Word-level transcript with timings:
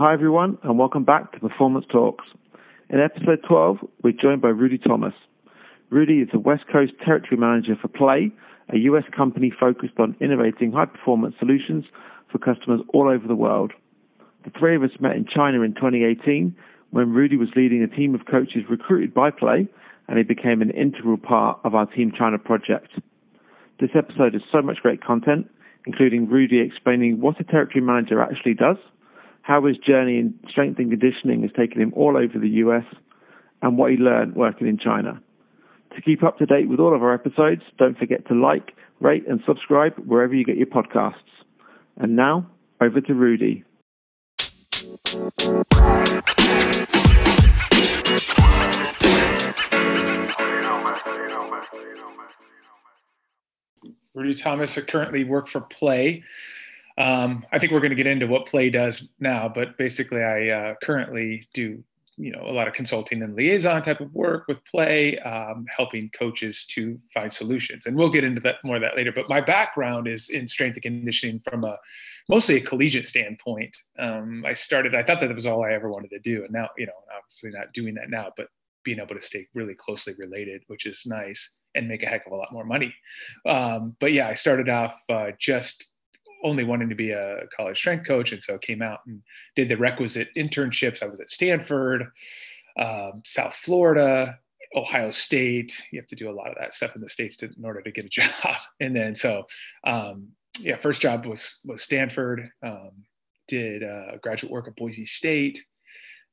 Hi, 0.00 0.12
everyone, 0.12 0.58
and 0.62 0.78
welcome 0.78 1.02
back 1.02 1.32
to 1.32 1.40
Performance 1.40 1.84
Talks. 1.90 2.24
In 2.88 3.00
episode 3.00 3.40
12, 3.48 3.78
we're 4.04 4.12
joined 4.12 4.40
by 4.40 4.50
Rudy 4.50 4.78
Thomas. 4.78 5.12
Rudy 5.90 6.20
is 6.20 6.28
the 6.32 6.38
West 6.38 6.62
Coast 6.72 6.92
Territory 7.04 7.36
Manager 7.36 7.74
for 7.82 7.88
PLAE, 7.88 8.30
a 8.72 8.78
U.S. 8.78 9.02
company 9.10 9.52
focused 9.58 9.98
on 9.98 10.14
innovating 10.20 10.70
high 10.70 10.84
performance 10.84 11.34
solutions 11.40 11.84
for 12.30 12.38
customers 12.38 12.80
all 12.94 13.08
over 13.08 13.26
the 13.26 13.34
world. 13.34 13.72
The 14.44 14.52
three 14.56 14.76
of 14.76 14.84
us 14.84 14.92
met 15.00 15.16
in 15.16 15.26
China 15.26 15.62
in 15.62 15.74
2018 15.74 16.54
when 16.92 17.12
Rudy 17.12 17.36
was 17.36 17.48
leading 17.56 17.82
a 17.82 17.88
team 17.88 18.14
of 18.14 18.20
coaches 18.30 18.62
recruited 18.70 19.12
by 19.12 19.32
PLAE, 19.32 19.66
and 20.06 20.16
he 20.16 20.22
became 20.22 20.62
an 20.62 20.70
integral 20.70 21.18
part 21.18 21.58
of 21.64 21.74
our 21.74 21.86
Team 21.86 22.12
China 22.16 22.38
project. 22.38 22.92
This 23.80 23.90
episode 23.96 24.34
has 24.34 24.42
so 24.52 24.62
much 24.62 24.76
great 24.80 25.02
content, 25.02 25.50
including 25.86 26.28
Rudy 26.28 26.60
explaining 26.60 27.20
what 27.20 27.40
a 27.40 27.42
territory 27.42 27.82
manager 27.82 28.22
actually 28.22 28.54
does 28.54 28.76
how 29.48 29.64
his 29.64 29.78
journey 29.78 30.18
in 30.18 30.38
strength 30.50 30.78
and 30.78 30.90
conditioning 30.90 31.40
has 31.40 31.50
taken 31.56 31.80
him 31.80 31.90
all 31.96 32.18
over 32.18 32.38
the 32.38 32.50
US, 32.66 32.84
and 33.62 33.78
what 33.78 33.90
he 33.90 33.96
learned 33.96 34.36
working 34.36 34.68
in 34.68 34.76
China. 34.76 35.22
To 35.96 36.02
keep 36.02 36.22
up 36.22 36.36
to 36.36 36.44
date 36.44 36.68
with 36.68 36.78
all 36.78 36.94
of 36.94 37.02
our 37.02 37.14
episodes, 37.14 37.62
don't 37.78 37.98
forget 37.98 38.28
to 38.28 38.34
like, 38.34 38.72
rate, 39.00 39.26
and 39.26 39.40
subscribe 39.46 39.94
wherever 40.06 40.34
you 40.34 40.44
get 40.44 40.58
your 40.58 40.66
podcasts. 40.66 41.14
And 41.96 42.14
now, 42.14 42.46
over 42.82 43.00
to 43.00 43.14
Rudy. 43.14 43.64
Rudy 54.14 54.34
Thomas, 54.34 54.76
I 54.76 54.82
currently 54.82 55.24
work 55.24 55.48
for 55.48 55.62
PLAE, 55.62 56.22
um, 56.98 57.46
I 57.52 57.58
think 57.58 57.72
we're 57.72 57.80
going 57.80 57.90
to 57.90 57.96
get 57.96 58.08
into 58.08 58.26
what 58.26 58.46
PLAE 58.46 58.70
does 58.70 59.08
now, 59.20 59.48
but 59.48 59.78
basically, 59.78 60.22
I 60.22 60.48
uh, 60.48 60.74
currently 60.82 61.48
do 61.54 61.82
you 62.16 62.32
know 62.32 62.42
a 62.44 62.50
lot 62.50 62.66
of 62.66 62.74
consulting 62.74 63.22
and 63.22 63.36
liaison 63.36 63.80
type 63.82 64.00
of 64.00 64.12
work 64.12 64.48
with 64.48 64.58
PLAE, 64.64 65.18
um, 65.24 65.64
helping 65.74 66.10
coaches 66.10 66.66
to 66.74 66.98
find 67.14 67.32
solutions, 67.32 67.86
and 67.86 67.96
we'll 67.96 68.10
get 68.10 68.24
into 68.24 68.40
that 68.40 68.56
more 68.64 68.74
of 68.74 68.82
that 68.82 68.96
later. 68.96 69.12
But 69.12 69.28
my 69.28 69.40
background 69.40 70.08
is 70.08 70.30
in 70.30 70.48
strength 70.48 70.74
and 70.74 70.82
conditioning 70.82 71.40
from 71.48 71.62
a 71.62 71.78
mostly 72.28 72.56
a 72.56 72.60
collegiate 72.60 73.06
standpoint. 73.06 73.76
Um, 73.96 74.44
I 74.44 74.54
started, 74.54 74.96
I 74.96 75.04
thought 75.04 75.20
that 75.20 75.32
was 75.32 75.46
all 75.46 75.64
I 75.64 75.72
ever 75.74 75.88
wanted 75.90 76.10
to 76.10 76.18
do, 76.18 76.42
and 76.42 76.52
now 76.52 76.68
you 76.76 76.86
know, 76.86 76.92
obviously 77.16 77.50
not 77.50 77.72
doing 77.72 77.94
that 77.94 78.10
now, 78.10 78.32
but 78.36 78.48
being 78.82 78.98
able 78.98 79.14
to 79.14 79.20
stay 79.20 79.46
really 79.54 79.74
closely 79.74 80.14
related, 80.18 80.62
which 80.66 80.84
is 80.84 81.04
nice, 81.06 81.58
and 81.76 81.86
make 81.86 82.02
a 82.02 82.06
heck 82.06 82.26
of 82.26 82.32
a 82.32 82.36
lot 82.36 82.52
more 82.52 82.64
money. 82.64 82.92
Um, 83.46 83.94
but 84.00 84.12
yeah, 84.12 84.26
I 84.26 84.34
started 84.34 84.68
off 84.68 84.96
uh, 85.08 85.30
just 85.38 85.86
only 86.44 86.64
wanting 86.64 86.88
to 86.88 86.94
be 86.94 87.10
a 87.10 87.40
college 87.56 87.78
strength 87.78 88.06
coach, 88.06 88.32
and 88.32 88.42
so 88.42 88.58
came 88.58 88.82
out 88.82 89.00
and 89.06 89.22
did 89.56 89.68
the 89.68 89.76
requisite 89.76 90.28
internships. 90.36 91.02
I 91.02 91.06
was 91.06 91.20
at 91.20 91.30
Stanford, 91.30 92.10
um, 92.78 93.22
South 93.24 93.54
Florida, 93.54 94.38
Ohio 94.74 95.10
State. 95.10 95.80
You 95.92 96.00
have 96.00 96.08
to 96.08 96.16
do 96.16 96.30
a 96.30 96.32
lot 96.32 96.48
of 96.48 96.56
that 96.60 96.74
stuff 96.74 96.94
in 96.94 97.00
the 97.02 97.08
states 97.08 97.36
to, 97.38 97.46
in 97.46 97.64
order 97.64 97.82
to 97.82 97.90
get 97.90 98.04
a 98.04 98.08
job. 98.08 98.56
And 98.80 98.94
then 98.94 99.14
so, 99.14 99.46
um, 99.84 100.28
yeah, 100.60 100.76
first 100.76 101.00
job 101.00 101.26
was 101.26 101.60
was 101.64 101.82
Stanford. 101.82 102.50
Um, 102.62 103.04
did 103.46 103.82
uh, 103.82 104.18
graduate 104.22 104.52
work 104.52 104.68
at 104.68 104.76
Boise 104.76 105.06
State. 105.06 105.64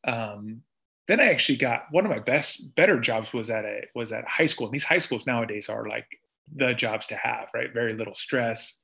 Um, 0.06 0.62
then 1.08 1.22
I 1.22 1.30
actually 1.30 1.58
got 1.58 1.86
one 1.92 2.06
of 2.06 2.12
my 2.12 2.20
best, 2.20 2.76
better 2.76 3.00
jobs 3.00 3.32
was 3.32 3.50
at 3.50 3.64
a 3.64 3.82
was 3.96 4.12
at 4.12 4.24
a 4.24 4.28
high 4.28 4.46
school. 4.46 4.68
And 4.68 4.74
these 4.74 4.84
high 4.84 4.98
schools 4.98 5.26
nowadays 5.26 5.70
are 5.70 5.88
like 5.88 6.08
the 6.56 6.74
jobs 6.74 7.08
to 7.08 7.16
have, 7.16 7.50
right? 7.54 7.74
Very 7.74 7.94
little 7.94 8.16
stress 8.16 8.82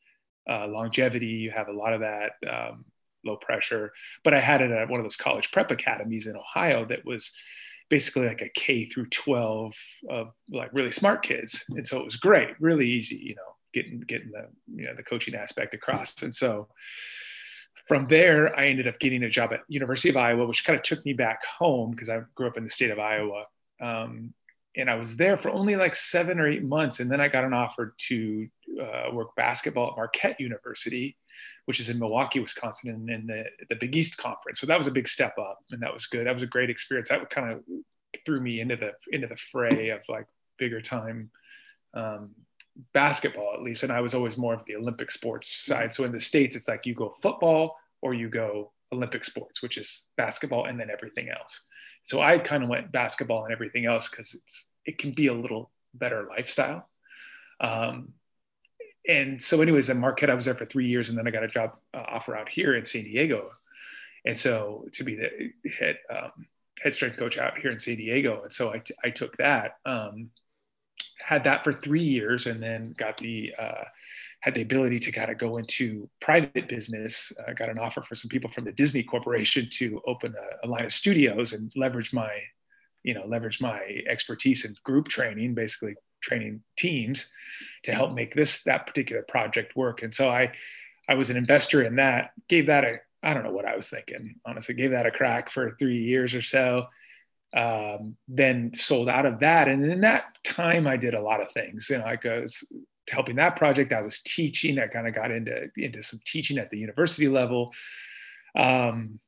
uh, 0.50 0.67
longevity. 0.67 1.28
You 1.28 1.52
have 1.52 1.67
a 1.67 1.73
lot 1.73 1.94
of 1.94 2.02
that 2.02 2.34
um, 2.50 2.85
low 3.25 3.38
pressure. 3.38 3.94
But 4.24 4.34
I 4.34 4.40
had 4.40 4.62
it 4.62 4.72
at 4.72 4.90
one 4.90 5.00
of 5.00 5.06
those 5.06 5.16
college 5.16 5.52
prep 5.52 5.72
academies 5.72 6.28
in 6.28 6.35
Ohio 6.35 6.85
that 6.85 7.06
was 7.06 7.34
basically 7.90 8.28
like 8.28 8.41
a 8.41 8.50
K 8.50 8.85
through 8.85 9.07
12 9.07 9.74
of 10.09 10.31
like 10.50 10.69
really 10.74 10.91
smart 10.91 11.24
kids. 11.24 11.66
And 11.69 11.85
so 11.85 12.00
it 12.00 12.06
was 12.06 12.16
great, 12.16 12.50
really 12.59 12.88
easy, 12.88 13.18
you 13.18 13.35
know, 13.35 13.56
getting, 13.74 14.00
getting 14.00 14.31
the, 14.31 14.47
you 14.74 14.85
know, 14.85 14.96
the 14.96 15.03
coaching 15.03 15.35
aspect 15.35 15.74
across. 15.74 16.22
And 16.22 16.34
so 16.34 16.69
from 17.88 18.07
there, 18.07 18.57
I 18.57 18.68
ended 18.68 18.88
up 18.88 19.00
getting 19.00 19.24
a 19.24 19.30
job 19.30 19.51
at 19.51 19.62
University 19.68 20.09
of 20.09 20.18
Iowa, 20.18 20.46
which 20.46 20.63
kind 20.63 20.78
of 20.78 20.84
took 20.84 21.03
me 21.06 21.13
back 21.13 21.44
home 21.46 21.91
because 21.91 22.09
I 22.09 22.22
grew 22.35 22.47
up 22.47 22.57
in 22.57 22.63
the 22.63 22.69
state 22.69 22.91
of 22.91 23.00
Iowa. 23.00 23.46
Um, 23.81 24.34
and 24.75 24.89
I 24.89 24.95
was 24.95 25.17
there 25.17 25.37
for 25.37 25.49
only 25.51 25.75
like 25.75 25.95
seven 25.95 26.39
or 26.39 26.47
eight 26.47 26.63
months. 26.63 26.99
And 26.99 27.11
then 27.11 27.19
I 27.19 27.27
got 27.27 27.43
an 27.43 27.53
offer 27.53 27.93
to 28.07 28.47
uh, 28.81 29.09
work 29.11 29.35
basketball 29.35 29.91
at 29.91 29.97
Marquette 29.97 30.39
University, 30.39 31.17
which 31.65 31.79
is 31.79 31.89
in 31.89 31.99
Milwaukee, 31.99 32.39
Wisconsin, 32.39 33.09
in 33.09 33.27
the, 33.27 33.45
the 33.69 33.75
Big 33.75 33.95
East 33.95 34.17
Conference. 34.17 34.59
So 34.59 34.67
that 34.67 34.77
was 34.77 34.87
a 34.87 34.91
big 34.91 35.07
step 35.07 35.37
up, 35.37 35.59
and 35.71 35.81
that 35.81 35.93
was 35.93 36.07
good. 36.07 36.25
That 36.25 36.33
was 36.33 36.43
a 36.43 36.47
great 36.47 36.69
experience. 36.69 37.09
That 37.09 37.29
kind 37.29 37.51
of 37.51 37.63
threw 38.25 38.39
me 38.39 38.61
into 38.61 38.75
the 38.75 38.91
into 39.11 39.27
the 39.27 39.37
fray 39.37 39.89
of 39.89 40.01
like 40.07 40.27
bigger 40.57 40.81
time 40.81 41.31
um, 41.93 42.31
basketball, 42.93 43.53
at 43.53 43.61
least. 43.61 43.83
And 43.83 43.91
I 43.91 44.01
was 44.01 44.13
always 44.13 44.38
more 44.38 44.53
of 44.53 44.63
the 44.65 44.75
Olympic 44.75 45.11
sports 45.11 45.49
side. 45.65 45.93
So 45.93 46.03
in 46.05 46.11
the 46.11 46.19
states, 46.19 46.55
it's 46.55 46.67
like 46.67 46.85
you 46.85 46.93
go 46.93 47.09
football 47.21 47.77
or 48.01 48.13
you 48.13 48.29
go 48.29 48.71
Olympic 48.91 49.24
sports, 49.24 49.62
which 49.62 49.78
is 49.78 50.06
basketball 50.18 50.66
and 50.66 50.79
then 50.79 50.90
everything 50.90 51.29
else. 51.29 51.62
So 52.03 52.22
I 52.22 52.38
kind 52.40 52.63
of 52.63 52.69
went 52.69 52.91
basketball 52.91 53.44
and 53.44 53.53
everything 53.53 53.85
else 53.85 54.09
because 54.09 54.34
it's 54.34 54.69
it 54.85 54.97
can 54.97 55.12
be 55.12 55.28
a 55.28 55.34
little 55.34 55.72
better 55.94 56.28
lifestyle. 56.29 56.90
Um, 57.59 58.13
and 59.07 59.41
so, 59.41 59.62
anyways, 59.62 59.90
at 59.90 59.97
Marquette, 59.97 60.30
I 60.30 60.35
was 60.35 60.46
there 60.46 60.56
for 60.56 60.66
three 60.66 60.88
years, 60.88 61.09
and 61.09 61.18
then 61.18 61.28
I 61.28 61.31
got 61.31 61.44
a 61.44 61.47
job 61.47 61.75
uh, 61.94 62.03
offer 62.07 62.35
out 62.35 62.50
here 62.50 62.75
in 62.75 62.85
San 62.85 63.03
Diego. 63.03 63.51
And 64.25 64.38
so, 64.38 64.85
to 64.94 65.03
be 65.03 65.16
the 65.16 65.69
head 65.80 65.97
um, 66.09 66.46
head 66.81 66.94
strength 66.94 67.18
coach 67.18 67.38
out 67.38 67.57
here 67.57 67.72
in 67.72 67.80
San 67.80 67.97
Diego, 67.97 68.44
and 68.44 68.53
so 68.53 68.72
I, 68.72 68.80
t- 68.80 68.94
I 69.03 69.09
took 69.09 69.38
that, 69.38 69.78
um, 69.85 70.30
had 71.18 71.44
that 71.46 71.63
for 71.63 71.74
three 71.74 72.03
years, 72.03 72.46
and 72.46 72.62
then 72.62 72.94
got 72.97 73.18
the 73.18 73.53
uh, 73.57 73.84
had 74.41 74.56
the 74.56 74.62
ability 74.62 75.00
to 75.00 75.12
kind 75.12 75.31
of 75.31 75.38
go 75.38 75.57
into 75.57 76.09
private 76.19 76.68
business. 76.68 77.31
I 77.47 77.53
got 77.53 77.69
an 77.69 77.79
offer 77.79 78.02
for 78.02 78.16
some 78.16 78.29
people 78.29 78.50
from 78.50 78.66
the 78.66 78.72
Disney 78.72 79.03
Corporation 79.03 79.68
to 79.74 80.02
open 80.07 80.35
a, 80.35 80.66
a, 80.66 80.68
line 80.68 80.85
of 80.85 80.94
studios 80.94 81.53
and 81.53 81.72
leverage 81.75 82.12
my, 82.12 82.31
you 83.03 83.13
know, 83.13 83.25
leverage 83.25 83.62
my 83.62 83.81
expertise 84.09 84.66
in 84.66 84.75
group 84.84 85.07
training, 85.07 85.53
basically 85.53 85.96
training 86.22 86.62
teams 86.75 87.30
to 87.84 87.94
help 87.94 88.13
make 88.13 88.34
this 88.34 88.63
that 88.63 88.88
particular 88.88 89.24
project 89.28 89.75
work. 89.75 90.01
And 90.01 90.13
so 90.13 90.30
I, 90.30 90.51
I 91.07 91.13
was 91.13 91.30
an 91.30 91.38
investor 91.38 91.84
in 91.84 91.96
that. 91.97 92.31
Gave 92.50 92.66
that 92.66 92.84
a 92.84 92.96
I 93.24 93.34
don't 93.34 93.44
know 93.44 93.51
what 93.51 93.66
I 93.66 93.75
was 93.75 93.90
thinking. 93.90 94.35
Honestly, 94.46 94.74
gave 94.74 94.91
that 94.91 95.06
a 95.06 95.12
crack 95.12 95.50
for 95.50 95.72
three 95.72 96.03
years 96.03 96.34
or 96.34 96.41
so. 96.41 96.85
Um, 97.56 98.16
then 98.28 98.74
sold 98.74 99.09
out 99.09 99.25
of 99.25 99.40
that, 99.40 99.68
and 99.68 99.84
in 99.84 100.01
that 100.01 100.38
time, 100.44 100.88
I 100.88 100.96
did 100.96 101.13
a 101.13 101.22
lot 101.22 101.41
of 101.41 101.51
things. 101.51 101.90
You 101.90 101.97
know, 101.97 102.06
I 102.06 102.18
was 102.40 102.63
helping 103.11 103.35
that 103.35 103.55
project. 103.55 103.94
I 103.94 104.01
was 104.01 104.22
teaching. 104.22 104.79
I 104.79 104.88
kind 104.88 105.07
of 105.07 105.13
got 105.13 105.31
into 105.31 105.69
into 105.77 106.01
some 106.01 106.19
teaching 106.25 106.57
at 106.57 106.69
the 106.69 106.77
university 106.77 107.27
level. 107.27 107.72
Um, 108.55 109.19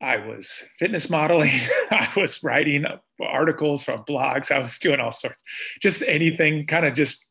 I 0.00 0.18
was 0.18 0.68
fitness 0.78 1.08
modeling. 1.08 1.58
I 1.90 2.10
was 2.16 2.42
writing 2.42 2.84
articles 3.20 3.82
from 3.82 4.04
blogs. 4.04 4.50
I 4.50 4.58
was 4.58 4.78
doing 4.78 5.00
all 5.00 5.12
sorts, 5.12 5.42
just 5.80 6.02
anything. 6.02 6.66
Kind 6.66 6.84
of 6.84 6.94
just, 6.94 7.24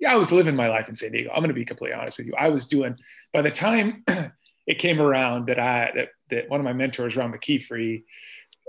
yeah. 0.00 0.12
I 0.12 0.16
was 0.16 0.32
living 0.32 0.56
my 0.56 0.68
life 0.68 0.88
in 0.88 0.94
San 0.94 1.12
Diego. 1.12 1.30
I'm 1.30 1.40
going 1.40 1.48
to 1.48 1.54
be 1.54 1.64
completely 1.64 1.98
honest 1.98 2.18
with 2.18 2.26
you. 2.26 2.34
I 2.38 2.48
was 2.48 2.66
doing. 2.66 2.96
By 3.32 3.42
the 3.42 3.50
time 3.50 4.04
it 4.66 4.78
came 4.78 5.00
around 5.00 5.46
that 5.48 5.58
I 5.58 5.92
that 5.94 6.08
that 6.30 6.48
one 6.48 6.60
of 6.60 6.64
my 6.64 6.72
mentors, 6.72 7.16
Ron 7.16 7.32
McKeefery, 7.32 8.04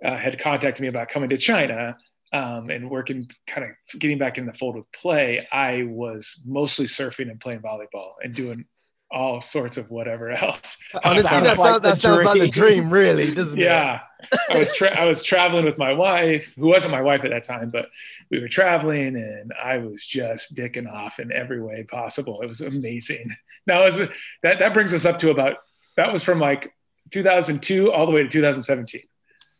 uh, 0.04 0.18
had 0.18 0.40
contacted 0.40 0.82
me 0.82 0.90
about 0.90 1.10
coming 1.10 1.30
to 1.30 1.38
China 1.38 1.98
um, 2.34 2.70
and 2.70 2.90
working, 2.90 3.30
kind 3.46 3.66
of 3.70 4.00
getting 4.00 4.18
back 4.18 4.38
in 4.38 4.46
the 4.46 4.54
fold 4.54 4.76
with 4.76 4.92
PLAE, 4.92 5.48
I 5.52 5.84
was 5.84 6.42
mostly 6.46 6.86
surfing 6.86 7.30
and 7.32 7.40
playing 7.40 7.62
volleyball 7.62 8.14
and 8.22 8.34
doing 8.34 8.66
all 9.10 9.40
sorts 9.40 9.78
of 9.78 9.90
whatever 9.90 10.32
else. 10.32 10.78
Honestly, 11.04 11.24
that, 11.24 11.58
like 11.58 11.82
that 11.82 11.98
sounds 11.98 12.26
like 12.26 12.40
the 12.40 12.50
dream, 12.50 12.92
really, 12.92 13.34
doesn't 13.34 13.58
yeah. 13.58 14.02
it? 14.22 14.30
Yeah, 14.50 14.56
I 14.56 14.58
was 14.58 14.74
tra- 14.74 15.00
I 15.00 15.06
was 15.06 15.24
traveling 15.24 15.66
with 15.66 15.78
my 15.78 15.94
wife, 15.94 16.54
who 16.56 16.68
wasn't 16.68 16.92
my 16.92 17.02
wife 17.02 17.24
at 17.24 17.32
that 17.32 17.44
time, 17.44 17.70
but 17.70 17.88
we 18.30 18.40
were 18.40 18.50
traveling, 18.50 19.16
and 19.16 19.54
I 19.62 19.78
was 19.78 20.06
just 20.06 20.56
dicking 20.56 20.92
off 20.92 21.20
in 21.20 21.32
every 21.32 21.62
way 21.62 21.84
possible. 21.84 22.42
It 22.42 22.48
was 22.48 22.62
amazing. 22.62 23.36
Now, 23.66 23.86
is 23.86 23.98
that 23.98 24.60
that 24.60 24.74
brings 24.74 24.94
us 24.94 25.06
up 25.06 25.20
to 25.20 25.30
about 25.30 25.58
that 25.96 26.12
was 26.12 26.24
from 26.24 26.40
like 26.40 26.74
2002 27.12 27.92
all 27.92 28.06
the 28.06 28.12
way 28.12 28.24
to 28.24 28.30
2017. 28.30 29.02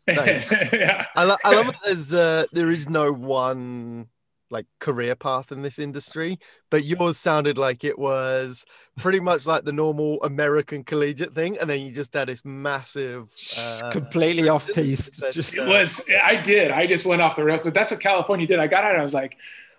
Nice. 0.08 0.50
yeah. 0.72 1.06
I, 1.16 1.24
lo- 1.24 1.36
I 1.44 1.54
love 1.54 1.66
that 1.66 1.76
there's 1.84 2.12
uh, 2.12 2.44
there 2.52 2.70
is 2.70 2.88
no 2.88 3.12
one 3.12 4.08
like 4.50 4.66
career 4.78 5.14
path 5.14 5.52
in 5.52 5.62
this 5.62 5.78
industry, 5.78 6.38
but 6.70 6.84
yours 6.84 7.18
sounded 7.18 7.58
like 7.58 7.84
it 7.84 7.98
was 7.98 8.64
pretty 8.98 9.20
much 9.20 9.46
like 9.46 9.64
the 9.64 9.72
normal 9.72 10.22
American 10.22 10.84
collegiate 10.84 11.34
thing, 11.34 11.58
and 11.58 11.68
then 11.68 11.80
you 11.82 11.92
just 11.92 12.14
had 12.14 12.28
this 12.28 12.44
massive, 12.44 13.28
uh, 13.58 13.90
completely 13.90 14.48
off 14.48 14.66
piece. 14.72 15.10
Just, 15.32 15.58
uh, 15.58 15.62
it 15.62 15.68
was. 15.68 16.08
I 16.22 16.36
did. 16.36 16.70
I 16.70 16.86
just 16.86 17.04
went 17.04 17.22
off 17.22 17.36
the 17.36 17.44
rails, 17.44 17.60
but 17.62 17.74
that's 17.74 17.90
what 17.90 18.00
California 18.00 18.46
did. 18.46 18.58
I 18.58 18.66
got 18.66 18.84
out. 18.84 18.98
I 18.98 19.02
was 19.02 19.14
like, 19.14 19.36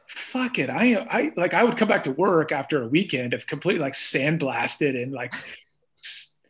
fuck 0.07 0.59
it. 0.59 0.69
I 0.69 0.95
I 0.95 1.31
like 1.35 1.53
I 1.53 1.63
would 1.63 1.77
come 1.77 1.87
back 1.87 2.03
to 2.03 2.11
work 2.11 2.51
after 2.51 2.83
a 2.83 2.87
weekend 2.87 3.33
of 3.33 3.47
completely 3.47 3.81
like 3.81 3.93
sandblasted 3.93 5.01
and 5.01 5.11
like 5.13 5.33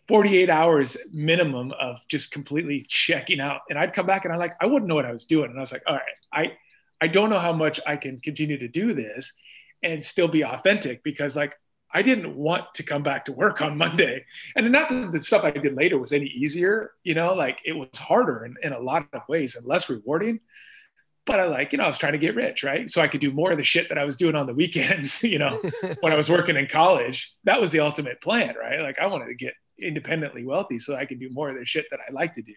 48 0.10 0.50
hours 0.50 0.98
minimum 1.14 1.72
of 1.80 2.06
just 2.08 2.32
completely 2.32 2.84
checking 2.90 3.40
out. 3.40 3.62
And 3.70 3.78
I'd 3.78 3.94
come 3.94 4.08
back 4.08 4.26
and 4.26 4.34
I 4.34 4.38
like, 4.38 4.56
I 4.60 4.66
wouldn't 4.66 4.90
know 4.90 4.96
what 4.96 5.06
I 5.06 5.12
was 5.12 5.28
doing. 5.28 5.52
And 5.52 5.58
I 5.58 5.62
was 5.62 5.72
like, 5.72 5.84
all 5.86 5.94
right, 5.94 6.04
I, 6.34 6.54
I 7.00 7.06
don't 7.06 7.30
know 7.30 7.38
how 7.38 7.54
much 7.54 7.80
I 7.86 7.96
can 7.96 8.18
continue 8.18 8.58
to 8.58 8.68
do 8.68 8.96
this 8.96 9.32
and 9.84 10.04
still 10.04 10.28
be 10.28 10.44
authentic 10.44 11.04
because 11.04 11.36
like 11.36 11.56
I 11.94 12.02
didn't 12.02 12.36
want 12.36 12.74
to 12.74 12.84
come 12.84 13.04
back 13.04 13.26
to 13.26 13.34
work 13.34 13.62
on 13.62 13.78
Monday. 13.78 14.26
And 14.56 14.72
not 14.72 14.90
that 14.90 15.12
the 15.12 15.22
stuff 15.22 15.44
I 15.44 15.52
did 15.52 15.76
later 15.76 16.00
was 16.00 16.12
any 16.12 16.26
easier, 16.26 16.94
you 17.04 17.14
know, 17.14 17.36
like 17.36 17.62
it 17.64 17.74
was 17.74 17.90
harder 18.00 18.46
in, 18.46 18.56
in 18.64 18.74
a 18.74 18.80
lot 18.80 19.06
of 19.14 19.22
ways 19.30 19.56
and 19.56 19.66
less 19.68 19.92
rewarding. 19.92 20.40
But 21.28 21.40
I 21.40 21.44
like, 21.46 21.72
you 21.72 21.78
know, 21.78 21.84
I 21.84 21.88
was 21.88 22.00
trying 22.00 22.14
to 22.14 22.18
get 22.18 22.34
rich, 22.34 22.64
right? 22.64 22.90
So 22.90 23.00
I 23.00 23.08
could 23.08 23.22
do 23.22 23.30
more 23.30 23.52
of 23.52 23.58
the 23.60 23.64
shit 23.64 23.90
that 23.90 24.00
I 24.00 24.06
was 24.06 24.18
doing 24.18 24.34
on 24.34 24.48
the 24.48 24.54
weekends, 24.56 25.24
you 25.24 25.38
know, 25.38 25.62
when 26.00 26.12
I 26.12 26.18
was 26.18 26.32
working 26.32 26.56
in 26.56 26.66
college. 26.66 27.32
That 27.44 27.62
was 27.62 27.72
the 27.72 27.82
ultimate 27.82 28.22
plan, 28.22 28.56
right? 28.60 28.80
Like 28.80 28.98
I 28.98 29.06
wanted 29.06 29.28
to 29.28 29.36
get 29.36 29.54
independently 29.82 30.46
wealthy 30.46 30.80
so 30.80 30.96
I 30.96 31.06
could 31.06 31.20
do 31.20 31.30
more 31.32 31.50
of 31.50 31.58
the 31.58 31.66
shit 31.66 31.86
that 31.92 32.00
I 32.08 32.12
like 32.12 32.34
to 32.34 32.42
do 32.42 32.56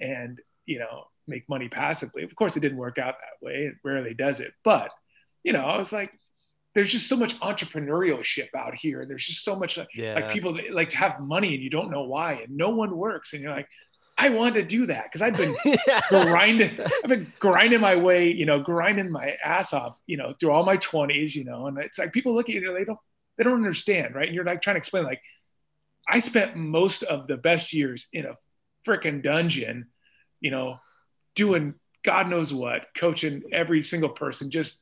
and, 0.00 0.40
you 0.66 0.78
know, 0.78 1.04
make 1.26 1.48
money 1.48 1.68
passively. 1.68 2.22
Of 2.22 2.34
course, 2.34 2.56
it 2.56 2.60
didn't 2.60 2.78
work 2.78 2.98
out 2.98 3.16
that 3.20 3.46
way. 3.46 3.66
It 3.66 3.74
rarely 3.84 4.14
does 4.14 4.40
it. 4.40 4.52
But, 4.64 4.90
you 5.44 5.52
know, 5.52 5.64
I 5.64 5.78
was 5.78 5.92
like, 5.92 6.12
there's 6.74 6.92
just 6.92 7.08
so 7.08 7.16
much 7.16 7.38
entrepreneurship 7.40 8.48
out 8.56 8.74
here. 8.74 9.00
And 9.00 9.10
there's 9.10 9.26
just 9.26 9.44
so 9.44 9.56
much 9.56 9.76
like, 9.76 9.88
yeah. 9.94 10.14
like 10.14 10.30
people 10.30 10.54
that 10.54 10.72
like 10.72 10.90
to 10.90 10.96
have 10.96 11.20
money 11.20 11.54
and 11.54 11.62
you 11.62 11.70
don't 11.70 11.90
know 11.90 12.04
why, 12.04 12.34
and 12.34 12.56
no 12.56 12.70
one 12.70 12.96
works. 12.96 13.32
And 13.32 13.42
you're 13.42 13.54
like, 13.54 13.68
I 14.16 14.30
want 14.30 14.54
to 14.54 14.62
do 14.62 14.86
that 14.86 15.04
because 15.04 15.22
I've 15.22 15.34
been 15.34 15.54
grinding, 16.08 16.78
I've 16.80 17.08
been 17.08 17.32
grinding 17.38 17.80
my 17.80 17.94
way, 17.94 18.32
you 18.32 18.46
know, 18.46 18.60
grinding 18.60 19.10
my 19.10 19.36
ass 19.44 19.72
off, 19.72 19.98
you 20.06 20.16
know, 20.16 20.34
through 20.38 20.50
all 20.50 20.64
my 20.64 20.76
20s, 20.76 21.34
you 21.34 21.44
know, 21.44 21.68
and 21.68 21.78
it's 21.78 21.98
like 21.98 22.12
people 22.12 22.34
look 22.34 22.48
at 22.48 22.54
you, 22.56 22.74
they 22.74 22.84
don't, 22.84 22.98
they 23.36 23.44
don't 23.44 23.54
understand, 23.54 24.16
right? 24.16 24.26
And 24.26 24.34
you're 24.34 24.44
like 24.44 24.60
trying 24.60 24.74
to 24.74 24.78
explain, 24.78 25.04
like, 25.04 25.22
I 26.08 26.20
spent 26.20 26.56
most 26.56 27.02
of 27.02 27.26
the 27.26 27.36
best 27.36 27.72
years 27.72 28.08
in 28.12 28.24
a 28.24 28.36
freaking 28.86 29.22
dungeon, 29.22 29.88
you 30.40 30.50
know, 30.50 30.80
doing 31.34 31.74
God 32.02 32.28
knows 32.28 32.52
what, 32.54 32.86
coaching 32.96 33.42
every 33.52 33.82
single 33.82 34.08
person, 34.08 34.50
just 34.50 34.80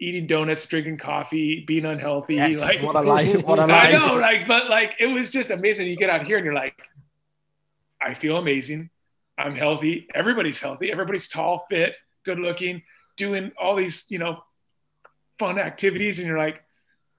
eating 0.00 0.26
donuts, 0.26 0.66
drinking 0.66 0.98
coffee, 0.98 1.64
being 1.66 1.84
unhealthy. 1.84 2.36
Yes, 2.36 2.60
like 2.60 2.82
what 2.82 2.96
a 2.96 3.00
life! 3.00 3.42
What 3.44 3.58
a 3.58 3.66
life! 3.66 3.94
I 3.94 3.98
know, 3.98 4.14
like, 4.16 4.46
but 4.48 4.70
like 4.70 4.96
it 4.98 5.06
was 5.06 5.30
just 5.30 5.50
amazing. 5.50 5.88
You 5.88 5.96
get 5.96 6.10
out 6.10 6.26
here 6.26 6.36
and 6.36 6.44
you're 6.44 6.54
like, 6.54 6.76
I 8.00 8.14
feel 8.14 8.38
amazing. 8.38 8.90
I'm 9.38 9.54
healthy. 9.54 10.08
Everybody's 10.14 10.58
healthy. 10.58 10.90
Everybody's 10.90 11.28
tall, 11.28 11.66
fit, 11.70 11.94
good 12.24 12.38
looking, 12.38 12.82
doing 13.16 13.52
all 13.60 13.76
these, 13.76 14.06
you 14.08 14.18
know, 14.18 14.42
fun 15.38 15.58
activities, 15.58 16.18
and 16.18 16.26
you're 16.26 16.38
like, 16.38 16.64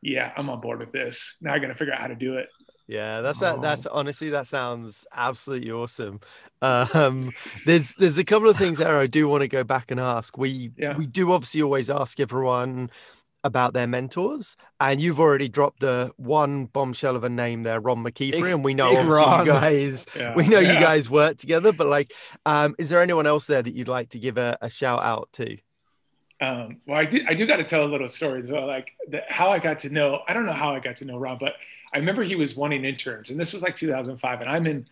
yeah, 0.01 0.31
I'm 0.35 0.49
on 0.49 0.59
board 0.59 0.79
with 0.79 0.91
this. 0.91 1.37
Now 1.41 1.53
I 1.53 1.59
got 1.59 1.67
to 1.67 1.75
figure 1.75 1.93
out 1.93 2.01
how 2.01 2.07
to 2.07 2.15
do 2.15 2.37
it. 2.37 2.49
Yeah, 2.87 3.21
that's 3.21 3.41
oh. 3.41 3.59
that's 3.61 3.85
honestly 3.85 4.29
that 4.31 4.47
sounds 4.47 5.05
absolutely 5.13 5.71
awesome. 5.71 6.19
Um, 6.61 7.31
there's 7.65 7.95
there's 7.95 8.17
a 8.17 8.25
couple 8.25 8.49
of 8.49 8.57
things 8.57 8.77
there 8.77 8.97
I 8.97 9.07
do 9.07 9.27
want 9.27 9.41
to 9.41 9.47
go 9.47 9.63
back 9.63 9.91
and 9.91 9.99
ask. 9.99 10.37
We 10.37 10.71
yeah. 10.77 10.97
we 10.97 11.07
do 11.07 11.31
obviously 11.31 11.61
always 11.61 11.89
ask 11.89 12.19
everyone 12.19 12.91
about 13.45 13.73
their 13.73 13.87
mentors, 13.87 14.57
and 14.79 15.01
you've 15.01 15.19
already 15.19 15.47
dropped 15.47 15.79
the 15.79 16.11
one 16.17 16.65
bombshell 16.65 17.15
of 17.15 17.23
a 17.23 17.29
name 17.29 17.63
there, 17.63 17.79
Ron 17.79 18.03
McKeefery, 18.03 18.53
and 18.53 18.63
we 18.63 18.73
know 18.73 18.91
you 18.91 19.45
guys 19.45 20.05
yeah. 20.15 20.35
we 20.35 20.47
know 20.47 20.59
yeah. 20.59 20.73
you 20.73 20.79
guys 20.79 21.09
work 21.09 21.37
together. 21.37 21.71
But 21.71 21.87
like, 21.87 22.13
um, 22.45 22.75
is 22.79 22.89
there 22.89 23.01
anyone 23.01 23.27
else 23.27 23.47
there 23.47 23.61
that 23.61 23.73
you'd 23.73 23.87
like 23.87 24.09
to 24.09 24.19
give 24.19 24.37
a, 24.37 24.57
a 24.61 24.69
shout 24.69 25.01
out 25.03 25.29
to? 25.33 25.57
Um, 26.43 26.81
well, 26.85 26.99
I 26.99 27.05
do, 27.05 27.23
I 27.25 27.35
do 27.35 27.45
got 27.45 27.57
to 27.57 27.63
tell 27.63 27.85
a 27.85 27.87
little 27.87 28.09
story 28.09 28.41
as 28.41 28.51
well. 28.51 28.67
Like 28.67 28.91
the, 29.07 29.21
how 29.29 29.51
I 29.51 29.59
got 29.59 29.79
to 29.79 29.89
know, 29.89 30.23
I 30.27 30.33
don't 30.33 30.45
know 30.45 30.51
how 30.51 30.75
I 30.75 30.79
got 30.81 30.97
to 30.97 31.05
know 31.05 31.17
Ron, 31.17 31.37
but 31.39 31.53
I 31.93 31.99
remember 31.99 32.21
he 32.21 32.35
was 32.35 32.53
wanting 32.53 32.83
interns 32.83 33.29
and 33.29 33.39
this 33.39 33.53
was 33.53 33.63
like 33.63 33.77
2005 33.77 34.41
and 34.41 34.49
I'm 34.49 34.67
in, 34.67 34.85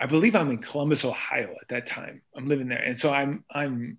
I 0.00 0.06
believe 0.06 0.34
I'm 0.34 0.50
in 0.50 0.58
Columbus, 0.58 1.04
Ohio 1.04 1.54
at 1.60 1.68
that 1.68 1.84
time. 1.86 2.22
I'm 2.34 2.46
living 2.46 2.68
there. 2.68 2.82
And 2.82 2.98
so 2.98 3.12
I'm, 3.12 3.44
I'm, 3.50 3.98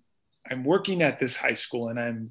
I'm 0.50 0.64
working 0.64 1.02
at 1.02 1.20
this 1.20 1.36
high 1.36 1.54
school 1.54 1.88
and 1.88 2.00
I'm, 2.00 2.30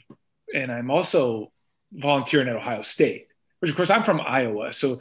and 0.53 0.69
I'm 0.69 0.91
also 0.91 1.53
volunteering 1.93 2.49
at 2.49 2.57
Ohio 2.57 2.81
State, 2.81 3.27
which 3.59 3.71
of 3.71 3.77
course 3.77 3.89
I'm 3.89 4.03
from 4.03 4.19
Iowa. 4.19 4.73
So 4.73 4.99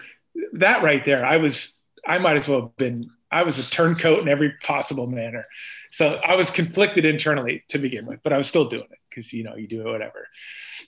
that 0.53 0.85
right 0.85 1.05
there, 1.05 1.27
I 1.27 1.39
was, 1.39 1.81
I 2.07 2.19
might 2.19 2.37
as 2.37 2.47
well 2.47 2.61
have 2.61 2.77
been, 2.77 3.11
I 3.33 3.43
was 3.43 3.59
a 3.59 3.69
turncoat 3.69 4.21
in 4.21 4.29
every 4.29 4.53
possible 4.63 5.09
manner. 5.09 5.45
So 5.91 6.21
I 6.25 6.37
was 6.37 6.53
conflicted 6.53 7.05
internally 7.05 7.65
to 7.69 7.79
begin 7.79 8.07
with, 8.07 8.21
but 8.23 8.33
I 8.33 8.39
was 8.39 8.47
still 8.47 8.69
doing 8.69 8.87
it 8.91 8.99
because 9.15 9.33
you 9.33 9.45
know 9.45 9.57
you 9.57 9.67
do 9.67 9.81
it 9.81 9.91
whatever. 9.91 10.27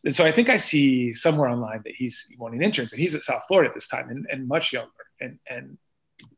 And 0.04 0.14
so 0.14 0.24
I 0.24 0.32
think 0.32 0.48
I 0.48 0.56
see 0.56 1.12
somewhere 1.12 1.48
online 1.48 1.82
that 1.84 1.94
he's 1.96 2.26
wanting 2.38 2.62
interns, 2.62 2.92
and 2.92 3.00
he's 3.00 3.14
at 3.14 3.22
South 3.22 3.44
Florida 3.46 3.68
at 3.68 3.74
this 3.74 3.88
time, 3.88 4.08
and, 4.08 4.26
and 4.30 4.48
much 4.48 4.72
younger, 4.72 4.90
and 5.20 5.38
and 5.48 5.78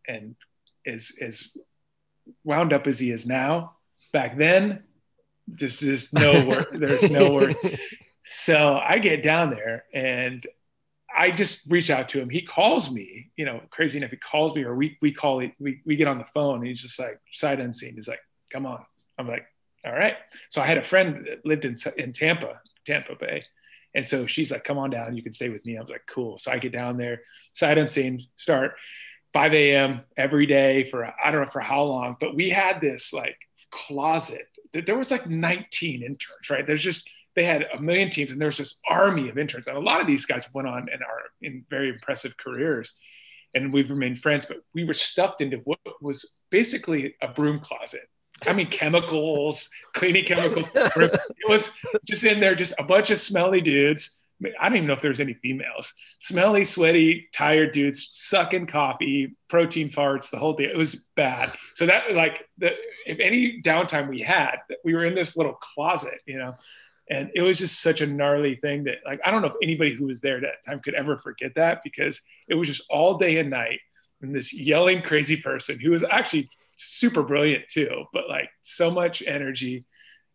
and 0.07 0.35
is 0.85 1.15
is 1.19 1.57
wound 2.45 2.73
up 2.73 2.87
as 2.87 2.99
he 2.99 3.11
is 3.11 3.27
now. 3.27 3.77
Back 4.13 4.37
then, 4.37 4.85
just 5.55 5.83
is 5.83 6.13
no 6.13 6.47
work. 6.47 6.71
There's 6.73 7.11
no 7.11 7.31
work. 7.31 7.55
So 8.31 8.77
I 8.77 8.99
get 8.99 9.23
down 9.23 9.49
there 9.49 9.85
and 9.95 10.47
I 11.17 11.31
just 11.31 11.71
reach 11.71 11.91
out 11.91 12.11
to 12.11 12.21
him. 12.21 12.29
He 12.29 12.43
calls 12.43 12.93
me, 12.93 13.31
you 13.37 13.47
know, 13.47 13.63
crazy 13.71 13.97
enough. 13.97 14.11
He 14.11 14.19
calls 14.19 14.55
me, 14.55 14.65
or 14.65 14.75
we 14.75 14.99
we 15.01 15.13
call 15.13 15.41
it. 15.41 15.53
We 15.59 15.81
we 15.87 15.97
get 15.97 16.09
on 16.09 16.19
the 16.19 16.27
phone. 16.35 16.65
he's 16.65 16.83
just 16.83 16.99
like 16.99 17.19
sight 17.33 17.59
unseen. 17.59 17.95
He's 17.95 18.07
like, 18.07 18.21
"Come 18.53 18.67
on." 18.67 18.85
I'm 19.19 19.27
like, 19.27 19.47
all 19.89 19.95
right. 19.95 20.15
So 20.51 20.61
I 20.61 20.67
had 20.67 20.79
a 20.79 20.83
friend 20.83 21.27
that 21.27 21.45
lived 21.47 21.65
in, 21.65 21.77
in 21.97 22.13
Tampa, 22.13 22.61
Tampa 22.85 23.15
Bay. 23.15 23.43
And 23.95 24.07
so 24.07 24.27
she's 24.27 24.53
like, 24.53 24.65
come 24.65 24.79
on 24.79 24.91
down. 24.91 25.17
You 25.17 25.23
can 25.23 25.33
stay 25.33 25.49
with 25.49 25.65
me. 25.65 25.77
I 25.77 25.81
was 25.81 25.91
like, 25.91 26.07
cool. 26.07 26.39
So 26.39 26.53
I 26.53 26.59
get 26.59 26.73
down 26.73 26.97
there, 26.97 27.23
sight 27.53 27.79
unseen, 27.79 28.23
start 28.37 28.75
5 29.33 29.55
a.m. 29.55 30.03
every 30.17 30.47
day 30.47 30.85
for, 30.85 31.05
I 31.05 31.31
don't 31.31 31.43
know 31.43 31.51
for 31.51 31.61
how 31.61 31.83
long, 31.83 32.17
but 32.21 32.35
we 32.35 32.51
had 32.51 32.81
this 32.81 33.13
like 33.13 33.39
closet. 33.71 34.47
There 34.73 34.97
was 34.97 35.11
like 35.11 35.27
19 35.27 36.03
interns, 36.03 36.51
right? 36.51 36.67
There's 36.67 36.83
just, 36.83 37.09
they 37.35 37.45
had 37.45 37.67
a 37.75 37.81
million 37.81 38.11
teams 38.11 38.31
and 38.31 38.41
there 38.41 38.49
was 38.49 38.59
this 38.59 38.81
army 38.89 39.29
of 39.29 39.39
interns. 39.39 39.67
And 39.67 39.77
a 39.77 39.81
lot 39.81 40.01
of 40.01 40.07
these 40.07 40.27
guys 40.27 40.53
went 40.55 40.69
on 40.69 40.89
and 40.93 41.03
are 41.03 41.23
in 41.41 41.65
very 41.71 41.89
impressive 41.89 42.37
careers 42.37 42.95
and 43.55 43.73
we've 43.73 43.91
remained 43.91 44.21
friends, 44.21 44.45
but 44.45 44.59
we 44.75 44.85
were 44.85 44.95
stuffed 44.95 45.41
into 45.41 45.59
what 45.59 45.79
was 46.03 46.37
basically 46.51 47.15
a 47.23 47.29
broom 47.29 47.59
closet 47.59 48.09
I 48.47 48.53
mean, 48.53 48.69
chemicals, 48.69 49.69
cleaning 49.95 50.25
chemicals. 50.25 50.71
it 50.75 51.49
was 51.49 51.79
just 52.07 52.25
in 52.25 52.41
there, 52.41 52.55
just 52.55 52.75
a 52.79 52.85
bunch 52.85 53.11
of 53.11 53.19
smelly 53.19 53.61
dudes. 53.61 54.23
I 54.61 54.69
don't 54.69 54.77
even 54.77 54.87
know 54.87 54.95
if 54.95 55.03
there's 55.03 55.21
any 55.21 55.35
females. 55.35 55.93
Smelly, 56.21 56.65
sweaty, 56.65 57.29
tired 57.33 57.73
dudes 57.73 58.09
sucking 58.13 58.67
coffee, 58.67 59.37
protein 59.49 59.89
farts, 59.89 60.31
the 60.31 60.39
whole 60.39 60.55
thing. 60.55 60.71
It 60.71 60.77
was 60.77 61.07
bad. 61.17 61.53
So 61.75 61.87
that 61.87 62.15
like 62.15 62.47
the 62.59 62.75
if 63.07 63.19
any 63.19 63.61
downtime 63.63 64.09
we 64.09 64.21
had, 64.21 64.59
we 64.85 64.95
were 64.95 65.05
in 65.05 65.17
this 65.17 65.37
little 65.37 65.55
closet, 65.55 66.21
you 66.25 66.39
know, 66.39 66.55
and 67.11 67.31
it 67.35 67.43
was 67.43 67.59
just 67.59 67.81
such 67.81 68.01
a 68.01 68.07
gnarly 68.07 68.57
thing 68.57 68.85
that 68.85 68.99
like 69.05 69.21
I 69.25 69.33
don't 69.33 69.43
know 69.43 69.49
if 69.49 69.57
anybody 69.63 69.95
who 69.95 70.07
was 70.07 70.21
there 70.21 70.37
at 70.37 70.43
that 70.43 70.65
time 70.65 70.81
could 70.81 70.95
ever 70.95 71.19
forget 71.19 71.55
that 71.57 71.83
because 71.83 72.21
it 72.49 72.55
was 72.55 72.69
just 72.69 72.85
all 72.91 73.19
day 73.19 73.39
and 73.39 73.51
night 73.51 73.81
and 74.21 74.35
this 74.35 74.53
yelling 74.53 75.03
crazy 75.03 75.37
person 75.37 75.79
who 75.81 75.91
was 75.91 76.05
actually 76.05 76.49
super 76.79 77.23
brilliant 77.23 77.69
too, 77.69 78.05
but 78.13 78.29
like 78.29 78.51
so 78.63 78.91
much 78.91 79.23
energy. 79.27 79.85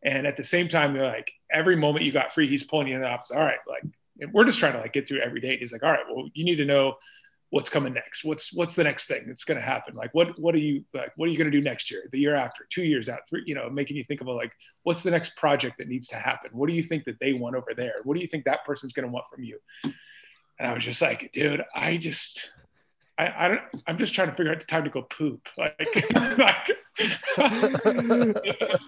And 0.03 0.27
at 0.27 0.37
the 0.37 0.43
same 0.43 0.67
time, 0.67 0.95
you're 0.95 1.07
like 1.07 1.31
every 1.51 1.75
moment 1.75 2.05
you 2.05 2.11
got 2.11 2.33
free, 2.33 2.47
he's 2.47 2.63
pulling 2.63 2.87
you 2.87 2.95
in 2.95 3.01
the 3.01 3.07
office. 3.07 3.31
All 3.31 3.39
right, 3.39 3.59
like 3.67 3.83
we're 4.31 4.45
just 4.45 4.59
trying 4.59 4.73
to 4.73 4.79
like 4.79 4.93
get 4.93 5.07
through 5.07 5.21
every 5.21 5.39
day. 5.39 5.57
He's 5.57 5.71
like, 5.71 5.83
all 5.83 5.91
right, 5.91 6.03
well, 6.13 6.29
you 6.33 6.43
need 6.43 6.57
to 6.57 6.65
know 6.65 6.95
what's 7.53 7.69
coming 7.69 7.93
next. 7.93 8.23
What's 8.23 8.51
what's 8.53 8.73
the 8.73 8.83
next 8.83 9.05
thing 9.07 9.25
that's 9.27 9.43
going 9.43 9.59
to 9.59 9.65
happen? 9.65 9.93
Like 9.93 10.13
what 10.13 10.37
what 10.39 10.55
are 10.55 10.59
you 10.59 10.83
like? 10.93 11.11
What 11.15 11.29
are 11.29 11.31
you 11.31 11.37
going 11.37 11.51
to 11.51 11.55
do 11.55 11.63
next 11.63 11.91
year? 11.91 12.09
The 12.11 12.19
year 12.19 12.35
after? 12.35 12.65
Two 12.69 12.83
years 12.83 13.07
out? 13.07 13.19
Three? 13.29 13.43
You 13.45 13.53
know, 13.53 13.69
making 13.69 13.95
you 13.95 14.03
think 14.03 14.21
about 14.21 14.35
like 14.35 14.51
what's 14.81 15.03
the 15.03 15.11
next 15.11 15.37
project 15.37 15.77
that 15.77 15.87
needs 15.87 16.07
to 16.07 16.15
happen? 16.15 16.49
What 16.53 16.67
do 16.67 16.73
you 16.73 16.81
think 16.81 17.05
that 17.05 17.19
they 17.19 17.33
want 17.33 17.55
over 17.55 17.73
there? 17.75 17.95
What 18.03 18.15
do 18.15 18.21
you 18.21 18.27
think 18.27 18.45
that 18.45 18.65
person's 18.65 18.91
going 18.91 19.07
to 19.07 19.11
want 19.11 19.25
from 19.29 19.43
you? 19.43 19.59
And 19.83 20.67
I 20.67 20.73
was 20.73 20.83
just 20.83 21.01
like, 21.01 21.31
dude, 21.31 21.63
I 21.75 21.97
just 21.97 22.49
I, 23.17 23.45
I 23.45 23.47
don't, 23.47 23.61
I'm 23.87 23.97
just 23.97 24.13
trying 24.13 24.29
to 24.29 24.35
figure 24.35 24.51
out 24.51 24.59
the 24.59 24.65
time 24.65 24.83
to 24.83 24.89
go 24.89 25.03
poop. 25.03 25.47
Like, 25.57 26.11
like 26.37 26.71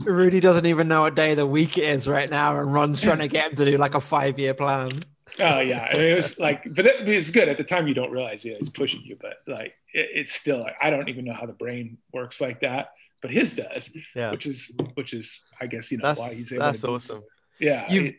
Rudy 0.00 0.40
doesn't 0.40 0.66
even 0.66 0.88
know 0.88 1.02
what 1.02 1.14
day 1.14 1.32
of 1.32 1.36
the 1.36 1.46
week 1.46 1.78
it 1.78 1.84
is 1.84 2.08
right 2.08 2.30
now, 2.30 2.58
and 2.58 2.72
Ron's 2.72 3.02
trying 3.02 3.18
to 3.18 3.28
get 3.28 3.50
him 3.50 3.56
to 3.56 3.64
do 3.64 3.76
like 3.76 3.94
a 3.94 4.00
five 4.00 4.38
year 4.38 4.54
plan. 4.54 5.04
Oh 5.38 5.60
yeah, 5.60 5.96
it 5.96 6.14
was 6.14 6.38
like, 6.38 6.74
but 6.74 6.86
it, 6.86 7.08
it's 7.08 7.30
good 7.30 7.48
at 7.48 7.56
the 7.56 7.64
time. 7.64 7.86
You 7.86 7.94
don't 7.94 8.10
realize 8.10 8.44
yeah, 8.44 8.56
he's 8.58 8.70
pushing 8.70 9.02
you, 9.04 9.16
but 9.20 9.36
like 9.46 9.74
it, 9.92 10.08
it's 10.14 10.32
still 10.32 10.60
like 10.60 10.74
I 10.80 10.90
don't 10.90 11.08
even 11.08 11.24
know 11.24 11.34
how 11.34 11.46
the 11.46 11.52
brain 11.52 11.98
works 12.12 12.40
like 12.40 12.60
that, 12.60 12.92
but 13.20 13.30
his 13.30 13.54
does. 13.54 13.94
Yeah, 14.14 14.30
which 14.30 14.46
is 14.46 14.72
which 14.94 15.12
is 15.12 15.40
I 15.60 15.66
guess 15.66 15.92
you 15.92 15.98
know 15.98 16.08
that's, 16.08 16.20
why 16.20 16.34
he's 16.34 16.52
able. 16.52 16.64
That's 16.64 16.82
awesome. 16.82 17.22
Yeah, 17.60 17.92
you've 17.92 18.14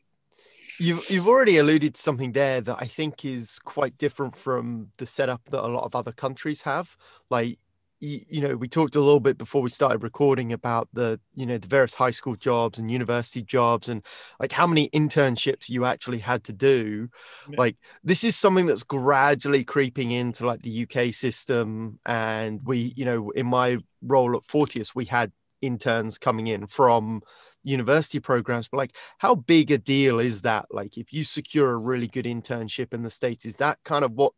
You've 0.80 1.10
you've 1.10 1.28
already 1.28 1.58
alluded 1.58 1.96
to 1.96 2.02
something 2.02 2.32
there 2.32 2.62
that 2.62 2.78
I 2.80 2.88
think 2.88 3.26
is 3.26 3.60
quite 3.60 3.98
different 3.98 4.36
from 4.36 4.90
the 4.98 5.06
setup 5.06 5.42
that 5.52 5.66
a 5.66 5.68
lot 5.68 5.84
of 5.84 5.96
other 5.96 6.12
countries 6.12 6.62
have. 6.62 6.96
Like 7.30 7.60
you, 8.02 8.26
you 8.28 8.42
know 8.42 8.56
we 8.58 8.68
talked 8.68 8.96
a 8.96 9.00
little 9.00 9.20
bit 9.20 9.38
before 9.38 9.62
we 9.62 9.70
started 9.70 10.04
recording 10.04 10.52
about 10.52 10.90
the 10.94 11.20
you 11.36 11.46
know 11.46 11.58
the 11.58 11.68
various 11.68 11.94
high 11.94 12.12
school 12.12 12.36
jobs 12.36 12.80
and 12.80 12.92
university 12.92 13.44
jobs 13.44 13.88
and 13.88 14.04
like 14.40 14.52
how 14.52 14.68
many 14.68 14.90
internships 14.90 15.70
you 15.70 15.86
actually 15.86 16.18
had 16.18 16.44
to 16.44 16.52
do 16.52 17.08
yeah. 17.50 17.56
like 17.58 17.78
this 18.04 18.24
is 18.24 18.36
something 18.36 18.66
that's 18.66 18.84
gradually 18.84 19.64
creeping 19.64 20.12
into 20.12 20.46
like 20.46 20.62
the 20.64 20.84
uk 20.84 21.14
system 21.14 22.00
and 22.06 22.60
we 22.66 22.94
you 22.98 23.06
know 23.06 23.30
in 23.32 23.46
my 23.46 23.78
role 24.02 24.36
at 24.36 24.44
fortius 24.44 24.96
we 24.96 25.06
had 25.06 25.32
interns 25.62 26.18
coming 26.18 26.48
in 26.48 26.66
from 26.66 27.22
university 27.64 28.20
programs 28.20 28.68
but 28.68 28.78
like 28.78 28.96
how 29.18 29.36
big 29.36 29.72
a 29.72 29.78
deal 29.78 30.20
is 30.20 30.42
that? 30.42 30.66
Like 30.72 30.98
if 30.98 31.14
you 31.14 31.24
secure 31.24 31.72
a 31.72 31.78
really 31.78 32.08
good 32.08 32.26
internship 32.26 32.94
in 32.94 33.04
the 33.04 33.10
states 33.10 33.46
is 33.46 33.58
that 33.58 33.80
kind 33.84 34.04
of 34.04 34.14
what 34.14 34.34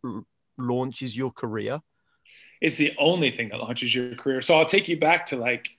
launches 0.57 1.15
your 1.15 1.31
career? 1.31 1.81
It's 2.61 2.77
the 2.77 2.93
only 2.97 3.31
thing 3.31 3.49
that 3.49 3.59
launches 3.59 3.93
your 3.93 4.15
career. 4.15 4.41
So 4.41 4.57
I'll 4.57 4.65
take 4.65 4.87
you 4.87 4.99
back 4.99 5.25
to 5.27 5.35
like 5.35 5.69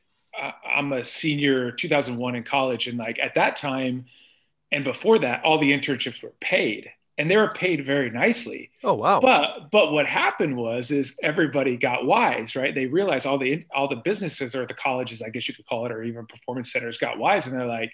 I'm 0.66 0.92
a 0.92 1.04
senior 1.04 1.70
2001 1.70 2.34
in 2.34 2.42
college, 2.42 2.88
and 2.88 2.98
like 2.98 3.18
at 3.20 3.34
that 3.34 3.56
time 3.56 4.06
and 4.72 4.82
before 4.82 5.20
that, 5.20 5.44
all 5.44 5.58
the 5.58 5.72
internships 5.72 6.22
were 6.22 6.32
paid, 6.40 6.90
and 7.16 7.30
they 7.30 7.36
were 7.36 7.52
paid 7.52 7.84
very 7.84 8.10
nicely. 8.10 8.70
Oh 8.82 8.94
wow! 8.94 9.20
But 9.20 9.70
but 9.70 9.92
what 9.92 10.06
happened 10.06 10.56
was 10.56 10.90
is 10.90 11.18
everybody 11.22 11.76
got 11.76 12.06
wise, 12.06 12.56
right? 12.56 12.74
They 12.74 12.86
realized 12.86 13.26
all 13.26 13.38
the 13.38 13.64
all 13.74 13.88
the 13.88 13.96
businesses 13.96 14.54
or 14.54 14.66
the 14.66 14.74
colleges, 14.74 15.22
I 15.22 15.28
guess 15.28 15.48
you 15.48 15.54
could 15.54 15.66
call 15.66 15.86
it, 15.86 15.92
or 15.92 16.02
even 16.02 16.26
performance 16.26 16.72
centers 16.72 16.98
got 16.98 17.18
wise, 17.18 17.46
and 17.46 17.56
they're 17.56 17.66
like, 17.66 17.92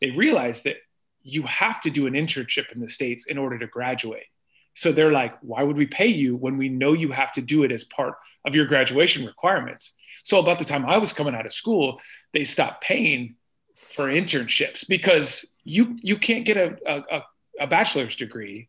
they 0.00 0.10
realized 0.10 0.64
that 0.64 0.76
you 1.22 1.42
have 1.42 1.80
to 1.82 1.90
do 1.90 2.06
an 2.06 2.14
internship 2.14 2.72
in 2.72 2.80
the 2.80 2.88
states 2.88 3.26
in 3.26 3.38
order 3.38 3.58
to 3.58 3.66
graduate. 3.66 4.26
So 4.74 4.90
they're 4.90 5.12
like, 5.12 5.34
why 5.42 5.62
would 5.62 5.76
we 5.76 5.86
pay 5.86 6.06
you 6.06 6.36
when 6.36 6.56
we 6.56 6.68
know 6.68 6.92
you 6.94 7.12
have 7.12 7.32
to 7.34 7.42
do 7.42 7.62
it 7.62 7.72
as 7.72 7.84
part 7.84 8.14
of 8.46 8.54
your 8.54 8.66
graduation 8.66 9.26
requirements? 9.26 9.94
So 10.24 10.38
about 10.38 10.58
the 10.58 10.64
time 10.64 10.86
I 10.86 10.98
was 10.98 11.12
coming 11.12 11.34
out 11.34 11.46
of 11.46 11.52
school, 11.52 12.00
they 12.32 12.44
stopped 12.44 12.82
paying 12.82 13.36
for 13.74 14.06
internships 14.06 14.88
because 14.88 15.52
you 15.64 15.96
you 16.00 16.16
can't 16.16 16.46
get 16.46 16.56
a, 16.56 16.76
a, 16.86 17.18
a 17.18 17.22
bachelor's 17.66 18.16
degree 18.16 18.68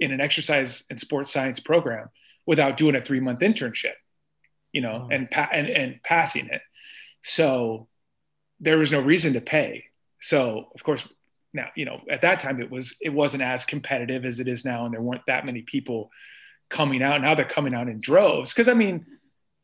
in 0.00 0.12
an 0.12 0.20
exercise 0.20 0.84
and 0.90 0.98
sports 0.98 1.32
science 1.32 1.60
program 1.60 2.08
without 2.46 2.76
doing 2.76 2.94
a 2.94 3.00
three 3.00 3.20
month 3.20 3.40
internship, 3.40 3.94
you 4.72 4.80
know, 4.80 5.06
oh. 5.06 5.08
and, 5.10 5.30
pa- 5.30 5.50
and 5.52 5.68
and 5.68 6.02
passing 6.02 6.48
it. 6.48 6.62
So 7.22 7.88
there 8.60 8.78
was 8.78 8.92
no 8.92 9.00
reason 9.00 9.34
to 9.34 9.40
pay. 9.40 9.84
So 10.20 10.68
of 10.74 10.82
course 10.82 11.06
now 11.54 11.68
you 11.76 11.84
know 11.86 12.00
at 12.10 12.20
that 12.20 12.40
time 12.40 12.60
it 12.60 12.70
was 12.70 12.96
it 13.00 13.10
wasn't 13.10 13.42
as 13.42 13.64
competitive 13.64 14.24
as 14.24 14.40
it 14.40 14.48
is 14.48 14.64
now 14.64 14.84
and 14.84 14.92
there 14.92 15.00
weren't 15.00 15.24
that 15.26 15.46
many 15.46 15.62
people 15.62 16.10
coming 16.68 17.02
out 17.02 17.22
now 17.22 17.34
they're 17.34 17.44
coming 17.44 17.74
out 17.74 17.88
in 17.88 18.00
droves 18.00 18.52
because 18.52 18.68
i 18.68 18.74
mean 18.74 19.06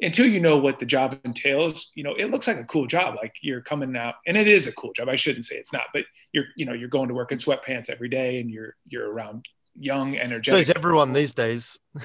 until 0.03 0.27
you 0.27 0.41
know 0.41 0.57
what 0.57 0.79
the 0.79 0.87
job 0.87 1.19
entails 1.25 1.93
you 1.95 2.03
know 2.03 2.15
it 2.15 2.31
looks 2.31 2.47
like 2.47 2.59
a 2.59 2.65
cool 2.65 2.87
job 2.87 3.17
like 3.17 3.35
you're 3.43 3.61
coming 3.61 3.97
out 3.97 4.15
and 4.27 4.37
it 4.37 4.49
is 4.49 4.67
a 4.67 4.73
cool 4.73 4.93
job 4.93 5.09
i 5.09 5.17
shouldn't 5.17 5.45
say 5.45 5.57
it's 5.57 5.73
not 5.73 5.85
but 5.93 6.05
you're 6.33 6.47
you 6.57 6.65
know 6.65 6.73
you're 6.73 6.89
going 6.89 7.09
to 7.09 7.15
work 7.15 7.33
in 7.33 7.39
sweatpants 7.39 7.91
every 7.91 8.09
day 8.09 8.41
and 8.41 8.51
you're 8.51 8.77
you're 8.87 9.11
around 9.11 9.47
young 9.79 10.17
energetic 10.17 10.53
so 10.53 10.57
is 10.57 10.71
everyone 10.71 11.13
these 11.13 11.33
days. 11.33 11.79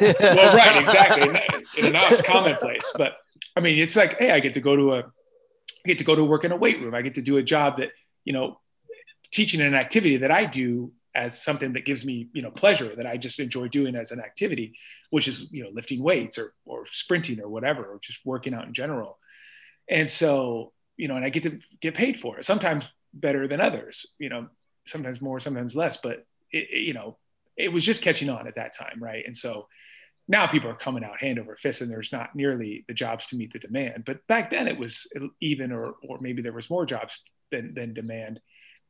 Well 0.00 0.56
right 0.56 0.82
exactly 0.82 1.22
and, 1.82 1.92
now 1.92 2.08
it's 2.08 2.22
commonplace 2.22 2.92
but 2.96 3.16
i 3.56 3.60
mean 3.60 3.78
it's 3.78 3.96
like 3.96 4.18
hey 4.18 4.30
i 4.30 4.40
get 4.40 4.54
to 4.54 4.60
go 4.60 4.76
to 4.76 4.94
a 4.94 5.04
I 5.84 5.88
get 5.88 5.98
to 5.98 6.04
go 6.04 6.14
to 6.16 6.24
work 6.24 6.44
in 6.44 6.52
a 6.52 6.56
weight 6.56 6.80
room 6.80 6.94
i 6.94 7.02
get 7.02 7.14
to 7.16 7.22
do 7.22 7.38
a 7.38 7.42
job 7.42 7.78
that 7.78 7.90
you 8.24 8.32
know 8.32 8.58
teaching 9.32 9.60
an 9.60 9.74
activity 9.74 10.18
that 10.18 10.30
I 10.30 10.44
do 10.44 10.92
as 11.18 11.42
something 11.42 11.72
that 11.72 11.84
gives 11.84 12.04
me, 12.04 12.28
you 12.32 12.42
know, 12.42 12.50
pleasure 12.50 12.94
that 12.94 13.04
I 13.04 13.16
just 13.16 13.40
enjoy 13.40 13.66
doing 13.66 13.96
as 13.96 14.12
an 14.12 14.20
activity, 14.20 14.74
which 15.10 15.26
is, 15.26 15.50
you 15.50 15.64
know, 15.64 15.70
lifting 15.72 16.00
weights 16.00 16.38
or, 16.38 16.52
or 16.64 16.86
sprinting 16.86 17.40
or 17.40 17.48
whatever, 17.48 17.84
or 17.84 17.98
just 18.00 18.24
working 18.24 18.54
out 18.54 18.66
in 18.66 18.72
general. 18.72 19.18
And 19.90 20.08
so, 20.08 20.72
you 20.96 21.08
know, 21.08 21.16
and 21.16 21.24
I 21.24 21.30
get 21.30 21.42
to 21.42 21.58
get 21.80 21.94
paid 21.94 22.20
for 22.20 22.38
it, 22.38 22.44
sometimes 22.44 22.84
better 23.12 23.48
than 23.48 23.60
others, 23.60 24.06
you 24.20 24.28
know, 24.28 24.46
sometimes 24.86 25.20
more, 25.20 25.40
sometimes 25.40 25.74
less, 25.74 25.96
but 25.96 26.24
it, 26.52 26.68
it, 26.70 26.82
you 26.82 26.94
know, 26.94 27.18
it 27.56 27.72
was 27.72 27.84
just 27.84 28.00
catching 28.00 28.30
on 28.30 28.46
at 28.46 28.54
that 28.54 28.76
time. 28.76 29.02
Right. 29.02 29.24
And 29.26 29.36
so 29.36 29.66
now 30.28 30.46
people 30.46 30.70
are 30.70 30.76
coming 30.76 31.02
out 31.02 31.18
hand 31.18 31.40
over 31.40 31.56
fist 31.56 31.80
and 31.80 31.90
there's 31.90 32.12
not 32.12 32.36
nearly 32.36 32.84
the 32.86 32.94
jobs 32.94 33.26
to 33.26 33.36
meet 33.36 33.52
the 33.52 33.58
demand, 33.58 34.04
but 34.06 34.24
back 34.28 34.50
then 34.50 34.68
it 34.68 34.78
was 34.78 35.12
even, 35.40 35.72
or, 35.72 35.96
or 36.06 36.18
maybe 36.20 36.42
there 36.42 36.52
was 36.52 36.70
more 36.70 36.86
jobs 36.86 37.22
than, 37.50 37.74
than 37.74 37.92
demand 37.92 38.40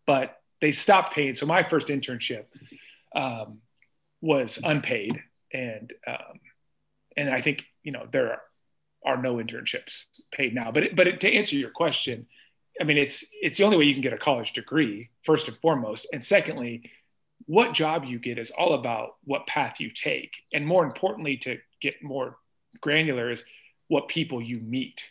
but 0.09 0.37
they 0.61 0.73
stopped 0.73 1.13
paying. 1.13 1.35
So 1.35 1.47
my 1.47 1.63
first 1.63 1.89
internship 1.89 2.45
um, 3.15 3.59
was 4.21 4.59
unpaid, 4.63 5.23
and 5.53 5.93
um, 6.07 6.41
and 7.17 7.31
I 7.31 7.41
think 7.41 7.65
you 7.83 7.93
know 7.93 8.07
there 8.11 8.33
are, 8.33 8.41
are 9.05 9.23
no 9.23 9.37
internships 9.37 10.07
paid 10.33 10.55
now. 10.55 10.73
But 10.73 10.85
it, 10.85 10.97
but 10.97 11.07
it, 11.07 11.21
to 11.21 11.33
answer 11.33 11.57
your 11.57 11.71
question, 11.71 12.27
I 12.81 12.85
mean 12.85 12.99
it's 12.99 13.25
it's 13.41 13.59
the 13.59 13.65
only 13.65 13.77
way 13.77 13.85
you 13.85 13.95
can 13.95 14.03
get 14.03 14.13
a 14.13 14.19
college 14.19 14.53
degree 14.53 15.11
first 15.25 15.49
and 15.49 15.57
foremost, 15.59 16.07
and 16.13 16.25
secondly, 16.25 16.91
what 17.47 17.73
job 17.73 18.05
you 18.05 18.19
get 18.19 18.39
is 18.39 18.51
all 18.51 18.75
about 18.75 19.17
what 19.25 19.47
path 19.47 19.81
you 19.81 19.91
take, 19.91 20.33
and 20.53 20.67
more 20.67 20.85
importantly, 20.85 21.37
to 21.39 21.59
get 21.81 22.03
more 22.03 22.37
granular 22.81 23.31
is 23.31 23.45
what 23.89 24.09
people 24.09 24.43
you 24.43 24.59
meet. 24.61 25.11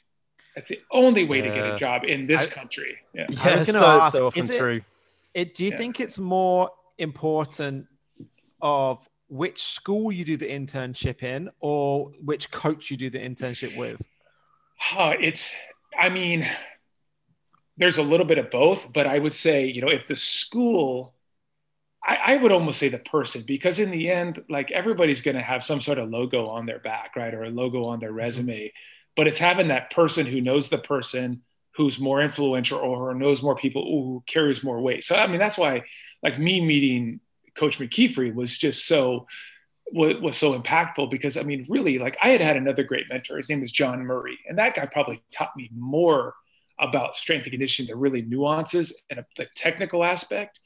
That's 0.55 0.69
the 0.69 0.81
only 0.91 1.23
way 1.23 1.41
to 1.41 1.49
get 1.49 1.73
a 1.73 1.77
job 1.77 2.03
in 2.03 2.25
this 2.25 2.51
I, 2.51 2.55
country. 2.55 2.97
Yeah, 3.13 3.27
yeah 3.29 3.39
I 3.43 3.55
was 3.55 3.65
going 3.65 3.73
to 3.73 3.79
so, 3.79 3.85
ask, 3.85 4.17
so 4.17 4.31
is 4.35 4.49
it, 4.49 4.83
it, 5.37 5.53
do 5.53 5.65
you 5.65 5.71
yeah. 5.71 5.77
think 5.77 5.99
it's 5.99 6.17
more 6.17 6.71
important 6.97 7.85
of 8.59 9.07
which 9.29 9.61
school 9.61 10.11
you 10.11 10.25
do 10.25 10.35
the 10.35 10.49
internship 10.49 11.21
in 11.21 11.51
or 11.59 12.11
which 12.23 12.49
coach 12.49 12.89
you 12.89 12.97
do 12.97 13.11
the 13.11 13.19
internship 13.19 13.77
with? 13.77 14.01
Uh, 14.97 15.13
it's, 15.21 15.55
I 15.97 16.09
mean, 16.09 16.47
there's 17.77 17.99
a 17.99 18.03
little 18.03 18.25
bit 18.25 18.39
of 18.39 18.49
both, 18.49 18.91
but 18.91 19.05
I 19.05 19.19
would 19.19 19.33
say, 19.33 19.67
you 19.67 19.81
know, 19.81 19.89
if 19.89 20.07
the 20.07 20.15
school, 20.15 21.13
I, 22.03 22.17
I 22.25 22.37
would 22.37 22.51
almost 22.51 22.79
say 22.79 22.89
the 22.89 22.97
person, 22.97 23.43
because 23.45 23.77
in 23.77 23.91
the 23.91 24.09
end, 24.09 24.43
like 24.49 24.71
everybody's 24.71 25.21
going 25.21 25.37
to 25.37 25.43
have 25.43 25.63
some 25.63 25.81
sort 25.81 25.99
of 25.99 26.09
logo 26.09 26.47
on 26.47 26.65
their 26.65 26.79
back, 26.79 27.15
right? 27.15 27.33
Or 27.33 27.43
a 27.43 27.51
logo 27.51 27.83
on 27.83 27.99
their 27.99 28.09
mm-hmm. 28.09 28.17
resume. 28.17 28.57
Mm-hmm 28.57 28.77
but 29.17 29.27
it's 29.27 29.39
having 29.39 29.69
that 29.69 29.89
person 29.89 30.27
who 30.27 30.39
knows 30.39 30.69
the 30.69 30.77
person 30.77 31.41
who's 31.77 31.99
more 31.99 32.21
influential 32.21 32.79
or 32.79 33.13
knows 33.13 33.43
more 33.43 33.55
people 33.55 33.83
who 33.83 34.23
carries 34.25 34.63
more 34.63 34.81
weight. 34.81 35.03
So 35.03 35.15
I 35.15 35.27
mean 35.27 35.39
that's 35.39 35.59
why 35.59 35.83
like 36.23 36.39
me 36.39 36.59
meeting 36.59 37.19
Coach 37.55 37.77
McKeefery 37.77 38.33
was 38.33 38.57
just 38.57 38.87
so 38.87 39.27
was, 39.93 40.35
so 40.35 40.59
impactful 40.59 41.11
because 41.11 41.37
I 41.37 41.43
mean 41.43 41.67
really 41.69 41.99
like 41.99 42.17
I 42.21 42.29
had 42.29 42.41
had 42.41 42.57
another 42.57 42.83
great 42.83 43.05
mentor. 43.09 43.37
His 43.37 43.47
name 43.49 43.61
was 43.61 43.71
John 43.71 44.03
Murray, 44.03 44.39
and 44.49 44.57
that 44.57 44.73
guy 44.73 44.87
probably 44.87 45.21
taught 45.31 45.55
me 45.55 45.69
more 45.71 46.33
about 46.79 47.15
strength 47.15 47.43
and 47.43 47.51
conditioning, 47.51 47.89
the 47.89 47.95
really 47.95 48.23
nuances 48.23 48.99
and 49.09 49.19
uh, 49.19 49.23
the 49.35 49.47
technical 49.55 50.03
aspect 50.03 50.59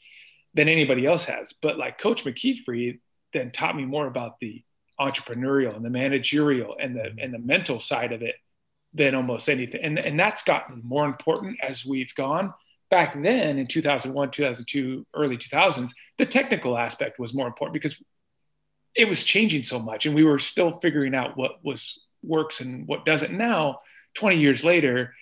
than 0.53 0.69
anybody 0.69 1.05
else 1.05 1.25
has. 1.25 1.53
But 1.53 1.77
like 1.77 1.97
Coach 1.97 2.23
McKeefery 2.23 2.99
then 3.33 3.51
taught 3.51 3.75
me 3.75 3.85
more 3.85 4.07
about 4.07 4.39
the 4.39 4.63
entrepreneurial 4.99 5.75
and 5.75 5.83
the 5.83 5.89
managerial 5.89 6.77
and 6.79 6.95
the 6.95 7.01
mm-hmm. 7.01 7.19
and 7.19 7.33
the 7.33 7.39
mental 7.39 7.81
side 7.81 8.13
of 8.13 8.21
it 8.21 8.35
than 8.93 9.15
almost 9.15 9.49
anything. 9.49 9.81
And, 9.81 9.99
and 9.99 10.19
that's 10.19 10.43
gotten 10.43 10.81
more 10.83 11.05
important 11.05 11.57
as 11.61 11.85
we've 11.85 12.13
gone. 12.15 12.53
Back 12.89 13.13
then 13.13 13.57
in 13.57 13.67
2001, 13.67 14.31
2002, 14.31 15.05
early 15.13 15.37
2000s, 15.37 15.91
the 16.17 16.25
technical 16.25 16.77
aspect 16.77 17.19
was 17.19 17.33
more 17.33 17.47
important 17.47 17.73
because 17.73 18.01
it 18.93 19.07
was 19.07 19.23
changing 19.23 19.63
so 19.63 19.79
much 19.79 20.05
and 20.05 20.13
we 20.13 20.25
were 20.25 20.39
still 20.39 20.79
figuring 20.81 21.15
out 21.15 21.37
what 21.37 21.63
was 21.63 22.01
works 22.21 22.59
and 22.59 22.85
what 22.87 23.05
doesn't. 23.05 23.31
Now, 23.31 23.79
20 24.15 24.37
years 24.37 24.65
later, 24.65 25.13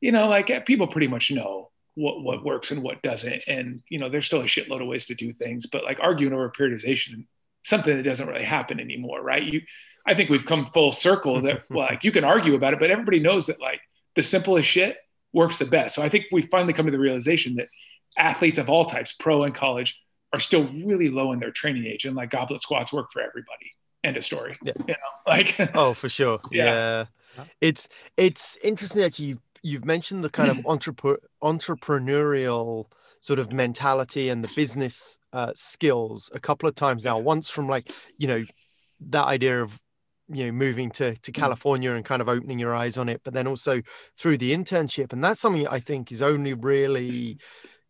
you 0.00 0.12
know, 0.12 0.28
like 0.28 0.64
people 0.64 0.86
pretty 0.86 1.08
much 1.08 1.30
know 1.30 1.70
what, 1.94 2.22
what 2.22 2.42
works 2.42 2.70
and 2.70 2.82
what 2.82 3.02
doesn't. 3.02 3.42
And, 3.46 3.82
you 3.90 3.98
know, 3.98 4.08
there's 4.08 4.26
still 4.26 4.40
a 4.40 4.44
shitload 4.44 4.80
of 4.80 4.88
ways 4.88 5.06
to 5.06 5.14
do 5.14 5.34
things, 5.34 5.66
but 5.66 5.84
like 5.84 5.98
arguing 6.00 6.32
over 6.32 6.50
periodization 6.50 7.26
something 7.62 7.96
that 7.96 8.02
doesn't 8.02 8.28
really 8.28 8.44
happen 8.44 8.80
anymore, 8.80 9.22
right? 9.22 9.42
You, 9.42 9.62
I 10.06 10.14
think 10.14 10.30
we've 10.30 10.46
come 10.46 10.66
full 10.66 10.92
circle 10.92 11.40
that 11.42 11.64
well, 11.70 11.86
like 11.90 12.04
you 12.04 12.12
can 12.12 12.24
argue 12.24 12.54
about 12.54 12.72
it, 12.72 12.80
but 12.80 12.90
everybody 12.90 13.20
knows 13.20 13.46
that 13.46 13.60
like 13.60 13.80
the 14.16 14.22
simplest 14.22 14.68
shit 14.68 14.96
works 15.32 15.58
the 15.58 15.64
best. 15.64 15.94
So 15.94 16.02
I 16.02 16.08
think 16.08 16.26
we 16.32 16.42
finally 16.42 16.72
come 16.72 16.86
to 16.86 16.92
the 16.92 16.98
realization 16.98 17.56
that 17.56 17.68
athletes 18.18 18.58
of 18.58 18.68
all 18.68 18.84
types, 18.84 19.12
pro 19.12 19.44
and 19.44 19.54
college, 19.54 20.00
are 20.32 20.40
still 20.40 20.68
really 20.68 21.08
low 21.08 21.32
in 21.32 21.40
their 21.40 21.50
training 21.50 21.86
age, 21.86 22.04
and 22.04 22.16
like 22.16 22.30
goblet 22.30 22.60
squats 22.60 22.92
work 22.92 23.10
for 23.12 23.20
everybody. 23.20 23.72
End 24.02 24.16
of 24.16 24.24
story. 24.24 24.56
Yeah. 24.62 24.72
You 24.78 24.94
know, 24.94 24.94
like 25.26 25.56
oh, 25.74 25.92
for 25.92 26.08
sure. 26.08 26.40
Yeah. 26.50 27.06
yeah. 27.36 27.44
It's 27.60 27.88
it's 28.16 28.56
interesting 28.62 29.02
that 29.02 29.18
you 29.18 29.38
you've 29.62 29.84
mentioned 29.84 30.24
the 30.24 30.30
kind 30.30 30.50
of 30.50 30.58
entrepreneur 30.66 31.18
entrepreneurial 31.42 32.86
sort 33.20 33.38
of 33.38 33.52
mentality 33.52 34.30
and 34.30 34.42
the 34.42 34.50
business 34.56 35.18
uh, 35.32 35.52
skills 35.54 36.30
a 36.34 36.40
couple 36.40 36.68
of 36.68 36.74
times 36.74 37.04
now. 37.04 37.18
Once 37.18 37.50
from 37.50 37.68
like 37.68 37.90
you 38.18 38.26
know 38.26 38.44
that 39.08 39.26
idea 39.26 39.62
of 39.62 39.78
you 40.28 40.46
know 40.46 40.52
moving 40.52 40.90
to 40.90 41.14
to 41.14 41.32
mm. 41.32 41.34
California 41.34 41.92
and 41.92 42.04
kind 42.04 42.22
of 42.22 42.28
opening 42.28 42.58
your 42.58 42.74
eyes 42.74 42.98
on 42.98 43.08
it, 43.08 43.20
but 43.24 43.34
then 43.34 43.46
also 43.46 43.80
through 44.18 44.38
the 44.38 44.52
internship, 44.52 45.12
and 45.12 45.22
that's 45.22 45.40
something 45.40 45.66
I 45.68 45.80
think 45.80 46.10
is 46.10 46.22
only 46.22 46.54
really 46.54 47.38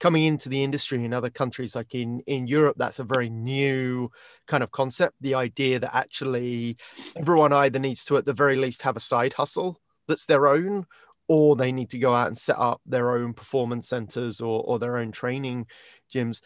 coming 0.01 0.25
into 0.25 0.49
the 0.49 0.65
industry 0.65 1.05
in 1.05 1.13
other 1.13 1.31
countries 1.31 1.77
like 1.77 1.95
in 1.95 2.21
in 2.27 2.47
Europe 2.47 2.77
that's 2.79 2.99
a 2.99 3.05
very 3.05 3.29
new 3.29 4.11
kind 4.49 4.63
of 4.63 4.71
concept 4.71 5.15
the 5.21 5.35
idea 5.35 5.79
that 5.79 5.95
actually 5.95 6.77
everyone 7.17 7.53
either 7.53 7.79
needs 7.79 8.03
to 8.03 8.17
at 8.17 8.25
the 8.25 8.33
very 8.33 8.57
least 8.57 8.81
have 8.81 8.97
a 8.97 9.01
side 9.01 9.35
hustle 9.35 9.79
that's 10.09 10.25
their 10.25 10.47
own 10.47 10.87
or 11.31 11.55
they 11.55 11.71
need 11.71 11.89
to 11.89 11.99
go 11.99 12.13
out 12.13 12.27
and 12.27 12.37
set 12.37 12.59
up 12.59 12.81
their 12.85 13.17
own 13.17 13.33
performance 13.33 13.89
centers 13.89 14.41
or, 14.41 14.65
or 14.65 14.81
their 14.81 14.97
own 14.97 15.13
training 15.13 15.65
gyms. 16.13 16.43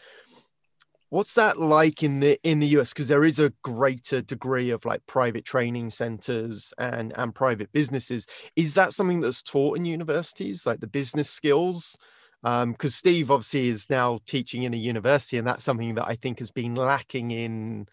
What's 1.09 1.33
that 1.33 1.59
like 1.59 2.03
in 2.03 2.19
the 2.19 2.39
in 2.43 2.59
the 2.59 2.67
us 2.67 2.93
because 2.93 3.07
there 3.07 3.25
is 3.25 3.39
a 3.39 3.51
greater 3.63 4.21
degree 4.21 4.69
of 4.69 4.85
like 4.85 5.03
private 5.07 5.43
training 5.43 5.89
centers 5.89 6.71
and 6.77 7.13
and 7.17 7.33
private 7.33 7.71
businesses. 7.71 8.27
Is 8.55 8.75
that 8.75 8.93
something 8.93 9.21
that's 9.21 9.41
taught 9.41 9.75
in 9.75 9.85
universities 9.85 10.67
like 10.67 10.81
the 10.81 10.87
business 10.87 11.31
skills? 11.31 11.97
Because 12.43 12.63
um, 12.63 12.75
steve 12.89 13.31
obviously 13.31 13.69
is 13.69 13.89
now 13.89 14.19
teaching 14.27 14.63
in 14.63 14.75
a 14.75 14.77
university 14.77 15.39
and 15.39 15.47
that's 15.47 15.63
something 15.63 15.95
that 15.95 16.05
i 16.05 16.15
think 16.15 16.37
has 16.37 16.51
been 16.51 16.75
lacking 16.75 17.31
in 17.31 17.87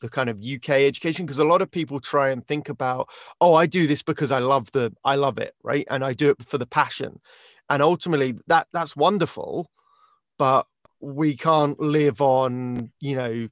the 0.00 0.08
kind 0.08 0.28
of 0.30 0.40
uk 0.42 0.68
education 0.68 1.26
because 1.26 1.38
a 1.38 1.44
lot 1.44 1.62
of 1.62 1.70
people 1.70 2.00
try 2.00 2.30
and 2.30 2.46
think 2.46 2.68
about 2.68 3.08
oh 3.40 3.54
i 3.54 3.66
do 3.66 3.86
this 3.86 4.02
because 4.02 4.32
i 4.32 4.38
love 4.38 4.70
the 4.72 4.92
i 5.04 5.14
love 5.14 5.38
it 5.38 5.54
right? 5.62 5.86
And 5.90 6.04
i 6.04 6.12
do 6.12 6.30
it 6.30 6.42
for 6.44 6.58
the 6.58 6.66
passion. 6.66 7.20
And 7.68 7.82
ultimately 7.82 8.34
that 8.48 8.66
that's 8.72 8.96
wonderful 8.96 9.70
but 10.38 10.66
we 11.00 11.36
can't 11.36 11.78
live 11.80 12.20
on 12.20 12.90
you 13.00 13.14
know 13.16 13.48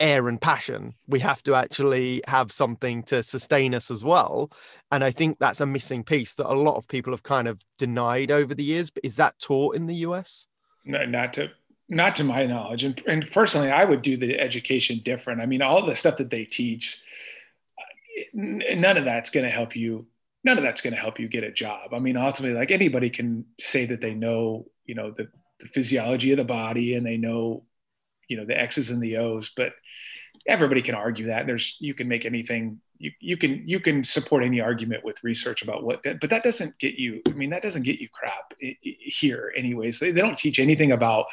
air 0.00 0.28
and 0.28 0.40
passion. 0.40 0.94
We 1.08 1.18
have 1.20 1.42
to 1.42 1.56
actually 1.56 2.22
have 2.28 2.52
something 2.52 3.02
to 3.04 3.20
sustain 3.20 3.74
us 3.74 3.90
as 3.90 4.04
well. 4.04 4.50
And 4.92 5.02
i 5.02 5.10
think 5.10 5.38
that's 5.38 5.60
a 5.60 5.66
missing 5.66 6.04
piece 6.04 6.34
that 6.34 6.52
a 6.52 6.54
lot 6.54 6.76
of 6.76 6.86
people 6.88 7.12
have 7.12 7.22
kind 7.22 7.48
of 7.48 7.60
denied 7.78 8.30
over 8.30 8.54
the 8.54 8.64
years. 8.64 8.90
But 8.90 9.04
is 9.04 9.16
that 9.16 9.38
taught 9.38 9.76
in 9.76 9.86
the 9.86 9.94
us 9.96 10.46
no 10.84 11.04
not 11.04 11.32
to 11.34 11.50
not 11.88 12.14
to 12.16 12.24
my 12.24 12.44
knowledge. 12.46 12.84
And, 12.84 13.02
and 13.06 13.30
personally 13.30 13.70
i 13.70 13.84
would 13.84 14.02
do 14.02 14.16
the 14.16 14.38
education 14.38 15.00
different. 15.04 15.40
I 15.40 15.46
mean 15.46 15.62
all 15.62 15.84
the 15.84 15.94
stuff 15.94 16.16
that 16.16 16.30
they 16.30 16.44
teach 16.44 17.00
none 18.34 18.96
of 18.96 19.04
that's 19.04 19.30
going 19.30 19.44
to 19.44 19.52
help 19.52 19.76
you 19.76 20.06
none 20.44 20.56
of 20.56 20.64
that's 20.64 20.80
going 20.80 20.94
to 20.94 21.00
help 21.00 21.18
you 21.18 21.28
get 21.28 21.44
a 21.44 21.52
job. 21.52 21.94
I 21.94 21.98
mean 21.98 22.16
ultimately 22.16 22.58
like 22.58 22.70
anybody 22.70 23.10
can 23.10 23.44
say 23.58 23.86
that 23.86 24.00
they 24.00 24.14
know 24.14 24.66
you 24.84 24.94
know 24.94 25.10
the 25.10 25.28
the 25.60 25.68
physiology 25.68 26.30
of 26.30 26.38
the 26.38 26.44
body 26.44 26.94
and 26.94 27.04
they 27.04 27.16
know 27.16 27.64
you 28.28 28.36
know 28.36 28.44
the 28.44 28.58
x's 28.58 28.90
and 28.90 29.02
the 29.02 29.16
o's 29.16 29.48
but 29.56 29.72
everybody 30.46 30.82
can 30.82 30.94
argue 30.94 31.26
that. 31.26 31.46
There's 31.46 31.76
you 31.80 31.94
can 31.94 32.08
make 32.08 32.24
anything 32.24 32.80
you, 32.98 33.12
you 33.20 33.36
can 33.36 33.62
you 33.66 33.80
can 33.80 34.04
support 34.04 34.42
any 34.42 34.60
argument 34.60 35.04
with 35.04 35.22
research 35.22 35.62
about 35.62 35.84
what 35.84 36.02
but 36.02 36.30
that 36.30 36.42
doesn't 36.42 36.76
get 36.80 36.94
you 36.94 37.22
i 37.28 37.30
mean 37.30 37.50
that 37.50 37.62
doesn't 37.62 37.84
get 37.84 38.00
you 38.00 38.08
crap 38.08 38.54
here 39.18 39.52
anyways. 39.56 39.98
They, 39.98 40.10
they 40.12 40.20
don't 40.20 40.38
teach 40.38 40.58
anything 40.58 40.92
about 40.92 41.26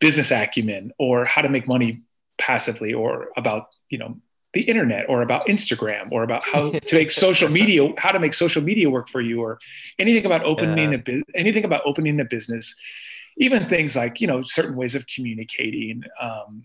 business 0.00 0.30
acumen 0.30 0.92
or 0.98 1.24
how 1.24 1.42
to 1.42 1.48
make 1.48 1.68
money 1.68 2.02
passively 2.38 2.92
or 2.92 3.28
about 3.36 3.68
you 3.88 3.98
know 3.98 4.16
the 4.54 4.62
internet 4.62 5.08
or 5.08 5.22
about 5.22 5.46
Instagram 5.46 6.12
or 6.12 6.24
about 6.24 6.42
how 6.44 6.70
to 6.88 6.94
make 6.94 7.10
social 7.10 7.48
media, 7.48 7.88
how 7.96 8.12
to 8.12 8.18
make 8.18 8.34
social 8.34 8.62
media 8.62 8.90
work 8.90 9.08
for 9.08 9.20
you 9.20 9.40
or 9.40 9.58
anything 9.98 10.26
about 10.26 10.42
opening 10.44 10.92
yeah. 10.92 10.98
a 11.06 11.38
anything 11.38 11.64
about 11.64 11.82
opening 11.84 12.20
a 12.20 12.24
business. 12.24 12.74
Even 13.38 13.68
things 13.68 13.96
like 13.96 14.20
you 14.20 14.26
know 14.26 14.42
certain 14.42 14.76
ways 14.76 14.94
of 14.94 15.06
communicating 15.06 16.02
um, 16.20 16.64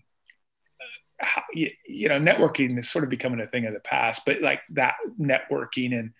how, 1.20 1.42
you, 1.52 1.70
you, 1.86 2.08
know 2.08 2.18
networking 2.18 2.78
is 2.78 2.88
sort 2.88 3.04
of 3.04 3.10
becoming 3.10 3.40
a 3.40 3.46
thing 3.46 3.66
of 3.66 3.74
the 3.74 3.80
past 3.80 4.22
but 4.24 4.40
like 4.40 4.60
that 4.70 4.94
networking 5.20 5.98
and 5.98 6.12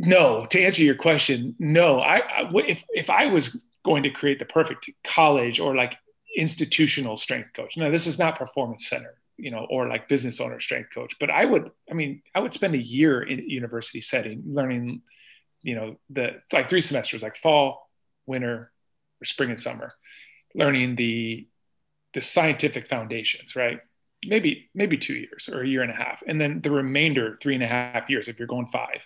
no 0.00 0.44
to 0.44 0.60
answer 0.62 0.82
your 0.82 0.94
question 0.94 1.54
no 1.58 2.00
I, 2.00 2.18
I 2.18 2.50
if, 2.66 2.84
if 2.90 3.10
i 3.10 3.26
was 3.26 3.62
going 3.84 4.02
to 4.02 4.10
create 4.10 4.38
the 4.38 4.44
perfect 4.44 4.90
college 5.04 5.60
or 5.60 5.74
like 5.74 5.96
institutional 6.36 7.16
strength 7.16 7.50
coach 7.54 7.76
now 7.76 7.90
this 7.90 8.06
is 8.06 8.18
not 8.18 8.38
performance 8.38 8.88
center 8.88 9.14
you 9.38 9.50
know 9.50 9.66
or 9.70 9.88
like 9.88 10.08
business 10.08 10.40
owner 10.40 10.60
strength 10.60 10.90
coach 10.92 11.14
but 11.18 11.30
i 11.30 11.44
would 11.44 11.70
i 11.90 11.94
mean 11.94 12.22
i 12.34 12.40
would 12.40 12.52
spend 12.52 12.74
a 12.74 12.82
year 12.82 13.22
in 13.22 13.48
university 13.48 14.00
setting 14.00 14.42
learning 14.46 15.00
you 15.62 15.74
know 15.74 15.96
the 16.10 16.32
like 16.52 16.68
three 16.68 16.80
semesters 16.80 17.22
like 17.22 17.36
fall 17.36 17.88
winter 18.26 18.70
or 19.20 19.24
spring 19.24 19.50
and 19.50 19.60
summer, 19.60 19.94
learning 20.54 20.96
the 20.96 21.48
the 22.16 22.22
scientific 22.22 22.88
foundations, 22.88 23.54
right? 23.54 23.78
Maybe 24.26 24.70
maybe 24.74 24.96
two 24.96 25.14
years 25.14 25.50
or 25.52 25.60
a 25.60 25.68
year 25.68 25.82
and 25.82 25.92
a 25.92 25.94
half, 25.94 26.22
and 26.26 26.40
then 26.40 26.62
the 26.62 26.70
remainder 26.70 27.38
three 27.42 27.54
and 27.54 27.62
a 27.62 27.66
half 27.66 28.08
years 28.08 28.26
if 28.26 28.38
you're 28.38 28.48
going 28.48 28.68
five. 28.68 29.00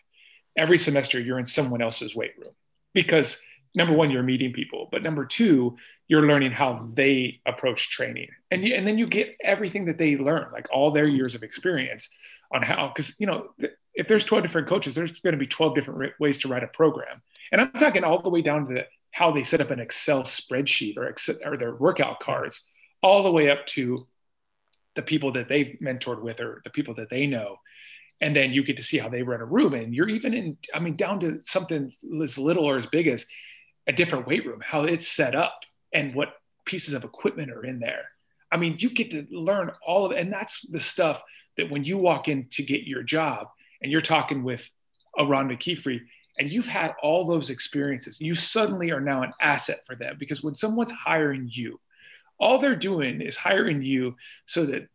Every 0.56 0.78
semester 0.78 1.20
you're 1.20 1.40
in 1.40 1.44
someone 1.44 1.82
else's 1.82 2.14
weight 2.14 2.34
room 2.38 2.54
because 2.94 3.36
number 3.74 3.94
one 3.94 4.12
you're 4.12 4.22
meeting 4.22 4.52
people, 4.52 4.88
but 4.92 5.02
number 5.02 5.24
two 5.26 5.76
you're 6.06 6.26
learning 6.26 6.52
how 6.52 6.88
they 6.94 7.40
approach 7.44 7.90
training, 7.90 8.28
and 8.52 8.64
and 8.64 8.86
then 8.86 8.96
you 8.96 9.08
get 9.08 9.36
everything 9.42 9.86
that 9.86 9.98
they 9.98 10.16
learn, 10.16 10.46
like 10.52 10.68
all 10.72 10.92
their 10.92 11.08
years 11.08 11.34
of 11.34 11.42
experience 11.42 12.08
on 12.54 12.62
how 12.62 12.92
because 12.94 13.18
you 13.18 13.26
know 13.26 13.48
if 13.92 14.06
there's 14.06 14.24
12 14.24 14.44
different 14.44 14.68
coaches 14.68 14.94
there's 14.94 15.18
going 15.18 15.32
to 15.32 15.38
be 15.38 15.48
12 15.48 15.74
different 15.74 16.12
ways 16.20 16.38
to 16.38 16.48
write 16.48 16.62
a 16.62 16.68
program 16.68 17.20
and 17.52 17.60
i'm 17.60 17.70
talking 17.72 18.02
all 18.02 18.22
the 18.22 18.30
way 18.30 18.40
down 18.40 18.66
to 18.66 18.74
the 18.74 18.84
how 19.12 19.30
they 19.30 19.42
set 19.42 19.60
up 19.60 19.70
an 19.70 19.80
Excel 19.80 20.22
spreadsheet 20.22 20.96
or, 20.96 21.06
Excel, 21.06 21.36
or 21.44 21.56
their 21.56 21.74
workout 21.74 22.20
cards, 22.20 22.68
all 23.02 23.22
the 23.22 23.30
way 23.30 23.50
up 23.50 23.66
to 23.66 24.06
the 24.94 25.02
people 25.02 25.32
that 25.32 25.48
they've 25.48 25.78
mentored 25.80 26.20
with 26.20 26.40
or 26.40 26.60
the 26.64 26.70
people 26.70 26.94
that 26.94 27.10
they 27.10 27.26
know. 27.26 27.56
And 28.20 28.36
then 28.36 28.52
you 28.52 28.62
get 28.62 28.76
to 28.76 28.82
see 28.82 28.98
how 28.98 29.08
they 29.08 29.22
run 29.22 29.40
a 29.40 29.46
room. 29.46 29.72
And 29.72 29.94
you're 29.94 30.08
even 30.08 30.34
in, 30.34 30.58
I 30.74 30.80
mean, 30.80 30.96
down 30.96 31.20
to 31.20 31.40
something 31.42 31.92
as 32.22 32.38
little 32.38 32.64
or 32.64 32.76
as 32.76 32.86
big 32.86 33.06
as 33.06 33.24
a 33.86 33.92
different 33.92 34.26
weight 34.26 34.46
room, 34.46 34.60
how 34.62 34.84
it's 34.84 35.08
set 35.08 35.34
up 35.34 35.60
and 35.94 36.14
what 36.14 36.34
pieces 36.66 36.94
of 36.94 37.04
equipment 37.04 37.50
are 37.50 37.64
in 37.64 37.78
there. 37.78 38.04
I 38.52 38.56
mean, 38.56 38.76
you 38.78 38.90
get 38.90 39.10
to 39.12 39.26
learn 39.30 39.70
all 39.86 40.04
of 40.04 40.12
it. 40.12 40.18
And 40.18 40.32
that's 40.32 40.66
the 40.68 40.80
stuff 40.80 41.22
that 41.56 41.70
when 41.70 41.84
you 41.84 41.96
walk 41.96 42.28
in 42.28 42.46
to 42.50 42.62
get 42.62 42.82
your 42.82 43.02
job 43.02 43.48
and 43.80 43.90
you're 43.90 44.00
talking 44.00 44.42
with 44.42 44.70
a 45.18 45.24
Ron 45.24 45.48
McKeefery, 45.48 46.00
and 46.38 46.52
you've 46.52 46.66
had 46.66 46.94
all 47.02 47.26
those 47.26 47.50
experiences, 47.50 48.20
you 48.20 48.34
suddenly 48.34 48.90
are 48.90 49.00
now 49.00 49.22
an 49.22 49.32
asset 49.40 49.80
for 49.86 49.94
them 49.94 50.16
because 50.18 50.42
when 50.42 50.54
someone's 50.54 50.92
hiring 50.92 51.48
you, 51.52 51.78
all 52.40 52.58
they're 52.58 52.76
doing 52.76 53.20
is 53.20 53.36
hiring 53.36 53.82
you 53.82 54.16
so 54.46 54.66
that 54.66 54.88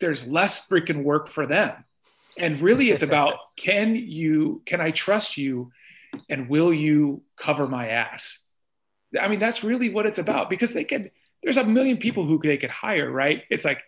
there's 0.00 0.28
less 0.28 0.68
freaking 0.68 1.02
work 1.02 1.28
for 1.28 1.46
them. 1.46 1.84
And 2.38 2.60
really 2.60 2.90
it's 2.90 3.02
about 3.02 3.38
can 3.56 3.94
you 3.94 4.62
can 4.64 4.80
I 4.80 4.90
trust 4.90 5.36
you 5.36 5.72
and 6.28 6.48
will 6.48 6.72
you 6.72 7.22
cover 7.36 7.66
my 7.66 7.88
ass? 7.88 8.44
I 9.20 9.28
mean 9.28 9.38
that's 9.38 9.64
really 9.64 9.90
what 9.90 10.06
it's 10.06 10.18
about 10.18 10.48
because 10.48 10.72
they 10.72 10.84
could 10.84 11.10
there's 11.42 11.56
a 11.56 11.64
million 11.64 11.98
people 11.98 12.24
who 12.24 12.40
they 12.42 12.56
could 12.56 12.70
hire, 12.70 13.10
right? 13.10 13.42
It's 13.50 13.64
like 13.64 13.82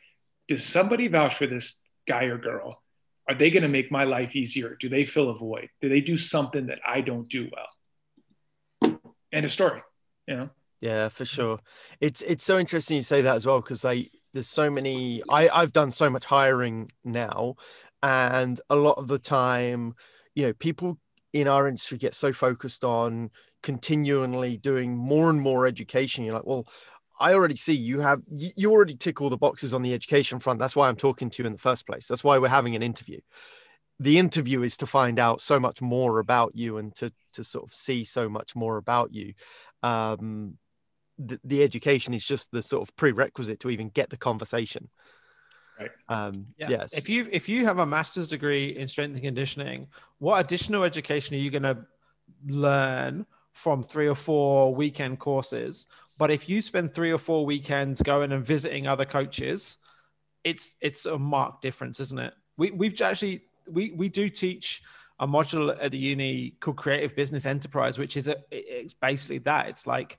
does 0.48 0.64
somebody 0.64 1.09
vouch 1.09 1.37
for 1.37 1.46
this 1.46 1.81
guy 2.07 2.24
or 2.24 2.37
girl? 2.37 2.83
are 3.29 3.35
they 3.35 3.50
going 3.50 3.62
to 3.62 3.68
make 3.68 3.90
my 3.90 4.05
life 4.05 4.37
easier? 4.37 4.77
Do 4.79 4.88
they 4.88 5.05
fill 5.05 5.31
a 5.31 5.35
void? 5.35 5.70
Do 5.81 5.88
they 5.88 6.00
do 6.00 6.16
something 6.16 6.66
that 6.66 6.81
I 6.87 7.00
don't 7.00 7.29
do 7.29 7.48
well? 7.53 9.00
End 9.33 9.44
of 9.44 9.53
story. 9.53 9.83
You 10.27 10.37
know. 10.37 10.50
Yeah, 10.85 11.09
for 11.09 11.25
sure. 11.25 11.61
It's 12.01 12.20
it's 12.23 12.44
so 12.44 12.59
interesting 12.59 12.97
you 12.97 13.03
say 13.03 13.23
that 13.23 13.37
as 13.37 13.47
well 13.47 13.61
because 13.61 13.85
I 13.87 14.11
there's 14.35 14.49
so 14.49 14.70
many. 14.70 15.23
I 15.31 15.49
I've 15.49 15.73
done 15.73 15.90
so 15.90 16.11
much 16.11 16.27
hiring 16.27 16.90
now, 17.05 17.55
and 18.03 18.61
a 18.68 18.77
lot 18.77 18.99
of 18.99 19.09
the 19.09 19.18
time, 19.18 19.94
you 20.35 20.47
know, 20.47 20.53
people 20.53 20.99
in 21.33 21.49
our 21.49 21.68
industry 21.68 21.97
get 21.97 22.12
so 22.14 22.33
focused 22.35 22.85
on 22.85 23.31
continually 23.62 24.59
doing 24.59 24.94
more 24.94 25.31
and 25.31 25.40
more 25.40 25.66
education. 25.66 26.23
You're 26.25 26.35
like, 26.35 26.44
well, 26.47 26.66
I 27.18 27.33
already 27.33 27.57
see 27.57 27.73
you 27.75 28.01
have 28.01 28.20
you 28.29 28.70
already 28.70 28.94
tick 28.97 29.23
all 29.23 29.31
the 29.31 29.38
boxes 29.38 29.73
on 29.73 29.81
the 29.81 29.94
education 29.94 30.38
front. 30.38 30.59
That's 30.59 30.77
why 30.77 30.88
I'm 30.88 30.97
talking 30.97 31.31
to 31.31 31.42
you 31.42 31.47
in 31.47 31.53
the 31.53 31.59
first 31.59 31.87
place. 31.87 32.07
That's 32.09 32.25
why 32.25 32.38
we're 32.38 32.49
having 32.49 32.77
an 32.77 32.83
interview. 32.83 33.20
The 34.01 34.18
interview 34.18 34.62
is 34.62 34.77
to 34.79 34.87
find 34.87 35.18
out 35.18 35.40
so 35.40 35.61
much 35.61 35.81
more 35.81 36.18
about 36.18 36.55
you 36.55 36.79
and 36.79 36.94
to 36.97 37.12
to 37.35 37.44
sort 37.44 37.64
of 37.64 37.73
see 37.73 38.05
so 38.05 38.29
much 38.29 38.55
more 38.55 38.77
about 38.77 39.14
you. 39.14 39.35
Um, 39.83 40.59
the, 41.18 41.38
the 41.44 41.62
education 41.62 42.14
is 42.14 42.24
just 42.24 42.50
the 42.50 42.62
sort 42.62 42.88
of 42.88 42.94
prerequisite 42.96 43.61
to 43.61 43.70
even 43.70 43.88
get 43.90 44.11
the 44.11 44.16
conversation. 44.16 44.88
Right. 45.79 45.90
Um, 46.09 46.46
yeah. 46.57 46.68
Yes. 46.70 46.96
If 46.96 47.09
you 47.09 47.29
if 47.33 47.48
you 47.48 47.64
have 47.64 47.81
a 47.81 47.87
master's 47.87 48.29
degree 48.29 48.77
in 48.77 48.87
strength 48.87 49.14
and 49.14 49.22
conditioning, 49.22 49.88
what 50.18 50.44
additional 50.44 50.85
education 50.85 51.35
are 51.35 51.40
you 51.40 51.50
going 51.50 51.64
to 51.64 51.79
learn 52.46 53.27
from 53.53 53.83
three 53.83 54.09
or 54.09 54.14
four 54.14 54.74
weekend 54.74 55.18
courses 55.18 55.87
but 56.16 56.31
if 56.31 56.48
you 56.48 56.62
spend 56.62 56.94
three 56.94 57.12
or 57.12 57.18
four 57.18 57.44
weekends 57.44 58.03
going 58.03 58.33
and 58.33 58.44
visiting 58.44 58.87
other 58.87 59.05
coaches, 59.05 59.79
it's 60.44 60.77
it's 60.81 61.07
a 61.07 61.18
marked 61.18 61.62
difference, 61.62 62.00
isn't 62.00 62.18
it? 62.18 62.35
We 62.57 62.70
we've 62.70 63.00
actually 63.00 63.42
we 63.68 63.90
we 63.90 64.09
do 64.09 64.29
teach 64.29 64.83
a 65.18 65.27
module 65.27 65.77
at 65.81 65.90
the 65.90 65.98
uni 65.98 66.50
called 66.61 66.77
Creative 66.77 67.14
Business 67.14 67.46
Enterprise, 67.46 67.98
which 67.98 68.16
is 68.16 68.29
a, 68.29 68.37
it's 68.50 68.94
basically 68.94 69.38
that. 69.38 69.68
It's 69.68 69.87
like 69.87 70.16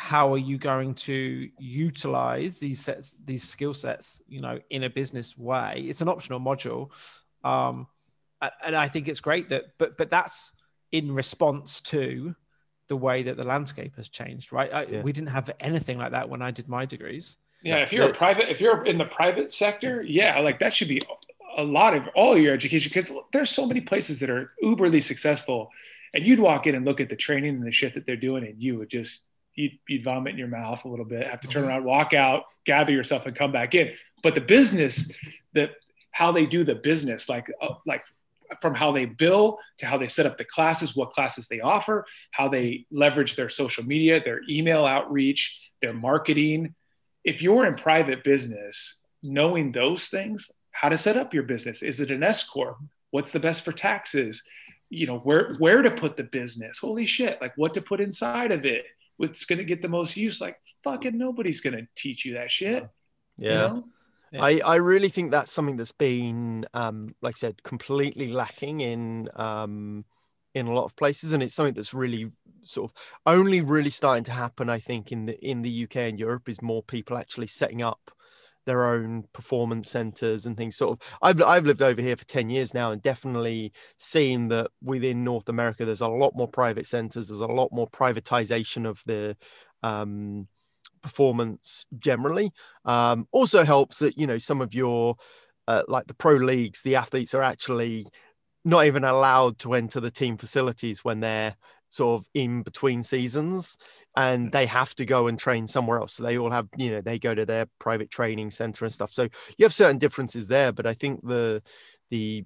how 0.00 0.32
are 0.32 0.38
you 0.38 0.56
going 0.56 0.94
to 0.94 1.48
utilize 1.58 2.58
these 2.58 2.80
sets 2.80 3.12
these 3.24 3.42
skill 3.42 3.74
sets 3.74 4.22
you 4.28 4.40
know 4.40 4.58
in 4.70 4.82
a 4.82 4.90
business 4.90 5.36
way 5.36 5.84
it's 5.86 6.00
an 6.00 6.08
optional 6.08 6.40
module 6.40 6.90
um 7.44 7.86
and 8.64 8.74
i 8.74 8.88
think 8.88 9.08
it's 9.08 9.20
great 9.20 9.50
that 9.50 9.64
but 9.78 9.98
but 9.98 10.08
that's 10.08 10.52
in 10.92 11.12
response 11.12 11.80
to 11.80 12.34
the 12.90 12.96
way 12.96 13.22
that 13.22 13.36
the 13.36 13.44
landscape 13.44 13.96
has 13.96 14.08
changed, 14.08 14.52
right? 14.52 14.72
I, 14.72 14.82
yeah. 14.82 15.02
We 15.02 15.12
didn't 15.12 15.30
have 15.30 15.48
anything 15.60 15.96
like 15.96 16.10
that 16.10 16.28
when 16.28 16.42
I 16.42 16.50
did 16.50 16.68
my 16.68 16.84
degrees. 16.84 17.38
Yeah, 17.62 17.76
if 17.76 17.92
you're 17.92 18.08
a 18.08 18.12
private, 18.12 18.50
if 18.50 18.60
you're 18.60 18.84
in 18.84 18.98
the 18.98 19.04
private 19.04 19.52
sector, 19.52 20.02
yeah, 20.02 20.38
like 20.40 20.58
that 20.58 20.74
should 20.74 20.88
be 20.88 21.00
a 21.56 21.62
lot 21.62 21.94
of 21.94 22.08
all 22.14 22.36
your 22.36 22.52
education 22.52 22.90
because 22.90 23.12
there's 23.32 23.50
so 23.50 23.66
many 23.66 23.80
places 23.80 24.18
that 24.20 24.30
are 24.30 24.52
uberly 24.62 25.02
successful, 25.02 25.70
and 26.14 26.26
you'd 26.26 26.40
walk 26.40 26.66
in 26.66 26.74
and 26.74 26.84
look 26.84 27.00
at 27.00 27.08
the 27.08 27.16
training 27.16 27.56
and 27.56 27.66
the 27.66 27.70
shit 27.70 27.94
that 27.94 28.06
they're 28.06 28.16
doing, 28.16 28.44
and 28.44 28.60
you 28.60 28.78
would 28.78 28.88
just 28.88 29.22
you'd, 29.60 29.78
you'd 29.88 30.04
vomit 30.04 30.32
in 30.32 30.38
your 30.38 30.48
mouth 30.48 30.84
a 30.84 30.88
little 30.88 31.04
bit, 31.04 31.26
have 31.26 31.40
to 31.40 31.48
turn 31.48 31.64
around, 31.64 31.84
walk 31.84 32.12
out, 32.14 32.44
gather 32.64 32.92
yourself, 32.92 33.26
and 33.26 33.36
come 33.36 33.52
back 33.52 33.74
in. 33.74 33.92
But 34.22 34.34
the 34.34 34.40
business, 34.40 35.12
that 35.54 35.70
how 36.10 36.32
they 36.32 36.46
do 36.46 36.64
the 36.64 36.74
business, 36.74 37.28
like 37.28 37.50
uh, 37.60 37.74
like 37.86 38.04
from 38.60 38.74
how 38.74 38.92
they 38.92 39.04
bill 39.04 39.58
to 39.78 39.86
how 39.86 39.96
they 39.96 40.08
set 40.08 40.26
up 40.26 40.36
the 40.36 40.44
classes, 40.44 40.96
what 40.96 41.10
classes 41.10 41.46
they 41.48 41.60
offer, 41.60 42.04
how 42.32 42.48
they 42.48 42.86
leverage 42.90 43.36
their 43.36 43.48
social 43.48 43.84
media, 43.84 44.22
their 44.22 44.40
email 44.48 44.84
outreach, 44.84 45.70
their 45.80 45.94
marketing. 45.94 46.74
If 47.24 47.42
you're 47.42 47.66
in 47.66 47.74
private 47.74 48.24
business, 48.24 49.02
knowing 49.22 49.72
those 49.72 50.08
things, 50.08 50.50
how 50.72 50.88
to 50.88 50.98
set 50.98 51.16
up 51.16 51.34
your 51.34 51.42
business, 51.44 51.82
is 51.82 52.00
it 52.00 52.10
an 52.10 52.22
S 52.22 52.48
corp? 52.48 52.78
What's 53.10 53.30
the 53.30 53.40
best 53.40 53.64
for 53.64 53.72
taxes? 53.72 54.42
You 54.88 55.06
know 55.06 55.18
where 55.18 55.54
where 55.58 55.82
to 55.82 55.90
put 55.90 56.16
the 56.16 56.24
business. 56.24 56.78
Holy 56.78 57.06
shit! 57.06 57.40
Like 57.40 57.52
what 57.56 57.74
to 57.74 57.82
put 57.82 58.00
inside 58.00 58.50
of 58.50 58.64
it. 58.66 58.84
What's 59.20 59.44
going 59.44 59.58
to 59.58 59.66
get 59.66 59.82
the 59.82 59.88
most 59.88 60.16
use? 60.16 60.40
Like 60.40 60.56
fucking 60.82 61.18
nobody's 61.18 61.60
going 61.60 61.76
to 61.76 61.86
teach 61.94 62.24
you 62.24 62.34
that 62.34 62.50
shit. 62.50 62.88
Yeah. 63.36 63.50
You 63.50 63.58
know? 63.58 63.84
I, 64.40 64.60
I 64.64 64.76
really 64.76 65.10
think 65.10 65.30
that's 65.30 65.52
something 65.52 65.76
that's 65.76 65.92
been, 65.92 66.64
um, 66.72 67.14
like 67.20 67.34
I 67.36 67.38
said, 67.38 67.62
completely 67.64 68.28
lacking 68.28 68.80
in 68.80 69.28
um, 69.36 70.06
in 70.54 70.68
a 70.68 70.72
lot 70.72 70.84
of 70.84 70.96
places, 70.96 71.34
and 71.34 71.42
it's 71.42 71.54
something 71.54 71.74
that's 71.74 71.92
really 71.92 72.30
sort 72.62 72.90
of 72.90 72.96
only 73.26 73.60
really 73.60 73.90
starting 73.90 74.24
to 74.24 74.32
happen. 74.32 74.70
I 74.70 74.78
think 74.78 75.12
in 75.12 75.26
the 75.26 75.38
in 75.46 75.60
the 75.60 75.84
UK 75.84 75.96
and 75.96 76.18
Europe 76.18 76.48
is 76.48 76.62
more 76.62 76.82
people 76.82 77.18
actually 77.18 77.48
setting 77.48 77.82
up 77.82 78.10
their 78.66 78.84
own 78.86 79.24
performance 79.32 79.90
centers 79.90 80.46
and 80.46 80.56
things. 80.56 80.76
Sort 80.76 80.92
of, 80.92 81.08
I've 81.22 81.42
I've 81.42 81.66
lived 81.66 81.82
over 81.82 82.00
here 82.00 82.16
for 82.16 82.24
ten 82.26 82.50
years 82.50 82.74
now, 82.74 82.92
and 82.92 83.02
definitely 83.02 83.72
seen 83.98 84.48
that 84.48 84.70
within 84.82 85.24
North 85.24 85.48
America, 85.48 85.84
there's 85.84 86.00
a 86.00 86.08
lot 86.08 86.34
more 86.34 86.48
private 86.48 86.86
centers. 86.86 87.28
There's 87.28 87.40
a 87.40 87.46
lot 87.46 87.70
more 87.72 87.88
privatization 87.88 88.88
of 88.88 89.02
the 89.06 89.36
um, 89.82 90.48
performance 91.02 91.86
generally. 91.98 92.52
Um, 92.84 93.26
also 93.32 93.64
helps 93.64 93.98
that 94.00 94.16
you 94.16 94.26
know 94.26 94.38
some 94.38 94.60
of 94.60 94.74
your 94.74 95.16
uh, 95.68 95.82
like 95.88 96.06
the 96.06 96.14
pro 96.14 96.32
leagues, 96.32 96.82
the 96.82 96.96
athletes 96.96 97.34
are 97.34 97.42
actually 97.42 98.06
not 98.64 98.86
even 98.86 99.04
allowed 99.04 99.58
to 99.58 99.74
enter 99.74 100.00
the 100.00 100.10
team 100.10 100.36
facilities 100.36 101.04
when 101.04 101.20
they're 101.20 101.54
sort 101.88 102.20
of 102.20 102.26
in 102.34 102.62
between 102.62 103.02
seasons 103.02 103.76
and 104.16 104.50
they 104.50 104.66
have 104.66 104.94
to 104.96 105.04
go 105.04 105.28
and 105.28 105.38
train 105.38 105.66
somewhere 105.66 105.98
else. 105.98 106.14
So 106.14 106.22
they 106.22 106.38
all 106.38 106.50
have 106.50 106.68
you 106.76 106.90
know 106.90 107.00
they 107.00 107.18
go 107.18 107.34
to 107.34 107.46
their 107.46 107.66
private 107.78 108.10
training 108.10 108.50
center 108.50 108.84
and 108.84 108.92
stuff. 108.92 109.12
So 109.12 109.28
you 109.56 109.64
have 109.64 109.74
certain 109.74 109.98
differences 109.98 110.48
there 110.48 110.72
but 110.72 110.86
i 110.86 110.94
think 110.94 111.26
the 111.26 111.62
the 112.10 112.44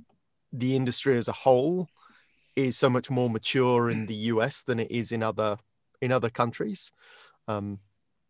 the 0.53 0.77
industry 0.77 1.17
as 1.19 1.29
a 1.29 1.33
whole 1.33 1.89
is 2.57 2.77
so 2.77 2.89
much 2.89 3.11
more 3.11 3.29
mature 3.29 3.91
in 3.91 4.07
the 4.07 4.15
us 4.15 4.63
than 4.63 4.79
it 4.79 4.91
is 4.91 5.11
in 5.13 5.23
other 5.23 5.57
in 6.01 6.13
other 6.13 6.31
countries. 6.31 6.93
Um 7.49 7.81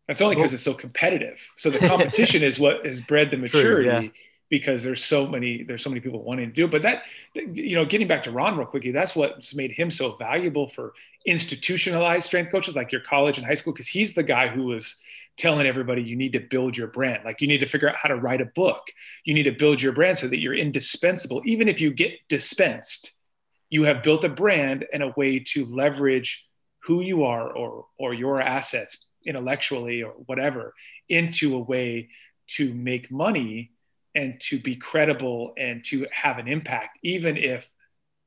that's 0.07 0.21
only 0.21 0.35
because 0.35 0.53
it's 0.53 0.63
so 0.63 0.73
competitive. 0.73 1.39
So 1.57 1.69
the 1.69 1.79
competition 1.87 2.43
is 2.43 2.59
what 2.59 2.85
has 2.85 3.01
bred 3.01 3.31
the 3.31 3.37
maturity 3.37 3.89
True, 3.89 4.03
yeah. 4.03 4.09
Because 4.49 4.83
there's 4.83 5.03
so 5.03 5.25
many 5.25 5.63
there's 5.63 5.83
so 5.83 5.89
many 5.89 5.99
people 5.99 6.23
wanting 6.23 6.47
to 6.47 6.53
do. 6.53 6.65
It. 6.65 6.71
But 6.71 6.83
that 6.83 7.03
you 7.33 7.75
know, 7.75 7.85
getting 7.85 8.07
back 8.07 8.23
to 8.23 8.31
Ron 8.31 8.57
real 8.57 8.67
quickly, 8.67 8.91
that's 8.91 9.15
what's 9.15 9.55
made 9.55 9.71
him 9.71 9.89
so 9.89 10.15
valuable 10.15 10.67
for 10.67 10.93
institutionalized 11.25 12.25
strength 12.25 12.51
coaches 12.51 12.75
like 12.75 12.91
your 12.91 13.01
college 13.01 13.37
and 13.37 13.45
high 13.45 13.55
school 13.55 13.73
because 13.73 13.87
he's 13.87 14.13
the 14.13 14.23
guy 14.23 14.47
who 14.47 14.63
was 14.63 15.01
telling 15.37 15.65
everybody 15.65 16.01
you 16.01 16.15
need 16.15 16.33
to 16.33 16.39
build 16.39 16.77
your 16.77 16.87
brand. 16.87 17.25
Like 17.25 17.41
you 17.41 17.47
need 17.47 17.59
to 17.59 17.65
figure 17.65 17.89
out 17.89 17.95
how 17.95 18.09
to 18.09 18.15
write 18.15 18.41
a 18.41 18.45
book. 18.45 18.81
You 19.25 19.33
need 19.33 19.43
to 19.43 19.51
build 19.51 19.81
your 19.81 19.91
brand 19.91 20.17
so 20.17 20.27
that 20.27 20.39
you're 20.39 20.53
indispensable. 20.53 21.41
Even 21.45 21.67
if 21.67 21.81
you 21.81 21.91
get 21.91 22.13
dispensed, 22.29 23.13
you 23.69 23.83
have 23.83 24.03
built 24.03 24.23
a 24.23 24.29
brand 24.29 24.85
and 24.93 25.03
a 25.03 25.13
way 25.17 25.39
to 25.39 25.65
leverage 25.65 26.47
who 26.83 27.01
you 27.01 27.23
are 27.23 27.51
or 27.51 27.87
or 27.97 28.13
your 28.13 28.39
assets 28.39 29.07
intellectually 29.25 30.03
or 30.03 30.11
whatever 30.27 30.73
into 31.09 31.55
a 31.55 31.59
way 31.59 32.09
to 32.47 32.73
make 32.73 33.11
money 33.11 33.71
and 34.15 34.39
to 34.39 34.59
be 34.59 34.75
credible 34.75 35.53
and 35.57 35.83
to 35.85 36.07
have 36.11 36.39
an 36.39 36.47
impact, 36.47 36.97
even 37.03 37.37
if 37.37 37.67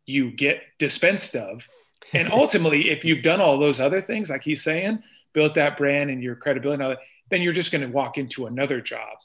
you 0.06 0.30
get 0.30 0.62
dispensed 0.78 1.34
of. 1.34 1.66
And 2.12 2.30
ultimately, 2.32 2.90
if 2.90 3.04
you've 3.04 3.22
done 3.22 3.40
all 3.40 3.58
those 3.58 3.80
other 3.80 4.02
things, 4.02 4.30
like 4.30 4.42
he's 4.42 4.62
saying, 4.62 5.02
built 5.32 5.54
that 5.54 5.78
brand 5.78 6.10
and 6.10 6.22
your 6.22 6.36
credibility, 6.36 6.74
and 6.74 6.82
all 6.82 6.90
that, 6.90 7.00
then 7.30 7.42
you're 7.42 7.52
just 7.52 7.72
going 7.72 7.82
to 7.82 7.92
walk 7.92 8.18
into 8.18 8.46
another 8.46 8.80
job, 8.80 9.18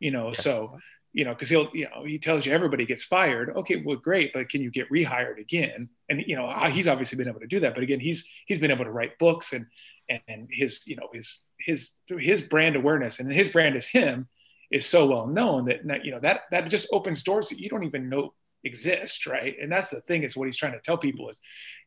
you 0.00 0.10
know. 0.10 0.28
Yeah. 0.28 0.40
So, 0.40 0.78
you 1.12 1.24
know, 1.24 1.32
because 1.32 1.48
he'll, 1.48 1.70
you 1.72 1.86
know, 1.88 2.04
he 2.04 2.18
tells 2.18 2.44
you 2.44 2.52
everybody 2.52 2.86
gets 2.86 3.04
fired. 3.04 3.50
Okay, 3.50 3.82
well, 3.84 3.96
great, 3.96 4.32
but 4.32 4.48
can 4.48 4.62
you 4.62 4.70
get 4.70 4.90
rehired 4.90 5.38
again? 5.38 5.88
And 6.08 6.24
you 6.26 6.34
know, 6.34 6.52
he's 6.70 6.88
obviously 6.88 7.18
been 7.18 7.28
able 7.28 7.40
to 7.40 7.46
do 7.46 7.60
that. 7.60 7.74
But 7.74 7.82
again, 7.84 8.00
he's 8.00 8.28
he's 8.46 8.58
been 8.58 8.72
able 8.72 8.84
to 8.84 8.90
write 8.90 9.18
books 9.18 9.52
and 9.52 9.66
and 10.08 10.48
his 10.50 10.82
you 10.86 10.96
know 10.96 11.08
his 11.12 11.40
his 11.58 11.94
his 12.18 12.42
brand 12.42 12.76
awareness 12.76 13.20
and 13.20 13.32
his 13.32 13.48
brand 13.48 13.76
is 13.76 13.86
him 13.86 14.28
is 14.70 14.86
so 14.86 15.06
well 15.06 15.26
known 15.26 15.66
that 15.66 16.04
you 16.04 16.10
know 16.10 16.20
that 16.20 16.42
that 16.50 16.68
just 16.68 16.88
opens 16.92 17.22
doors 17.22 17.48
that 17.48 17.58
you 17.58 17.68
don't 17.68 17.84
even 17.84 18.08
know 18.08 18.32
exist 18.64 19.26
right? 19.26 19.56
And 19.60 19.70
that's 19.70 19.90
the 19.90 20.00
thing 20.00 20.22
is 20.22 20.36
what 20.36 20.46
he's 20.46 20.56
trying 20.56 20.72
to 20.72 20.80
tell 20.80 20.98
people 20.98 21.28
is 21.28 21.40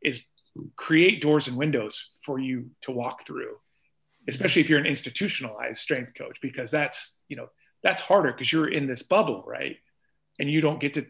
is 0.03 0.23
create 0.75 1.21
doors 1.21 1.47
and 1.47 1.57
windows 1.57 2.11
for 2.21 2.39
you 2.39 2.71
to 2.81 2.91
walk 2.91 3.25
through 3.27 3.55
especially 4.27 4.61
if 4.61 4.69
you're 4.69 4.79
an 4.79 4.85
institutionalized 4.85 5.79
strength 5.79 6.13
coach 6.15 6.37
because 6.41 6.71
that's 6.71 7.19
you 7.29 7.37
know 7.37 7.47
that's 7.83 8.01
harder 8.01 8.31
because 8.31 8.51
you're 8.51 8.71
in 8.71 8.87
this 8.87 9.03
bubble 9.03 9.43
right? 9.45 9.77
And 10.39 10.51
you 10.51 10.61
don't 10.61 10.79
get 10.79 10.93
to 10.95 11.05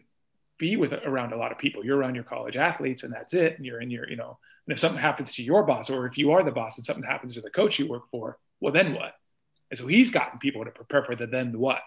be 0.58 0.76
with 0.76 0.92
around 0.92 1.32
a 1.32 1.36
lot 1.36 1.52
of 1.52 1.58
people. 1.58 1.84
You're 1.84 1.98
around 1.98 2.14
your 2.14 2.24
college 2.24 2.56
athletes 2.56 3.02
and 3.02 3.12
that's 3.12 3.34
it. 3.34 3.56
And 3.56 3.66
you're 3.66 3.80
in 3.80 3.90
your 3.90 4.08
you 4.08 4.16
know 4.16 4.38
and 4.68 4.74
if 4.74 4.80
something 4.80 5.00
happens 5.00 5.32
to 5.34 5.42
your 5.42 5.62
boss, 5.62 5.88
or 5.88 6.06
if 6.06 6.18
you 6.18 6.32
are 6.32 6.42
the 6.42 6.52
boss 6.52 6.76
and 6.76 6.84
something 6.84 7.02
happens 7.02 7.34
to 7.34 7.40
the 7.40 7.48
coach 7.48 7.78
you 7.78 7.88
work 7.88 8.02
for, 8.10 8.38
well, 8.60 8.70
then 8.70 8.92
what? 8.92 9.14
And 9.70 9.78
so 9.78 9.86
he's 9.86 10.10
gotten 10.10 10.38
people 10.38 10.64
to 10.64 10.70
prepare 10.70 11.04
for 11.04 11.14
the 11.14 11.26
then 11.26 11.58
what. 11.58 11.80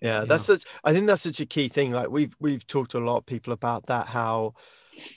Yeah, 0.00 0.24
that's 0.24 0.44
such. 0.44 0.62
I 0.84 0.92
think 0.92 1.06
that's 1.06 1.22
such 1.22 1.40
a 1.40 1.46
key 1.46 1.68
thing. 1.68 1.90
Like 1.90 2.08
we've 2.08 2.34
we've 2.38 2.64
talked 2.66 2.92
to 2.92 2.98
a 2.98 3.00
lot 3.00 3.16
of 3.16 3.26
people 3.26 3.52
about 3.52 3.86
that. 3.86 4.06
How 4.06 4.54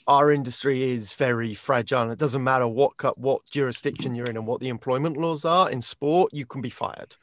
our 0.06 0.32
industry 0.32 0.90
is 0.90 1.12
very 1.14 1.54
fragile. 1.54 2.10
It 2.10 2.18
doesn't 2.18 2.42
matter 2.42 2.66
what 2.66 2.96
cut, 2.96 3.16
what 3.16 3.42
jurisdiction 3.50 4.14
you're 4.14 4.26
in 4.26 4.36
and 4.36 4.46
what 4.46 4.60
the 4.60 4.68
employment 4.68 5.16
laws 5.16 5.44
are. 5.44 5.70
In 5.70 5.80
sport, 5.80 6.34
you 6.34 6.46
can 6.46 6.60
be 6.60 6.70
fired. 6.70 7.16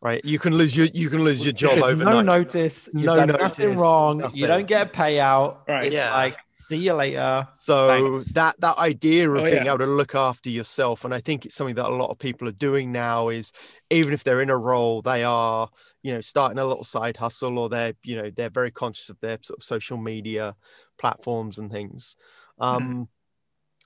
Right, 0.00 0.24
you 0.24 0.38
can 0.38 0.54
lose 0.54 0.76
your 0.76 0.86
you 0.86 1.10
can 1.10 1.24
lose 1.24 1.44
your 1.44 1.52
job 1.52 1.78
overnight. 1.78 2.14
No 2.14 2.20
notice. 2.20 2.92
No 2.94 3.24
notice, 3.24 3.40
nothing 3.40 3.76
wrong. 3.76 4.18
Nothing. 4.18 4.36
You 4.36 4.46
don't 4.46 4.68
get 4.68 4.86
a 4.86 4.90
payout. 4.90 5.66
Right. 5.66 5.86
It's 5.86 5.96
yeah. 5.96 6.14
like 6.14 6.38
see 6.68 6.78
you 6.78 6.94
later. 6.94 7.46
So 7.52 7.86
Thanks. 7.88 8.32
that 8.32 8.60
that 8.60 8.78
idea 8.78 9.30
of 9.30 9.38
oh, 9.38 9.44
being 9.44 9.64
yeah. 9.64 9.68
able 9.68 9.78
to 9.78 9.86
look 9.86 10.14
after 10.14 10.50
yourself, 10.50 11.04
and 11.04 11.14
I 11.14 11.20
think 11.20 11.44
it's 11.44 11.54
something 11.54 11.76
that 11.76 11.86
a 11.86 11.94
lot 11.94 12.10
of 12.10 12.18
people 12.18 12.48
are 12.48 12.52
doing 12.52 12.92
now. 12.92 13.28
Is 13.28 13.52
even 13.90 14.12
if 14.12 14.24
they're 14.24 14.40
in 14.40 14.50
a 14.50 14.56
role, 14.56 15.02
they 15.02 15.24
are 15.24 15.68
you 16.02 16.12
know 16.12 16.20
starting 16.20 16.58
a 16.58 16.64
little 16.64 16.84
side 16.84 17.16
hustle, 17.16 17.58
or 17.58 17.68
they're 17.68 17.94
you 18.02 18.16
know 18.16 18.30
they're 18.30 18.50
very 18.50 18.70
conscious 18.70 19.08
of 19.08 19.18
their 19.20 19.38
sort 19.42 19.58
of 19.58 19.64
social 19.64 19.96
media 19.96 20.54
platforms 20.98 21.58
and 21.58 21.70
things. 21.70 22.16
Um, 22.58 22.82
mm-hmm. 22.82 23.02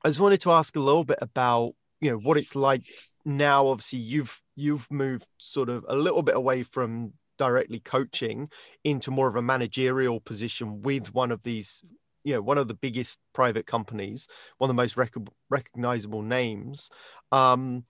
I 0.05 0.09
just 0.09 0.21
wanted 0.21 0.41
to 0.43 0.53
ask 0.53 0.77
a 0.77 0.81
little 0.81 1.05
bit 1.05 1.19
about 1.21 1.73
you 2.01 2.11
know 2.11 2.19
what 2.19 2.39
it's 2.39 2.55
like 2.55 2.85
now. 3.25 3.69
Obviously, 3.69 4.01
you've 4.01 4.43
you've 4.57 4.91
moved 4.91 5.27
sort 5.39 5.69
of 5.69 5.85
a 5.89 5.97
little 5.97 6.23
bit 6.23 6.37
away 6.37 6.63
from 6.63 7.13
directly 7.39 7.81
coaching 7.81 8.51
into 8.85 9.11
more 9.11 9.29
of 9.29 9.37
a 9.37 9.43
managerial 9.43 10.21
position 10.21 10.83
with 10.83 11.15
one 11.15 11.31
of 11.31 11.43
these 11.45 11.83
you 12.29 12.35
know 12.35 12.43
one 12.43 12.59
of 12.59 12.69
the 12.69 12.75
biggest 12.75 13.19
private 13.33 13.67
companies 13.67 14.29
one 14.59 14.69
of 14.69 14.77
the 14.77 14.83
most 14.83 14.99
rec- 14.99 15.15
recognizable 15.49 16.21
names. 16.21 16.91
Um 17.33 17.85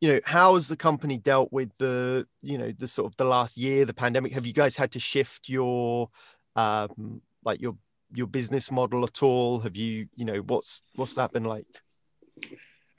you 0.00 0.12
know 0.12 0.20
how 0.24 0.54
has 0.54 0.68
the 0.68 0.76
company 0.76 1.18
dealt 1.18 1.52
with 1.52 1.70
the 1.78 2.26
you 2.40 2.56
know 2.56 2.72
the 2.78 2.86
sort 2.86 3.10
of 3.10 3.16
the 3.16 3.24
last 3.24 3.56
year 3.56 3.84
the 3.84 3.92
pandemic? 3.92 4.32
Have 4.32 4.46
you 4.46 4.52
guys 4.52 4.76
had 4.76 4.92
to 4.92 5.00
shift 5.00 5.48
your 5.48 6.08
um 6.54 7.20
like 7.44 7.60
your 7.60 7.76
your 8.14 8.28
business 8.28 8.70
model 8.70 9.02
at 9.04 9.24
all? 9.24 9.58
Have 9.60 9.76
you 9.76 10.06
you 10.14 10.24
know 10.24 10.38
what's 10.38 10.82
what's 10.94 11.14
that 11.14 11.32
been 11.32 11.44
like 11.44 11.66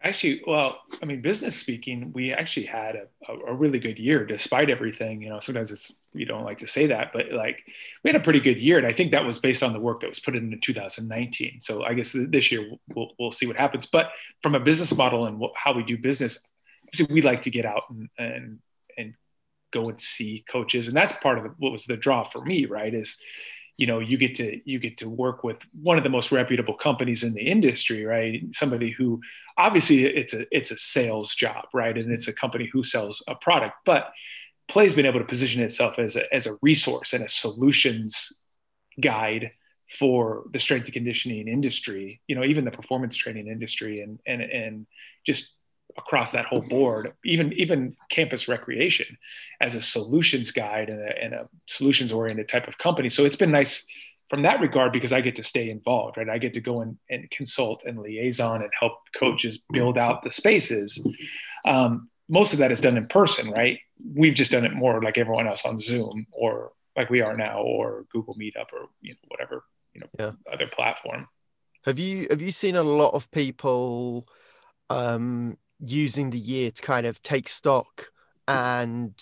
Actually, 0.03 0.41
well, 0.47 0.81
I 1.01 1.05
mean, 1.05 1.21
business 1.21 1.55
speaking, 1.55 2.11
we 2.13 2.33
actually 2.33 2.65
had 2.65 2.95
a, 2.95 3.33
a, 3.33 3.53
really 3.53 3.77
good 3.77 3.99
year 3.99 4.25
despite 4.25 4.71
everything. 4.71 5.21
You 5.21 5.29
know, 5.29 5.39
sometimes 5.39 5.69
it's 5.69 5.93
you 6.13 6.25
don't 6.25 6.43
like 6.43 6.57
to 6.59 6.67
say 6.67 6.87
that, 6.87 7.11
but 7.13 7.31
like 7.31 7.63
we 8.03 8.09
had 8.09 8.19
a 8.19 8.23
pretty 8.23 8.39
good 8.39 8.57
year, 8.57 8.79
and 8.79 8.87
I 8.87 8.93
think 8.93 9.11
that 9.11 9.23
was 9.23 9.37
based 9.37 9.61
on 9.61 9.73
the 9.73 9.79
work 9.79 9.99
that 9.99 10.09
was 10.09 10.19
put 10.19 10.35
into 10.35 10.57
2019. 10.57 11.61
So 11.61 11.83
I 11.83 11.93
guess 11.93 12.15
this 12.15 12.51
year 12.51 12.71
we'll 12.95 13.11
we'll 13.19 13.31
see 13.31 13.45
what 13.45 13.55
happens. 13.55 13.85
But 13.85 14.09
from 14.41 14.55
a 14.55 14.59
business 14.59 14.95
model 14.95 15.27
and 15.27 15.39
how 15.55 15.73
we 15.73 15.83
do 15.83 15.99
business, 15.99 16.47
we 17.11 17.21
like 17.21 17.43
to 17.43 17.51
get 17.51 17.65
out 17.65 17.83
and 17.91 18.09
and 18.17 18.59
and 18.97 19.13
go 19.71 19.89
and 19.89 20.01
see 20.01 20.43
coaches, 20.49 20.87
and 20.87 20.97
that's 20.97 21.13
part 21.13 21.37
of 21.37 21.53
what 21.59 21.71
was 21.71 21.85
the 21.85 21.95
draw 21.95 22.23
for 22.23 22.43
me, 22.43 22.65
right? 22.65 22.93
Is 22.93 23.17
you 23.81 23.87
know 23.87 23.97
you 23.97 24.15
get 24.15 24.35
to 24.35 24.61
you 24.63 24.77
get 24.77 24.95
to 24.97 25.09
work 25.09 25.43
with 25.43 25.59
one 25.81 25.97
of 25.97 26.03
the 26.03 26.09
most 26.17 26.31
reputable 26.31 26.75
companies 26.75 27.23
in 27.23 27.33
the 27.33 27.41
industry 27.41 28.05
right? 28.05 28.43
Somebody 28.51 28.91
who 28.91 29.19
obviously 29.57 30.05
it's 30.05 30.35
a 30.35 30.45
it's 30.55 30.69
a 30.69 30.77
sales 30.77 31.33
job 31.33 31.65
right? 31.73 31.97
And 31.97 32.11
it's 32.11 32.27
a 32.27 32.33
company 32.33 32.69
who 32.71 32.83
sells 32.83 33.23
a 33.27 33.33
product 33.33 33.73
but 33.83 34.11
PLAE's 34.69 34.93
been 34.93 35.07
able 35.07 35.19
to 35.19 35.25
position 35.25 35.63
itself 35.63 35.97
as 35.97 36.15
a, 36.15 36.31
as 36.31 36.45
a 36.45 36.57
resource 36.61 37.13
and 37.13 37.23
a 37.23 37.29
solutions 37.29 38.43
guide 39.01 39.49
for 39.89 40.43
the 40.53 40.59
strength 40.59 40.85
and 40.85 40.93
conditioning 40.93 41.47
industry 41.47 42.21
you 42.27 42.35
know 42.35 42.43
even 42.43 42.65
the 42.65 42.71
performance 42.71 43.15
training 43.15 43.47
industry 43.47 44.01
and 44.01 44.19
and 44.27 44.43
and 44.43 44.85
just 45.25 45.55
across 45.97 46.31
that 46.31 46.45
whole 46.45 46.61
board, 46.61 47.13
even 47.25 47.53
even 47.53 47.95
campus 48.09 48.47
recreation, 48.47 49.17
as 49.59 49.75
a 49.75 49.81
solutions 49.81 50.51
guide 50.51 50.89
and 50.89 50.99
a, 50.99 51.23
and 51.23 51.33
a 51.33 51.49
solutions 51.67 52.11
oriented 52.11 52.47
type 52.47 52.67
of 52.67 52.77
company. 52.77 53.09
So 53.09 53.25
it's 53.25 53.35
been 53.35 53.51
nice 53.51 53.85
from 54.29 54.43
that 54.43 54.61
regard 54.61 54.93
because 54.93 55.11
I 55.11 55.21
get 55.21 55.35
to 55.35 55.43
stay 55.43 55.69
involved, 55.69 56.17
right? 56.17 56.29
I 56.29 56.37
get 56.37 56.53
to 56.53 56.61
go 56.61 56.81
and, 56.81 56.97
and 57.09 57.29
consult 57.31 57.83
and 57.85 57.99
liaison 57.99 58.61
and 58.61 58.71
help 58.79 58.93
coaches 59.13 59.63
build 59.73 59.97
out 59.97 60.23
the 60.23 60.31
spaces. 60.31 61.05
Um, 61.65 62.09
most 62.29 62.53
of 62.53 62.59
that 62.59 62.71
is 62.71 62.79
done 62.79 62.95
in 62.95 63.07
person, 63.07 63.51
right? 63.51 63.79
We've 64.15 64.33
just 64.33 64.51
done 64.51 64.65
it 64.65 64.73
more 64.73 65.03
like 65.03 65.17
everyone 65.17 65.47
else 65.47 65.65
on 65.65 65.79
Zoom 65.79 66.27
or 66.31 66.71
like 66.95 67.09
we 67.09 67.21
are 67.21 67.35
now, 67.35 67.61
or 67.61 68.05
Google 68.11 68.35
Meetup 68.35 68.71
or 68.73 68.89
you 69.01 69.13
know 69.13 69.19
whatever 69.27 69.63
you 69.93 70.01
know 70.01 70.07
yeah. 70.19 70.53
other 70.53 70.67
platform. 70.67 71.27
Have 71.85 71.99
you 71.99 72.27
have 72.29 72.41
you 72.41 72.51
seen 72.51 72.75
a 72.75 72.83
lot 72.83 73.13
of 73.13 73.29
people 73.31 74.27
um, 74.89 75.57
using 75.81 76.29
the 76.29 76.39
year 76.39 76.71
to 76.71 76.81
kind 76.81 77.05
of 77.05 77.21
take 77.23 77.49
stock 77.49 78.11
and 78.47 79.13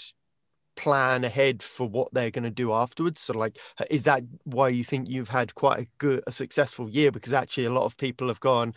plan 0.76 1.26
ahead 1.26 1.62
for 1.62 1.88
what 1.88 2.08
they're 2.14 2.32
going 2.32 2.44
to 2.44 2.50
do 2.50 2.72
afterwards. 2.72 3.22
So 3.22 3.38
like 3.38 3.58
is 3.90 4.04
that 4.06 4.24
why 4.44 4.70
you 4.70 4.84
think 4.84 5.10
you've 5.10 5.30
had 5.30 5.54
quite 5.56 5.80
a 5.80 5.88
good 5.98 6.24
a 6.26 6.32
successful 6.32 6.90
year? 6.90 7.12
Because 7.12 7.34
actually 7.34 7.66
a 7.66 7.72
lot 7.72 7.86
of 7.86 7.98
people 7.98 8.28
have 8.30 8.40
gone 8.40 8.74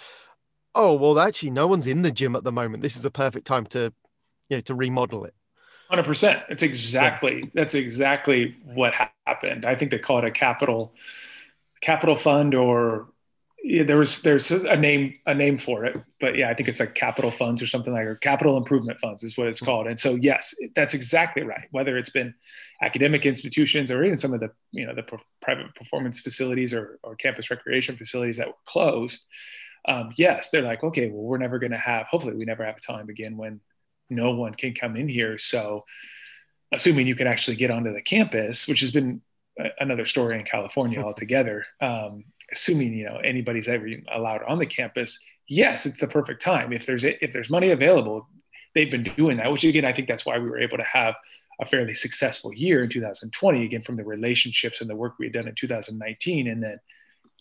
oh 0.75 0.95
well 0.95 1.21
actually 1.21 1.51
no 1.51 1.67
one's 1.67 1.87
in 1.87 2.03
the 2.03 2.11
gym 2.11 2.35
at 2.35 2.45
the 2.45 2.53
moment. 2.53 2.83
This 2.83 2.97
is 2.97 3.05
a 3.05 3.11
perfect 3.11 3.47
time 3.47 3.67
to 3.67 3.93
you 4.49 4.57
know 4.57 4.61
to 4.63 4.75
remodel 4.75 5.25
it. 5.25 5.35
100% 5.93 6.43
it's 6.49 6.63
exactly 6.63 7.41
yeah. 7.41 7.51
that's 7.55 7.75
exactly 7.75 8.57
what 8.65 8.95
happened. 9.27 9.65
I 9.65 9.75
think 9.77 9.91
they 9.91 9.99
call 9.99 10.19
it 10.19 10.25
a 10.25 10.31
capital 10.31 10.95
capital 11.83 12.17
fund 12.17 12.55
or 12.55 13.12
yeah, 13.65 13.85
there 13.85 13.97
was 13.97 14.23
there's 14.23 14.51
a 14.51 14.77
name 14.77 15.15
a 15.27 15.35
name 15.35 15.57
for 15.57 15.85
it, 15.85 15.97
but 16.21 16.37
yeah, 16.37 16.51
I 16.51 16.55
think 16.55 16.69
it's 16.69 16.81
like 16.81 16.95
capital 16.95 17.31
funds 17.31 17.63
or 17.63 17.69
something 17.69 17.93
like 17.93 18.05
or 18.05 18.17
capital 18.17 18.57
improvement 18.57 18.99
funds 18.99 19.23
is 19.23 19.39
what 19.39 19.47
it's 19.47 19.61
called. 19.61 19.87
And 19.87 19.99
so 19.99 20.17
yes, 20.17 20.55
that's 20.75 20.95
exactly 20.95 21.43
right. 21.43 21.69
Whether 21.71 21.97
it's 21.97 22.11
been 22.11 22.35
academic 22.83 23.25
institutions 23.25 23.93
or 23.93 24.03
even 24.03 24.19
some 24.19 24.35
of 24.35 24.41
the 24.41 24.51
you 24.73 24.85
know 24.85 24.95
the 24.95 25.05
private 25.41 25.73
performance 25.77 26.19
facilities 26.19 26.75
or, 26.75 26.99
or 27.05 27.15
campus 27.15 27.51
recreation 27.51 27.97
facilities 27.97 28.37
that 28.39 28.49
were 28.49 28.55
closed, 28.65 29.25
um, 29.87 30.11
yes, 30.17 30.51
they're 30.51 30.63
like 30.63 30.83
okay, 30.83 31.11
well 31.11 31.23
we're 31.23 31.39
never 31.39 31.61
going 31.61 31.73
to 31.73 31.79
have. 31.79 32.07
Hopefully, 32.07 32.35
we 32.35 32.45
never 32.45 32.65
have 32.65 32.77
a 32.77 32.93
time 32.93 33.09
again 33.09 33.37
when 33.37 33.61
no 34.11 34.33
one 34.33 34.55
can 34.55 34.75
come 34.75 34.97
in 34.97 35.09
here. 35.09 35.39
So, 35.39 35.85
assuming 36.73 37.07
you 37.07 37.15
can 37.15 37.29
actually 37.29 37.57
get 37.57 37.71
onto 37.71 37.93
the 37.93 38.03
campus, 38.03 38.67
which 38.67 38.81
has 38.81 38.91
been 38.91 39.23
another 39.79 40.05
story 40.05 40.37
in 40.37 40.45
California 40.45 41.01
altogether. 41.05 41.65
Um, 41.81 42.25
assuming 42.53 42.93
you 42.95 43.05
know 43.05 43.17
anybody's 43.17 43.69
ever 43.69 43.89
allowed 44.13 44.43
on 44.45 44.59
the 44.59 44.67
campus, 44.67 45.19
yes, 45.49 45.87
it's 45.87 45.99
the 45.99 46.07
perfect 46.07 46.43
time. 46.43 46.73
If 46.73 46.87
there's 46.87 47.05
if 47.05 47.33
there's 47.33 47.51
money 47.51 47.71
available, 47.71 48.29
they've 48.75 48.91
been 48.91 49.11
doing 49.17 49.39
that. 49.39 49.51
Which 49.51 49.65
again, 49.65 49.85
I 49.85 49.93
think 49.93 50.09
that's 50.09 50.27
why 50.27 50.39
we 50.39 50.49
were 50.49 50.61
able 50.61 50.79
to 50.79 50.85
have 50.85 51.15
a 51.61 51.67
fairly 51.67 51.95
successful 51.95 52.53
year 52.55 52.83
in 52.85 52.91
2020. 52.91 53.65
Again, 53.65 53.83
from 53.83 53.97
the 53.97 54.05
relationships 54.05 54.81
and 54.81 54.89
the 54.89 54.97
work 54.97 55.15
we 55.19 55.27
had 55.27 55.35
done 55.35 55.49
in 55.49 55.55
2019, 55.55 56.49
and 56.49 56.63
then 56.63 56.79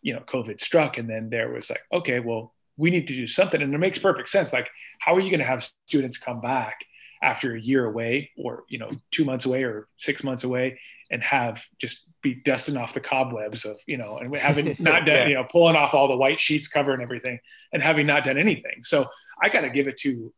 you 0.01 0.13
know 0.13 0.21
COVID 0.21 0.59
struck, 0.59 0.97
and 0.97 1.09
then 1.09 1.29
there 1.29 1.51
was 1.51 1.69
like, 1.69 1.81
okay, 1.93 2.19
well, 2.19 2.53
we 2.77 2.89
need 2.89 3.07
to 3.07 3.15
do 3.15 3.27
something, 3.27 3.61
and 3.61 3.73
it 3.73 3.77
makes 3.77 3.99
perfect 3.99 4.29
sense. 4.29 4.53
Like, 4.53 4.69
how 4.99 5.15
are 5.15 5.19
you 5.19 5.29
going 5.29 5.39
to 5.39 5.45
have 5.45 5.69
students 5.87 6.17
come 6.17 6.41
back? 6.41 6.77
after 7.23 7.55
a 7.55 7.61
year 7.61 7.85
away 7.85 8.31
or 8.35 8.63
you 8.67 8.79
know 8.79 8.89
two 9.11 9.23
months 9.23 9.45
away 9.45 9.63
or 9.63 9.87
six 9.97 10.23
months 10.23 10.43
away 10.43 10.79
and 11.11 11.21
have 11.21 11.63
just 11.77 12.09
be 12.21 12.33
dusting 12.33 12.77
off 12.77 12.93
the 12.93 12.99
cobwebs 12.99 13.65
of 13.65 13.75
you 13.85 13.97
know 13.97 14.17
and 14.17 14.33
having 14.35 14.65
not 14.79 15.05
done 15.05 15.15
yeah. 15.15 15.27
you 15.27 15.33
know 15.35 15.43
pulling 15.43 15.75
off 15.75 15.93
all 15.93 16.07
the 16.07 16.15
white 16.15 16.39
sheets 16.39 16.67
cover 16.67 16.93
and 16.93 17.01
everything 17.01 17.39
and 17.73 17.83
having 17.83 18.07
not 18.07 18.23
done 18.23 18.37
anything. 18.37 18.81
So 18.81 19.05
i 19.43 19.49
got 19.49 19.61
to 19.61 19.69
give 19.69 19.87
it 19.87 19.97
to 19.97 20.33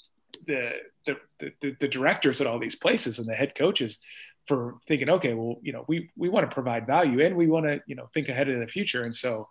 the, 0.47 0.71
the 1.05 1.17
the, 1.39 1.75
the 1.79 1.88
directors 1.88 2.41
at 2.41 2.47
all 2.47 2.59
these 2.59 2.75
places 2.75 3.19
and 3.19 3.27
the 3.27 3.33
head 3.33 3.55
coaches 3.55 3.99
for 4.47 4.75
thinking 4.88 5.09
okay 5.09 5.33
well 5.33 5.55
you 5.62 5.71
know 5.71 5.86
we 5.88 6.09
we 6.17 6.27
want 6.27 6.49
to 6.49 6.53
provide 6.53 6.86
value 6.86 7.23
and 7.25 7.36
we 7.36 7.47
want 7.47 7.65
to 7.65 7.81
you 7.88 7.95
know 7.95 8.09
think 8.13 8.27
ahead 8.27 8.49
of 8.49 8.59
the 8.59 8.67
future. 8.67 9.03
And 9.03 9.15
so 9.15 9.47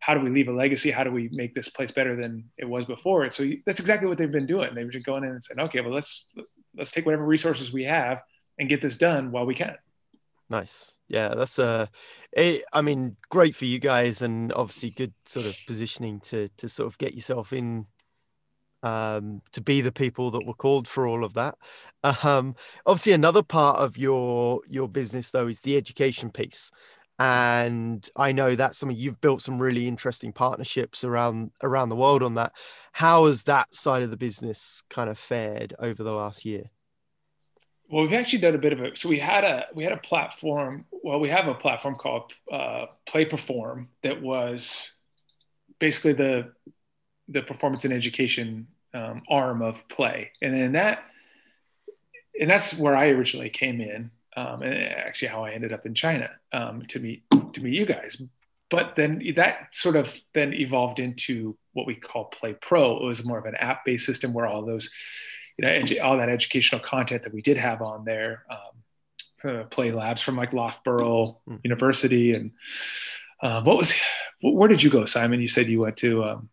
how 0.00 0.12
do 0.12 0.20
we 0.20 0.28
leave 0.28 0.48
a 0.48 0.52
legacy? 0.52 0.90
How 0.90 1.04
do 1.04 1.10
we 1.10 1.30
make 1.32 1.54
this 1.54 1.68
place 1.68 1.90
better 1.90 2.14
than 2.14 2.44
it 2.58 2.68
was 2.68 2.84
before? 2.84 3.24
And 3.24 3.32
so 3.32 3.48
that's 3.64 3.80
exactly 3.80 4.08
what 4.08 4.18
they've 4.18 4.30
been 4.30 4.44
doing. 4.44 4.74
They've 4.74 4.90
been 4.90 5.02
going 5.02 5.24
in 5.24 5.30
and 5.30 5.44
saying 5.44 5.60
okay 5.60 5.82
well 5.82 5.94
let's 5.94 6.32
let's 6.76 6.90
take 6.90 7.04
whatever 7.04 7.24
resources 7.24 7.72
we 7.72 7.84
have 7.84 8.22
and 8.58 8.68
get 8.68 8.80
this 8.80 8.96
done 8.96 9.30
while 9.30 9.46
we 9.46 9.54
can 9.54 9.76
Nice. 10.50 11.00
Yeah, 11.08 11.34
that's 11.34 11.58
uh 11.58 11.86
it, 12.32 12.64
I 12.72 12.82
mean, 12.82 13.16
great 13.30 13.54
for 13.56 13.64
you 13.64 13.78
guys 13.78 14.22
and 14.22 14.52
obviously 14.52 14.90
good 14.90 15.14
sort 15.24 15.46
of 15.46 15.64
positioning 15.66 16.20
to 16.20 16.48
to 16.58 16.68
sort 16.68 16.86
of 16.86 16.98
get 16.98 17.14
yourself 17.14 17.52
in 17.52 17.86
um 18.82 19.42
to 19.52 19.60
be 19.62 19.80
the 19.82 19.92
people 19.92 20.30
that 20.32 20.46
were 20.46 20.54
called 20.54 20.88
for 20.88 21.06
all 21.06 21.24
of 21.24 21.34
that. 21.34 21.56
Um 22.04 22.56
obviously 22.86 23.12
another 23.14 23.42
part 23.42 23.80
of 23.80 23.98
your 23.98 24.60
your 24.68 24.88
business 24.88 25.30
though 25.30 25.48
is 25.48 25.60
the 25.62 25.76
education 25.76 26.30
piece. 26.30 26.70
And 27.18 28.08
I 28.16 28.32
know 28.32 28.56
that's 28.56 28.78
something 28.78 28.98
you've 28.98 29.20
built 29.22 29.42
some 29.42 29.62
really 29.62 29.88
interesting 29.88 30.32
partnerships 30.32 31.04
around 31.04 31.52
around 31.62 31.90
the 31.90 31.96
world 31.96 32.22
on 32.24 32.34
that. 32.36 32.52
How 32.92 33.26
has 33.26 33.44
that 33.44 33.74
side 33.74 34.02
of 34.02 34.10
the 34.10 34.18
business 34.18 34.82
kind 34.90 35.10
of 35.10 35.18
fared 35.18 35.74
over 35.80 36.02
the 36.04 36.12
last 36.14 36.44
year? 36.44 36.70
Well 37.88 38.02
we've 38.02 38.12
actually 38.12 38.40
done 38.40 38.54
a 38.54 38.58
bit 38.58 38.72
of 38.72 38.80
it 38.80 38.98
so 38.98 39.08
we 39.08 39.18
had 39.18 39.44
a 39.44 39.66
we 39.74 39.84
had 39.84 39.92
a 39.92 39.98
platform 39.98 40.86
well 40.90 41.20
we 41.20 41.28
have 41.28 41.48
a 41.48 41.54
platform 41.54 41.96
called 41.96 42.32
uh, 42.50 42.86
PLAE 43.06 43.26
perform 43.26 43.88
that 44.02 44.20
was 44.20 44.92
basically 45.78 46.14
the 46.14 46.52
the 47.28 47.42
performance 47.42 47.84
and 47.84 47.94
education 47.94 48.66
um, 48.94 49.22
arm 49.28 49.62
of 49.62 49.86
PLAE. 49.88 50.30
And 50.42 50.54
then 50.54 50.72
that 50.72 51.04
and 52.40 52.50
that's 52.50 52.76
where 52.78 52.96
i 52.96 53.08
originally 53.08 53.50
came 53.50 53.80
in 53.80 54.10
um, 54.36 54.62
and 54.62 54.74
actually 54.74 55.28
how 55.28 55.44
i 55.44 55.52
ended 55.52 55.72
up 55.72 55.86
in 55.86 55.94
china 55.94 56.28
um, 56.52 56.84
to 56.86 56.98
meet 56.98 57.22
to 57.52 57.62
meet 57.62 57.74
you 57.74 57.86
guys. 57.86 58.22
But 58.70 58.96
then 58.96 59.22
that 59.36 59.68
sort 59.72 59.94
of 59.94 60.12
then 60.32 60.52
evolved 60.52 60.98
into 60.98 61.56
what 61.74 61.86
we 61.86 61.94
call 61.94 62.24
PLAE 62.26 62.54
pro. 62.54 62.96
It 62.96 63.04
was 63.04 63.24
more 63.24 63.38
of 63.38 63.44
an 63.44 63.54
app 63.56 63.84
based 63.84 64.06
system 64.06 64.32
where 64.32 64.46
all 64.46 64.64
those 64.64 64.90
you 65.58 65.64
know 65.64 65.70
edu- 65.70 66.02
all 66.02 66.18
that 66.18 66.28
educational 66.28 66.80
content 66.80 67.22
that 67.22 67.34
we 67.34 67.42
did 67.42 67.56
have 67.56 67.82
on 67.82 68.04
there 68.04 68.44
um, 68.50 69.50
uh, 69.50 69.64
PLAE 69.64 69.92
labs 69.92 70.22
from 70.22 70.36
like 70.36 70.52
loughborough 70.52 71.38
mm. 71.48 71.60
university 71.62 72.34
and 72.34 72.52
uh, 73.42 73.62
what 73.62 73.76
was 73.76 73.92
where 74.40 74.68
did 74.68 74.82
you 74.82 74.90
go 74.90 75.04
simon 75.04 75.40
you 75.40 75.48
said 75.48 75.68
you 75.68 75.80
went 75.80 75.96
to 75.96 76.24
um, 76.24 76.48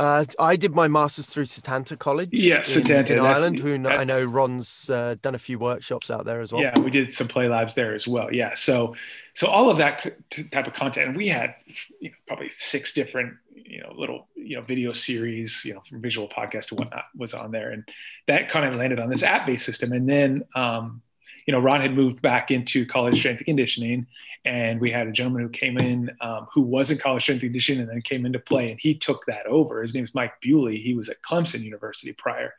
uh, 0.00 0.24
I 0.38 0.56
did 0.56 0.74
my 0.74 0.88
master's 0.88 1.28
through 1.28 1.44
Setanta 1.44 1.98
College. 1.98 2.30
Yeah, 2.32 2.56
in, 2.56 2.62
Setanta 2.62 3.10
in 3.10 3.20
Ireland. 3.20 3.58
Who 3.58 3.86
I 3.86 4.02
know 4.04 4.24
Ron's 4.24 4.88
uh, 4.88 5.16
done 5.20 5.34
a 5.34 5.38
few 5.38 5.58
workshops 5.58 6.10
out 6.10 6.24
there 6.24 6.40
as 6.40 6.52
well. 6.52 6.62
Yeah, 6.62 6.78
we 6.78 6.90
did 6.90 7.12
some 7.12 7.28
PLAE 7.28 7.50
labs 7.50 7.74
there 7.74 7.92
as 7.94 8.08
well. 8.08 8.32
Yeah, 8.32 8.54
so 8.54 8.96
so 9.34 9.46
all 9.46 9.68
of 9.68 9.76
that 9.76 10.16
type 10.52 10.66
of 10.66 10.72
content, 10.72 11.08
and 11.08 11.16
we 11.16 11.28
had 11.28 11.54
you 12.00 12.08
know, 12.08 12.16
probably 12.26 12.48
six 12.48 12.94
different 12.94 13.34
you 13.54 13.82
know 13.82 13.92
little 13.94 14.26
you 14.34 14.56
know 14.56 14.62
video 14.62 14.94
series 14.94 15.62
you 15.66 15.74
know 15.74 15.80
from 15.80 16.00
visual 16.00 16.28
podcast 16.28 16.68
to 16.68 16.74
whatnot 16.74 17.04
was 17.16 17.34
on 17.34 17.52
there 17.52 17.70
and 17.70 17.88
that 18.26 18.48
kind 18.48 18.66
of 18.66 18.74
landed 18.74 18.98
on 18.98 19.08
this 19.08 19.22
app 19.22 19.46
based 19.46 19.64
system 19.64 19.92
and 19.92 20.08
then 20.08 20.42
um, 20.56 21.00
you 21.46 21.52
know 21.52 21.58
ron 21.58 21.80
had 21.80 21.94
moved 21.94 22.20
back 22.22 22.50
into 22.50 22.86
college 22.86 23.18
strength 23.18 23.38
and 23.38 23.46
conditioning 23.46 24.06
and 24.44 24.80
we 24.80 24.90
had 24.90 25.06
a 25.06 25.12
gentleman 25.12 25.42
who 25.42 25.48
came 25.48 25.78
in 25.78 26.10
um, 26.20 26.46
who 26.52 26.62
was 26.62 26.90
in 26.90 26.98
college 26.98 27.22
strength 27.22 27.42
and 27.42 27.50
conditioning 27.50 27.80
and 27.80 27.90
then 27.90 28.00
came 28.02 28.24
into 28.24 28.38
PLAE 28.38 28.70
and 28.70 28.80
he 28.80 28.94
took 28.94 29.24
that 29.26 29.46
over 29.46 29.82
his 29.82 29.94
name 29.94 30.04
is 30.04 30.14
mike 30.14 30.32
bewley 30.40 30.80
he 30.80 30.94
was 30.94 31.08
at 31.08 31.22
clemson 31.22 31.60
university 31.60 32.12
prior 32.12 32.54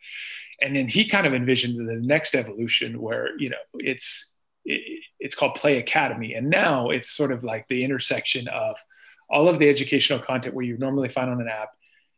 and 0.61 0.75
then 0.75 0.87
he 0.87 1.05
kind 1.05 1.25
of 1.25 1.33
envisioned 1.33 1.77
the 1.87 1.95
next 1.95 2.35
evolution 2.35 3.01
where 3.01 3.37
you 3.39 3.49
know 3.49 3.57
it's 3.75 4.35
it, 4.63 5.03
it's 5.19 5.35
called 5.35 5.55
PLAE 5.55 5.79
academy 5.79 6.33
and 6.33 6.49
now 6.49 6.89
it's 6.89 7.09
sort 7.09 7.31
of 7.31 7.43
like 7.43 7.67
the 7.67 7.83
intersection 7.83 8.47
of 8.47 8.75
all 9.31 9.47
of 9.47 9.57
the 9.59 9.69
educational 9.69 10.19
content 10.19 10.53
where 10.53 10.65
you 10.65 10.77
normally 10.77 11.09
find 11.09 11.29
on 11.29 11.41
an 11.41 11.47
app. 11.47 11.69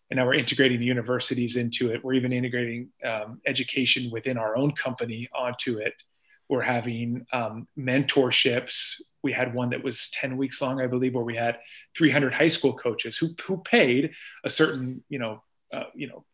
And 0.10 0.17
now 0.17 0.26
we're 0.26 0.34
integrating 0.34 0.80
the 0.80 0.86
universities 0.86 1.56
into 1.56 1.91
it. 1.91 2.04
We're 2.04 2.13
even 2.13 2.34
integrating 2.34 2.89
um, 3.06 3.39
education 3.45 4.12
within 4.12 4.38
our 4.38 4.58
own 4.58 4.71
company 4.73 5.30
onto 5.34 5.78
it. 5.78 6.04
We're 6.49 6.62
having 6.62 7.25
um, 7.34 7.67
mentorships. 7.77 9.01
We 9.23 9.32
had 9.32 9.53
one 9.53 9.69
that 9.69 9.84
was 9.84 10.10
10 10.12 10.38
weeks 10.38 10.62
long, 10.62 10.82
I 10.82 10.88
believe, 10.88 11.15
where 11.15 11.23
we 11.23 11.36
had 11.36 11.60
300 11.95 12.34
high 12.34 12.47
school 12.47 12.73
coaches 12.73 13.17
who, 13.17 13.29
who 13.45 13.58
paid 13.58 14.12
a 14.43 14.49
certain, 14.49 15.03
you 15.10 15.19
know, 15.19 15.43
uh, 15.71 15.86
you 15.95 16.08
know, 16.08 16.25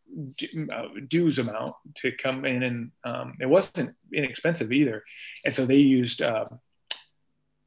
uh, 0.74 0.88
dues 1.08 1.38
amount 1.38 1.76
to 1.94 2.12
come 2.12 2.44
in 2.44 2.64
and 2.64 2.92
um, 3.04 3.36
it 3.40 3.46
wasn't 3.46 3.96
inexpensive 4.12 4.72
either 4.72 5.04
and 5.46 5.54
so 5.54 5.68
they 5.68 5.76
used 5.76 6.24
um, 6.24 6.60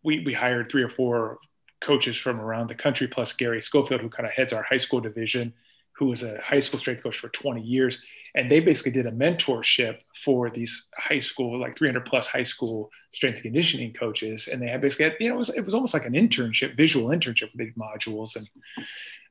we, 0.03 0.25
we 0.25 0.33
hired 0.33 0.69
three 0.69 0.83
or 0.83 0.89
four 0.89 1.39
coaches 1.81 2.17
from 2.17 2.41
around 2.41 2.69
the 2.69 2.75
country, 2.75 3.09
plus 3.09 3.33
Gary 3.33 3.61
Schofield, 3.61 4.01
who 4.01 4.09
kind 4.09 4.27
of 4.27 4.33
heads 4.33 4.53
our 4.53 4.63
high 4.63 4.77
school 4.77 5.01
division, 5.01 5.53
who 5.93 6.07
was 6.07 6.23
a 6.23 6.41
high 6.41 6.61
school 6.61 6.79
strength 6.79 7.03
coach 7.03 7.19
for 7.19 7.29
20 7.29 7.63
years. 7.63 8.03
And 8.35 8.51
they 8.51 8.61
basically 8.61 8.93
did 8.93 9.07
a 9.07 9.13
mentorship 9.13 9.99
for 10.25 10.49
these 10.49 10.89
high 10.97 11.19
school, 11.19 11.61
like 11.61 11.77
300 11.77 12.07
plus 12.07 12.27
high 12.27 12.43
school 12.43 12.91
strength 13.13 13.43
conditioning 13.43 13.93
coaches. 13.93 14.49
And 14.49 14.61
they 14.61 14.69
had 14.69 14.81
basically, 14.81 15.05
had, 15.05 15.17
you 15.21 15.29
know, 15.29 15.35
it 15.35 15.39
was, 15.39 15.51
it 15.51 15.65
was 15.65 15.75
almost 15.75 15.93
like 15.93 16.07
an 16.07 16.15
internship, 16.15 16.77
visual 16.77 17.09
internship 17.09 17.51
with 17.53 17.59
these 17.59 17.75
modules 17.75 18.37
and, 18.37 18.49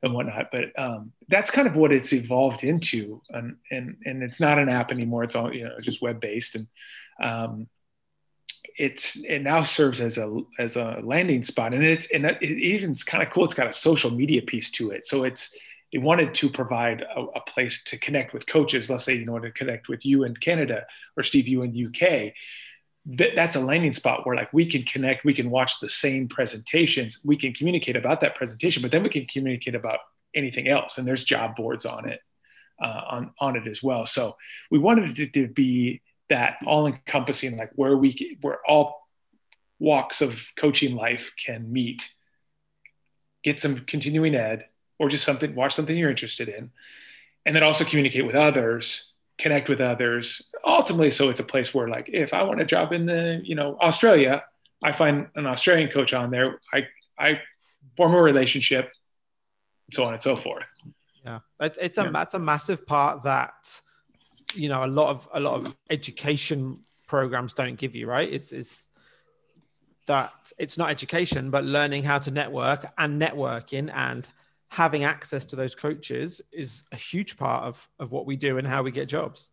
and 0.03 0.13
whatnot. 0.13 0.49
But 0.51 0.77
um, 0.79 1.11
that's 1.29 1.49
kind 1.49 1.67
of 1.67 1.75
what 1.75 1.91
it's 1.91 2.13
evolved 2.13 2.63
into. 2.63 3.21
And, 3.31 3.57
and, 3.71 3.97
and 4.05 4.21
it's 4.21 4.39
not 4.39 4.59
an 4.59 4.69
app 4.69 4.91
anymore. 4.91 5.23
It's 5.23 5.35
all, 5.35 5.51
you 5.53 5.63
know, 5.63 5.75
just 5.81 6.03
web 6.03 6.19
based. 6.19 6.55
And 6.55 6.67
um, 7.23 7.67
it's 8.77 9.17
it 9.25 9.39
now 9.39 9.61
serves 9.61 9.99
as 10.01 10.17
a 10.17 10.41
as 10.59 10.75
a 10.75 10.99
landing 11.03 11.43
spot 11.43 11.73
and 11.73 11.83
it's 11.83 12.09
and 12.11 12.25
it 12.25 12.41
even 12.41 12.91
it's 12.91 13.03
kind 13.03 13.21
of 13.21 13.29
cool 13.29 13.43
it's 13.43 13.53
got 13.53 13.67
a 13.67 13.73
social 13.73 14.11
media 14.11 14.41
piece 14.41 14.71
to 14.71 14.91
it 14.91 15.05
so 15.05 15.23
it's 15.23 15.55
they 15.91 15.99
wanted 15.99 16.33
to 16.33 16.49
provide 16.49 17.01
a, 17.01 17.21
a, 17.21 17.41
place 17.41 17.83
to 17.83 17.97
connect 17.97 18.33
with 18.33 18.47
coaches 18.47 18.89
let's 18.89 19.03
say 19.03 19.15
you 19.15 19.25
know 19.25 19.39
to 19.39 19.51
connect 19.51 19.87
with 19.87 20.05
you 20.05 20.23
in 20.23 20.35
canada 20.35 20.85
or 21.17 21.23
steve 21.23 21.47
you 21.47 21.61
in 21.61 21.87
uk 21.87 22.33
that, 23.05 23.31
that's 23.35 23.55
a 23.55 23.59
landing 23.59 23.93
spot 23.93 24.25
where 24.25 24.35
like 24.35 24.53
we 24.53 24.65
can 24.65 24.83
connect 24.83 25.25
we 25.25 25.33
can 25.33 25.49
watch 25.49 25.79
the 25.79 25.89
same 25.89 26.27
presentations 26.27 27.19
we 27.25 27.35
can 27.35 27.53
communicate 27.53 27.95
about 27.95 28.21
that 28.21 28.35
presentation 28.35 28.81
but 28.81 28.91
then 28.91 29.03
we 29.03 29.09
can 29.09 29.25
communicate 29.25 29.75
about 29.75 29.99
anything 30.35 30.67
else 30.67 30.97
and 30.97 31.07
there's 31.07 31.23
job 31.23 31.55
boards 31.55 31.85
on 31.85 32.07
it 32.07 32.21
uh, 32.81 33.01
on 33.09 33.31
on 33.39 33.55
it 33.55 33.67
as 33.67 33.83
well. 33.83 34.05
So 34.05 34.37
we 34.69 34.79
wanted 34.79 35.17
it 35.19 35.33
to, 35.33 35.47
to 35.47 35.53
be 35.53 36.01
that 36.29 36.57
all 36.65 36.87
encompassing, 36.87 37.57
like 37.57 37.71
where 37.75 37.95
we, 37.95 38.37
where 38.41 38.59
all 38.67 39.07
walks 39.79 40.21
of 40.21 40.51
coaching 40.55 40.95
life 40.95 41.33
can 41.43 41.71
meet, 41.71 42.09
get 43.43 43.59
some 43.59 43.79
continuing 43.79 44.35
ed 44.35 44.65
or 45.01 45.09
just 45.09 45.23
something, 45.23 45.55
watch 45.55 45.73
something 45.73 45.97
you're 45.97 46.11
interested 46.11 46.47
in. 46.47 46.69
And 47.47 47.55
then 47.55 47.63
also 47.63 47.83
communicate 47.83 48.23
with 48.23 48.35
others, 48.35 49.13
connect 49.39 49.67
with 49.67 49.81
others. 49.81 50.43
Ultimately, 50.63 51.09
so 51.09 51.29
it's 51.29 51.39
a 51.39 51.43
place 51.43 51.73
where 51.73 51.87
like, 51.87 52.07
if 52.09 52.35
I 52.35 52.43
want 52.43 52.61
a 52.61 52.65
job 52.65 52.93
in 52.93 53.07
the, 53.07 53.41
you 53.43 53.55
know, 53.55 53.79
Australia, 53.81 54.43
I 54.83 54.91
find 54.91 55.27
an 55.35 55.47
Australian 55.47 55.89
coach 55.89 56.13
on 56.13 56.29
there. 56.29 56.59
I, 56.71 56.87
I 57.17 57.41
form 57.97 58.13
a 58.13 58.21
relationship, 58.21 58.91
so 59.91 60.03
on 60.03 60.13
and 60.13 60.21
so 60.21 60.37
forth. 60.37 60.65
Yeah, 61.25 61.39
it's 61.59 61.77
it's 61.77 61.97
a 61.97 62.03
yeah. 62.03 62.11
that's 62.11 62.33
a 62.33 62.39
massive 62.39 62.85
part 62.85 63.23
that 63.23 63.81
you 64.53 64.69
know 64.69 64.83
a 64.83 64.87
lot 64.87 65.09
of 65.09 65.27
a 65.33 65.39
lot 65.39 65.53
of 65.59 65.75
education 65.89 66.79
programs 67.07 67.53
don't 67.53 67.75
give 67.75 67.95
you 67.95 68.07
right 68.07 68.31
it's, 68.31 68.51
it's 68.51 68.87
that 70.07 70.31
it's 70.57 70.77
not 70.77 70.89
education 70.89 71.51
but 71.51 71.63
learning 71.63 72.03
how 72.03 72.17
to 72.17 72.31
network 72.31 72.85
and 72.97 73.21
networking 73.21 73.91
and 73.93 74.31
having 74.71 75.03
access 75.03 75.43
to 75.45 75.55
those 75.57 75.75
coaches 75.75 76.41
is 76.51 76.85
a 76.93 76.95
huge 76.95 77.37
part 77.37 77.65
of 77.65 77.89
of 77.99 78.11
what 78.11 78.25
we 78.25 78.37
do 78.37 78.57
and 78.57 78.65
how 78.65 78.81
we 78.81 78.89
get 78.91 79.07
jobs. 79.07 79.51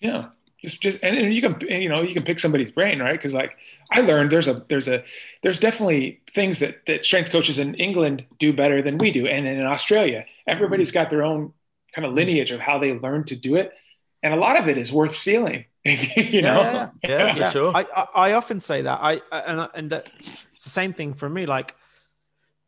Yeah. 0.00 0.28
Just 0.62 0.80
just 0.80 1.00
and, 1.02 1.16
and 1.16 1.34
you 1.34 1.42
can 1.42 1.58
you 1.68 1.88
know 1.88 2.02
you 2.02 2.14
can 2.14 2.22
pick 2.22 2.38
somebody's 2.38 2.70
brain 2.70 3.00
right? 3.00 3.12
Because 3.12 3.34
like 3.34 3.52
i 3.92 4.00
learned 4.00 4.30
there's 4.30 4.48
a 4.48 4.64
there's 4.68 4.88
a 4.88 5.04
there's 5.42 5.60
definitely 5.60 6.22
things 6.32 6.60
that 6.60 6.86
that 6.86 7.04
strength 7.04 7.30
coaches 7.30 7.58
in 7.58 7.74
england 7.74 8.24
do 8.38 8.50
better 8.52 8.80
than 8.80 8.96
we 8.96 9.10
do 9.10 9.26
and 9.26 9.46
in 9.46 9.66
australia. 9.66 10.24
Everybody's 10.46 10.92
got 10.92 11.10
their 11.10 11.22
own 11.22 11.52
kind 11.94 12.06
of 12.06 12.14
lineage 12.14 12.50
of 12.50 12.60
how 12.60 12.78
they 12.78 12.92
learn 12.92 13.24
to 13.24 13.36
do 13.36 13.56
it. 13.56 13.72
And 14.22 14.32
a 14.32 14.36
lot 14.36 14.58
of 14.58 14.68
it 14.68 14.78
is 14.78 14.92
worth 14.92 15.14
stealing. 15.14 15.66
you 15.84 16.40
know, 16.40 16.62
yeah, 16.62 16.90
yeah, 17.02 17.36
yeah, 17.36 17.50
sure. 17.50 17.72
I, 17.74 17.84
I, 17.94 18.06
I 18.14 18.32
often 18.32 18.58
say 18.58 18.82
that. 18.82 19.00
I 19.02 19.20
and 19.30 19.68
and 19.74 19.90
that's 19.90 20.32
the 20.32 20.70
same 20.70 20.94
thing 20.94 21.12
for 21.12 21.28
me. 21.28 21.44
Like 21.44 21.76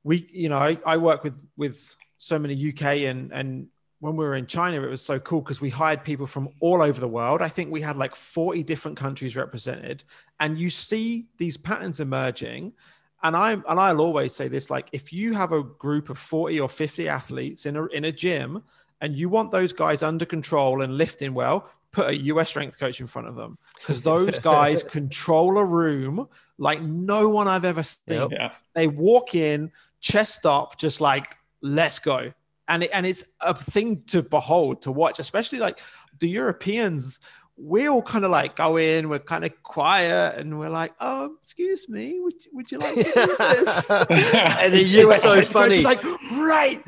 we, 0.07 0.29
you 0.33 0.49
know, 0.49 0.59
I, 0.59 0.79
I 0.87 0.97
work 0.99 1.25
with 1.25 1.45
with 1.57 1.97
so 2.17 2.39
many 2.39 2.55
UK 2.69 3.09
and 3.11 3.33
and 3.33 3.67
when 3.99 4.15
we 4.15 4.25
were 4.25 4.37
in 4.37 4.47
China, 4.47 4.83
it 4.83 4.91
was 4.91 5.03
so 5.03 5.19
cool 5.19 5.41
because 5.41 5.61
we 5.61 5.71
hired 5.71 6.05
people 6.05 6.27
from 6.27 6.51
all 6.61 6.81
over 6.81 7.01
the 7.01 7.09
world. 7.09 7.43
I 7.43 7.49
think 7.49 7.73
we 7.73 7.81
had 7.81 7.97
like 7.97 8.15
40 8.15 8.63
different 8.63 8.97
countries 8.97 9.37
represented, 9.37 10.05
and 10.39 10.61
you 10.61 10.71
see 10.71 11.27
these 11.39 11.57
patterns 11.57 11.99
emerging. 11.99 12.75
And 13.23 13.35
I'm 13.35 13.65
and 13.69 13.81
I'll 13.81 14.01
always 14.01 14.33
say 14.33 14.47
this: 14.47 14.71
like, 14.71 14.89
if 14.93 15.13
you 15.13 15.35
have 15.35 15.51
a 15.51 15.65
group 15.65 16.09
of 16.09 16.19
40 16.19 16.61
or 16.61 16.69
50 16.69 17.09
athletes 17.09 17.67
in 17.67 17.77
a 17.77 17.87
in 17.87 18.05
a 18.05 18.13
gym 18.13 18.63
and 19.01 19.15
you 19.15 19.29
want 19.29 19.51
those 19.51 19.73
guys 19.73 20.03
under 20.03 20.25
control 20.25 20.83
and 20.83 20.97
lifting 20.97 21.35
well, 21.35 21.69
put 21.91 22.09
a 22.09 22.17
US 22.17 22.51
strength 22.51 22.79
coach 22.79 23.01
in 23.01 23.07
front 23.07 23.27
of 23.27 23.35
them 23.35 23.59
because 23.81 24.03
those 24.03 24.39
guys 24.53 24.83
control 24.83 25.59
a 25.59 25.65
room 25.65 26.29
like 26.59 26.83
no 26.83 27.29
one 27.29 27.49
I've 27.49 27.65
ever 27.65 27.83
seen. 27.83 28.31
Yep. 28.31 28.53
They 28.75 28.87
walk 28.87 29.35
in, 29.35 29.73
chest 30.07 30.47
up, 30.47 30.79
just 30.79 31.01
like, 31.01 31.27
let's 31.63 31.99
go. 31.99 32.33
And, 32.69 32.85
it, 32.85 32.91
and 32.93 33.05
it's 33.05 33.25
a 33.41 33.55
thing 33.55 34.03
to 34.09 34.23
behold, 34.23 34.83
to 34.83 34.93
watch, 34.93 35.19
especially 35.19 35.59
like 35.59 35.81
the 36.21 36.29
Europeans. 36.29 37.21
We 37.57 37.89
all 37.89 38.03
kind 38.03 38.25
of 38.25 38.31
like 38.31 38.55
go 38.57 38.77
in, 38.77 39.09
we're 39.09 39.19
kind 39.19 39.45
of 39.45 39.51
quiet, 39.63 40.37
and 40.37 40.59
we're 40.59 40.69
like, 40.69 40.93
"Oh, 41.01 41.37
excuse 41.39 41.89
me, 41.89 42.21
would, 42.21 42.35
would 42.53 42.71
you 42.71 42.79
like 42.79 42.97
to 42.97 43.03
do 43.03 43.37
this?" 43.39 43.91
and 43.91 44.75
the 44.75 44.85
US 45.03 45.23
so 45.23 45.41
funny. 45.43 45.81
like, 45.81 46.03
"Right, 46.33 46.83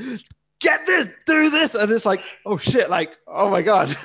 get 0.61 0.85
this, 0.85 1.09
do 1.25 1.49
this, 1.49 1.75
and 1.75 1.91
it's 1.91 2.05
like, 2.05 2.23
oh 2.45 2.59
shit, 2.59 2.91
like, 2.91 3.17
oh 3.27 3.51
my 3.51 3.63
god. 3.63 3.97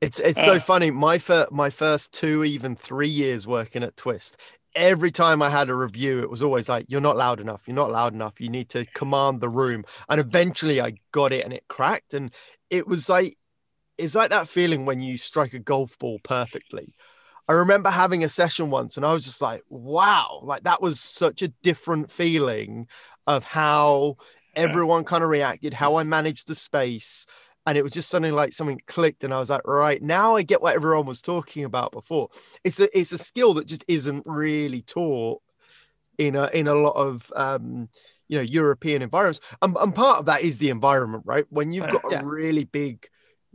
It's 0.00 0.18
it's 0.18 0.38
uh, 0.38 0.44
so 0.44 0.60
funny. 0.60 0.90
My 0.90 1.18
first 1.18 1.52
my 1.52 1.70
first 1.70 2.12
two, 2.12 2.44
even 2.44 2.76
three 2.76 3.08
years 3.08 3.46
working 3.46 3.82
at 3.82 3.96
Twist, 3.96 4.38
every 4.74 5.10
time 5.10 5.42
I 5.42 5.50
had 5.50 5.68
a 5.68 5.74
review, 5.74 6.20
it 6.20 6.30
was 6.30 6.42
always 6.42 6.68
like, 6.68 6.86
"You're 6.88 7.00
not 7.00 7.16
loud 7.16 7.40
enough. 7.40 7.62
You're 7.66 7.76
not 7.76 7.90
loud 7.92 8.14
enough. 8.14 8.40
You 8.40 8.48
need 8.48 8.68
to 8.70 8.84
command 8.86 9.40
the 9.40 9.48
room." 9.48 9.84
And 10.08 10.20
eventually, 10.20 10.80
I 10.80 10.94
got 11.12 11.32
it, 11.32 11.44
and 11.44 11.52
it 11.52 11.64
cracked. 11.68 12.14
And 12.14 12.32
it 12.70 12.86
was 12.86 13.08
like, 13.08 13.38
it's 13.98 14.14
like 14.14 14.30
that 14.30 14.48
feeling 14.48 14.84
when 14.84 15.00
you 15.00 15.16
strike 15.16 15.54
a 15.54 15.58
golf 15.58 15.98
ball 15.98 16.18
perfectly. 16.24 16.94
I 17.48 17.52
remember 17.52 17.90
having 17.90 18.24
a 18.24 18.28
session 18.28 18.70
once, 18.70 18.96
and 18.96 19.04
I 19.06 19.12
was 19.12 19.24
just 19.24 19.42
like, 19.42 19.62
"Wow!" 19.68 20.40
Like 20.44 20.64
that 20.64 20.82
was 20.82 21.00
such 21.00 21.42
a 21.42 21.48
different 21.62 22.10
feeling 22.10 22.88
of 23.26 23.44
how 23.44 24.16
everyone 24.56 25.04
kind 25.04 25.24
of 25.24 25.30
reacted, 25.30 25.74
how 25.74 25.96
I 25.96 26.04
managed 26.04 26.46
the 26.48 26.54
space. 26.54 27.26
And 27.66 27.78
it 27.78 27.82
was 27.82 27.92
just 27.92 28.10
something 28.10 28.32
like 28.32 28.52
something 28.52 28.80
clicked, 28.86 29.24
and 29.24 29.32
I 29.32 29.38
was 29.38 29.48
like, 29.50 29.66
right 29.66 30.02
now 30.02 30.36
I 30.36 30.42
get 30.42 30.60
what 30.60 30.74
everyone 30.74 31.06
was 31.06 31.22
talking 31.22 31.64
about 31.64 31.92
before. 31.92 32.28
It's 32.62 32.78
a 32.78 32.98
it's 32.98 33.12
a 33.12 33.18
skill 33.18 33.54
that 33.54 33.66
just 33.66 33.84
isn't 33.88 34.22
really 34.26 34.82
taught 34.82 35.40
in 36.18 36.36
a 36.36 36.46
in 36.48 36.68
a 36.68 36.74
lot 36.74 36.96
of 36.96 37.32
um, 37.34 37.88
you 38.28 38.36
know 38.36 38.42
European 38.42 39.02
environments. 39.02 39.40
And, 39.62 39.76
and 39.78 39.94
part 39.94 40.18
of 40.18 40.26
that 40.26 40.42
is 40.42 40.58
the 40.58 40.70
environment, 40.70 41.24
right? 41.26 41.46
When 41.50 41.72
you've 41.72 41.90
got 41.90 42.02
yeah. 42.10 42.20
a 42.20 42.24
really 42.24 42.64
big 42.64 43.08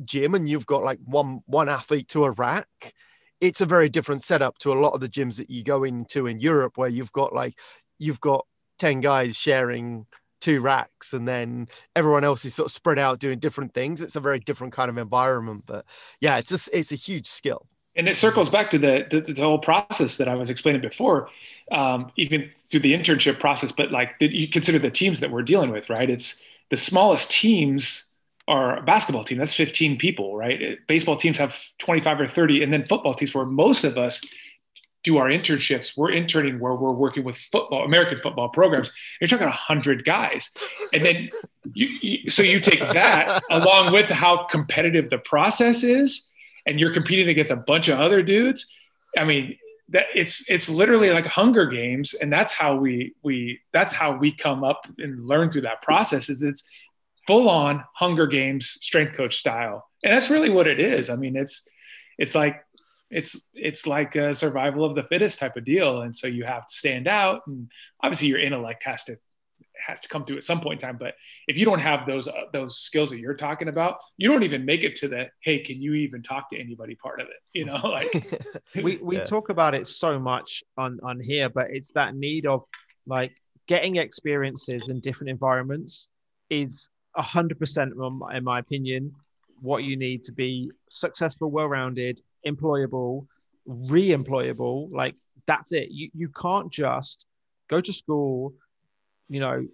gym 0.06 0.34
and 0.36 0.48
you've 0.48 0.66
got 0.66 0.84
like 0.84 1.00
one 1.04 1.42
one 1.46 1.70
athlete 1.70 2.08
to 2.10 2.26
a 2.26 2.32
rack, 2.32 2.94
it's 3.42 3.62
a 3.62 3.66
very 3.66 3.90
different 3.90 4.24
setup 4.24 4.58
to 4.60 4.74
a 4.74 4.80
lot 4.80 4.94
of 4.94 5.02
the 5.02 5.10
gyms 5.10 5.38
that 5.38 5.50
you 5.50 5.64
go 5.64 5.84
into 5.84 6.28
in 6.28 6.40
Europe, 6.40 6.78
where 6.78 6.90
you've 6.90 7.12
got 7.12 7.34
like 7.34 7.58
you've 7.98 8.22
got 8.22 8.46
10 8.80 9.02
guys 9.02 9.36
sharing 9.36 10.06
two 10.40 10.62
racks 10.62 11.14
and 11.14 11.28
then 11.28 11.68
everyone 11.96 12.24
else 12.24 12.46
is 12.46 12.56
sort 12.56 12.68
of 12.68 12.72
spread 12.72 13.00
out 13.00 13.20
doing 13.20 13.40
different 13.40 13.74
things. 13.74 14.02
It's 14.02 14.16
a 14.16 14.20
very 14.20 14.40
different 14.40 14.74
kind 14.74 14.90
of 14.90 14.98
environment 14.98 15.64
but 15.66 15.86
yeah 16.20 16.38
it's 16.38 16.50
just 16.50 16.70
it's 16.74 16.92
a 16.92 16.96
huge 16.96 17.28
skill. 17.28 17.68
And 17.96 18.08
it 18.08 18.16
circles 18.16 18.50
back 18.50 18.70
to 18.72 18.78
the, 18.78 19.34
the, 19.36 19.42
whole 19.42 19.60
process 19.60 20.18
that 20.18 20.30
i 20.30 20.36
was 20.36 20.50
explaining 20.50 20.82
before 20.82 21.30
um, 21.72 22.12
even 22.16 22.50
through 22.64 22.80
the 22.82 22.94
internship 22.94 23.40
process 23.40 23.72
but 23.72 23.92
like 23.92 24.16
you 24.20 24.48
consider 24.48 24.80
the 24.80 24.92
teams 24.92 25.20
that 25.20 25.32
we're 25.32 25.44
dealing 25.44 25.72
with 25.72 25.90
right? 25.90 26.10
It's 26.10 26.44
the 26.70 26.78
smallest 26.78 27.32
teams 27.32 28.14
are 28.48 28.78
a 28.78 28.82
basketball 28.82 29.24
team. 29.24 29.38
That's 29.38 29.54
15 29.54 29.98
people 29.98 30.36
right? 30.36 30.78
Baseball 30.88 31.18
teams 31.18 31.38
have 31.38 31.58
25 31.80 32.22
or 32.22 32.28
30 32.28 32.64
and 32.64 32.72
then 32.72 32.86
football 32.86 33.14
teams 33.14 33.36
where 33.36 33.46
most 33.46 33.84
of 33.84 33.98
us 33.98 34.22
do 35.10 35.18
our 35.18 35.28
internships, 35.28 35.98
we're 35.98 36.12
interning 36.12 36.60
where 36.60 36.76
we're 36.76 36.92
working 36.92 37.24
with 37.24 37.36
football, 37.36 37.84
American 37.84 38.20
football 38.20 38.50
programs. 38.50 38.92
You're 39.20 39.28
talking 39.28 39.48
a 39.48 39.52
hundred 39.52 40.06
guys, 40.06 40.52
and 40.94 41.04
then 41.04 41.30
you, 41.74 41.88
you, 42.02 42.30
so 42.30 42.44
you 42.44 42.60
take 42.60 42.80
that 42.80 43.42
along 43.50 43.92
with 43.92 44.06
how 44.06 44.46
competitive 44.46 45.10
the 45.10 45.18
process 45.18 45.84
is, 45.84 46.32
and 46.68 46.80
you're 46.80 46.94
competing 46.94 47.28
against 47.30 47.52
a 47.52 47.64
bunch 47.68 47.88
of 47.88 48.00
other 48.00 48.22
dudes. 48.22 48.72
I 49.18 49.24
mean, 49.24 49.58
that 49.90 50.06
it's 50.14 50.48
it's 50.48 50.70
literally 50.70 51.10
like 51.10 51.26
Hunger 51.26 51.66
Games, 51.66 52.14
and 52.14 52.32
that's 52.32 52.54
how 52.54 52.76
we 52.76 53.16
we 53.24 53.60
that's 53.74 53.94
how 53.94 54.16
we 54.16 54.32
come 54.32 54.64
up 54.64 54.86
and 55.00 55.28
learn 55.28 55.50
through 55.50 55.62
that 55.62 55.82
process. 55.82 56.30
Is 56.30 56.44
it's 56.44 56.64
full 57.26 57.50
on 57.50 57.84
Hunger 57.96 58.28
Games 58.28 58.70
strength 58.70 59.18
coach 59.18 59.38
style, 59.40 59.88
and 60.04 60.14
that's 60.14 60.30
really 60.30 60.52
what 60.52 60.68
it 60.68 60.80
is. 60.80 61.10
I 61.10 61.16
mean, 61.16 61.36
it's 61.36 61.68
it's 62.20 62.36
like 62.36 62.64
it's 63.10 63.50
it's 63.54 63.88
like 63.88 64.16
a 64.16 64.34
survival 64.34 64.86
of 64.86 64.96
the 64.96 65.04
fittest 65.04 65.40
type 65.40 65.56
of 65.56 65.64
deal. 65.64 66.02
And 66.02 66.16
so 66.16 66.28
you 66.28 66.44
have 66.44 66.68
to 66.68 66.74
stand 66.74 67.08
out 67.08 67.42
and 67.48 67.70
obviously 68.02 68.28
your 68.28 68.40
intellect 68.40 68.84
has 68.84 69.04
to 69.06 69.18
has 69.76 70.02
to 70.02 70.10
come 70.10 70.26
through 70.26 70.38
at 70.38 70.44
some 70.44 70.60
point 70.60 70.82
in 70.82 70.88
time. 70.88 70.98
But 71.00 71.16
if 71.48 71.58
you 71.58 71.66
don't 71.66 71.80
have 71.80 72.06
those 72.06 72.28
uh, 72.28 72.46
those 72.54 72.78
skills 72.78 73.10
that 73.10 73.20
you're 73.20 73.36
talking 73.36 73.68
about 73.68 73.98
you 74.18 74.30
don't 74.32 74.44
even 74.44 74.66
make 74.66 74.84
it 74.84 74.96
to 74.98 75.08
the 75.08 75.28
hey 75.42 75.60
can 75.60 75.82
you 75.82 75.96
even 75.96 76.22
talk 76.22 76.50
to 76.52 76.60
anybody 76.60 76.96
part 76.96 77.20
of 77.20 77.28
it? 77.28 77.38
You 77.54 77.66
know 77.66 77.78
like 77.84 78.12
we 78.76 78.98
we 78.98 79.18
yeah. 79.18 79.24
talk 79.24 79.50
about 79.50 79.74
it 79.74 79.88
so 79.88 80.20
much 80.20 80.64
on 80.78 81.00
on 81.04 81.20
here 81.20 81.50
but 81.50 81.68
it's 81.72 81.92
that 81.92 82.16
need 82.16 82.46
of 82.46 82.64
like 83.08 83.36
getting 83.68 83.96
experiences 83.96 84.90
in 84.90 85.00
different 85.00 85.30
environments 85.30 86.10
is 86.50 86.90
100% 87.18 88.36
in 88.36 88.44
my 88.44 88.60
opinion 88.60 89.14
what 89.62 89.84
you 89.84 89.98
need 89.98 90.24
to 90.24 90.32
be 90.32 90.72
successful 90.90 91.52
well-rounded 91.52 92.20
employable 92.46 93.28
re-employable 93.66 94.90
like 94.92 95.16
that's 95.46 95.72
it. 95.72 95.90
You, 95.92 96.10
you 96.14 96.30
can't 96.30 96.72
just 96.72 97.26
go 97.70 97.82
to 97.82 97.94
school 97.94 98.54
you 99.30 99.40
know 99.40 99.68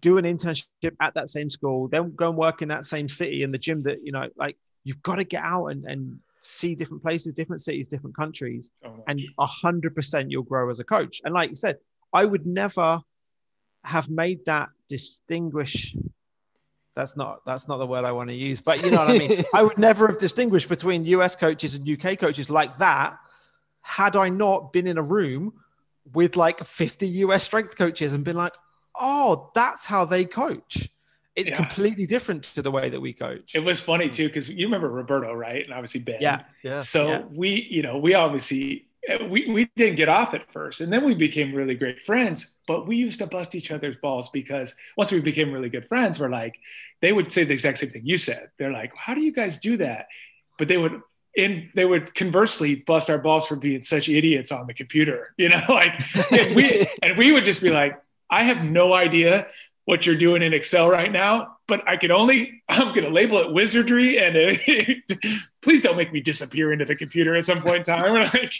do 0.00 0.18
an 0.18 0.24
internship 0.24 0.66
at 1.00 1.14
that 1.14 1.28
same 1.28 1.50
school 1.50 1.88
then 1.88 2.14
go 2.14 2.28
and 2.28 2.38
work 2.38 2.62
in 2.62 2.68
that 2.68 2.84
same 2.84 3.08
city 3.08 3.42
in 3.42 3.50
the 3.50 3.58
gym 3.58 3.82
that 3.82 4.04
you 4.04 4.12
know 4.12 4.28
like 4.36 4.56
you've 4.84 5.02
got 5.02 5.16
to 5.16 5.24
get 5.24 5.42
out 5.42 5.66
and, 5.66 5.84
and 5.84 6.18
see 6.40 6.74
different 6.74 7.02
places 7.02 7.32
different 7.34 7.60
cities 7.60 7.88
different 7.88 8.14
countries 8.16 8.70
oh 8.84 9.02
and 9.08 9.20
100% 9.38 10.30
you'll 10.30 10.42
grow 10.42 10.68
as 10.70 10.80
a 10.80 10.84
coach. 10.84 11.20
And 11.24 11.34
like 11.34 11.50
you 11.50 11.56
said 11.56 11.78
i 12.12 12.24
would 12.24 12.46
never 12.46 13.00
have 13.84 14.08
made 14.08 14.44
that 14.46 14.68
distinguish 14.88 15.94
that's 16.94 17.16
not 17.16 17.44
that's 17.44 17.66
not 17.68 17.78
the 17.78 17.86
word 17.86 18.04
I 18.04 18.12
want 18.12 18.30
to 18.30 18.36
use, 18.36 18.60
but 18.60 18.84
you 18.84 18.90
know 18.90 18.98
what 18.98 19.10
I 19.10 19.18
mean. 19.18 19.42
I 19.54 19.62
would 19.62 19.78
never 19.78 20.06
have 20.06 20.18
distinguished 20.18 20.68
between 20.68 21.04
US 21.04 21.34
coaches 21.36 21.74
and 21.74 21.88
UK 21.88 22.18
coaches 22.18 22.50
like 22.50 22.78
that 22.78 23.18
had 23.82 24.16
I 24.16 24.28
not 24.28 24.72
been 24.72 24.86
in 24.86 24.96
a 24.96 25.02
room 25.02 25.54
with 26.12 26.36
like 26.36 26.60
50 26.60 27.06
US 27.06 27.44
strength 27.44 27.76
coaches 27.76 28.14
and 28.14 28.24
been 28.24 28.36
like, 28.36 28.54
oh, 28.98 29.50
that's 29.54 29.84
how 29.84 30.04
they 30.04 30.24
coach. 30.24 30.88
It's 31.36 31.50
yeah. 31.50 31.56
completely 31.56 32.06
different 32.06 32.44
to 32.44 32.62
the 32.62 32.70
way 32.70 32.88
that 32.88 33.00
we 33.00 33.12
coach. 33.12 33.54
It 33.54 33.64
was 33.64 33.80
funny 33.80 34.08
too, 34.08 34.28
because 34.28 34.48
you 34.48 34.66
remember 34.66 34.88
Roberto, 34.88 35.32
right? 35.34 35.64
And 35.64 35.72
obviously 35.72 36.00
Ben. 36.00 36.18
Yeah. 36.20 36.42
Yeah. 36.62 36.82
So 36.82 37.08
yeah. 37.08 37.22
we, 37.30 37.66
you 37.70 37.82
know, 37.82 37.98
we 37.98 38.14
obviously 38.14 38.86
we, 39.28 39.46
we 39.50 39.70
didn't 39.76 39.96
get 39.96 40.08
off 40.08 40.34
at 40.34 40.50
first 40.52 40.80
and 40.80 40.92
then 40.92 41.04
we 41.04 41.14
became 41.14 41.54
really 41.54 41.74
great 41.74 42.00
friends 42.02 42.56
but 42.66 42.86
we 42.86 42.96
used 42.96 43.20
to 43.20 43.26
bust 43.26 43.54
each 43.54 43.70
other's 43.70 43.96
balls 43.96 44.28
because 44.30 44.74
once 44.96 45.12
we 45.12 45.20
became 45.20 45.52
really 45.52 45.68
good 45.68 45.86
friends 45.88 46.18
we're 46.18 46.28
like 46.28 46.58
they 47.02 47.12
would 47.12 47.30
say 47.30 47.44
the 47.44 47.52
exact 47.52 47.78
same 47.78 47.90
thing 47.90 48.02
you 48.04 48.16
said. 48.16 48.50
They're 48.58 48.72
like 48.72 48.92
how 48.96 49.14
do 49.14 49.20
you 49.20 49.32
guys 49.32 49.58
do 49.58 49.76
that? 49.78 50.06
But 50.58 50.68
they 50.68 50.78
would 50.78 51.02
and 51.36 51.68
they 51.74 51.84
would 51.84 52.14
conversely 52.14 52.76
bust 52.76 53.10
our 53.10 53.18
balls 53.18 53.46
for 53.46 53.56
being 53.56 53.82
such 53.82 54.08
idiots 54.08 54.52
on 54.52 54.66
the 54.66 54.74
computer 54.74 55.34
you 55.36 55.48
know 55.48 55.62
like 55.68 56.00
and 56.32 56.54
we 56.54 56.86
and 57.02 57.18
we 57.18 57.32
would 57.32 57.44
just 57.44 57.60
be 57.60 57.70
like 57.70 58.00
i 58.30 58.44
have 58.44 58.62
no 58.62 58.94
idea 58.94 59.46
what 59.84 60.06
you're 60.06 60.16
doing 60.16 60.42
in 60.42 60.54
excel 60.54 60.88
right 60.88 61.10
now 61.10 61.56
but 61.66 61.82
i 61.88 61.96
can 61.96 62.12
only 62.12 62.62
i'm 62.68 62.88
going 62.94 63.02
to 63.02 63.10
label 63.10 63.38
it 63.38 63.52
wizardry 63.52 64.16
and 64.18 64.36
it, 64.36 65.02
please 65.64 65.82
don't 65.82 65.96
make 65.96 66.12
me 66.12 66.20
disappear 66.20 66.72
into 66.72 66.84
the 66.84 66.94
computer 66.94 67.34
at 67.34 67.44
some 67.44 67.60
point 67.60 67.78
in 67.78 67.82
time. 67.84 68.28
Like 68.34 68.54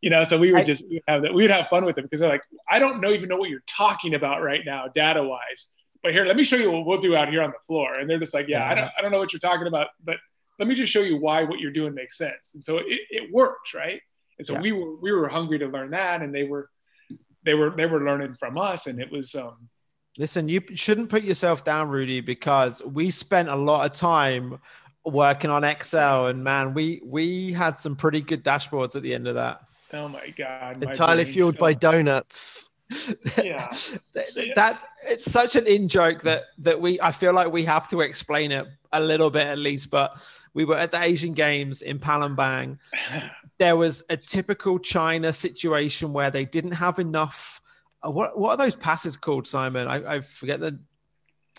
you 0.00 0.10
know 0.10 0.24
so 0.24 0.38
we 0.38 0.52
would 0.52 0.66
just 0.66 0.84
we 0.88 0.94
would 0.94 1.02
have 1.08 1.22
that 1.22 1.34
we 1.34 1.42
would 1.42 1.50
have 1.50 1.68
fun 1.68 1.84
with 1.84 1.98
it 1.98 2.02
because 2.02 2.20
they're 2.20 2.28
like 2.28 2.42
i 2.70 2.78
don't 2.78 3.00
know 3.00 3.12
even 3.12 3.28
know 3.28 3.36
what 3.36 3.50
you're 3.50 3.62
talking 3.66 4.14
about 4.14 4.42
right 4.42 4.62
now 4.64 4.86
data 4.88 5.22
wise 5.22 5.68
but 6.02 6.12
here 6.12 6.24
let 6.24 6.36
me 6.36 6.44
show 6.44 6.56
you 6.56 6.70
what 6.70 6.86
we'll 6.86 7.00
do 7.00 7.16
out 7.16 7.28
here 7.28 7.42
on 7.42 7.50
the 7.50 7.58
floor 7.66 7.94
and 7.94 8.08
they're 8.08 8.18
just 8.18 8.34
like 8.34 8.48
yeah, 8.48 8.58
yeah. 8.58 8.70
I, 8.70 8.74
don't, 8.74 8.90
I 8.98 9.02
don't 9.02 9.12
know 9.12 9.18
what 9.18 9.32
you're 9.32 9.40
talking 9.40 9.66
about 9.66 9.88
but 10.04 10.16
let 10.58 10.68
me 10.68 10.74
just 10.74 10.92
show 10.92 11.00
you 11.00 11.18
why 11.18 11.44
what 11.44 11.60
you're 11.60 11.72
doing 11.72 11.94
makes 11.94 12.16
sense 12.16 12.54
and 12.54 12.64
so 12.64 12.78
it, 12.78 13.00
it 13.10 13.32
works 13.32 13.74
right 13.74 14.00
and 14.38 14.46
so 14.46 14.54
yeah. 14.54 14.60
we 14.60 14.72
were 14.72 14.96
we 14.96 15.12
were 15.12 15.28
hungry 15.28 15.58
to 15.58 15.66
learn 15.66 15.90
that 15.90 16.22
and 16.22 16.34
they 16.34 16.44
were 16.44 16.70
they 17.44 17.54
were 17.54 17.70
they 17.70 17.86
were 17.86 18.04
learning 18.04 18.34
from 18.34 18.58
us 18.58 18.86
and 18.86 19.00
it 19.00 19.10
was 19.10 19.34
um 19.34 19.68
listen 20.16 20.48
you 20.48 20.60
shouldn't 20.74 21.08
put 21.08 21.22
yourself 21.22 21.64
down 21.64 21.88
rudy 21.88 22.20
because 22.20 22.82
we 22.84 23.10
spent 23.10 23.48
a 23.48 23.56
lot 23.56 23.86
of 23.86 23.92
time 23.92 24.58
working 25.04 25.50
on 25.50 25.64
excel 25.64 26.26
and 26.26 26.44
man 26.44 26.74
we 26.74 27.00
we 27.04 27.52
had 27.52 27.78
some 27.78 27.96
pretty 27.96 28.20
good 28.20 28.44
dashboards 28.44 28.94
at 28.94 29.02
the 29.02 29.14
end 29.14 29.26
of 29.26 29.36
that 29.36 29.62
Oh 29.92 30.08
my 30.08 30.28
god! 30.36 30.82
My 30.82 30.90
Entirely 30.90 31.24
fueled 31.24 31.58
by 31.58 31.74
donuts. 31.74 32.70
yeah. 33.42 33.70
that's 34.54 34.86
it's 35.06 35.30
such 35.30 35.56
an 35.56 35.66
in 35.66 35.88
joke 35.88 36.22
that 36.22 36.40
that 36.58 36.80
we 36.80 37.00
I 37.00 37.12
feel 37.12 37.34
like 37.34 37.52
we 37.52 37.64
have 37.64 37.88
to 37.88 38.00
explain 38.00 38.50
it 38.52 38.66
a 38.92 39.00
little 39.00 39.30
bit 39.30 39.46
at 39.46 39.58
least. 39.58 39.90
But 39.90 40.18
we 40.54 40.64
were 40.64 40.76
at 40.76 40.90
the 40.90 41.02
Asian 41.02 41.32
Games 41.32 41.82
in 41.82 41.98
Palembang. 41.98 42.78
there 43.58 43.76
was 43.76 44.04
a 44.10 44.16
typical 44.16 44.78
China 44.78 45.32
situation 45.32 46.12
where 46.12 46.30
they 46.30 46.44
didn't 46.44 46.72
have 46.72 46.98
enough. 46.98 47.60
Uh, 48.02 48.10
what 48.10 48.38
what 48.38 48.50
are 48.50 48.56
those 48.56 48.76
passes 48.76 49.16
called, 49.16 49.46
Simon? 49.46 49.88
I, 49.88 50.16
I 50.16 50.20
forget 50.20 50.60
the 50.60 50.80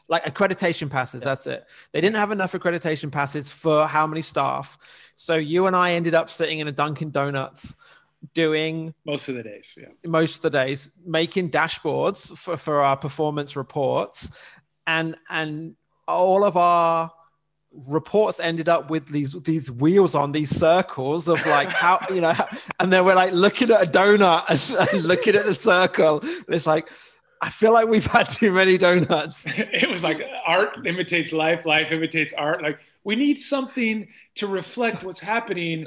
like 0.08 0.24
accreditation 0.24 0.90
passes. 0.90 1.22
Yeah. 1.22 1.26
That's 1.30 1.48
it. 1.48 1.66
They 1.92 2.02
didn't 2.02 2.16
have 2.16 2.32
enough 2.32 2.54
accreditation 2.54 3.12
passes 3.12 3.52
for 3.52 3.86
how 3.86 4.08
many 4.08 4.24
staff. 4.24 4.78
So 5.16 5.36
you 5.36 5.68
and 5.68 5.76
I 5.76 5.92
ended 5.92 6.16
up 6.16 6.30
sitting 6.30 6.60
in 6.60 6.68
a 6.68 6.72
Dunkin' 6.72 7.12
Donuts 7.12 7.76
doing 8.34 8.94
most 9.06 9.30
of 9.30 9.36
the 9.36 9.44
days 9.44 9.78
yeah 9.80 9.88
most 10.06 10.38
of 10.38 10.42
the 10.42 10.50
days 10.50 10.92
making 11.06 11.50
dashboards 11.50 12.36
for, 12.38 12.58
for 12.58 12.82
our 12.82 12.98
performance 12.98 13.56
reports 13.56 14.56
and 14.86 15.16
and 15.30 15.76
all 16.08 16.44
of 16.44 16.58
our 16.58 17.12
reports 17.88 18.40
ended 18.40 18.68
up 18.68 18.90
with 18.90 19.08
these 19.08 19.34
these 19.44 19.72
wheels 19.72 20.16
on 20.16 20.32
these 20.32 20.50
circles 20.50 21.28
of 21.28 21.44
like 21.46 21.72
how 21.72 22.00
you 22.10 22.20
know 22.20 22.34
and 22.80 22.92
then 22.92 23.06
we're 23.06 23.16
like 23.16 23.32
looking 23.32 23.70
at 23.70 23.88
a 23.88 23.90
donut 23.90 24.44
and, 24.50 24.90
and 24.90 25.06
looking 25.06 25.36
at 25.36 25.46
the 25.46 25.54
circle 25.54 26.20
and 26.20 26.46
it's 26.50 26.68
like 26.68 26.90
I 27.42 27.50
feel 27.50 27.72
like 27.72 27.88
we've 27.88 28.06
had 28.06 28.28
too 28.28 28.52
many 28.52 28.78
donuts. 28.78 29.46
it 29.56 29.90
was 29.90 30.04
like 30.04 30.22
art 30.46 30.86
imitates 30.86 31.32
life, 31.32 31.66
life 31.66 31.92
imitates 31.92 32.34
art. 32.34 32.62
Like 32.62 32.80
we 33.04 33.16
need 33.16 33.42
something 33.42 34.10
to 34.36 34.48
reflect 34.48 35.04
what's 35.04 35.20
happening 35.20 35.86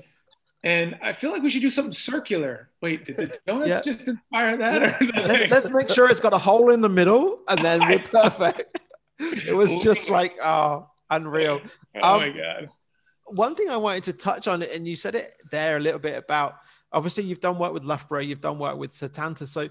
and 0.64 0.96
I 1.02 1.12
feel 1.12 1.32
like 1.32 1.42
we 1.42 1.50
should 1.50 1.62
do 1.62 1.70
something 1.70 1.92
circular. 1.92 2.68
Wait, 2.80 3.04
did 3.04 3.16
the 3.16 3.38
donuts 3.46 3.68
yeah. 3.68 3.82
just 3.84 4.06
inspire 4.06 4.56
that? 4.56 5.00
Let's, 5.14 5.50
let's, 5.50 5.70
make 5.70 5.88
sure 5.88 6.08
it's 6.08 6.20
got 6.20 6.32
a 6.32 6.38
hole 6.38 6.70
in 6.70 6.80
the 6.80 6.88
middle, 6.88 7.40
and 7.48 7.64
then 7.64 7.80
we're 7.80 7.98
perfect. 8.22 8.78
it 9.18 9.56
was 9.56 9.82
just 9.82 10.08
like 10.08 10.34
oh, 10.42 10.88
unreal. 11.10 11.60
Oh 12.02 12.14
um, 12.14 12.20
my 12.20 12.30
god! 12.30 12.68
One 13.26 13.54
thing 13.54 13.68
I 13.70 13.76
wanted 13.76 14.04
to 14.04 14.12
touch 14.12 14.46
on, 14.46 14.62
and 14.62 14.86
you 14.86 14.96
said 14.96 15.14
it 15.14 15.32
there 15.50 15.76
a 15.76 15.80
little 15.80 16.00
bit 16.00 16.16
about. 16.16 16.56
Obviously, 16.92 17.24
you've 17.24 17.40
done 17.40 17.58
work 17.58 17.72
with 17.72 17.84
Loughborough, 17.84 18.20
you've 18.20 18.40
done 18.40 18.58
work 18.58 18.76
with 18.76 18.90
Setanta. 18.90 19.46
So, 19.46 19.68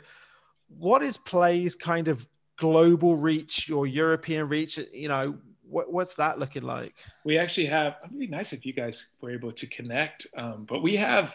what 0.67 1.01
is 1.01 1.17
PLAE's 1.17 1.75
kind 1.75 2.07
of 2.07 2.27
global 2.57 3.15
reach 3.15 3.71
or 3.71 3.87
European 3.87 4.49
reach? 4.49 4.79
You 4.91 5.07
know, 5.07 5.37
what, 5.71 5.91
what's 5.91 6.15
that 6.15 6.39
looking 6.39 6.63
like? 6.63 6.95
We 7.23 7.37
actually 7.37 7.67
have. 7.67 7.95
It'd 8.03 8.19
be 8.19 8.27
nice 8.27 8.53
if 8.53 8.65
you 8.65 8.73
guys 8.73 9.07
were 9.21 9.31
able 9.31 9.51
to 9.53 9.67
connect. 9.67 10.27
Um, 10.37 10.65
but 10.67 10.81
we 10.81 10.97
have, 10.97 11.33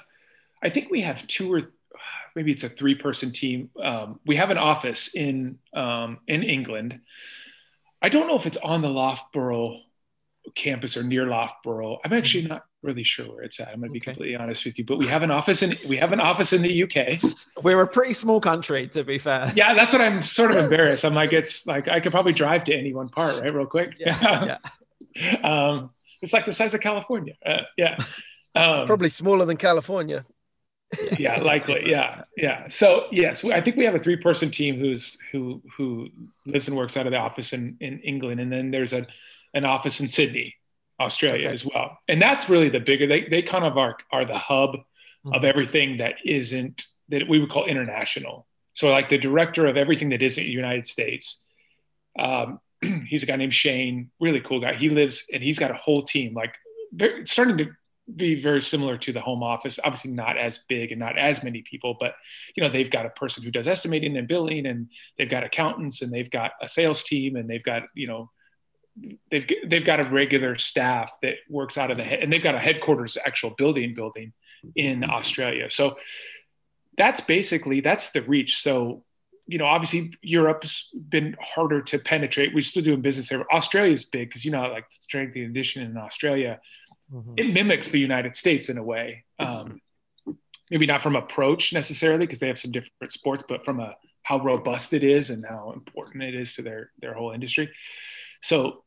I 0.62 0.70
think 0.70 0.90
we 0.90 1.02
have 1.02 1.26
two 1.26 1.52
or 1.52 1.72
maybe 2.34 2.52
it's 2.52 2.64
a 2.64 2.68
three-person 2.68 3.32
team. 3.32 3.70
Um, 3.82 4.20
we 4.26 4.36
have 4.36 4.50
an 4.50 4.58
office 4.58 5.14
in 5.14 5.58
um, 5.74 6.18
in 6.28 6.42
England. 6.42 7.00
I 8.02 8.10
don't 8.10 8.28
know 8.28 8.36
if 8.36 8.46
it's 8.46 8.58
on 8.58 8.82
the 8.82 8.88
Loughborough 8.88 9.80
campus 10.54 10.96
or 10.96 11.02
near 11.02 11.26
Loughborough. 11.26 11.98
I'm 12.04 12.12
actually 12.12 12.44
mm-hmm. 12.44 12.52
not 12.52 12.64
really 12.82 13.02
sure 13.02 13.26
where 13.26 13.42
it's 13.42 13.58
at. 13.60 13.68
I'm 13.68 13.80
going 13.80 13.88
to 13.88 13.92
be 13.92 13.98
okay. 13.98 14.12
completely 14.12 14.36
honest 14.36 14.64
with 14.64 14.78
you, 14.78 14.84
but 14.84 14.98
we 14.98 15.06
have 15.06 15.22
an 15.22 15.30
office 15.30 15.62
in 15.62 15.76
we 15.88 15.96
have 15.96 16.12
an 16.12 16.20
office 16.20 16.52
in 16.52 16.62
the 16.62 16.82
UK. 16.84 17.20
We're 17.62 17.82
a 17.82 17.86
pretty 17.86 18.12
small 18.12 18.40
country, 18.40 18.88
to 18.88 19.04
be 19.04 19.18
fair. 19.18 19.52
Yeah, 19.54 19.74
that's 19.74 19.92
what 19.92 20.02
I'm 20.02 20.22
sort 20.22 20.52
of 20.52 20.58
embarrassed. 20.58 21.04
I'm 21.04 21.14
like, 21.14 21.32
it's 21.32 21.66
like 21.66 21.88
I 21.88 22.00
could 22.00 22.12
probably 22.12 22.32
drive 22.32 22.64
to 22.64 22.74
any 22.74 22.92
one 22.94 23.08
part, 23.08 23.40
right, 23.40 23.52
real 23.52 23.66
quick. 23.66 23.96
Yeah. 23.98 24.58
yeah. 25.14 25.32
um, 25.42 25.90
it's 26.22 26.32
like 26.32 26.46
the 26.46 26.52
size 26.52 26.74
of 26.74 26.80
California. 26.80 27.34
Uh, 27.44 27.58
yeah. 27.76 27.96
Um, 28.54 28.86
probably 28.86 29.10
smaller 29.10 29.44
than 29.44 29.56
California. 29.56 30.24
yeah, 31.18 31.40
likely. 31.42 31.90
Yeah, 31.90 32.22
yeah. 32.36 32.68
So 32.68 33.06
yes, 33.10 33.44
I 33.44 33.60
think 33.60 33.76
we 33.76 33.84
have 33.84 33.94
a 33.94 33.98
three-person 33.98 34.50
team 34.50 34.78
who's 34.78 35.18
who 35.32 35.62
who 35.76 36.08
lives 36.46 36.68
and 36.68 36.76
works 36.76 36.96
out 36.96 37.06
of 37.06 37.12
the 37.12 37.18
office 37.18 37.52
in 37.52 37.76
in 37.80 37.98
England, 38.00 38.40
and 38.40 38.50
then 38.50 38.70
there's 38.70 38.92
a 38.92 39.06
an 39.52 39.64
office 39.64 40.00
in 40.00 40.08
Sydney 40.08 40.54
Australia 41.00 41.46
okay. 41.46 41.54
as 41.54 41.64
well. 41.64 41.98
And 42.08 42.20
that's 42.20 42.48
really 42.48 42.68
the 42.68 42.80
bigger, 42.80 43.06
they, 43.06 43.24
they 43.28 43.42
kind 43.42 43.64
of 43.64 43.76
are, 43.76 43.96
are 44.10 44.24
the 44.24 44.38
hub 44.38 44.70
mm-hmm. 44.70 45.32
of 45.34 45.44
everything 45.44 45.98
that 45.98 46.14
isn't, 46.24 46.86
that 47.08 47.28
we 47.28 47.38
would 47.38 47.50
call 47.50 47.66
international. 47.66 48.46
So 48.74 48.90
like 48.90 49.08
the 49.08 49.18
director 49.18 49.66
of 49.66 49.76
everything 49.76 50.10
that 50.10 50.22
isn't 50.22 50.44
United 50.44 50.86
States, 50.86 51.44
um, 52.18 52.60
he's 53.06 53.22
a 53.22 53.26
guy 53.26 53.36
named 53.36 53.54
Shane, 53.54 54.10
really 54.20 54.40
cool 54.40 54.60
guy. 54.60 54.74
He 54.74 54.90
lives 54.90 55.26
and 55.32 55.42
he's 55.42 55.58
got 55.58 55.70
a 55.70 55.74
whole 55.74 56.02
team, 56.02 56.34
like 56.34 56.54
very, 56.92 57.26
starting 57.26 57.58
to 57.58 57.70
be 58.14 58.40
very 58.40 58.62
similar 58.62 58.96
to 58.98 59.12
the 59.12 59.20
home 59.20 59.42
office. 59.42 59.80
Obviously, 59.82 60.12
not 60.12 60.38
as 60.38 60.58
big 60.68 60.92
and 60.92 61.00
not 61.00 61.18
as 61.18 61.42
many 61.42 61.62
people, 61.62 61.96
but 61.98 62.14
you 62.54 62.62
know 62.62 62.68
they've 62.68 62.90
got 62.90 63.06
a 63.06 63.10
person 63.10 63.42
who 63.42 63.50
does 63.50 63.66
estimating 63.66 64.16
and 64.16 64.28
billing, 64.28 64.66
and 64.66 64.88
they've 65.18 65.30
got 65.30 65.44
accountants, 65.44 66.02
and 66.02 66.12
they've 66.12 66.30
got 66.30 66.52
a 66.62 66.68
sales 66.68 67.02
team, 67.02 67.36
and 67.36 67.50
they've 67.50 67.64
got 67.64 67.84
you 67.94 68.06
know 68.06 68.30
they've 69.30 69.48
they've 69.66 69.84
got 69.84 70.00
a 70.00 70.04
regular 70.04 70.56
staff 70.56 71.12
that 71.22 71.34
works 71.48 71.78
out 71.78 71.90
of 71.90 71.96
the 71.96 72.04
head, 72.04 72.20
and 72.22 72.32
they've 72.32 72.42
got 72.42 72.54
a 72.54 72.58
headquarters 72.58 73.16
actual 73.24 73.50
building 73.50 73.94
building 73.94 74.32
in 74.74 75.04
Australia. 75.04 75.70
So 75.70 75.96
that's 76.96 77.20
basically 77.20 77.80
that's 77.80 78.10
the 78.10 78.22
reach. 78.22 78.62
So 78.62 79.04
you 79.46 79.58
know, 79.58 79.66
obviously 79.66 80.12
Europe's 80.22 80.88
been 81.08 81.36
harder 81.40 81.80
to 81.80 81.98
penetrate. 81.98 82.52
We're 82.52 82.62
still 82.62 82.82
doing 82.82 83.00
business 83.00 83.28
there. 83.28 83.44
Australia's 83.52 84.04
big 84.04 84.28
because 84.28 84.44
you 84.44 84.50
know, 84.50 84.62
like 84.68 84.86
strength 84.90 85.36
and 85.36 85.46
conditioning 85.46 85.90
in 85.90 85.96
Australia, 85.96 86.60
mm-hmm. 87.12 87.34
it 87.36 87.52
mimics 87.52 87.90
the 87.90 88.00
United 88.00 88.34
States 88.34 88.68
in 88.68 88.78
a 88.78 88.82
way. 88.82 89.24
Um, 89.38 89.80
maybe 90.70 90.86
not 90.86 91.02
from 91.02 91.14
approach 91.14 91.72
necessarily 91.72 92.26
because 92.26 92.40
they 92.40 92.48
have 92.48 92.58
some 92.58 92.72
different 92.72 93.12
sports, 93.12 93.44
but 93.48 93.64
from 93.64 93.78
a 93.78 93.94
how 94.24 94.42
robust 94.42 94.92
it 94.92 95.04
is 95.04 95.30
and 95.30 95.46
how 95.46 95.70
important 95.72 96.24
it 96.24 96.34
is 96.34 96.54
to 96.54 96.62
their 96.62 96.90
their 97.00 97.14
whole 97.14 97.30
industry. 97.30 97.70
So 98.42 98.82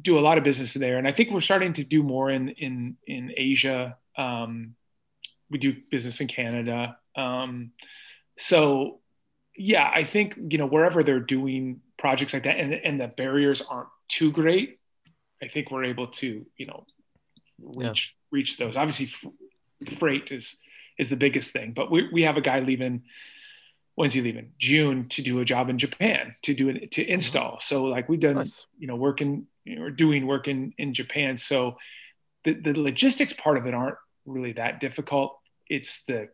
do 0.00 0.18
a 0.18 0.20
lot 0.20 0.38
of 0.38 0.44
business 0.44 0.74
there, 0.74 0.98
and 0.98 1.08
I 1.08 1.12
think 1.12 1.30
we're 1.30 1.40
starting 1.40 1.72
to 1.74 1.84
do 1.84 2.02
more 2.02 2.30
in 2.30 2.50
in 2.50 2.96
in 3.06 3.32
Asia. 3.36 3.96
Um, 4.16 4.74
we 5.50 5.58
do 5.58 5.76
business 5.90 6.20
in 6.20 6.28
Canada. 6.28 6.98
Um, 7.16 7.72
so 8.38 9.00
yeah, 9.56 9.90
I 9.92 10.04
think 10.04 10.36
you 10.50 10.58
know 10.58 10.66
wherever 10.66 11.02
they're 11.02 11.20
doing 11.20 11.80
projects 11.98 12.32
like 12.32 12.44
that, 12.44 12.58
and 12.58 12.74
and 12.74 13.00
the 13.00 13.08
barriers 13.08 13.62
aren't 13.62 13.88
too 14.08 14.30
great. 14.30 14.78
I 15.42 15.48
think 15.48 15.70
we're 15.70 15.84
able 15.84 16.08
to 16.08 16.46
you 16.56 16.66
know 16.66 16.86
reach 17.58 18.14
yeah. 18.14 18.36
reach 18.36 18.56
those. 18.56 18.76
Obviously, 18.76 19.06
f- 19.06 19.98
freight 19.98 20.30
is 20.32 20.56
is 20.98 21.08
the 21.10 21.16
biggest 21.16 21.52
thing, 21.52 21.72
but 21.72 21.90
we 21.90 22.08
we 22.12 22.22
have 22.22 22.36
a 22.36 22.40
guy 22.40 22.60
leaving 22.60 23.02
when's 23.98 24.14
he 24.14 24.20
leaving? 24.20 24.52
June 24.60 25.08
to 25.08 25.22
do 25.22 25.40
a 25.40 25.44
job 25.44 25.68
in 25.68 25.76
Japan 25.76 26.32
to 26.42 26.54
do 26.54 26.68
it 26.68 26.92
to 26.92 27.04
install. 27.04 27.58
So 27.60 27.84
like 27.86 28.08
we've 28.08 28.20
done, 28.20 28.36
nice. 28.36 28.64
you 28.78 28.86
know, 28.86 28.94
working 28.94 29.48
or 29.76 29.90
doing 29.90 30.24
work 30.24 30.46
in 30.46 30.72
in 30.78 30.94
Japan. 30.94 31.36
So 31.36 31.78
the 32.44 32.54
the 32.54 32.80
logistics 32.80 33.32
part 33.32 33.58
of 33.58 33.66
it 33.66 33.74
aren't 33.74 33.96
really 34.24 34.52
that 34.52 34.78
difficult. 34.78 35.36
It's 35.68 36.04
the 36.04 36.28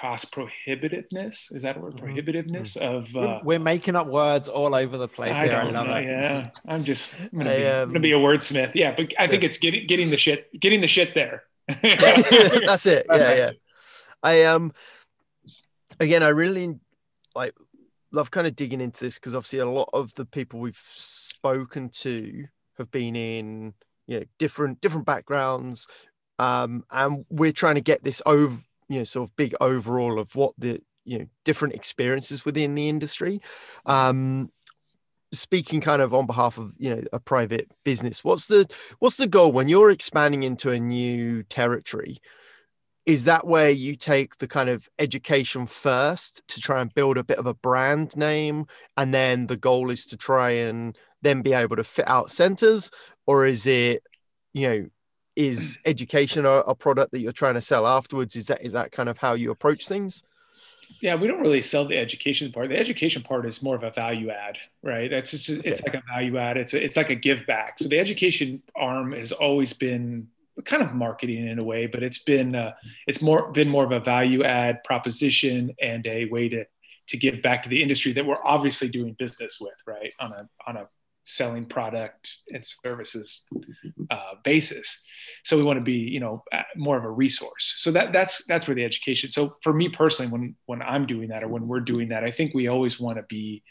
cost 0.00 0.34
prohibitiveness. 0.34 1.54
Is 1.54 1.62
that 1.62 1.76
a 1.76 1.80
word? 1.80 1.94
Mm-hmm. 1.94 2.06
Prohibitiveness 2.06 2.76
mm-hmm. 2.76 2.82
of 2.82 3.16
uh, 3.16 3.40
we're 3.44 3.60
making 3.60 3.94
up 3.94 4.08
words 4.08 4.48
all 4.48 4.74
over 4.74 4.98
the 4.98 5.06
place. 5.06 5.36
I, 5.36 5.44
here. 5.46 5.54
I 5.54 5.70
love 5.70 5.86
know. 5.86 5.98
Yeah, 5.98 6.42
I'm 6.66 6.82
just 6.82 7.14
I'm 7.20 7.38
gonna, 7.38 7.50
I, 7.50 7.56
be, 7.56 7.66
um, 7.66 7.88
gonna 7.90 8.00
be 8.00 8.12
a 8.12 8.18
wordsmith. 8.18 8.72
Yeah, 8.74 8.96
but 8.96 9.14
I 9.16 9.28
think 9.28 9.44
it's 9.44 9.58
getting 9.58 9.86
getting 9.86 10.10
the 10.10 10.16
shit 10.16 10.50
getting 10.58 10.80
the 10.80 10.88
shit 10.88 11.14
there. 11.14 11.44
That's 11.68 12.86
it. 12.86 13.06
Yeah, 13.12 13.34
yeah. 13.34 13.50
I 14.24 14.42
um 14.44 14.72
again, 16.00 16.22
I 16.22 16.28
really 16.28 16.74
like 17.34 17.54
love 18.12 18.30
kind 18.30 18.46
of 18.46 18.56
digging 18.56 18.80
into 18.80 19.04
this 19.04 19.18
because 19.18 19.34
obviously 19.34 19.58
a 19.58 19.66
lot 19.66 19.90
of 19.92 20.14
the 20.14 20.24
people 20.24 20.60
we've 20.60 20.80
spoken 20.94 21.88
to 21.90 22.44
have 22.78 22.90
been 22.90 23.16
in 23.16 23.74
you 24.06 24.20
know 24.20 24.24
different 24.38 24.80
different 24.80 25.06
backgrounds, 25.06 25.86
um, 26.38 26.84
and 26.90 27.24
we're 27.30 27.52
trying 27.52 27.74
to 27.76 27.80
get 27.80 28.02
this 28.04 28.22
over 28.26 28.58
you 28.88 28.98
know 28.98 29.04
sort 29.04 29.28
of 29.28 29.36
big 29.36 29.54
overall 29.60 30.18
of 30.18 30.34
what 30.36 30.52
the 30.58 30.80
you 31.04 31.18
know 31.18 31.26
different 31.44 31.74
experiences 31.74 32.44
within 32.44 32.74
the 32.74 32.88
industry. 32.88 33.40
Um, 33.86 34.50
speaking 35.32 35.80
kind 35.80 36.00
of 36.00 36.14
on 36.14 36.26
behalf 36.26 36.58
of 36.58 36.72
you 36.78 36.90
know 36.90 37.02
a 37.12 37.18
private 37.18 37.68
business 37.84 38.22
what's 38.22 38.46
the 38.46 38.64
what's 39.00 39.16
the 39.16 39.26
goal 39.26 39.50
when 39.50 39.66
you're 39.66 39.90
expanding 39.90 40.44
into 40.44 40.70
a 40.70 40.78
new 40.78 41.42
territory 41.44 42.20
is 43.06 43.24
that 43.24 43.46
where 43.46 43.70
you 43.70 43.96
take 43.96 44.38
the 44.38 44.48
kind 44.48 44.70
of 44.70 44.88
education 44.98 45.66
first 45.66 46.46
to 46.48 46.60
try 46.60 46.80
and 46.80 46.94
build 46.94 47.18
a 47.18 47.24
bit 47.24 47.38
of 47.38 47.46
a 47.46 47.54
brand 47.54 48.16
name 48.16 48.66
and 48.96 49.12
then 49.12 49.46
the 49.46 49.56
goal 49.56 49.90
is 49.90 50.06
to 50.06 50.16
try 50.16 50.50
and 50.50 50.96
then 51.20 51.42
be 51.42 51.52
able 51.52 51.76
to 51.76 51.84
fit 51.84 52.08
out 52.08 52.30
centers? 52.30 52.90
Or 53.26 53.46
is 53.46 53.66
it 53.66 54.02
you 54.52 54.68
know 54.68 54.86
is 55.36 55.78
education 55.86 56.46
a, 56.46 56.58
a 56.60 56.74
product 56.74 57.12
that 57.12 57.20
you're 57.20 57.32
trying 57.32 57.54
to 57.54 57.60
sell 57.60 57.86
afterwards? 57.86 58.36
Is 58.36 58.46
that 58.46 58.62
is 58.62 58.72
that 58.72 58.92
kind 58.92 59.08
of 59.08 59.18
how 59.18 59.34
you 59.34 59.50
approach 59.50 59.86
things? 59.86 60.22
Yeah 61.00 61.14
we 61.16 61.26
don't 61.26 61.40
really 61.40 61.62
sell 61.62 61.86
the 61.86 61.98
education 61.98 62.52
part. 62.52 62.68
The 62.68 62.78
education 62.78 63.22
part 63.22 63.44
is 63.46 63.62
more 63.62 63.74
of 63.76 63.82
a 63.82 63.90
value 63.90 64.30
add 64.30 64.56
right? 64.84 65.10
That's 65.10 65.30
just 65.30 65.48
it's 65.48 65.80
okay. 65.80 65.92
like 65.92 66.02
a 66.02 66.12
value 66.14 66.36
add. 66.36 66.56
It's 66.58 66.74
a, 66.74 66.84
it's 66.84 66.96
like 66.96 67.10
a 67.10 67.14
give 67.14 67.46
back. 67.46 67.78
So 67.78 67.88
the 67.88 67.98
education 67.98 68.62
arm 68.76 69.12
has 69.12 69.32
always 69.32 69.72
been 69.72 70.28
kind 70.64 70.82
of 70.82 70.94
marketing 70.94 71.48
in 71.48 71.58
a 71.58 71.64
way, 71.64 71.86
but 71.86 72.02
it's 72.02 72.22
been 72.22 72.54
uh, 72.54 72.72
it's 73.06 73.22
more 73.22 73.52
been 73.52 73.68
more 73.68 73.84
of 73.84 73.92
a 73.92 74.00
value 74.00 74.44
add 74.44 74.82
proposition 74.84 75.74
and 75.80 76.06
a 76.06 76.26
way 76.26 76.48
to 76.48 76.64
to 77.08 77.16
give 77.16 77.42
back 77.42 77.62
to 77.62 77.68
the 77.68 77.82
industry 77.82 78.12
that 78.12 78.24
we're 78.24 78.42
obviously 78.44 78.88
doing 78.88 79.14
business 79.18 79.58
with, 79.60 79.74
right? 79.86 80.12
On 80.20 80.32
a 80.32 80.48
on 80.66 80.76
a 80.76 80.88
selling 81.26 81.64
product 81.64 82.36
and 82.50 82.64
services 82.84 83.44
uh, 84.10 84.34
basis. 84.44 85.02
So 85.42 85.56
we 85.56 85.62
want 85.62 85.78
to 85.78 85.84
be, 85.84 85.94
you 85.94 86.20
know, 86.20 86.44
more 86.76 86.98
of 86.98 87.04
a 87.04 87.10
resource. 87.10 87.74
So 87.78 87.90
that 87.92 88.12
that's 88.12 88.44
that's 88.46 88.68
where 88.68 88.74
the 88.74 88.84
education. 88.84 89.30
So 89.30 89.56
for 89.62 89.72
me 89.72 89.88
personally, 89.88 90.30
when 90.30 90.54
when 90.66 90.82
I'm 90.82 91.06
doing 91.06 91.28
that 91.28 91.42
or 91.42 91.48
when 91.48 91.66
we're 91.66 91.80
doing 91.80 92.08
that, 92.08 92.24
I 92.24 92.30
think 92.30 92.54
we 92.54 92.68
always 92.68 93.00
want 93.00 93.16
to 93.16 93.24
be 93.24 93.62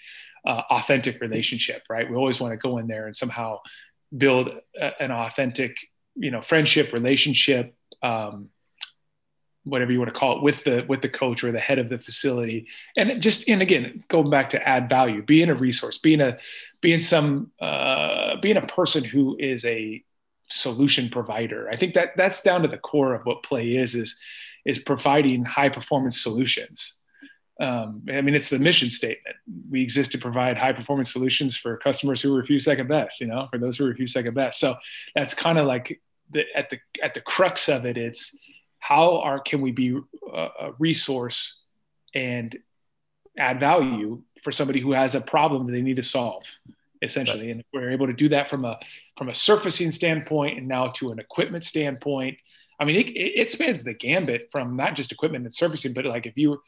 uh, 0.46 0.62
authentic 0.72 1.22
relationship, 1.22 1.84
right? 1.90 2.10
We 2.10 2.16
always 2.16 2.40
want 2.40 2.54
to 2.54 2.58
go 2.58 2.78
in 2.78 2.88
there 2.88 3.08
and 3.08 3.16
somehow 3.16 3.60
build 4.16 4.50
a, 4.80 5.02
an 5.02 5.12
authentic 5.12 5.76
you 6.16 6.32
know 6.32 6.42
friendship 6.42 6.94
relationship 6.94 7.76
um, 8.02 8.50
whatever 9.64 9.92
you 9.92 10.00
want 10.00 10.14
to 10.14 10.20
call 10.20 10.38
it 10.38 10.44
with 10.44 10.64
the 10.64 10.86
with 10.88 11.02
the 11.02 11.10
coach 11.10 11.44
or 11.44 11.52
the 11.52 11.60
head 11.60 11.80
of 11.80 11.90
the 11.90 11.98
facility. 11.98 12.68
And 12.98 13.22
just 13.22 13.48
and 13.48 13.62
again 13.62 14.04
going 14.10 14.30
back 14.30 14.50
to 14.52 14.68
add 14.68 14.90
value 14.90 15.22
being 15.24 15.50
a 15.50 15.56
resource 15.56 15.98
being 15.98 16.22
a 16.22 16.38
being 16.82 17.00
some 17.00 17.52
uh, 17.62 18.38
being 18.42 18.58
a 18.58 18.68
person 18.68 19.04
who 19.04 19.38
is 19.40 19.66
a 19.66 20.04
solution 20.50 21.10
provider. 21.10 21.70
I 21.70 21.78
think 21.78 21.94
that 21.94 22.10
that's 22.18 22.44
down 22.44 22.62
to 22.64 22.68
the 22.68 22.78
core 22.78 23.14
of 23.14 23.26
what 23.26 23.44
PLAE 23.44 23.78
is 23.78 23.96
is 23.96 24.20
is 24.66 24.80
providing 24.80 25.46
high 25.46 25.70
performance 25.70 26.22
solutions 26.22 27.00
um, 27.60 28.04
I 28.10 28.22
mean, 28.22 28.34
it's 28.34 28.50
the 28.50 28.60
mission 28.60 28.90
statement. 28.90 29.36
We 29.70 29.82
exist 29.82 30.12
to 30.14 30.18
provide 30.18 30.58
high 30.58 30.74
performance 30.74 31.14
solutions 31.14 31.56
for 31.56 31.78
customers 31.78 32.22
who 32.22 32.36
refuse 32.36 32.66
second 32.66 32.88
best. 32.88 33.22
You 33.22 33.28
know, 33.28 33.48
for 33.52 33.58
those 33.58 33.78
who 33.78 33.86
refuse 33.86 34.14
second 34.14 34.34
best. 34.34 34.60
So 34.60 34.76
that's 35.16 35.34
kind 35.34 35.60
of 35.60 35.68
like 35.68 36.02
the, 36.32 36.44
at 36.56 36.70
the 36.70 36.80
at 37.02 37.14
the 37.14 37.22
crux 37.22 37.70
of 37.70 37.86
it. 37.86 37.98
It's 37.98 38.38
how 38.80 39.20
are 39.20 39.40
can 39.40 39.62
we 39.62 39.72
be 39.72 40.00
a, 40.34 40.38
a 40.38 40.72
resource 40.80 41.62
and 42.16 42.58
add 43.38 43.60
value 43.60 44.22
for 44.44 44.52
somebody 44.52 44.80
who 44.80 44.92
has 44.92 45.16
a 45.16 45.22
problem 45.22 45.66
that 45.66 45.72
they 45.72 45.82
need 45.82 45.96
to 45.96 46.04
solve 46.04 46.44
essentially 47.02 47.52
and 47.52 47.64
we're 47.74 47.92
able 47.92 48.08
to 48.08 48.14
do 48.14 48.30
that 48.30 48.48
from 48.48 48.64
a 48.64 48.80
from 49.18 49.30
a 49.30 49.36
surfacing 49.36 49.92
standpoint 49.92 50.58
and 50.58 50.68
now 50.68 50.88
to 50.88 51.12
an 51.12 51.20
equipment 51.20 51.66
standpoint 51.66 52.38
i 52.80 52.86
mean 52.86 52.96
it, 52.96 53.10
it 53.10 53.52
spans 53.52 53.84
the 53.84 53.94
gambit 53.94 54.48
from 54.52 54.76
not 54.76 54.96
just 54.96 55.12
equipment 55.12 55.44
and 55.44 55.54
surfacing 55.54 55.94
but 55.94 56.06
like 56.06 56.26
if 56.26 56.38
you 56.38 56.62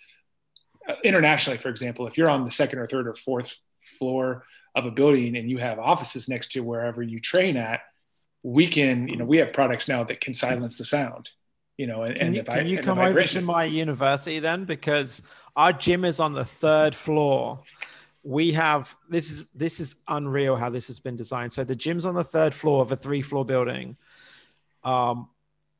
internationally, 1.03 1.57
for 1.57 1.69
example, 1.69 2.07
if 2.07 2.17
you're 2.17 2.29
on 2.29 2.45
the 2.45 2.51
second 2.51 2.79
or 2.79 2.87
third 2.87 3.07
or 3.07 3.15
fourth 3.15 3.55
floor 3.97 4.45
of 4.75 4.85
a 4.85 4.91
building 4.91 5.35
and 5.35 5.49
you 5.49 5.57
have 5.57 5.79
offices 5.79 6.27
next 6.27 6.51
to 6.51 6.61
wherever 6.61 7.01
you 7.01 7.19
train 7.19 7.57
at, 7.57 7.81
we 8.43 8.67
can, 8.67 9.07
you 9.07 9.15
know, 9.15 9.25
we 9.25 9.37
have 9.37 9.53
products 9.53 9.87
now 9.87 10.03
that 10.03 10.21
can 10.21 10.33
silence 10.33 10.77
the 10.77 10.85
sound. 10.85 11.29
You 11.77 11.87
know, 11.87 12.03
and, 12.03 12.15
can 12.15 12.27
and 12.27 12.35
you, 12.35 12.43
can 12.43 12.67
you 12.67 12.77
come 12.79 12.99
over 12.99 13.23
to 13.23 13.41
my 13.41 13.65
university 13.65 14.39
then? 14.39 14.63
Because 14.63 15.23
our 15.55 15.73
gym 15.73 16.05
is 16.05 16.19
on 16.19 16.33
the 16.33 16.45
third 16.45 16.95
floor. 16.95 17.59
We 18.23 18.51
have 18.53 18.95
this 19.09 19.29
is 19.29 19.49
this 19.51 19.79
is 19.79 19.97
unreal 20.07 20.55
how 20.55 20.69
this 20.69 20.87
has 20.87 20.99
been 20.99 21.15
designed. 21.15 21.51
So 21.51 21.63
the 21.63 21.75
gym's 21.75 22.05
on 22.05 22.15
the 22.15 22.23
third 22.23 22.53
floor 22.53 22.81
of 22.81 22.91
a 22.91 22.95
three 22.95 23.21
floor 23.21 23.43
building. 23.43 23.97
Um, 24.83 25.27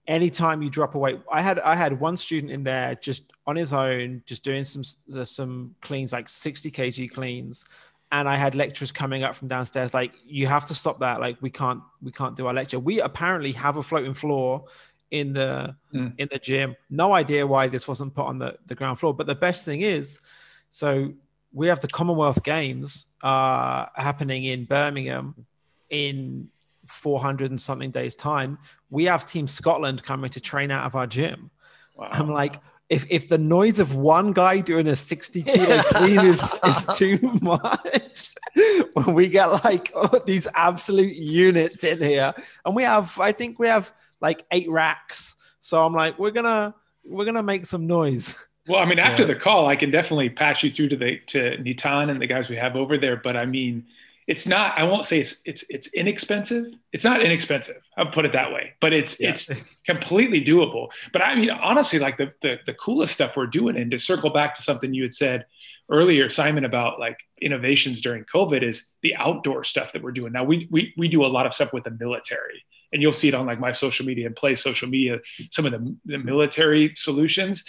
anytime 0.07 0.61
you 0.61 0.69
drop 0.69 0.93
a 0.95 0.99
weight 0.99 1.19
i 1.31 1.41
had 1.41 1.59
i 1.59 1.75
had 1.75 1.99
one 1.99 2.15
student 2.15 2.51
in 2.51 2.63
there 2.63 2.95
just 2.95 3.31
on 3.47 3.55
his 3.55 3.73
own 3.73 4.21
just 4.25 4.43
doing 4.43 4.63
some 4.63 4.83
some 5.25 5.75
cleans 5.81 6.13
like 6.13 6.27
60 6.29 6.71
kg 6.71 7.11
cleans. 7.11 7.65
And 8.11 8.29
i 8.29 8.35
had 8.35 8.55
lecturers 8.55 8.91
coming 8.91 9.23
up 9.23 9.35
from 9.35 9.47
downstairs 9.47 9.93
like 9.93 10.13
you 10.25 10.47
have 10.47 10.65
to 10.67 10.75
stop 10.75 10.99
that. 10.99 11.19
Like 11.19 11.37
we 11.41 11.49
can't 11.49 11.81
we 12.01 12.11
can't 12.11 12.35
do 12.35 12.47
our 12.47 12.53
lecture. 12.53 12.79
We 12.79 13.01
apparently 13.01 13.51
have 13.53 13.77
a 13.77 13.83
floating 13.83 14.13
floor 14.13 14.65
in 15.11 15.33
the 15.33 15.75
mm. 15.93 16.13
in 16.17 16.29
the 16.31 16.39
gym. 16.39 16.75
No 16.89 17.13
idea 17.13 17.45
why 17.45 17.67
this 17.67 17.87
wasn't 17.87 18.13
put 18.13 18.25
on 18.25 18.37
the, 18.37 18.57
the 18.67 18.75
ground 18.75 18.99
floor. 18.99 19.13
But 19.13 19.27
the 19.27 19.35
best 19.35 19.65
thing 19.65 19.81
is 19.81 20.21
so 20.69 21.13
we 21.51 21.67
have 21.67 21.81
the 21.81 21.87
commonwealth 21.87 22.43
games 22.43 23.07
uh 23.23 23.87
happening 23.95 24.43
in 24.45 24.65
birmingham 24.65 25.45
in 25.89 26.49
400 26.87 27.51
and 27.51 27.61
something 27.61 27.91
days 27.91 28.15
time 28.15 28.57
we 28.89 29.05
have 29.05 29.25
team 29.25 29.47
scotland 29.47 30.03
coming 30.03 30.29
to 30.29 30.41
train 30.41 30.71
out 30.71 30.85
of 30.85 30.95
our 30.95 31.07
gym. 31.07 31.51
Wow. 31.95 32.09
i'm 32.11 32.29
like 32.29 32.55
if, 32.87 33.09
if 33.09 33.29
the 33.29 33.37
noise 33.37 33.79
of 33.79 33.95
one 33.95 34.31
guy 34.31 34.59
doing 34.59 34.87
a 34.87 34.95
60 34.95 35.41
kilo 35.41 35.81
clean 35.85 36.19
is, 36.19 36.55
is 36.63 36.87
too 36.95 37.39
much 37.41 38.29
when 38.93 39.13
we 39.13 39.27
get 39.27 39.47
like 39.63 39.91
oh, 39.95 40.19
these 40.25 40.47
absolute 40.55 41.15
units 41.15 41.83
in 41.83 41.97
here. 41.97 42.33
And 42.65 42.75
we 42.75 42.83
have 42.83 43.19
i 43.19 43.31
think 43.31 43.59
we 43.59 43.67
have 43.67 43.93
like 44.21 44.43
eight 44.51 44.69
racks. 44.69 45.35
So 45.59 45.85
i'm 45.85 45.93
like 45.93 46.17
we're 46.19 46.31
gonna 46.31 46.75
we're 47.05 47.25
gonna 47.25 47.43
make 47.43 47.65
some 47.65 47.87
noise. 47.87 48.47
Well 48.67 48.79
i 48.79 48.85
mean 48.85 48.99
after 48.99 49.23
yeah. 49.23 49.27
the 49.27 49.35
call 49.35 49.67
i 49.67 49.75
can 49.75 49.91
definitely 49.91 50.29
pass 50.29 50.63
you 50.63 50.71
through 50.71 50.89
to 50.89 50.95
the 50.95 51.19
to 51.27 51.57
nitan 51.57 52.09
and 52.09 52.21
the 52.21 52.27
guys 52.27 52.49
we 52.49 52.55
have 52.55 52.75
over 52.75 52.97
there. 52.97 53.17
But 53.17 53.35
i 53.35 53.45
mean 53.45 53.85
it's 54.27 54.47
not 54.47 54.77
i 54.77 54.83
won't 54.83 55.05
say 55.05 55.19
it's 55.19 55.41
it's 55.45 55.65
it's 55.69 55.93
inexpensive. 55.93 56.73
It's 56.91 57.03
not 57.03 57.21
inexpensive. 57.21 57.77
I'll 57.97 58.07
put 58.07 58.25
it 58.25 58.31
that 58.31 58.51
way. 58.51 58.73
But 58.79 58.93
it's 58.93 59.19
yeah. 59.19 59.29
it's 59.29 59.51
completely 59.85 60.43
doable. 60.43 60.89
But 61.13 61.21
i 61.21 61.35
mean 61.35 61.49
honestly 61.49 61.99
like 61.99 62.17
the, 62.17 62.33
the 62.41 62.59
the 62.65 62.73
coolest 62.73 63.13
stuff 63.13 63.35
we're 63.35 63.47
doing 63.47 63.77
and 63.77 63.91
to 63.91 63.99
circle 63.99 64.29
back 64.29 64.55
to 64.55 64.63
something 64.63 64.93
you 64.93 65.03
had 65.03 65.13
said 65.13 65.45
earlier 65.89 66.29
simon 66.29 66.65
about 66.65 66.99
like 66.99 67.19
innovations 67.41 68.01
during 68.01 68.23
covid 68.23 68.63
is 68.63 68.89
the 69.01 69.15
outdoor 69.15 69.63
stuff 69.63 69.93
that 69.93 70.01
we're 70.01 70.11
doing. 70.11 70.33
Now 70.33 70.43
we 70.43 70.67
we, 70.71 70.93
we 70.97 71.07
do 71.07 71.23
a 71.23 71.27
lot 71.27 71.45
of 71.45 71.53
stuff 71.53 71.73
with 71.73 71.83
the 71.83 71.91
military 71.91 72.63
and 72.93 73.01
you'll 73.01 73.13
see 73.13 73.27
it 73.27 73.35
on 73.35 73.45
like 73.45 73.59
my 73.59 73.71
social 73.71 74.05
media 74.05 74.25
and 74.25 74.35
PLAE 74.35 74.55
social 74.55 74.87
media 74.87 75.19
some 75.51 75.65
of 75.65 75.71
the, 75.71 75.95
the 76.05 76.17
military 76.17 76.93
solutions 76.95 77.65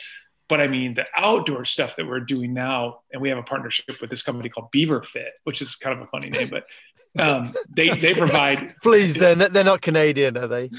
but 0.48 0.60
I 0.60 0.68
mean, 0.68 0.94
the 0.94 1.06
outdoor 1.16 1.64
stuff 1.64 1.96
that 1.96 2.06
we're 2.06 2.20
doing 2.20 2.54
now, 2.54 3.00
and 3.12 3.20
we 3.20 3.28
have 3.28 3.38
a 3.38 3.42
partnership 3.42 4.00
with 4.00 4.10
this 4.10 4.22
company 4.22 4.48
called 4.48 4.70
BeaverFit, 4.72 5.30
which 5.44 5.60
is 5.60 5.76
kind 5.76 5.98
of 5.98 6.06
a 6.06 6.10
funny 6.10 6.30
name, 6.30 6.48
but 6.48 6.66
um, 7.18 7.52
they 7.74 7.88
they 7.90 8.14
provide. 8.14 8.74
Please, 8.82 9.14
they're 9.14 9.34
they're 9.34 9.64
not 9.64 9.82
Canadian, 9.82 10.36
are 10.36 10.46
they? 10.46 10.70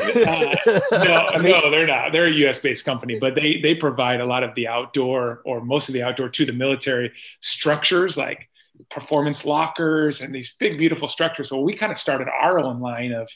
Uh, 0.00 0.54
no, 0.92 1.26
no, 1.40 1.70
they're 1.70 1.86
not. 1.86 2.12
They're 2.12 2.26
a 2.26 2.32
U.S. 2.32 2.60
based 2.60 2.84
company, 2.84 3.18
but 3.18 3.34
they 3.34 3.60
they 3.60 3.74
provide 3.74 4.20
a 4.20 4.26
lot 4.26 4.42
of 4.42 4.54
the 4.54 4.68
outdoor 4.68 5.42
or 5.44 5.60
most 5.60 5.88
of 5.88 5.94
the 5.94 6.02
outdoor 6.02 6.28
to 6.28 6.44
the 6.44 6.52
military 6.52 7.12
structures, 7.40 8.16
like 8.16 8.48
performance 8.90 9.44
lockers 9.44 10.20
and 10.20 10.34
these 10.34 10.54
big 10.58 10.78
beautiful 10.78 11.08
structures. 11.08 11.50
Well, 11.50 11.64
we 11.64 11.74
kind 11.74 11.90
of 11.90 11.98
started 11.98 12.28
our 12.28 12.58
own 12.58 12.80
line 12.80 13.12
of 13.12 13.28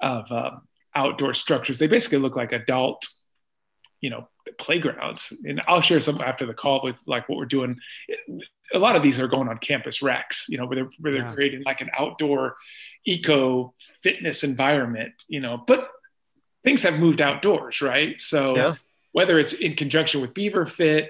of 0.00 0.30
um, 0.30 0.62
outdoor 0.94 1.34
structures. 1.34 1.78
They 1.78 1.86
basically 1.86 2.18
look 2.18 2.36
like 2.36 2.52
adult, 2.52 3.06
you 4.00 4.10
know, 4.10 4.28
playgrounds. 4.58 5.32
And 5.44 5.60
I'll 5.66 5.80
share 5.80 6.00
some 6.00 6.20
after 6.20 6.46
the 6.46 6.54
call 6.54 6.80
with 6.82 6.96
like 7.06 7.28
what 7.28 7.38
we're 7.38 7.46
doing. 7.46 7.78
A 8.72 8.78
lot 8.78 8.96
of 8.96 9.02
these 9.02 9.18
are 9.18 9.28
going 9.28 9.48
on 9.48 9.58
campus 9.58 10.00
recs, 10.00 10.48
you 10.48 10.58
know, 10.58 10.66
where 10.66 10.76
they're, 10.76 10.90
where 11.00 11.12
they're 11.12 11.22
yeah. 11.22 11.34
creating 11.34 11.62
like 11.64 11.80
an 11.80 11.90
outdoor 11.98 12.56
eco 13.04 13.74
fitness 14.02 14.44
environment, 14.44 15.12
you 15.28 15.40
know, 15.40 15.62
but 15.66 15.88
things 16.64 16.82
have 16.82 16.98
moved 16.98 17.20
outdoors, 17.20 17.80
right? 17.80 18.20
So 18.20 18.56
yeah. 18.56 18.74
whether 19.12 19.38
it's 19.38 19.54
in 19.54 19.74
conjunction 19.74 20.20
with 20.20 20.34
BeaverFit 20.34 21.08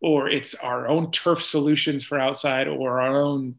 or 0.00 0.28
it's 0.28 0.54
our 0.54 0.88
own 0.88 1.10
turf 1.10 1.42
solutions 1.42 2.04
for 2.04 2.18
outside 2.18 2.68
or 2.68 3.00
our 3.00 3.16
own 3.16 3.56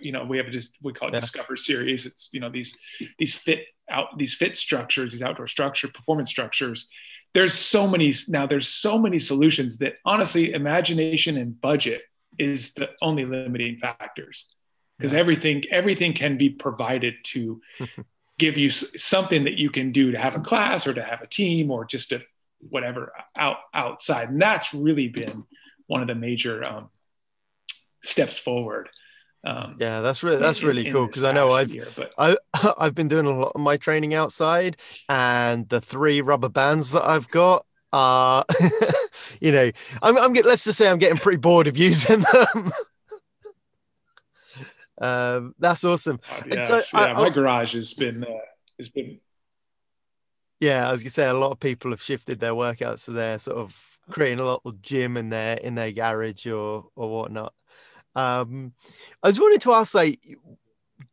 you 0.00 0.12
know 0.12 0.24
we 0.24 0.36
have 0.36 0.46
just 0.50 0.76
we 0.82 0.92
call 0.92 1.08
it 1.08 1.14
yeah. 1.14 1.20
discover 1.20 1.56
series 1.56 2.06
it's 2.06 2.30
you 2.32 2.38
know 2.38 2.48
these 2.48 2.76
these 3.18 3.34
fit 3.34 3.60
out 3.90 4.16
these 4.16 4.34
fit 4.34 4.56
structures 4.56 5.12
these 5.12 5.22
outdoor 5.22 5.48
structure 5.48 5.88
performance 5.88 6.30
structures 6.30 6.88
there's 7.36 7.52
so 7.52 7.86
many 7.86 8.14
now 8.28 8.46
there's 8.46 8.66
so 8.66 8.96
many 8.96 9.18
solutions 9.18 9.76
that 9.76 9.96
honestly 10.06 10.54
imagination 10.54 11.36
and 11.36 11.60
budget 11.60 12.00
is 12.38 12.72
the 12.72 12.88
only 13.02 13.26
limiting 13.26 13.76
factors. 13.76 14.46
Because 14.96 15.12
yeah. 15.12 15.18
everything 15.18 15.62
everything 15.70 16.14
can 16.14 16.38
be 16.38 16.48
provided 16.48 17.12
to 17.24 17.60
give 18.38 18.56
you 18.56 18.70
something 18.70 19.44
that 19.44 19.58
you 19.58 19.68
can 19.68 19.92
do 19.92 20.12
to 20.12 20.18
have 20.18 20.34
a 20.34 20.40
class 20.40 20.86
or 20.86 20.94
to 20.94 21.02
have 21.02 21.20
a 21.20 21.26
team 21.26 21.70
or 21.70 21.84
just 21.84 22.08
to 22.08 22.22
whatever 22.70 23.12
out 23.36 23.58
outside. 23.74 24.30
And 24.30 24.40
that's 24.40 24.72
really 24.72 25.08
been 25.08 25.44
one 25.88 26.00
of 26.00 26.08
the 26.08 26.14
major 26.14 26.64
um, 26.64 26.88
steps 28.02 28.38
forward 28.38 28.88
um, 29.46 29.76
yeah, 29.78 30.00
that's 30.00 30.24
really 30.24 30.38
that's 30.38 30.64
really 30.64 30.88
in, 30.88 30.92
cool 30.92 31.06
because 31.06 31.22
I 31.22 31.30
know 31.30 31.52
I've 31.52 31.70
year, 31.70 31.86
but... 31.94 32.12
I 32.18 32.36
I've 32.78 32.96
been 32.96 33.06
doing 33.06 33.26
a 33.26 33.30
lot 33.30 33.52
of 33.54 33.60
my 33.60 33.76
training 33.76 34.12
outside, 34.12 34.76
and 35.08 35.68
the 35.68 35.80
three 35.80 36.20
rubber 36.20 36.48
bands 36.48 36.90
that 36.90 37.08
I've 37.08 37.28
got 37.28 37.64
are, 37.92 38.44
you 39.40 39.52
know, 39.52 39.70
I'm 40.02 40.18
I'm 40.18 40.32
getting 40.32 40.48
let's 40.48 40.64
just 40.64 40.76
say 40.76 40.88
I'm 40.88 40.98
getting 40.98 41.18
pretty 41.18 41.38
bored 41.38 41.68
of 41.68 41.76
using 41.76 42.24
them. 42.32 42.72
um, 45.00 45.54
that's 45.60 45.84
awesome. 45.84 46.18
Uh, 46.28 46.42
yeah, 46.50 46.66
so 46.66 46.76
yeah, 46.92 47.04
I, 47.04 47.12
my 47.12 47.22
I, 47.26 47.30
garage 47.30 47.74
has 47.74 47.94
been 47.94 48.24
uh, 48.24 48.38
has 48.78 48.88
been. 48.88 49.20
Yeah, 50.58 50.90
as 50.90 51.04
you 51.04 51.10
say 51.10 51.28
a 51.28 51.34
lot 51.34 51.52
of 51.52 51.60
people 51.60 51.92
have 51.92 52.02
shifted 52.02 52.40
their 52.40 52.52
workouts 52.52 53.04
to 53.04 53.12
their 53.12 53.38
sort 53.38 53.58
of 53.58 53.80
creating 54.10 54.40
a 54.40 54.44
little 54.44 54.72
gym 54.82 55.16
in 55.16 55.30
their 55.30 55.58
in 55.58 55.76
their 55.76 55.92
garage 55.92 56.48
or 56.48 56.88
or 56.96 57.10
whatnot. 57.10 57.52
Um, 58.16 58.72
I 59.22 59.28
was 59.28 59.38
wanting 59.38 59.60
to 59.60 59.72
ask, 59.72 59.94
like, 59.94 60.18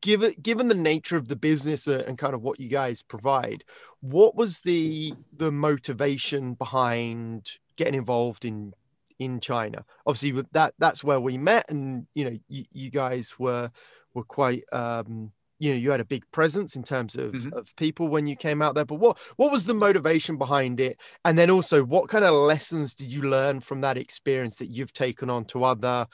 given 0.01 0.33
given 0.41 0.67
the 0.67 0.75
nature 0.75 1.17
of 1.17 1.27
the 1.27 1.35
business 1.35 1.87
and 1.87 2.17
kind 2.17 2.33
of 2.33 2.41
what 2.41 2.59
you 2.59 2.69
guys 2.69 3.03
provide, 3.03 3.63
what 4.01 4.35
was 4.35 4.61
the 4.61 5.13
the 5.37 5.51
motivation 5.51 6.55
behind 6.55 7.49
getting 7.75 7.95
involved 7.95 8.45
in 8.45 8.73
in 9.19 9.39
China? 9.41 9.85
Obviously, 10.07 10.43
that 10.53 10.73
that's 10.79 11.03
where 11.03 11.19
we 11.19 11.37
met, 11.37 11.69
and 11.69 12.07
you 12.15 12.25
know, 12.25 12.37
you, 12.47 12.65
you 12.71 12.89
guys 12.89 13.37
were 13.37 13.69
were 14.15 14.23
quite. 14.23 14.63
Um, 14.71 15.31
you 15.59 15.71
know 15.71 15.77
you 15.77 15.91
had 15.91 16.01
a 16.01 16.05
big 16.05 16.29
presence 16.31 16.75
in 16.75 16.83
terms 16.83 17.15
of, 17.15 17.31
mm-hmm. 17.31 17.53
of 17.53 17.73
people 17.77 18.09
when 18.09 18.27
you 18.27 18.35
came 18.35 18.61
out 18.61 18.75
there 18.75 18.83
but 18.83 18.95
what 18.95 19.17
what 19.37 19.51
was 19.51 19.63
the 19.63 19.73
motivation 19.73 20.35
behind 20.35 20.79
it 20.79 20.99
and 21.23 21.37
then 21.37 21.49
also 21.49 21.83
what 21.83 22.09
kind 22.09 22.25
of 22.25 22.33
lessons 22.33 22.93
did 22.93 23.07
you 23.07 23.21
learn 23.21 23.61
from 23.61 23.79
that 23.79 23.97
experience 23.97 24.57
that 24.57 24.71
you've 24.71 24.91
taken 24.91 25.29
on 25.29 25.45
to 25.45 25.63
other 25.63 26.05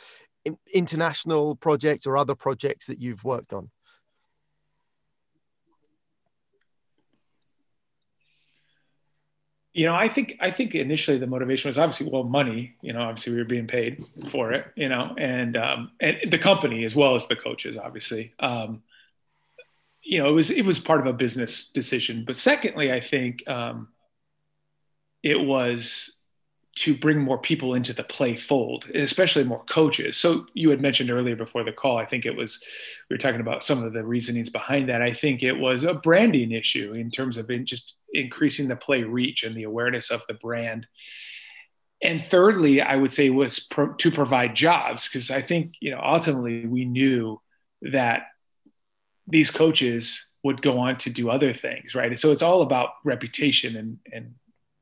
international 0.74 1.56
projects 1.56 2.06
or 2.08 2.18
other 2.18 2.36
projects 2.36 2.88
that 2.88 3.02
you've 3.02 3.24
worked 3.24 3.54
on? 3.54 3.70
you 9.74 9.86
know 9.86 9.94
i 9.94 10.10
think 10.10 10.36
i 10.42 10.52
think 10.52 10.76
initially 10.76 11.18
the 11.18 11.28
motivation 11.28 11.70
was 11.70 11.78
obviously 11.78 12.10
well 12.12 12.24
money 12.24 12.76
you 12.82 12.92
know 12.92 13.02
obviously 13.02 13.32
we 13.34 13.40
were 13.40 13.46
being 13.46 13.68
paid 13.68 14.04
for 14.30 14.52
it 14.52 14.66
you 14.76 14.90
know 14.90 15.16
and 15.18 15.56
um 15.56 15.92
and 16.02 16.18
the 16.30 16.38
company 16.38 16.84
as 16.84 16.96
well 16.96 17.16
as 17.16 17.28
the 17.28 17.36
coaches 17.36 17.78
obviously 17.78 18.34
um 18.40 18.82
you 20.04 20.20
know 20.20 20.28
it 20.28 20.34
was 20.34 20.50
it 20.50 20.66
was 20.66 20.80
part 20.80 21.00
of 21.00 21.06
a 21.06 21.14
business 21.14 21.70
decision 21.70 22.24
but 22.26 22.36
secondly 22.36 22.92
i 22.92 23.00
think 23.00 23.48
um 23.48 23.88
it 25.24 25.40
was 25.40 26.19
to 26.80 26.96
bring 26.96 27.20
more 27.20 27.38
people 27.38 27.74
into 27.74 27.92
the 27.92 28.04
PLAE 28.04 28.38
fold, 28.38 28.86
especially 28.96 29.44
more 29.44 29.66
coaches. 29.66 30.16
So 30.16 30.46
you 30.54 30.70
had 30.70 30.80
mentioned 30.80 31.12
earlier 31.12 31.36
before 31.36 31.66
the 31.66 31.74
call, 31.74 31.98
I 31.98 32.06
think 32.06 32.26
it 32.26 32.36
was, 32.36 32.64
we 33.10 33.16
were 33.16 33.18
talking 33.18 33.42
about 33.42 33.66
some 33.66 33.84
of 33.84 33.92
the 33.92 34.02
reasonings 34.02 34.50
behind 34.50 34.88
that. 34.88 35.02
I 35.02 35.14
think 35.14 35.44
it 35.44 35.60
was 35.60 35.84
a 35.84 35.96
branding 35.96 36.54
issue 36.54 36.94
in 36.94 37.12
terms 37.12 37.36
of 37.36 37.52
in 37.52 37.66
just 37.66 37.96
increasing 38.14 38.70
the 38.70 38.78
PLAE 38.78 39.04
reach 39.04 39.44
and 39.44 39.58
the 39.58 39.64
awareness 39.64 40.10
of 40.10 40.22
the 40.30 40.36
brand. 40.36 40.88
And 42.02 42.24
thirdly, 42.32 42.82
I 42.82 42.96
would 42.96 43.12
say 43.12 43.30
was 43.30 43.60
pro- 43.60 43.94
to 43.96 44.10
provide 44.10 44.56
jobs 44.56 45.10
because 45.10 45.32
I 45.32 45.42
think, 45.42 45.74
you 45.82 45.92
know, 45.92 46.00
ultimately 46.02 46.66
we 46.66 46.86
knew 46.86 47.42
that 47.82 48.28
these 49.28 49.52
coaches 49.52 50.28
would 50.44 50.62
go 50.62 50.80
on 50.80 50.98
to 51.00 51.10
do 51.10 51.30
other 51.30 51.54
things, 51.54 51.94
right? 51.94 52.18
so 52.18 52.32
it's 52.32 52.42
all 52.42 52.62
about 52.62 52.92
reputation 53.04 53.76
and, 53.76 53.98
and 54.14 54.36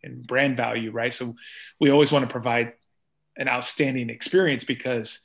and 0.08 0.26
brand 0.26 0.58
value, 0.58 0.92
right? 0.92 1.14
So 1.14 1.36
we 1.80 1.92
always 1.92 2.12
want 2.12 2.28
to 2.28 2.32
provide 2.32 2.74
an 3.38 3.48
outstanding 3.48 4.10
experience 4.10 4.64
because 4.64 5.22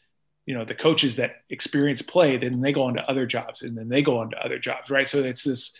you 0.46 0.54
know 0.54 0.64
the 0.64 0.74
coaches 0.74 1.16
that 1.16 1.36
experience 1.48 2.02
PLAE 2.02 2.38
then 2.38 2.60
they 2.60 2.72
go 2.72 2.82
on 2.82 2.94
to 2.94 3.10
other 3.10 3.26
jobs 3.26 3.62
and 3.62 3.76
then 3.76 3.88
they 3.88 4.02
go 4.02 4.18
on 4.18 4.30
to 4.30 4.44
other 4.44 4.58
jobs 4.58 4.90
right? 4.90 5.08
So 5.08 5.18
it's 5.18 5.44
this 5.44 5.76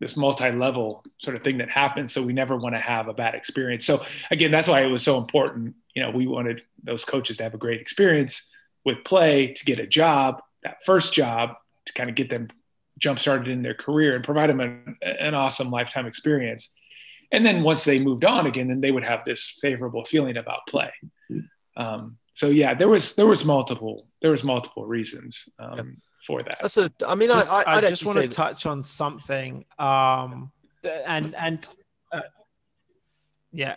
this 0.00 0.16
multi-level 0.16 1.04
sort 1.18 1.36
of 1.36 1.44
thing 1.44 1.58
that 1.58 1.70
happens. 1.70 2.12
So 2.12 2.24
we 2.24 2.32
never 2.32 2.56
want 2.56 2.74
to 2.74 2.80
have 2.80 3.06
a 3.06 3.14
bad 3.14 3.36
experience. 3.36 3.84
So 3.84 4.04
again 4.30 4.50
that's 4.50 4.68
why 4.68 4.82
it 4.82 4.88
was 4.88 5.02
so 5.02 5.16
important. 5.18 5.74
You 5.94 6.02
know 6.02 6.10
we 6.10 6.26
wanted 6.26 6.62
those 6.82 7.04
coaches 7.04 7.38
to 7.38 7.44
have 7.44 7.54
a 7.54 7.58
great 7.58 7.80
experience 7.80 8.50
with 8.84 9.04
PLAE 9.04 9.54
to 9.54 9.64
get 9.64 9.78
a 9.78 9.86
job 9.86 10.42
that 10.62 10.84
first 10.84 11.12
job 11.12 11.54
to 11.86 11.92
kind 11.92 12.10
of 12.10 12.16
get 12.16 12.30
them 12.30 12.48
jump 12.98 13.18
started 13.18 13.48
in 13.48 13.62
their 13.62 13.74
career 13.74 14.14
and 14.14 14.24
provide 14.24 14.50
them 14.50 14.60
an, 14.60 14.96
an 15.02 15.34
awesome 15.34 15.70
lifetime 15.70 16.06
experience 16.06 16.72
and 17.32 17.44
then 17.44 17.62
once 17.62 17.84
they 17.84 17.98
moved 17.98 18.24
on 18.24 18.46
again, 18.46 18.68
then 18.68 18.80
they 18.80 18.92
would 18.92 19.04
have 19.04 19.24
this 19.24 19.58
favorable 19.60 20.04
feeling 20.04 20.36
about 20.36 20.60
PLAE. 20.68 20.92
Um, 21.76 22.18
so 22.34 22.48
yeah, 22.48 22.74
there 22.74 22.88
was 22.88 23.16
there 23.16 23.26
was 23.26 23.44
multiple 23.44 24.06
there 24.20 24.30
was 24.30 24.44
multiple 24.44 24.84
reasons 24.84 25.48
um, 25.58 25.76
yep. 25.76 25.86
for 26.26 26.42
that. 26.42 26.58
That's 26.60 26.76
a. 26.76 26.90
I 27.06 27.14
mean, 27.14 27.28
just, 27.28 27.52
I, 27.52 27.62
I, 27.62 27.76
I 27.76 27.80
just 27.80 28.04
want 28.04 28.18
to 28.18 28.28
touch 28.28 28.66
on 28.66 28.82
something, 28.82 29.64
um, 29.78 30.52
and 31.06 31.34
and 31.34 31.68
uh, 32.12 32.20
yeah. 33.52 33.76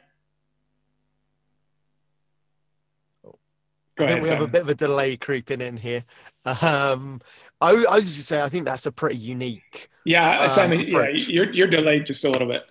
Go 3.97 4.03
I 4.03 4.07
think 4.09 4.23
we 4.23 4.29
have 4.29 4.41
a 4.41 4.47
bit 4.47 4.63
of 4.63 4.69
a 4.69 4.75
delay 4.75 5.15
creeping 5.15 5.61
in 5.61 5.77
here. 5.77 6.03
Um, 6.43 7.21
I, 7.61 7.69
I 7.89 7.95
was 7.95 8.13
just 8.13 8.17
to 8.17 8.23
say, 8.23 8.41
I 8.41 8.49
think 8.49 8.65
that's 8.65 8.85
a 8.85 8.91
pretty 8.91 9.15
unique. 9.15 9.89
Yeah, 10.03 10.39
um, 10.39 10.49
Simon. 10.49 10.81
Yeah, 10.81 11.07
you're 11.09 11.51
you're 11.51 11.67
delayed 11.67 12.05
just 12.05 12.23
a 12.25 12.29
little 12.29 12.47
bit. 12.47 12.69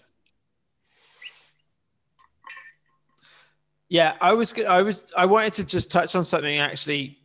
Yeah, 3.94 4.16
I 4.20 4.32
was 4.32 4.52
I 4.58 4.82
was 4.82 5.12
I 5.16 5.26
wanted 5.26 5.52
to 5.52 5.64
just 5.64 5.88
touch 5.88 6.16
on 6.16 6.24
something 6.24 6.58
actually 6.58 7.16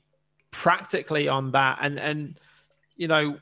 practically 0.51 1.27
on 1.27 1.53
that. 1.53 1.79
And 1.81 1.99
and 1.99 2.39
you 2.95 3.07
know 3.07 3.39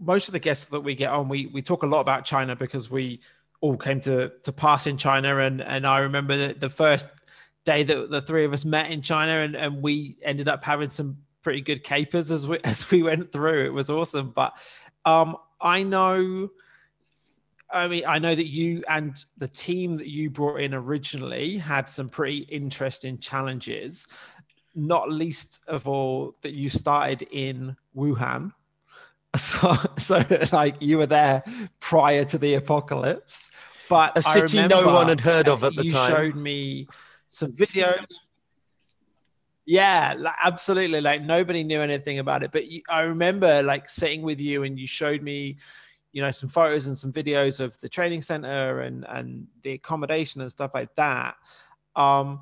most 0.00 0.28
of 0.28 0.32
the 0.32 0.38
guests 0.40 0.64
that 0.70 0.80
we 0.80 0.94
get 0.94 1.10
on 1.10 1.28
we 1.28 1.48
we 1.48 1.60
talk 1.60 1.82
a 1.82 1.86
lot 1.86 2.00
about 2.00 2.24
China 2.24 2.56
because 2.56 2.90
we 2.90 3.20
all 3.60 3.76
came 3.76 4.00
to 4.00 4.32
to 4.44 4.52
pass 4.52 4.86
in 4.86 4.96
China. 4.96 5.36
And 5.36 5.60
and 5.60 5.86
I 5.86 5.98
remember 5.98 6.34
the, 6.34 6.54
the 6.54 6.70
first 6.70 7.06
day 7.66 7.82
that 7.82 8.10
the 8.10 8.22
three 8.22 8.46
of 8.46 8.54
us 8.54 8.64
met 8.64 8.90
in 8.90 9.02
China 9.02 9.32
and 9.40 9.54
and 9.54 9.82
we 9.82 10.16
ended 10.22 10.48
up 10.48 10.64
having 10.64 10.88
some 10.88 11.18
pretty 11.42 11.60
good 11.60 11.84
capers 11.84 12.30
as 12.32 12.48
we 12.48 12.56
as 12.64 12.90
we 12.90 13.02
went 13.02 13.32
through. 13.32 13.66
It 13.66 13.74
was 13.74 13.90
awesome. 13.90 14.30
But 14.30 14.56
um 15.04 15.36
I 15.60 15.82
know 15.82 16.48
I 17.70 17.88
mean, 17.88 18.04
I 18.06 18.18
know 18.18 18.34
that 18.34 18.46
you 18.46 18.82
and 18.88 19.16
the 19.38 19.48
team 19.48 19.96
that 19.96 20.08
you 20.08 20.30
brought 20.30 20.60
in 20.60 20.72
originally 20.74 21.58
had 21.58 21.88
some 21.88 22.08
pretty 22.08 22.38
interesting 22.38 23.18
challenges, 23.18 24.06
not 24.74 25.10
least 25.10 25.64
of 25.66 25.88
all 25.88 26.34
that 26.42 26.54
you 26.54 26.68
started 26.68 27.22
in 27.30 27.76
Wuhan. 27.96 28.52
So, 29.36 29.74
so 29.98 30.22
like 30.50 30.76
you 30.80 30.96
were 30.96 31.06
there 31.06 31.44
prior 31.78 32.24
to 32.24 32.38
the 32.38 32.54
apocalypse, 32.54 33.50
but 33.86 34.16
a 34.16 34.22
city 34.22 34.66
no 34.66 34.86
one 34.86 35.08
had 35.08 35.20
heard 35.20 35.46
of 35.46 35.62
at 35.62 35.74
the 35.76 35.84
you 35.84 35.90
time. 35.90 36.10
You 36.10 36.16
showed 36.16 36.36
me 36.36 36.88
some 37.28 37.52
videos. 37.52 38.14
Yeah, 39.66 40.14
like, 40.16 40.36
absolutely. 40.42 41.02
Like 41.02 41.22
nobody 41.22 41.64
knew 41.64 41.82
anything 41.82 42.18
about 42.18 42.44
it, 42.44 42.52
but 42.52 42.70
you, 42.70 42.80
I 42.88 43.02
remember 43.02 43.62
like 43.62 43.90
sitting 43.90 44.22
with 44.22 44.40
you 44.40 44.62
and 44.62 44.78
you 44.78 44.86
showed 44.86 45.20
me, 45.20 45.56
you 46.16 46.22
know, 46.22 46.30
some 46.30 46.48
photos 46.48 46.86
and 46.86 46.96
some 46.96 47.12
videos 47.12 47.60
of 47.60 47.78
the 47.80 47.90
training 47.90 48.22
center 48.22 48.80
and 48.80 49.04
and 49.06 49.48
the 49.60 49.72
accommodation 49.72 50.40
and 50.40 50.50
stuff 50.50 50.72
like 50.72 50.94
that. 50.94 51.36
Um, 51.94 52.40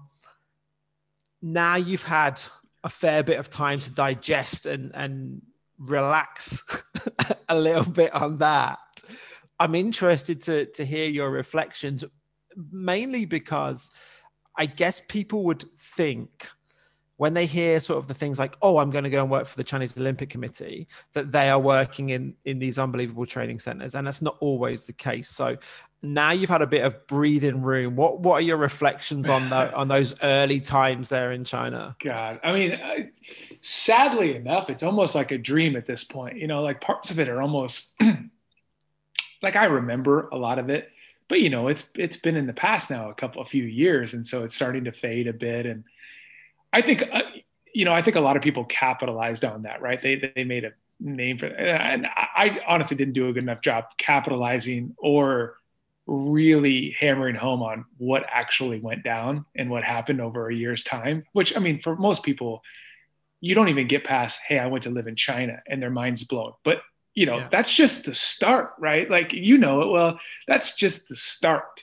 now 1.43 1.75
you've 1.75 2.05
had 2.05 2.41
a 2.85 2.89
fair 2.89 3.25
bit 3.25 3.41
of 3.41 3.51
time 3.51 3.81
to 3.81 3.91
digest 3.91 4.67
and 4.67 4.93
and 4.95 5.43
relax 5.77 6.85
a 7.49 7.59
little 7.59 7.93
bit 7.93 8.15
on 8.15 8.37
that. 8.37 8.79
I'm 9.59 9.75
interested 9.75 10.41
to 10.43 10.67
to 10.67 10.85
hear 10.85 11.09
your 11.09 11.33
reflections, 11.33 12.05
mainly 12.71 13.25
because 13.25 13.91
I 14.57 14.67
guess 14.67 15.01
people 15.01 15.43
would 15.47 15.65
think 15.77 16.49
when 17.17 17.35
they 17.35 17.47
hear 17.47 17.79
sort 17.81 17.99
of 17.99 18.09
the 18.09 18.15
things 18.15 18.39
like, 18.39 18.57
"Oh, 18.61 18.79
I'm 18.79 18.91
going 18.91 19.05
to 19.05 19.11
go 19.11 19.23
and 19.23 19.31
work 19.31 19.47
for 19.47 19.57
the 19.57 19.65
Chinese 19.65 19.97
Olympic 19.97 20.31
Committee," 20.31 20.89
that 21.13 21.33
they 21.33 21.51
are 21.51 21.61
working 21.61 22.11
in 22.11 22.35
in 22.45 22.59
these 22.59 22.79
unbelievable 22.79 23.27
training 23.27 23.59
centers, 23.59 23.95
and 23.95 24.07
that's 24.07 24.23
not 24.23 24.37
always 24.41 24.85
the 24.85 24.93
case. 24.93 25.29
So 25.29 25.57
now 26.03 26.33
you've 26.33 26.51
had 26.51 26.63
a 26.63 26.67
bit 26.67 26.85
of 26.85 27.07
breathing 27.07 27.63
room. 27.63 27.97
What 27.97 28.21
what 28.21 28.35
are 28.35 28.45
your 28.45 28.59
reflections 28.59 29.29
on 29.29 29.51
that 29.51 29.75
on 29.75 29.89
those 29.89 30.15
early 30.23 30.61
times 30.61 31.09
there 31.09 31.33
in 31.33 31.45
China? 31.45 31.97
God, 32.03 32.41
I 32.45 32.53
mean, 32.53 32.73
I, 32.73 33.11
sadly 33.63 34.37
enough, 34.37 34.69
it's 34.69 34.83
almost 34.83 35.15
like 35.15 35.31
a 35.31 35.39
dream 35.39 35.77
at 35.77 35.87
this 35.87 36.05
point. 36.05 36.37
You 36.37 36.47
know, 36.47 36.63
like 36.63 36.81
parts 36.81 37.11
of 37.11 37.19
it 37.19 37.29
are 37.29 37.41
almost 37.41 37.95
like 39.43 39.57
I 39.57 39.65
remember 39.67 40.29
a 40.29 40.37
lot 40.37 40.59
of 40.59 40.69
it, 40.69 40.91
but 41.29 41.41
you 41.41 41.51
know, 41.51 41.69
it's 41.69 41.91
it's 41.95 42.19
been 42.19 42.37
in 42.37 42.47
the 42.47 42.53
past 42.53 42.91
now 42.91 43.11
a 43.11 43.15
couple 43.15 43.43
a 43.43 43.47
few 43.47 43.65
years, 43.65 44.15
and 44.15 44.27
so 44.27 44.45
it's 44.45 44.55
starting 44.55 44.85
to 44.85 44.93
fade 44.93 45.27
a 45.27 45.33
bit. 45.33 45.65
And 45.65 45.85
I 46.75 46.83
think, 46.83 47.03
uh, 47.11 47.23
you 47.73 47.85
know, 47.85 47.95
I 47.95 48.03
think 48.03 48.17
a 48.17 48.21
lot 48.21 48.37
of 48.37 48.43
people 48.43 48.65
capitalized 48.65 49.45
on 49.45 49.63
that, 49.63 49.81
right? 49.81 50.03
They 50.03 50.33
they 50.35 50.45
made 50.45 50.65
a 50.65 50.73
name 51.01 51.39
for 51.39 51.47
it, 51.47 51.59
and 51.59 52.07
I 52.07 52.59
honestly 52.67 52.97
didn't 52.97 53.15
do 53.15 53.29
a 53.29 53.33
good 53.33 53.45
enough 53.45 53.61
job 53.61 53.85
capitalizing 53.97 54.95
or 54.99 55.57
really 56.07 56.95
hammering 56.99 57.35
home 57.35 57.63
on 57.63 57.87
what 57.97 58.27
actually 58.29 58.79
went 58.81 59.03
down 59.03 59.47
and 59.57 59.71
what 59.71 59.83
happened 59.83 60.21
over 60.21 60.49
a 60.51 60.55
year's 60.55 60.85
time 60.85 61.25
which 61.33 61.57
i 61.57 61.59
mean 61.59 61.81
for 61.81 61.97
most 61.97 62.23
people 62.23 62.63
you 63.41 63.55
don't 63.55 63.71
even 63.71 63.89
get 63.89 64.05
past 64.05 64.41
hey 64.47 64.59
i 64.59 64.67
went 64.67 64.83
to 64.85 64.91
live 64.91 65.07
in 65.07 65.17
china 65.17 65.63
and 65.67 65.83
their 65.83 65.89
minds 65.89 66.23
blown 66.25 66.53
but 66.63 66.83
you 67.15 67.25
know 67.25 67.39
yeah. 67.39 67.49
that's 67.51 67.73
just 67.73 68.05
the 68.05 68.13
start 68.13 68.75
right 68.79 69.11
like 69.11 69.33
you 69.33 69.57
know 69.57 69.81
it 69.81 69.89
well 69.89 70.21
that's 70.47 70.77
just 70.77 71.09
the 71.09 71.17
start 71.17 71.83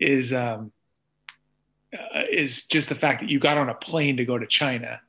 is 0.00 0.32
um 0.32 0.72
is 2.36 2.66
just 2.66 2.88
the 2.88 2.94
fact 2.94 3.20
that 3.20 3.30
you 3.30 3.38
got 3.38 3.58
on 3.58 3.68
a 3.68 3.74
plane 3.74 4.18
to 4.18 4.24
go 4.24 4.38
to 4.38 4.46
china 4.46 5.00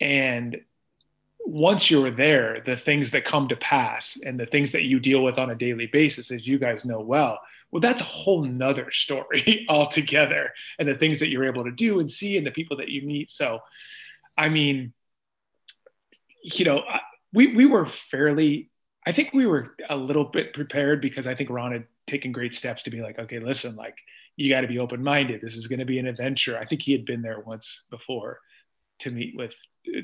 and 0.00 0.60
once 1.44 1.90
you're 1.90 2.10
there, 2.10 2.62
the 2.64 2.76
things 2.76 3.10
that 3.10 3.24
come 3.24 3.48
to 3.48 3.56
pass 3.56 4.18
and 4.24 4.38
the 4.38 4.46
things 4.46 4.72
that 4.72 4.84
you 4.84 5.00
deal 5.00 5.22
with 5.22 5.38
on 5.38 5.50
a 5.50 5.54
daily 5.54 5.86
basis, 5.86 6.30
as 6.30 6.46
you 6.46 6.58
guys 6.58 6.84
know 6.84 7.00
well, 7.00 7.40
well, 7.70 7.80
that's 7.80 8.02
a 8.02 8.06
whole 8.06 8.44
nother 8.44 8.90
story 8.92 9.66
altogether. 9.68 10.52
And 10.78 10.88
the 10.88 10.94
things 10.94 11.20
that 11.20 11.28
you're 11.28 11.46
able 11.46 11.64
to 11.64 11.72
do 11.72 12.00
and 12.00 12.10
see 12.10 12.36
and 12.36 12.46
the 12.46 12.50
people 12.50 12.76
that 12.78 12.88
you 12.88 13.02
meet. 13.02 13.30
So, 13.30 13.60
I 14.36 14.48
mean, 14.48 14.92
you 16.42 16.64
know, 16.64 16.82
we, 17.32 17.54
we 17.54 17.66
were 17.66 17.86
fairly, 17.86 18.70
I 19.06 19.12
think 19.12 19.32
we 19.32 19.46
were 19.46 19.74
a 19.88 19.96
little 19.96 20.24
bit 20.24 20.54
prepared 20.54 21.00
because 21.00 21.26
I 21.26 21.34
think 21.34 21.50
Ron 21.50 21.72
had 21.72 21.86
taken 22.06 22.32
great 22.32 22.54
steps 22.54 22.84
to 22.84 22.90
be 22.90 23.00
like, 23.00 23.18
okay, 23.18 23.38
listen, 23.38 23.76
like 23.76 23.98
you 24.40 24.48
got 24.48 24.62
to 24.62 24.66
be 24.66 24.78
open 24.78 25.02
minded. 25.02 25.42
This 25.42 25.54
is 25.54 25.66
going 25.66 25.80
to 25.80 25.84
be 25.84 25.98
an 25.98 26.06
adventure. 26.06 26.58
I 26.58 26.64
think 26.64 26.80
he 26.80 26.92
had 26.92 27.04
been 27.04 27.20
there 27.20 27.40
once 27.40 27.84
before 27.90 28.40
to 29.00 29.10
meet 29.10 29.36
with 29.36 29.52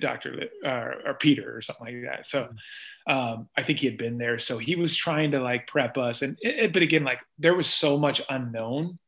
Dr. 0.00 0.48
Uh, 0.64 1.08
or 1.08 1.14
Peter 1.18 1.56
or 1.56 1.62
something 1.62 1.86
like 1.86 2.04
that. 2.04 2.26
So 2.26 2.48
um, 3.06 3.48
I 3.56 3.62
think 3.62 3.80
he 3.80 3.86
had 3.86 3.96
been 3.96 4.18
there. 4.18 4.38
So 4.38 4.58
he 4.58 4.76
was 4.76 4.94
trying 4.94 5.30
to 5.30 5.40
like 5.40 5.66
prep 5.68 5.96
us. 5.96 6.20
And 6.20 6.36
it, 6.42 6.74
but 6.74 6.82
again, 6.82 7.02
like 7.02 7.20
there 7.38 7.54
was 7.54 7.66
so 7.66 7.98
much 7.98 8.20
unknown. 8.28 8.98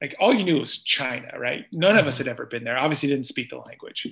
Like 0.00 0.14
all 0.20 0.32
you 0.32 0.44
knew 0.44 0.60
was 0.60 0.82
China, 0.82 1.28
right? 1.36 1.64
None 1.72 1.98
of 1.98 2.06
us 2.06 2.18
had 2.18 2.28
ever 2.28 2.46
been 2.46 2.62
there. 2.62 2.78
Obviously, 2.78 3.08
didn't 3.08 3.26
speak 3.26 3.50
the 3.50 3.56
language, 3.56 4.06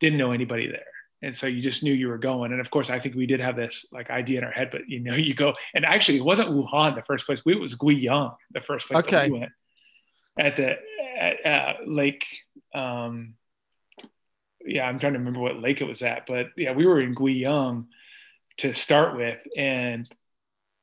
didn't 0.00 0.18
know 0.18 0.32
anybody 0.32 0.68
there. 0.68 0.84
And 1.20 1.36
so 1.36 1.46
you 1.46 1.62
just 1.62 1.82
knew 1.82 1.92
you 1.92 2.08
were 2.08 2.18
going. 2.18 2.52
And 2.52 2.60
of 2.60 2.70
course, 2.70 2.88
I 2.88 3.00
think 3.00 3.16
we 3.16 3.26
did 3.26 3.40
have 3.40 3.56
this 3.56 3.86
like 3.92 4.10
idea 4.10 4.38
in 4.38 4.44
our 4.44 4.50
head, 4.50 4.68
but 4.70 4.88
you 4.88 5.00
know, 5.00 5.14
you 5.14 5.34
go, 5.34 5.54
and 5.74 5.84
actually, 5.84 6.18
it 6.18 6.24
wasn't 6.24 6.50
Wuhan 6.50 6.94
the 6.94 7.02
first 7.02 7.26
place. 7.26 7.44
We, 7.44 7.54
it 7.54 7.60
was 7.60 7.74
Guiyang 7.74 8.36
the 8.50 8.60
first 8.60 8.86
place 8.86 9.04
okay. 9.04 9.28
we 9.28 9.40
went 9.40 9.52
at 10.38 10.56
the 10.56 10.76
at, 11.18 11.46
uh, 11.46 11.72
Lake. 11.86 12.24
Um, 12.74 13.34
yeah, 14.64 14.84
I'm 14.86 14.98
trying 14.98 15.12
to 15.12 15.18
remember 15.18 15.40
what 15.40 15.60
lake 15.60 15.80
it 15.80 15.88
was 15.88 16.02
at, 16.02 16.26
but 16.26 16.46
yeah, 16.56 16.72
we 16.72 16.86
were 16.86 17.00
in 17.00 17.14
Guiyang 17.14 17.86
to 18.58 18.72
start 18.72 19.16
with, 19.16 19.38
and 19.56 20.08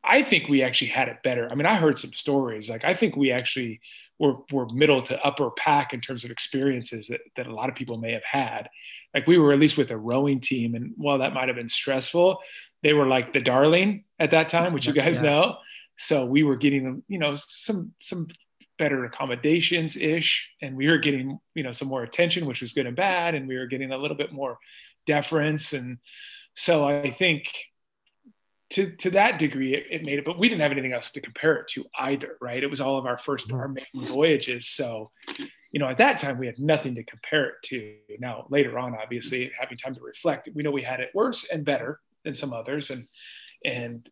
I 0.03 0.23
think 0.23 0.49
we 0.49 0.63
actually 0.63 0.89
had 0.89 1.09
it 1.09 1.23
better. 1.23 1.47
I 1.49 1.55
mean, 1.55 1.65
I 1.65 1.75
heard 1.75 1.99
some 1.99 2.13
stories. 2.13 2.69
Like, 2.69 2.83
I 2.83 2.95
think 2.95 3.15
we 3.15 3.31
actually 3.31 3.81
were, 4.17 4.35
were 4.51 4.67
middle 4.69 5.01
to 5.03 5.23
upper 5.23 5.51
pack 5.51 5.93
in 5.93 6.01
terms 6.01 6.25
of 6.25 6.31
experiences 6.31 7.07
that, 7.07 7.21
that 7.35 7.45
a 7.45 7.53
lot 7.53 7.69
of 7.69 7.75
people 7.75 7.97
may 7.97 8.13
have 8.13 8.23
had. 8.23 8.67
Like, 9.13 9.27
we 9.27 9.37
were 9.37 9.53
at 9.53 9.59
least 9.59 9.77
with 9.77 9.91
a 9.91 9.97
rowing 9.97 10.39
team. 10.39 10.73
And 10.73 10.93
while 10.97 11.19
that 11.19 11.33
might 11.33 11.49
have 11.49 11.55
been 11.55 11.69
stressful, 11.69 12.39
they 12.81 12.93
were 12.93 13.05
like 13.05 13.31
the 13.31 13.41
darling 13.41 14.05
at 14.17 14.31
that 14.31 14.49
time, 14.49 14.73
which 14.73 14.87
you 14.87 14.93
guys 14.93 15.17
yeah. 15.17 15.21
know. 15.21 15.57
So 15.97 16.25
we 16.25 16.41
were 16.41 16.55
getting, 16.55 16.83
them, 16.83 17.03
you 17.07 17.19
know, 17.19 17.35
some, 17.37 17.93
some 17.99 18.27
better 18.81 19.05
accommodations 19.05 19.95
ish 19.95 20.49
and 20.63 20.75
we 20.75 20.87
were 20.87 20.97
getting 20.97 21.39
you 21.53 21.61
know 21.61 21.71
some 21.71 21.87
more 21.87 22.01
attention 22.01 22.47
which 22.47 22.61
was 22.61 22.73
good 22.73 22.87
and 22.87 22.95
bad 22.95 23.35
and 23.35 23.47
we 23.47 23.55
were 23.55 23.67
getting 23.67 23.91
a 23.91 23.97
little 23.97 24.17
bit 24.17 24.33
more 24.33 24.57
deference 25.05 25.73
and 25.73 25.99
so 26.55 26.87
i 26.87 27.11
think 27.11 27.45
to 28.71 28.89
to 28.95 29.11
that 29.11 29.37
degree 29.37 29.75
it, 29.75 29.83
it 29.91 30.03
made 30.03 30.17
it 30.17 30.25
but 30.25 30.39
we 30.39 30.49
didn't 30.49 30.63
have 30.63 30.71
anything 30.71 30.93
else 30.93 31.11
to 31.11 31.21
compare 31.21 31.57
it 31.57 31.67
to 31.67 31.85
either 31.99 32.37
right 32.41 32.63
it 32.63 32.71
was 32.71 32.81
all 32.81 32.97
of 32.97 33.05
our 33.05 33.19
first 33.19 33.49
mm-hmm. 33.49 33.59
our 33.59 33.67
main 33.67 34.07
voyages 34.07 34.67
so 34.67 35.11
you 35.71 35.79
know 35.79 35.87
at 35.87 35.99
that 35.99 36.17
time 36.17 36.39
we 36.39 36.47
had 36.47 36.57
nothing 36.57 36.95
to 36.95 37.03
compare 37.03 37.49
it 37.49 37.55
to 37.63 37.95
now 38.17 38.47
later 38.49 38.79
on 38.79 38.95
obviously 38.95 39.51
having 39.59 39.77
time 39.77 39.93
to 39.93 40.01
reflect 40.01 40.49
we 40.55 40.63
know 40.63 40.71
we 40.71 40.81
had 40.81 40.99
it 40.99 41.11
worse 41.13 41.47
and 41.51 41.63
better 41.63 41.99
than 42.23 42.33
some 42.33 42.51
others 42.51 42.89
and 42.89 43.07
and 43.63 44.09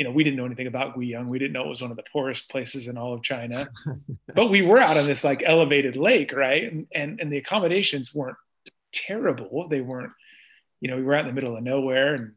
you 0.00 0.04
know, 0.04 0.12
we 0.12 0.24
didn't 0.24 0.38
know 0.38 0.46
anything 0.46 0.66
about 0.66 0.96
Guiyang. 0.96 1.26
We 1.26 1.38
didn't 1.38 1.52
know 1.52 1.64
it 1.64 1.68
was 1.68 1.82
one 1.82 1.90
of 1.90 1.96
the 1.98 2.04
poorest 2.10 2.48
places 2.48 2.88
in 2.88 2.96
all 2.96 3.12
of 3.12 3.22
China, 3.22 3.68
but 4.34 4.46
we 4.46 4.62
were 4.62 4.78
out 4.78 4.96
on 4.96 5.04
this 5.04 5.24
like 5.24 5.42
elevated 5.44 5.94
lake, 5.94 6.32
right? 6.32 6.72
And, 6.72 6.86
and, 6.94 7.20
and 7.20 7.30
the 7.30 7.36
accommodations 7.36 8.14
weren't 8.14 8.38
terrible. 8.94 9.68
They 9.68 9.82
weren't, 9.82 10.12
you 10.80 10.88
know, 10.90 10.96
we 10.96 11.02
were 11.02 11.14
out 11.14 11.26
in 11.26 11.26
the 11.26 11.34
middle 11.34 11.54
of 11.54 11.62
nowhere 11.62 12.14
and 12.14 12.32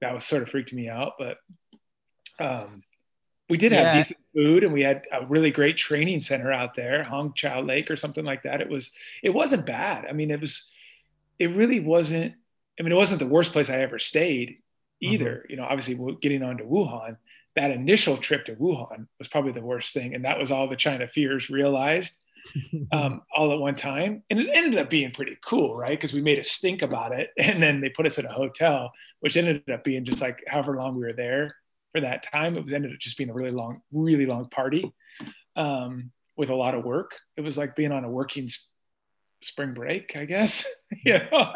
that 0.00 0.12
was 0.12 0.24
sort 0.24 0.42
of 0.42 0.48
freaked 0.48 0.72
me 0.72 0.88
out, 0.88 1.12
but, 1.20 1.36
um, 2.40 2.82
we 3.48 3.58
did 3.58 3.70
have 3.70 3.94
yeah. 3.94 3.96
decent 3.96 4.18
food 4.34 4.64
and 4.64 4.72
we 4.72 4.82
had 4.82 5.02
a 5.12 5.24
really 5.24 5.52
great 5.52 5.76
training 5.76 6.20
center 6.20 6.52
out 6.52 6.74
there, 6.74 7.04
Hong 7.04 7.32
Chau 7.32 7.60
Lake 7.60 7.92
or 7.92 7.96
something 7.96 8.24
like 8.24 8.42
that. 8.42 8.60
It 8.60 8.68
was, 8.68 8.90
it 9.22 9.30
wasn't 9.30 9.66
bad. 9.66 10.04
I 10.04 10.12
mean, 10.14 10.32
it 10.32 10.40
was, 10.40 10.68
it 11.38 11.54
really 11.54 11.78
wasn't, 11.78 12.34
I 12.76 12.82
mean, 12.82 12.90
it 12.90 12.96
wasn't 12.96 13.20
the 13.20 13.28
worst 13.28 13.52
place 13.52 13.70
I 13.70 13.82
ever 13.82 14.00
stayed 14.00 14.58
either. 15.00 15.36
Mm-hmm. 15.36 15.50
You 15.50 15.56
know, 15.56 15.64
obviously 15.64 16.16
getting 16.20 16.42
on 16.42 16.58
to 16.58 16.64
Wuhan, 16.64 17.16
that 17.56 17.70
initial 17.70 18.16
trip 18.16 18.46
to 18.46 18.54
Wuhan 18.54 19.06
was 19.18 19.28
probably 19.28 19.52
the 19.52 19.62
worst 19.62 19.92
thing. 19.92 20.14
And 20.14 20.24
that 20.24 20.38
was 20.38 20.50
all 20.50 20.68
the 20.68 20.76
China 20.76 21.08
fears 21.08 21.50
realized 21.50 22.14
um, 22.92 23.22
all 23.34 23.52
at 23.52 23.58
one 23.58 23.74
time. 23.74 24.22
And 24.30 24.38
it 24.38 24.48
ended 24.52 24.78
up 24.78 24.90
being 24.90 25.10
pretty 25.10 25.36
cool, 25.44 25.74
right? 25.74 25.98
Because 25.98 26.12
we 26.12 26.22
made 26.22 26.38
a 26.38 26.44
stink 26.44 26.82
about 26.82 27.12
it. 27.12 27.30
And 27.38 27.62
then 27.62 27.80
they 27.80 27.88
put 27.88 28.06
us 28.06 28.18
in 28.18 28.26
a 28.26 28.32
hotel, 28.32 28.92
which 29.20 29.36
ended 29.36 29.68
up 29.70 29.84
being 29.84 30.04
just 30.04 30.20
like 30.20 30.44
however 30.46 30.76
long 30.76 30.94
we 30.94 31.02
were 31.02 31.12
there 31.12 31.56
for 31.92 32.00
that 32.00 32.22
time. 32.22 32.56
It 32.56 32.64
was 32.64 32.72
ended 32.72 32.92
up 32.92 32.98
just 32.98 33.18
being 33.18 33.30
a 33.30 33.34
really 33.34 33.50
long, 33.50 33.80
really 33.92 34.26
long 34.26 34.48
party 34.48 34.92
um, 35.56 36.12
with 36.36 36.50
a 36.50 36.54
lot 36.54 36.74
of 36.74 36.84
work. 36.84 37.12
It 37.36 37.40
was 37.40 37.56
like 37.58 37.76
being 37.76 37.92
on 37.92 38.04
a 38.04 38.10
working 38.10 38.48
spring 39.42 39.74
break, 39.74 40.16
I 40.16 40.24
guess. 40.24 40.66
you 41.04 41.14
know? 41.14 41.52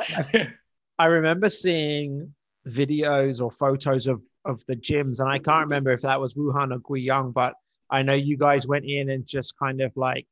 I 0.98 1.06
remember 1.06 1.48
seeing 1.48 2.34
videos 2.68 3.42
or 3.42 3.50
photos 3.50 4.06
of 4.06 4.22
of 4.44 4.62
the 4.66 4.76
gyms, 4.76 5.20
and 5.20 5.28
I 5.28 5.38
can't 5.38 5.62
remember 5.62 5.92
if 5.92 6.02
that 6.02 6.20
was 6.20 6.34
Wuhan 6.34 6.74
or 6.74 6.80
Guiyang, 6.80 7.32
but 7.32 7.54
I 7.90 8.02
know 8.02 8.14
you 8.14 8.36
guys 8.36 8.66
went 8.66 8.84
in 8.86 9.10
and 9.10 9.26
just 9.26 9.58
kind 9.58 9.80
of 9.80 9.92
like 9.96 10.26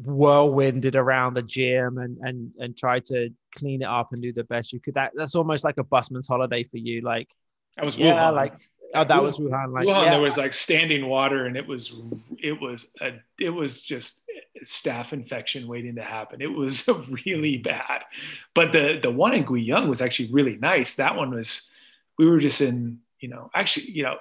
whirlwinded 0.00 0.94
around 0.94 1.34
the 1.34 1.42
gym 1.42 1.98
and 1.98 2.18
and 2.22 2.52
and 2.58 2.76
tried 2.76 3.04
to 3.06 3.30
clean 3.56 3.82
it 3.82 3.88
up 3.88 4.12
and 4.12 4.22
do 4.22 4.32
the 4.32 4.44
best 4.44 4.72
you 4.72 4.80
could. 4.80 4.94
That 4.94 5.12
that's 5.14 5.34
almost 5.34 5.64
like 5.64 5.78
a 5.78 5.84
busman's 5.84 6.28
holiday 6.28 6.64
for 6.64 6.78
you. 6.78 7.00
Like 7.00 7.28
that 7.76 7.84
was 7.84 7.98
yeah, 7.98 8.14
Wuhan. 8.14 8.34
like 8.34 8.54
oh, 8.94 9.04
that 9.04 9.08
Wuhan, 9.08 9.22
was 9.22 9.38
Wuhan. 9.38 9.72
Like 9.72 9.86
Wuhan, 9.86 10.04
yeah. 10.04 10.10
there 10.10 10.20
was 10.20 10.36
like 10.36 10.54
standing 10.54 11.06
water, 11.06 11.46
and 11.46 11.56
it 11.56 11.66
was 11.66 11.94
it 12.42 12.60
was 12.60 12.92
a 13.00 13.20
it 13.38 13.50
was 13.50 13.82
just 13.82 14.22
staph 14.64 15.12
infection 15.12 15.66
waiting 15.66 15.96
to 15.96 16.02
happen. 16.02 16.40
It 16.40 16.52
was 16.52 16.88
really 17.26 17.58
bad. 17.58 18.04
But 18.54 18.72
the 18.72 18.98
the 19.02 19.10
one 19.10 19.34
in 19.34 19.44
Guiyang 19.44 19.88
was 19.88 20.00
actually 20.00 20.30
really 20.30 20.56
nice. 20.56 20.96
That 20.96 21.16
one 21.16 21.30
was 21.30 21.70
we 22.18 22.26
were 22.26 22.38
just 22.38 22.60
in, 22.60 22.98
you 23.20 23.28
know, 23.28 23.50
actually, 23.54 23.90
you 23.90 24.02
know, 24.02 24.16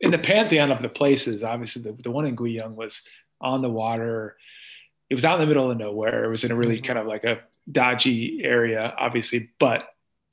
in 0.00 0.10
the 0.10 0.18
pantheon 0.18 0.72
of 0.72 0.82
the 0.82 0.88
places, 0.88 1.44
obviously 1.44 1.82
the, 1.82 1.92
the 1.92 2.10
one 2.10 2.26
in 2.26 2.36
Guiyang 2.36 2.74
was 2.74 3.02
on 3.40 3.62
the 3.62 3.70
water. 3.70 4.36
it 5.08 5.14
was 5.14 5.24
out 5.24 5.34
in 5.34 5.40
the 5.40 5.46
middle 5.46 5.70
of 5.70 5.78
nowhere. 5.78 6.24
It 6.24 6.30
was 6.30 6.44
in 6.44 6.50
a 6.50 6.56
really 6.56 6.76
mm-hmm. 6.76 6.86
kind 6.86 6.98
of 6.98 7.06
like 7.06 7.24
a 7.24 7.40
dodgy 7.70 8.40
area, 8.42 8.92
obviously, 8.98 9.50
but 9.58 9.88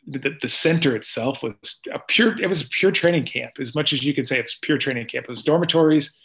the, 0.08 0.38
the 0.42 0.50
center 0.50 0.96
itself 0.96 1.44
was 1.44 1.82
a 1.92 2.00
pure 2.00 2.40
it 2.42 2.48
was 2.48 2.62
a 2.62 2.70
pure 2.70 2.92
training 2.92 3.26
camp. 3.26 3.54
As 3.60 3.76
much 3.76 3.94
as 3.94 4.04
you 4.04 4.14
could 4.14 4.28
say 4.28 4.40
it 4.40 4.46
was 4.46 4.58
pure 4.62 4.78
training 4.78 5.08
camp 5.08 5.26
it 5.26 5.32
was 5.32 5.44
dormitories 5.44 6.18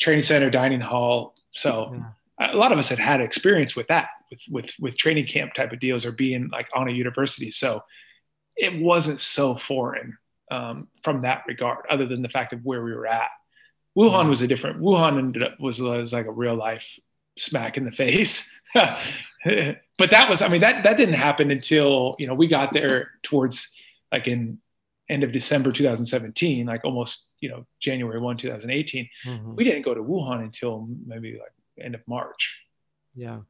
training 0.00 0.24
center 0.24 0.50
dining 0.50 0.80
hall. 0.80 1.34
So 1.52 1.92
yeah. 2.40 2.52
a 2.52 2.56
lot 2.56 2.72
of 2.72 2.78
us 2.78 2.88
had 2.88 2.98
had 2.98 3.20
experience 3.20 3.76
with 3.76 3.86
that 3.88 4.08
with 4.30 4.40
with 4.50 4.72
with 4.80 4.96
training 4.96 5.26
camp 5.26 5.54
type 5.54 5.72
of 5.72 5.80
deals 5.80 6.04
or 6.04 6.12
being 6.12 6.48
like 6.50 6.68
on 6.74 6.88
a 6.88 6.92
university. 6.92 7.50
So 7.50 7.82
it 8.56 8.80
wasn't 8.80 9.20
so 9.20 9.56
foreign 9.56 10.18
um, 10.50 10.88
from 11.02 11.22
that 11.22 11.44
regard 11.46 11.86
other 11.88 12.06
than 12.06 12.22
the 12.22 12.28
fact 12.28 12.52
of 12.52 12.64
where 12.64 12.82
we 12.82 12.92
were 12.92 13.06
at. 13.06 13.30
Wuhan 13.96 14.28
was 14.28 14.42
a 14.42 14.46
different 14.46 14.80
wuhan 14.80 15.18
ended 15.18 15.42
up 15.42 15.58
was, 15.58 15.80
was 15.80 16.12
like 16.12 16.26
a 16.26 16.32
real 16.32 16.54
life 16.54 16.98
smack 17.36 17.76
in 17.76 17.84
the 17.84 17.92
face 17.92 18.60
but 18.74 20.10
that 20.10 20.28
was, 20.28 20.42
I 20.42 20.48
mean, 20.48 20.60
that 20.60 20.84
that 20.84 20.96
didn't 20.96 21.14
happen 21.14 21.50
until 21.50 22.14
you 22.18 22.26
know 22.26 22.34
we 22.34 22.46
got 22.46 22.72
there 22.72 23.12
towards 23.22 23.72
like 24.12 24.28
in 24.28 24.58
end 25.08 25.24
of 25.24 25.32
December 25.32 25.72
2017, 25.72 26.66
like 26.66 26.84
almost 26.84 27.30
you 27.40 27.48
know 27.48 27.66
January 27.80 28.20
1, 28.20 28.36
2018. 28.36 29.08
Mm-hmm. 29.26 29.56
We 29.56 29.64
didn't 29.64 29.82
go 29.82 29.94
to 29.94 30.02
Wuhan 30.02 30.42
until 30.42 30.88
maybe 31.04 31.32
like 31.32 31.52
end 31.84 31.94
of 31.94 32.02
March. 32.06 32.60
Yeah. 33.14 33.40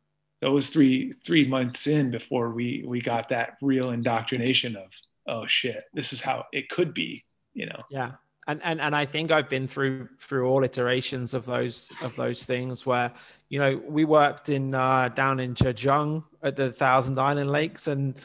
Was 0.43 0.71
three 0.71 1.13
three 1.13 1.47
months 1.47 1.87
in 1.87 2.11
before 2.11 2.51
we 2.51 2.83
we 2.87 3.03
got 3.03 3.29
that 3.29 3.59
real 3.61 3.91
indoctrination 3.91 4.75
of 4.75 4.87
oh 5.29 5.47
shit, 5.47 5.85
this 5.93 6.15
is 6.15 6.23
how 6.23 6.47
it 6.51 6.71
could 6.71 6.95
be, 6.95 7.25
you 7.53 7.67
know. 7.67 7.83
Yeah 7.91 8.13
and 8.47 8.61
and 8.65 8.81
and 8.81 8.97
I 8.97 9.05
think 9.05 9.31
I've 9.31 9.49
been 9.49 9.67
through 9.67 10.09
through 10.19 10.49
all 10.49 10.65
iterations 10.65 11.35
of 11.35 11.47
those 11.47 11.93
of 12.03 12.17
those 12.17 12.45
things 12.45 12.87
where 12.87 13.13
you 13.49 13.59
know 13.59 13.81
we 13.87 14.05
worked 14.05 14.49
in 14.49 14.75
uh, 14.75 15.09
down 15.09 15.41
in 15.41 15.55
Zhejiang 15.55 16.25
at 16.43 16.57
the 16.57 16.71
Thousand 16.71 17.19
Island 17.19 17.51
Lakes 17.51 17.87
and 17.87 18.17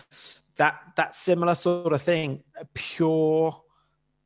that 0.57 0.79
that 0.95 1.13
similar 1.15 1.55
sort 1.55 1.93
of 1.93 2.01
thing, 2.01 2.43
a 2.59 2.65
pure 2.73 3.61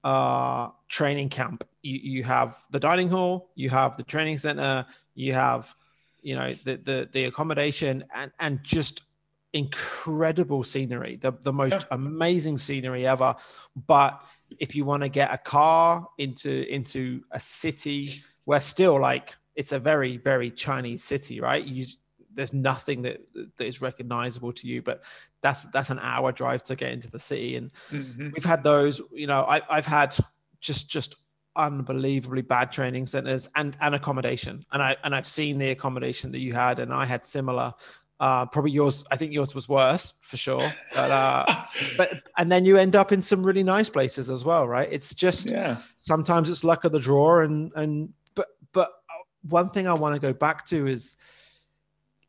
uh, 0.03 0.69
training 0.87 1.29
camp. 1.29 1.67
You 1.81 1.99
you 2.01 2.23
have 2.23 2.57
the 2.69 2.79
dining 2.79 3.09
hall, 3.09 3.49
you 3.55 3.69
have 3.69 3.97
the 3.97 4.03
training 4.03 4.37
center, 4.37 4.85
you 5.15 5.33
have 5.33 5.73
you 6.21 6.35
know 6.35 6.53
the 6.63 6.77
the 6.77 7.09
the 7.11 7.25
accommodation 7.25 8.03
and 8.13 8.31
and 8.39 8.63
just 8.63 9.03
incredible 9.53 10.63
scenery, 10.63 11.15
the 11.15 11.31
the 11.31 11.53
most 11.53 11.73
yeah. 11.73 11.95
amazing 11.95 12.57
scenery 12.57 13.07
ever, 13.07 13.35
but 13.87 14.23
if 14.57 14.75
you 14.75 14.85
want 14.85 15.03
to 15.03 15.09
get 15.09 15.33
a 15.33 15.37
car 15.37 16.07
into 16.17 16.67
into 16.73 17.23
a 17.31 17.39
city 17.39 18.21
where 18.45 18.59
still 18.59 18.99
like 18.99 19.35
it's 19.55 19.71
a 19.71 19.79
very 19.79 20.17
very 20.17 20.51
Chinese 20.51 21.03
city, 21.03 21.39
right? 21.39 21.63
You 21.63 21.85
there's 22.31 22.53
nothing 22.53 23.01
that 23.03 23.21
that 23.57 23.65
is 23.65 23.81
recognizable 23.81 24.53
to 24.53 24.67
you, 24.67 24.81
but 24.81 25.03
that's 25.41 25.65
that's 25.67 25.89
an 25.89 25.99
hour 25.99 26.31
drive 26.31 26.63
to 26.63 26.75
get 26.75 26.91
into 26.91 27.09
the 27.09 27.19
city, 27.19 27.55
and 27.55 27.73
mm-hmm. 27.73 28.29
we've 28.33 28.45
had 28.45 28.63
those. 28.63 29.01
You 29.11 29.27
know, 29.27 29.41
I, 29.41 29.61
I've 29.69 29.85
had 29.85 30.15
just 30.61 30.89
just 30.89 31.15
unbelievably 31.55 32.43
bad 32.43 32.71
training 32.71 33.07
centers 33.07 33.49
and 33.55 33.75
and 33.81 33.95
accommodation 33.95 34.63
and 34.71 34.81
i 34.81 34.95
and 35.03 35.15
i've 35.15 35.25
seen 35.25 35.57
the 35.57 35.71
accommodation 35.71 36.31
that 36.31 36.39
you 36.39 36.53
had 36.53 36.79
and 36.79 36.93
i 36.93 37.05
had 37.05 37.25
similar 37.25 37.73
uh, 38.19 38.45
probably 38.47 38.71
yours, 38.71 39.05
I 39.09 39.15
think 39.15 39.31
yours 39.31 39.55
was 39.55 39.69
worse 39.69 40.13
for 40.21 40.37
sure. 40.37 40.73
But, 40.93 41.11
uh, 41.11 41.65
but 41.95 42.29
and 42.37 42.51
then 42.51 42.65
you 42.65 42.77
end 42.77 42.95
up 42.95 43.11
in 43.11 43.21
some 43.21 43.43
really 43.43 43.63
nice 43.63 43.89
places 43.89 44.29
as 44.29 44.43
well, 44.43 44.67
right? 44.67 44.89
It's 44.91 45.13
just 45.13 45.51
yeah. 45.51 45.77
sometimes 45.97 46.49
it's 46.49 46.63
luck 46.63 46.83
of 46.83 46.91
the 46.91 46.99
draw, 46.99 47.41
and 47.41 47.71
and 47.75 48.13
but 48.35 48.47
but 48.73 48.91
one 49.47 49.69
thing 49.69 49.87
I 49.87 49.93
want 49.93 50.15
to 50.15 50.19
go 50.19 50.33
back 50.33 50.65
to 50.65 50.87
is 50.87 51.15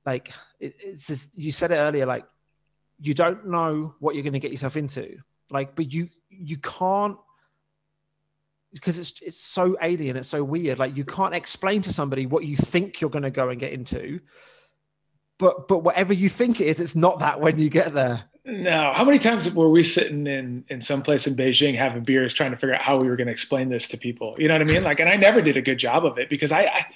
like 0.06 0.28
it, 0.60 0.74
it's 0.84 1.08
just, 1.08 1.36
you 1.36 1.50
said 1.50 1.72
it 1.72 1.76
earlier, 1.76 2.06
like 2.06 2.24
you 3.00 3.14
don't 3.14 3.48
know 3.48 3.94
what 3.98 4.14
you're 4.14 4.22
going 4.22 4.34
to 4.34 4.40
get 4.40 4.52
yourself 4.52 4.76
into, 4.76 5.18
like, 5.50 5.74
but 5.74 5.92
you 5.92 6.08
you 6.28 6.58
can't 6.58 7.18
because 8.72 9.00
it's 9.00 9.20
it's 9.22 9.40
so 9.40 9.76
alien, 9.82 10.16
it's 10.16 10.28
so 10.28 10.44
weird. 10.44 10.78
Like 10.78 10.96
you 10.96 11.04
can't 11.04 11.34
explain 11.34 11.82
to 11.82 11.92
somebody 11.92 12.26
what 12.26 12.44
you 12.44 12.56
think 12.56 13.00
you're 13.00 13.10
going 13.10 13.24
to 13.24 13.30
go 13.30 13.48
and 13.48 13.58
get 13.58 13.72
into 13.72 14.20
but 15.40 15.66
but 15.66 15.78
whatever 15.78 16.12
you 16.12 16.28
think 16.28 16.60
it 16.60 16.68
is, 16.68 16.80
it's 16.80 16.94
not 16.94 17.18
that 17.18 17.40
when 17.40 17.58
you 17.58 17.68
get 17.70 17.94
there. 17.94 18.22
No. 18.44 18.92
How 18.94 19.04
many 19.04 19.18
times 19.18 19.52
were 19.52 19.70
we 19.70 19.82
sitting 19.82 20.26
in 20.26 20.64
in 20.68 20.82
some 20.82 21.02
place 21.02 21.26
in 21.26 21.34
Beijing 21.34 21.76
having 21.76 22.04
beers, 22.04 22.34
trying 22.34 22.50
to 22.52 22.56
figure 22.56 22.74
out 22.74 22.82
how 22.82 22.98
we 22.98 23.08
were 23.08 23.16
going 23.16 23.26
to 23.26 23.32
explain 23.32 23.70
this 23.70 23.88
to 23.88 23.98
people? 23.98 24.36
You 24.38 24.48
know 24.48 24.54
what 24.54 24.62
I 24.62 24.72
mean? 24.72 24.84
Like, 24.84 25.00
and 25.00 25.08
I 25.08 25.16
never 25.16 25.40
did 25.40 25.56
a 25.56 25.62
good 25.62 25.78
job 25.78 26.04
of 26.04 26.18
it 26.18 26.28
because 26.28 26.52
I 26.52 26.86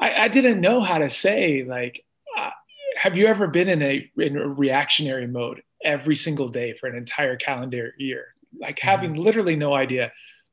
I, 0.00 0.24
I 0.24 0.28
didn't 0.28 0.60
know 0.60 0.80
how 0.80 0.98
to 0.98 1.10
say 1.10 1.62
like, 1.62 2.04
uh, 2.38 2.50
have 2.96 3.18
you 3.18 3.26
ever 3.26 3.46
been 3.46 3.68
in 3.68 3.82
a 3.82 4.10
in 4.16 4.36
a 4.36 4.48
reactionary 4.48 5.26
mode 5.26 5.62
every 5.84 6.16
single 6.16 6.48
day 6.48 6.72
for 6.72 6.88
an 6.88 6.96
entire 6.96 7.36
calendar 7.36 7.94
year? 7.98 8.34
Like 8.58 8.78
having 8.80 9.12
mm-hmm. 9.12 9.22
literally 9.22 9.56
no 9.56 9.74
idea 9.74 10.10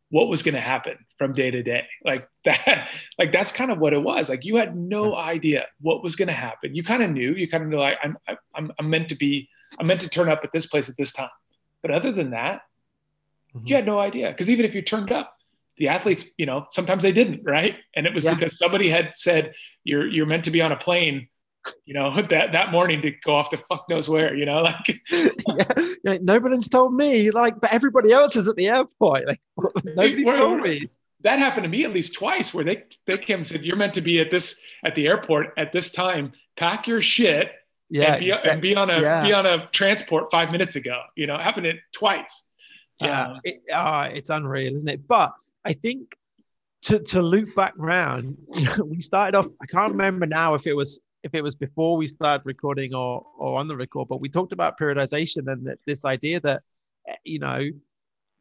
what 0.10 0.28
was 0.28 0.44
going 0.44 0.56
to 0.56 0.62
happen 0.62 0.98
from 1.18 1.34
day 1.34 1.52
to 1.52 1.64
day 1.64 1.86
like 2.04 2.28
that 2.48 2.90
like 3.20 3.32
that's 3.32 3.52
kind 3.52 3.72
of 3.72 3.78
what 3.78 3.94
it 3.94 4.02
was 4.02 4.30
like 4.30 4.46
you 4.46 4.56
had 4.56 4.76
no 4.76 5.16
idea 5.16 5.66
what 5.82 6.04
was 6.04 6.16
going 6.16 6.28
to 6.28 6.34
happen 6.34 6.74
you 6.74 6.84
kind 6.84 7.04
of 7.04 7.12
knew 7.12 7.34
you 7.34 7.48
kind 7.48 7.64
of 7.64 7.70
knew 7.70 7.80
like 7.80 7.98
I'm, 8.04 8.18
I'm 8.56 8.72
i'm 8.80 8.90
meant 8.90 9.10
to 9.10 9.16
be 9.16 9.50
i'm 9.80 9.88
meant 9.88 10.02
to 10.02 10.10
turn 10.10 10.30
up 10.30 10.42
at 10.44 10.52
this 10.52 10.68
place 10.68 10.90
at 10.90 10.98
this 10.98 11.12
time 11.14 11.30
but 11.82 11.92
other 11.92 12.12
than 12.12 12.32
that 12.32 12.62
mm-hmm. 13.56 13.68
you 13.68 13.76
had 13.76 13.86
no 13.86 14.00
idea 14.00 14.32
because 14.32 14.50
even 14.50 14.66
if 14.66 14.74
you 14.74 14.82
turned 14.82 15.12
up 15.12 15.36
the 15.78 15.90
athletes 15.90 16.26
you 16.38 16.46
know 16.46 16.68
sometimes 16.72 17.04
they 17.04 17.12
didn't 17.12 17.42
right 17.44 17.76
and 17.96 18.08
it 18.08 18.14
was 18.14 18.24
yeah. 18.24 18.34
because 18.34 18.58
somebody 18.58 18.90
had 18.90 19.12
said 19.16 19.54
you're 19.84 20.08
you're 20.08 20.26
meant 20.26 20.46
to 20.46 20.52
be 20.52 20.62
on 20.62 20.72
a 20.72 20.78
plane 20.78 21.28
you 21.86 21.94
know, 21.94 22.22
that 22.30 22.54
that 22.54 22.72
morning 22.72 23.02
to 23.02 23.12
go 23.12 23.36
off 23.36 23.50
to 23.50 23.58
fuck 23.58 23.90
knows 23.90 24.08
where, 24.08 24.36
you 24.36 24.46
know, 24.46 24.62
like 24.62 25.02
yeah, 26.04 26.18
nobody's 26.22 26.70
told 26.70 26.94
me, 26.94 27.32
like, 27.32 27.60
but 27.60 27.74
everybody 27.74 28.12
else 28.12 28.36
is 28.36 28.48
at 28.48 28.56
the 28.56 28.68
airport. 28.68 29.28
Like, 29.28 29.42
nobody 29.84 30.24
told 30.24 30.62
me. 30.62 30.90
That 31.22 31.40
happened 31.40 31.64
to 31.64 31.70
me 31.70 31.84
at 31.84 31.92
least 31.92 32.14
twice, 32.14 32.54
where 32.54 32.64
they 32.64 32.84
they 33.06 33.18
came 33.18 33.40
and 33.40 33.48
said, 33.48 33.64
"You're 33.64 33.76
meant 33.76 33.96
to 33.96 34.02
be 34.02 34.20
at 34.20 34.30
this 34.30 34.62
at 34.86 34.96
the 34.96 35.08
airport 35.08 35.54
at 35.58 35.72
this 35.72 35.92
time. 35.92 36.34
Pack 36.56 36.88
your 36.88 37.02
shit, 37.02 37.52
yeah, 37.90 38.14
and 38.14 38.20
be, 38.20 38.30
that, 38.30 38.48
and 38.48 38.62
be 38.62 38.76
on 38.76 38.90
a 38.90 39.02
yeah. 39.02 39.26
be 39.26 39.34
on 39.34 39.46
a 39.46 39.68
transport 39.68 40.32
five 40.32 40.52
minutes 40.52 40.76
ago." 40.76 41.02
You 41.16 41.28
know, 41.28 41.36
it 41.36 41.42
happened 41.42 41.66
it 41.66 41.78
twice. 41.92 42.44
Yeah, 43.02 43.28
um, 43.28 43.40
it, 43.44 43.62
uh, 43.74 44.10
it's 44.14 44.30
unreal, 44.30 44.76
isn't 44.76 44.90
it? 44.90 45.08
But 45.08 45.34
I 45.66 45.74
think 45.74 46.16
to 46.84 47.00
to 47.00 47.22
loop 47.22 47.56
back 47.56 47.74
round, 47.78 48.38
we 48.86 49.02
started 49.02 49.38
off. 49.38 49.48
I 49.62 49.66
can't 49.66 49.92
remember 49.92 50.28
now 50.28 50.54
if 50.54 50.68
it 50.68 50.74
was 50.74 51.02
if 51.24 51.34
it 51.34 51.44
was 51.44 51.56
before 51.56 51.98
we 51.98 52.08
started 52.08 52.46
recording 52.46 52.94
or 52.94 53.26
or 53.38 53.60
on 53.60 53.68
the 53.68 53.76
record, 53.76 54.08
but 54.08 54.22
we 54.22 54.30
talked 54.30 54.54
about 54.54 54.80
periodization 54.80 55.52
and 55.52 55.68
that, 55.68 55.80
this 55.86 56.06
idea 56.06 56.40
that 56.42 56.62
eh, 57.08 57.16
you 57.24 57.40
know 57.40 57.70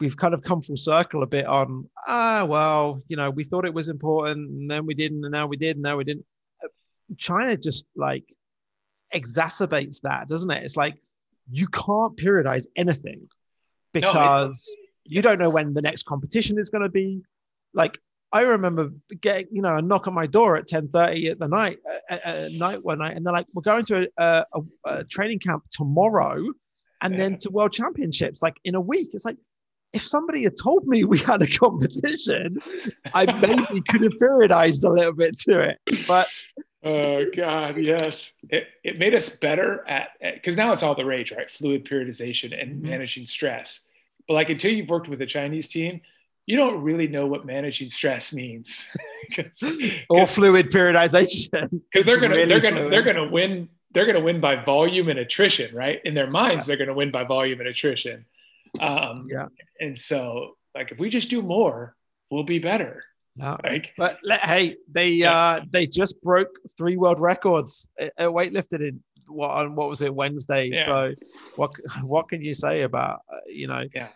we've 0.00 0.16
kind 0.16 0.34
of 0.34 0.42
come 0.42 0.60
full 0.60 0.76
circle 0.76 1.22
a 1.22 1.26
bit 1.26 1.46
on 1.46 1.88
ah 2.06 2.46
well 2.48 3.02
you 3.08 3.16
know 3.16 3.30
we 3.30 3.44
thought 3.44 3.64
it 3.64 3.72
was 3.72 3.88
important 3.88 4.48
and 4.50 4.70
then 4.70 4.84
we 4.84 4.94
didn't 4.94 5.24
and 5.24 5.32
now 5.32 5.46
we 5.46 5.56
did 5.56 5.76
and 5.76 5.82
now 5.82 5.96
we 5.96 6.04
didn't. 6.04 6.24
Uh, 6.62 6.68
China 7.16 7.56
just 7.56 7.86
like 7.96 8.24
exacerbates 9.14 10.00
that, 10.02 10.28
doesn't 10.28 10.50
it? 10.50 10.62
It's 10.64 10.76
like 10.76 10.96
you 11.50 11.66
can't 11.68 12.16
periodize 12.16 12.66
anything 12.76 13.28
because 13.92 14.76
no, 14.78 14.84
you 15.04 15.22
don't 15.22 15.38
know 15.38 15.50
when 15.50 15.74
the 15.74 15.82
next 15.82 16.04
competition 16.04 16.58
is 16.58 16.70
going 16.70 16.82
to 16.82 16.88
be. 16.88 17.22
Like 17.74 17.98
I 18.32 18.42
remember 18.42 18.90
getting, 19.20 19.46
you 19.52 19.62
know, 19.62 19.76
a 19.76 19.82
knock 19.82 20.08
on 20.08 20.14
my 20.14 20.26
door 20.26 20.56
at 20.56 20.66
10:30 20.66 21.30
at 21.30 21.38
the 21.38 21.48
night, 21.48 21.78
at, 22.10 22.24
at 22.24 22.52
night 22.52 22.84
one 22.84 22.98
night, 22.98 23.16
and 23.16 23.24
they're 23.24 23.32
like, 23.32 23.46
"We're 23.54 23.62
going 23.62 23.84
to 23.86 24.08
a, 24.18 24.44
a, 24.52 24.60
a 24.84 25.04
training 25.04 25.38
camp 25.38 25.64
tomorrow, 25.70 26.44
and 27.00 27.14
yeah. 27.14 27.18
then 27.18 27.38
to 27.38 27.50
World 27.50 27.72
Championships 27.72 28.42
like 28.42 28.56
in 28.64 28.74
a 28.74 28.80
week." 28.80 29.10
It's 29.12 29.24
like, 29.24 29.38
if 29.96 30.06
somebody 30.06 30.44
had 30.44 30.56
told 30.56 30.86
me 30.86 31.04
we 31.04 31.18
had 31.18 31.42
a 31.42 31.46
competition, 31.46 32.58
I 33.14 33.24
maybe 33.32 33.82
could 33.88 34.02
have 34.02 34.12
periodized 34.20 34.84
a 34.84 34.90
little 34.90 35.12
bit 35.12 35.38
to 35.40 35.60
it. 35.60 35.80
But 36.06 36.28
oh 36.84 37.24
god, 37.34 37.78
yes, 37.78 38.32
it, 38.50 38.68
it 38.84 38.98
made 38.98 39.14
us 39.14 39.36
better 39.36 39.86
at 39.88 40.10
because 40.20 40.56
now 40.56 40.72
it's 40.72 40.82
all 40.82 40.94
the 40.94 41.04
rage, 41.04 41.32
right? 41.32 41.50
Fluid 41.50 41.84
periodization 41.84 42.60
and 42.60 42.76
mm-hmm. 42.76 42.90
managing 42.90 43.26
stress. 43.26 43.80
But 44.28 44.34
like 44.34 44.50
until 44.50 44.72
you've 44.72 44.88
worked 44.88 45.08
with 45.08 45.20
a 45.22 45.26
Chinese 45.26 45.68
team, 45.68 46.00
you 46.46 46.56
don't 46.56 46.82
really 46.82 47.08
know 47.08 47.26
what 47.26 47.44
managing 47.44 47.90
stress 47.90 48.32
means 48.32 48.86
or 50.08 50.26
fluid 50.26 50.70
periodization 50.70 51.80
because 51.90 52.06
they're 52.06 52.20
gonna 52.20 52.36
really 52.36 52.48
they're 52.48 52.60
gonna 52.60 52.76
fluid. 52.76 52.92
they're 52.92 53.02
gonna 53.02 53.28
win 53.28 53.68
they're 53.92 54.06
gonna 54.06 54.20
win 54.20 54.40
by 54.40 54.62
volume 54.62 55.08
and 55.08 55.18
attrition 55.18 55.74
right 55.74 56.00
in 56.04 56.14
their 56.14 56.30
minds 56.30 56.64
yeah. 56.64 56.68
they're 56.68 56.86
gonna 56.86 56.96
win 56.96 57.10
by 57.10 57.24
volume 57.24 57.58
and 57.60 57.68
attrition 57.68 58.24
um, 58.80 59.26
yeah 59.30 59.46
and 59.80 59.98
so 59.98 60.56
like 60.74 60.90
if 60.92 60.98
we 60.98 61.08
just 61.08 61.30
do 61.30 61.42
more 61.42 61.94
we'll 62.30 62.44
be 62.44 62.58
better 62.58 63.04
no. 63.38 63.58
Like, 63.62 63.92
but 63.98 64.18
hey, 64.24 64.76
they 64.90 65.10
yeah. 65.10 65.36
uh 65.36 65.60
they 65.70 65.86
just 65.86 66.20
broke 66.22 66.48
three 66.78 66.96
world 66.96 67.20
records 67.20 67.88
at 67.98 68.16
weightlifting 68.18 68.88
in 68.88 69.00
what 69.28 69.50
on 69.50 69.74
what 69.74 69.88
was 69.88 70.02
it 70.02 70.14
Wednesday? 70.14 70.70
Yeah. 70.72 70.86
So 70.86 71.14
what 71.56 71.72
what 72.02 72.28
can 72.28 72.42
you 72.42 72.54
say 72.54 72.82
about 72.82 73.20
uh, 73.32 73.38
you 73.46 73.66
know? 73.66 73.84
Yeah. 73.94 74.08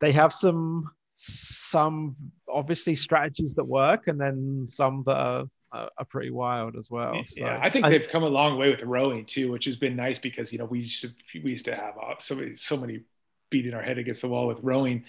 They 0.00 0.12
have 0.12 0.32
some 0.32 0.90
some 1.12 2.16
obviously 2.48 2.94
strategies 2.94 3.54
that 3.54 3.64
work 3.64 4.08
and 4.08 4.18
then 4.18 4.66
some 4.68 5.02
that 5.06 5.18
are 5.18 5.44
are, 5.72 5.90
are 5.98 6.04
pretty 6.06 6.30
wild 6.30 6.76
as 6.76 6.90
well. 6.90 7.14
So. 7.24 7.44
Yeah, 7.44 7.58
I 7.62 7.70
think 7.70 7.86
they've 7.86 8.08
come 8.08 8.22
a 8.22 8.28
long 8.28 8.58
way 8.58 8.70
with 8.70 8.80
the 8.80 8.86
rowing 8.86 9.24
too, 9.24 9.50
which 9.50 9.66
has 9.66 9.76
been 9.76 9.96
nice 9.96 10.18
because 10.18 10.52
you 10.52 10.58
know 10.58 10.64
we 10.64 10.80
used 10.80 11.02
to 11.02 11.08
we 11.42 11.50
used 11.50 11.66
to 11.66 11.74
have 11.74 11.94
uh, 11.98 12.14
so 12.18 12.34
many 12.34 12.56
so 12.56 12.76
many 12.76 13.00
beating 13.52 13.74
our 13.74 13.82
head 13.82 13.98
against 13.98 14.22
the 14.22 14.28
wall 14.28 14.48
with 14.48 14.58
rowing. 14.62 15.04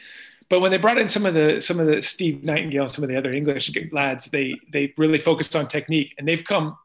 But 0.49 0.59
when 0.59 0.69
they 0.71 0.77
brought 0.77 0.99
in 0.99 1.09
some 1.09 1.25
of 1.25 1.33
the 1.33 1.59
some 1.61 1.79
of 1.79 1.87
the 1.87 2.01
Steve 2.01 2.43
Nightingale, 2.43 2.87
some 2.89 3.03
of 3.03 3.09
the 3.09 3.15
other 3.15 3.33
English 3.33 3.71
lads, 3.91 4.25
they 4.25 4.53
they 4.71 4.93
really 4.97 5.17
focused 5.17 5.55
on 5.55 5.67
technique, 5.67 6.13
and 6.19 6.27
they've 6.27 6.43
come. 6.43 6.77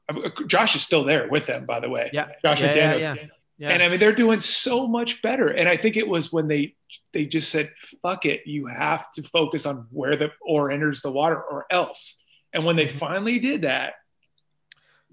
Josh 0.46 0.74
is 0.76 0.82
still 0.82 1.04
there 1.04 1.28
with 1.28 1.46
them, 1.46 1.66
by 1.66 1.80
the 1.80 1.90
way. 1.90 2.09
Yeah, 2.14 2.28
Josh 2.42 2.61
yeah, 2.62 2.68
McDaniels. 2.68 3.00
yeah, 3.00 3.14
yeah. 3.14 3.26
Yeah. 3.61 3.70
And 3.70 3.82
I 3.82 3.88
mean, 3.88 3.98
they're 3.98 4.14
doing 4.14 4.38
so 4.38 4.86
much 4.86 5.20
better. 5.20 5.48
And 5.48 5.68
I 5.68 5.76
think 5.76 5.96
it 5.96 6.06
was 6.06 6.32
when 6.32 6.46
they 6.46 6.76
they 7.12 7.24
just 7.26 7.50
said, 7.50 7.68
"Fuck 8.02 8.24
it, 8.24 8.46
you 8.46 8.66
have 8.66 9.11
to 9.14 9.22
focus 9.22 9.66
on 9.66 9.88
where 9.90 10.16
the 10.16 10.30
oar 10.40 10.70
enters 10.70 11.02
the 11.02 11.11
water, 11.11 11.42
or 11.42 11.66
else." 11.68 12.22
And 12.52 12.64
when 12.64 12.76
they 12.76 12.86
Mm-hmm. 12.86 12.98
finally 12.98 13.38
did 13.40 13.62
that, 13.62 13.94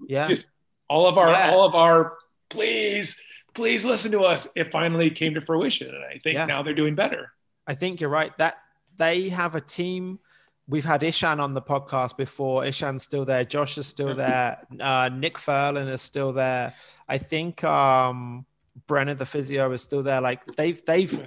yeah, 0.06 0.28
just 0.28 0.46
all 0.88 1.08
of 1.08 1.18
our 1.18 1.34
all 1.34 1.66
of 1.66 1.74
our 1.74 2.16
please 2.48 3.20
please 3.56 3.84
listen 3.84 4.12
to 4.12 4.20
us. 4.20 4.46
It 4.54 4.70
finally 4.70 5.10
came 5.10 5.34
to 5.34 5.40
fruition, 5.40 5.88
and 5.88 6.04
I 6.04 6.18
think 6.22 6.34
Yeah. 6.34 6.44
now 6.46 6.62
they're 6.62 6.74
doing 6.74 6.94
better. 6.94 7.32
I 7.66 7.74
think 7.74 8.00
you're 8.00 8.10
right. 8.10 8.36
That 8.38 8.56
they 8.96 9.28
have 9.30 9.54
a 9.56 9.60
team. 9.60 10.20
We've 10.68 10.84
had 10.84 11.02
Ishan 11.02 11.40
on 11.40 11.54
the 11.54 11.62
podcast 11.62 12.16
before. 12.16 12.64
Ishan's 12.64 13.02
still 13.02 13.24
there. 13.24 13.44
Josh 13.44 13.78
is 13.78 13.86
still 13.86 14.14
there. 14.24 14.58
Uh, 14.80 15.08
Nick 15.12 15.38
Ferlin 15.38 15.88
is 15.88 16.02
still 16.02 16.32
there. 16.32 16.74
I 17.08 17.18
think 17.18 17.64
um, 17.64 18.46
Brennan, 18.86 19.16
the 19.16 19.26
physio, 19.26 19.72
is 19.72 19.82
still 19.82 20.02
there. 20.02 20.20
Like 20.20 20.44
they've 20.56 20.80
they've 20.84 21.26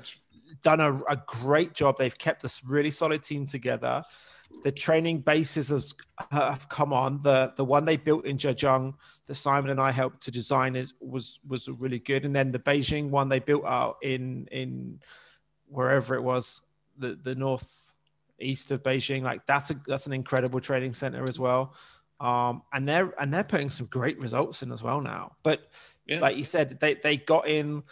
done 0.62 0.80
a, 0.82 0.96
a 1.10 1.22
great 1.26 1.74
job. 1.74 1.98
They've 1.98 2.18
kept 2.18 2.42
this 2.42 2.64
really 2.66 2.92
solid 2.92 3.24
team 3.24 3.46
together. 3.46 4.04
The 4.64 4.72
training 4.72 5.22
bases 5.22 5.70
has 5.70 5.94
have 6.32 6.68
come 6.70 6.92
on. 6.92 7.20
The 7.20 7.54
the 7.56 7.64
one 7.64 7.86
they 7.86 7.98
built 7.98 8.26
in 8.26 8.38
Zhejiang 8.38 8.94
that 9.26 9.36
Simon 9.36 9.72
and 9.72 9.80
I 9.80 9.92
helped 9.92 10.22
to 10.24 10.32
design 10.32 10.76
is 10.76 10.94
was 11.00 11.40
was 11.48 11.70
really 11.70 12.00
good. 12.00 12.26
And 12.26 12.36
then 12.36 12.52
the 12.52 12.60
Beijing 12.60 13.10
one 13.10 13.30
they 13.30 13.40
built 13.40 13.66
out 13.66 13.98
in 14.02 14.48
in 14.52 15.00
wherever 15.68 16.16
it 16.16 16.24
was, 16.24 16.62
the 16.98 17.16
the 17.16 17.36
north 17.36 17.96
east 18.40 18.72
of 18.72 18.84
Beijing. 18.84 19.22
Like 19.24 19.46
that's 19.46 19.72
a 19.72 19.76
that's 19.88 20.08
an 20.08 20.14
incredible 20.14 20.60
training 20.60 20.94
center 20.94 21.24
as 21.28 21.40
well. 21.40 21.74
Um, 22.20 22.64
and 22.74 22.86
they're 22.88 23.14
and 23.22 23.34
they're 23.34 23.46
putting 23.46 23.70
some 23.70 23.88
great 23.88 24.20
results 24.20 24.62
in 24.62 24.72
as 24.74 24.84
well 24.84 25.00
now. 25.00 25.38
But 25.42 25.72
Yeah. 26.06 26.20
like 26.20 26.36
you 26.36 26.44
said, 26.44 26.80
they 26.82 26.96
they 26.96 27.16
got 27.16 27.48
in 27.48 27.84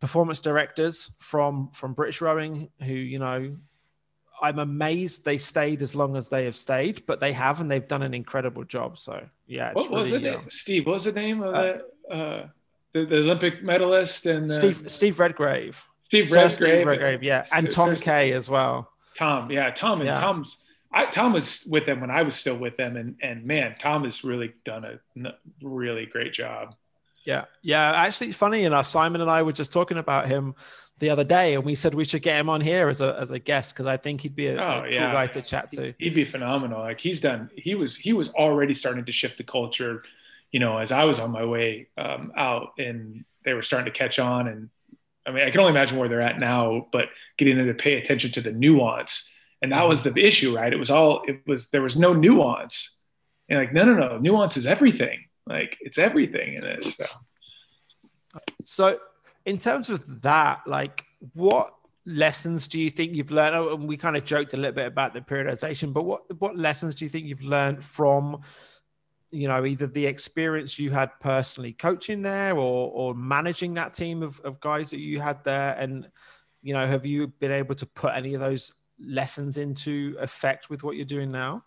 performance 0.00 0.40
directors 0.40 1.10
from 1.18 1.70
from 1.72 1.94
British 1.94 2.20
Rowing 2.20 2.70
who 2.82 2.94
you 2.94 3.18
know 3.18 3.56
I'm 4.42 4.58
amazed 4.58 5.24
they 5.24 5.38
stayed 5.38 5.80
as 5.82 5.94
long 5.94 6.16
as 6.16 6.28
they 6.28 6.44
have 6.44 6.56
stayed, 6.56 7.06
but 7.06 7.20
they 7.20 7.32
have 7.32 7.60
and 7.60 7.70
they've 7.70 7.86
done 7.86 8.02
an 8.02 8.14
incredible 8.14 8.64
job. 8.64 8.98
So 8.98 9.24
yeah, 9.46 9.68
it's 9.70 9.76
What 9.76 9.90
was 9.90 10.12
really, 10.12 10.24
the 10.24 10.30
name? 10.38 10.50
Steve, 10.50 10.86
what 10.86 10.94
was 10.94 11.04
the 11.04 11.12
name 11.12 11.42
of 11.42 11.54
uh, 11.54 11.62
the, 12.08 12.14
uh, 12.14 12.46
the 12.92 13.04
the 13.06 13.16
Olympic 13.18 13.62
medalist 13.62 14.26
and 14.26 14.44
uh, 14.44 14.52
Steve 14.52 14.90
Steve 14.90 15.20
Redgrave. 15.20 15.86
Steve 16.06 16.30
Redgrave, 16.32 16.52
Steve 16.52 16.86
Redgrave, 16.86 17.22
yeah, 17.22 17.44
and 17.52 17.66
Sir- 17.66 17.72
Tom 17.74 17.96
Sir- 17.96 18.02
Kay 18.02 18.32
as 18.32 18.48
well. 18.50 18.90
Tom, 19.16 19.50
yeah, 19.50 19.70
Tom 19.70 20.00
and 20.00 20.08
Yeah. 20.08 20.20
Tom's. 20.20 20.60
I, 20.92 21.06
Tom 21.06 21.32
was 21.32 21.64
with 21.68 21.86
them 21.86 22.00
when 22.00 22.10
I 22.10 22.22
was 22.22 22.36
still 22.36 22.56
with 22.58 22.76
them, 22.76 22.96
and 22.96 23.16
and 23.20 23.44
man, 23.44 23.74
Tom 23.80 24.04
has 24.04 24.22
really 24.22 24.52
done 24.64 24.84
a 24.84 25.34
really 25.62 26.06
great 26.06 26.32
job. 26.32 26.74
Yeah, 27.24 27.44
yeah. 27.62 27.92
Actually, 27.92 28.32
funny 28.32 28.64
enough, 28.64 28.86
Simon 28.86 29.20
and 29.20 29.30
I 29.30 29.42
were 29.42 29.52
just 29.52 29.72
talking 29.72 29.96
about 29.98 30.28
him 30.28 30.54
the 30.98 31.10
other 31.10 31.24
day, 31.24 31.54
and 31.54 31.64
we 31.64 31.74
said 31.74 31.94
we 31.94 32.04
should 32.04 32.22
get 32.22 32.38
him 32.38 32.48
on 32.48 32.60
here 32.60 32.88
as 32.88 33.00
a 33.00 33.16
as 33.18 33.30
a 33.30 33.38
guest 33.38 33.74
because 33.74 33.86
I 33.86 33.96
think 33.96 34.20
he'd 34.20 34.36
be 34.36 34.48
a, 34.48 34.56
Oh, 34.60 34.84
a 34.84 34.98
cool 34.98 35.10
guy 35.10 35.26
to 35.28 35.42
chat 35.42 35.70
to. 35.72 35.94
He'd 35.98 36.14
be 36.14 36.24
phenomenal. 36.24 36.80
Like 36.80 37.00
he's 37.00 37.20
done. 37.20 37.50
He 37.56 37.74
was 37.74 37.96
he 37.96 38.12
was 38.12 38.30
already 38.30 38.74
starting 38.74 39.04
to 39.06 39.12
shift 39.12 39.38
the 39.38 39.44
culture. 39.44 40.02
You 40.52 40.60
know, 40.60 40.78
as 40.78 40.92
I 40.92 41.04
was 41.04 41.18
on 41.18 41.30
my 41.32 41.44
way 41.44 41.88
um, 41.98 42.32
out, 42.36 42.74
and 42.78 43.24
they 43.44 43.54
were 43.54 43.62
starting 43.62 43.92
to 43.92 43.98
catch 43.98 44.18
on. 44.18 44.46
And 44.46 44.70
I 45.26 45.30
mean, 45.32 45.44
I 45.46 45.50
can 45.50 45.60
only 45.60 45.72
imagine 45.72 45.98
where 45.98 46.08
they're 46.08 46.20
at 46.20 46.38
now. 46.38 46.86
But 46.92 47.06
getting 47.38 47.56
them 47.56 47.66
to 47.66 47.74
pay 47.74 47.94
attention 47.94 48.30
to 48.32 48.40
the 48.40 48.52
nuance, 48.52 49.32
and 49.62 49.72
that 49.72 49.88
was 49.88 50.02
the 50.04 50.14
issue, 50.16 50.54
right? 50.54 50.72
It 50.72 50.78
was 50.78 50.90
all 50.90 51.22
it 51.26 51.40
was. 51.46 51.70
There 51.70 51.82
was 51.82 51.98
no 51.98 52.12
nuance. 52.12 53.00
And 53.48 53.58
like, 53.58 53.72
no, 53.74 53.84
no, 53.84 53.94
no. 53.94 54.18
Nuance 54.18 54.56
is 54.56 54.66
everything. 54.66 55.23
Like 55.46 55.78
it's 55.80 55.98
everything 55.98 56.54
in 56.54 56.62
this. 56.62 56.94
So. 56.96 57.06
So, 58.62 58.98
in 59.44 59.58
terms 59.58 59.90
of 59.90 60.22
that, 60.22 60.62
like, 60.66 61.04
what 61.34 61.74
lessons 62.06 62.68
do 62.68 62.80
you 62.80 62.90
think 62.90 63.14
you've 63.14 63.30
learned? 63.30 63.54
Oh, 63.54 63.74
and 63.74 63.88
we 63.88 63.96
kind 63.96 64.16
of 64.16 64.24
joked 64.24 64.54
a 64.54 64.56
little 64.56 64.72
bit 64.72 64.86
about 64.86 65.14
the 65.14 65.20
periodization, 65.20 65.92
but 65.92 66.04
what 66.04 66.40
what 66.40 66.56
lessons 66.56 66.94
do 66.94 67.04
you 67.04 67.08
think 67.08 67.26
you've 67.26 67.42
learned 67.42 67.82
from, 67.82 68.40
you 69.30 69.48
know, 69.48 69.64
either 69.64 69.86
the 69.86 70.06
experience 70.06 70.78
you 70.78 70.90
had 70.90 71.10
personally 71.20 71.72
coaching 71.72 72.22
there 72.22 72.54
or 72.54 72.90
or 72.90 73.14
managing 73.14 73.74
that 73.74 73.94
team 73.94 74.22
of, 74.22 74.40
of 74.40 74.60
guys 74.60 74.90
that 74.90 75.00
you 75.00 75.20
had 75.20 75.44
there, 75.44 75.74
and 75.78 76.08
you 76.62 76.72
know, 76.74 76.86
have 76.86 77.04
you 77.06 77.28
been 77.28 77.52
able 77.52 77.74
to 77.74 77.86
put 77.86 78.14
any 78.14 78.34
of 78.34 78.40
those 78.40 78.74
lessons 78.98 79.58
into 79.58 80.16
effect 80.20 80.70
with 80.70 80.82
what 80.82 80.96
you're 80.96 81.04
doing 81.04 81.30
now? 81.30 81.64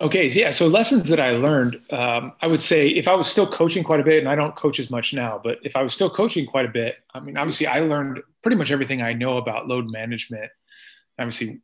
Okay, 0.00 0.28
yeah. 0.28 0.52
So 0.52 0.68
lessons 0.68 1.08
that 1.08 1.18
I 1.18 1.32
learned, 1.32 1.80
um, 1.90 2.32
I 2.40 2.46
would 2.46 2.60
say 2.60 2.88
if 2.88 3.08
I 3.08 3.14
was 3.14 3.28
still 3.28 3.50
coaching 3.50 3.82
quite 3.82 3.98
a 3.98 4.04
bit, 4.04 4.20
and 4.20 4.28
I 4.28 4.36
don't 4.36 4.54
coach 4.54 4.78
as 4.78 4.90
much 4.90 5.12
now, 5.12 5.40
but 5.42 5.58
if 5.64 5.74
I 5.74 5.82
was 5.82 5.92
still 5.92 6.08
coaching 6.08 6.46
quite 6.46 6.66
a 6.66 6.72
bit, 6.72 6.96
I 7.14 7.20
mean, 7.20 7.36
obviously 7.36 7.66
I 7.66 7.80
learned 7.80 8.20
pretty 8.40 8.56
much 8.56 8.70
everything 8.70 9.02
I 9.02 9.12
know 9.12 9.38
about 9.38 9.66
load 9.66 9.90
management, 9.90 10.50
obviously 11.18 11.60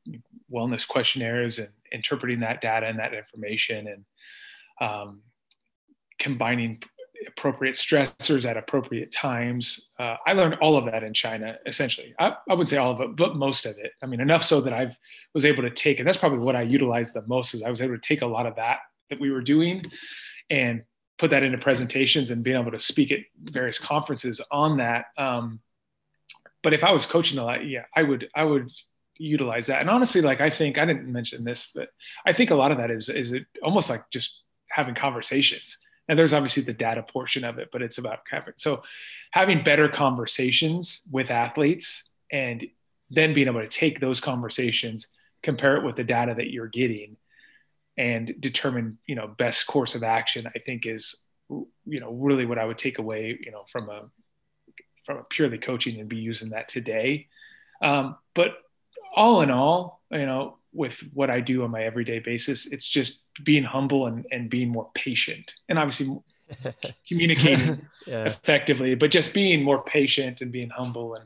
wellness 0.52 0.86
questionnaires 0.86 1.60
and 1.60 1.68
interpreting 1.92 2.40
that 2.40 2.60
data 2.60 2.86
and 2.86 2.98
that 2.98 3.14
information 3.14 3.86
and 3.86 4.04
um, 4.80 5.20
combining 6.18 6.82
appropriate 7.26 7.74
stressors 7.74 8.44
at 8.44 8.56
appropriate 8.56 9.12
times. 9.12 9.90
Uh, 9.98 10.16
I 10.26 10.32
learned 10.32 10.54
all 10.60 10.76
of 10.76 10.84
that 10.86 11.02
in 11.02 11.14
China, 11.14 11.58
essentially. 11.66 12.14
I, 12.18 12.34
I 12.48 12.54
wouldn't 12.54 12.68
say 12.70 12.76
all 12.76 12.92
of 12.92 13.00
it, 13.00 13.16
but 13.16 13.36
most 13.36 13.66
of 13.66 13.76
it. 13.78 13.92
I 14.02 14.06
mean, 14.06 14.20
enough 14.20 14.44
so 14.44 14.60
that 14.60 14.72
I 14.72 14.96
was 15.34 15.44
able 15.44 15.62
to 15.62 15.70
take, 15.70 15.98
and 15.98 16.06
that's 16.06 16.16
probably 16.16 16.38
what 16.38 16.56
I 16.56 16.62
utilized 16.62 17.14
the 17.14 17.26
most 17.26 17.54
is 17.54 17.62
I 17.62 17.70
was 17.70 17.82
able 17.82 17.94
to 17.94 18.00
take 18.00 18.22
a 18.22 18.26
lot 18.26 18.46
of 18.46 18.56
that 18.56 18.78
that 19.10 19.20
we 19.20 19.30
were 19.30 19.42
doing 19.42 19.82
and 20.50 20.82
put 21.18 21.30
that 21.30 21.42
into 21.42 21.58
presentations 21.58 22.30
and 22.30 22.42
being 22.42 22.60
able 22.60 22.72
to 22.72 22.78
speak 22.78 23.12
at 23.12 23.20
various 23.42 23.78
conferences 23.78 24.40
on 24.50 24.78
that. 24.78 25.06
Um, 25.16 25.60
but 26.62 26.72
if 26.72 26.82
I 26.82 26.92
was 26.92 27.06
coaching 27.06 27.38
a 27.38 27.44
lot, 27.44 27.66
yeah, 27.66 27.84
I 27.94 28.02
would, 28.02 28.28
I 28.34 28.44
would 28.44 28.70
utilize 29.18 29.66
that. 29.68 29.80
And 29.80 29.90
honestly, 29.90 30.22
like, 30.22 30.40
I 30.40 30.50
think, 30.50 30.78
I 30.78 30.84
didn't 30.84 31.12
mention 31.12 31.44
this, 31.44 31.70
but 31.74 31.88
I 32.26 32.32
think 32.32 32.50
a 32.50 32.54
lot 32.54 32.72
of 32.72 32.78
that 32.78 32.90
is, 32.90 33.08
is 33.08 33.32
it 33.32 33.44
almost 33.62 33.90
like 33.90 34.02
just 34.10 34.40
having 34.70 34.94
conversations 34.94 35.78
and 36.08 36.18
there's 36.18 36.32
obviously 36.32 36.62
the 36.62 36.72
data 36.72 37.02
portion 37.02 37.44
of 37.44 37.58
it 37.58 37.68
but 37.72 37.82
it's 37.82 37.98
about 37.98 38.20
having 38.30 38.54
so 38.56 38.82
having 39.30 39.62
better 39.62 39.88
conversations 39.88 41.02
with 41.10 41.30
athletes 41.30 42.10
and 42.32 42.66
then 43.10 43.34
being 43.34 43.48
able 43.48 43.60
to 43.60 43.68
take 43.68 44.00
those 44.00 44.20
conversations 44.20 45.08
compare 45.42 45.76
it 45.76 45.84
with 45.84 45.96
the 45.96 46.04
data 46.04 46.34
that 46.34 46.50
you're 46.50 46.68
getting 46.68 47.16
and 47.96 48.34
determine 48.40 48.98
you 49.06 49.14
know 49.14 49.26
best 49.26 49.66
course 49.66 49.94
of 49.94 50.02
action 50.02 50.46
i 50.54 50.58
think 50.58 50.86
is 50.86 51.16
you 51.86 52.00
know 52.00 52.12
really 52.12 52.46
what 52.46 52.58
i 52.58 52.64
would 52.64 52.78
take 52.78 52.98
away 52.98 53.38
you 53.40 53.50
know 53.50 53.64
from 53.70 53.88
a 53.88 54.02
from 55.04 55.18
a 55.18 55.24
purely 55.24 55.58
coaching 55.58 56.00
and 56.00 56.08
be 56.08 56.16
using 56.16 56.50
that 56.50 56.68
today. 56.68 57.28
Um, 57.82 58.16
but 58.34 58.52
all 59.14 59.42
in 59.42 59.50
all 59.50 60.02
you 60.10 60.26
know 60.26 60.58
with 60.74 60.98
what 61.14 61.30
I 61.30 61.40
do 61.40 61.62
on 61.62 61.70
my 61.70 61.84
everyday 61.84 62.18
basis. 62.18 62.66
It's 62.66 62.88
just 62.88 63.20
being 63.42 63.64
humble 63.64 64.06
and, 64.06 64.26
and 64.30 64.50
being 64.50 64.68
more 64.68 64.90
patient 64.94 65.54
and 65.68 65.78
obviously 65.78 66.18
communicating 67.08 67.86
yeah. 68.06 68.26
effectively, 68.26 68.94
but 68.94 69.10
just 69.10 69.32
being 69.32 69.62
more 69.62 69.82
patient 69.84 70.40
and 70.40 70.52
being 70.52 70.68
humble 70.68 71.14
and, 71.14 71.24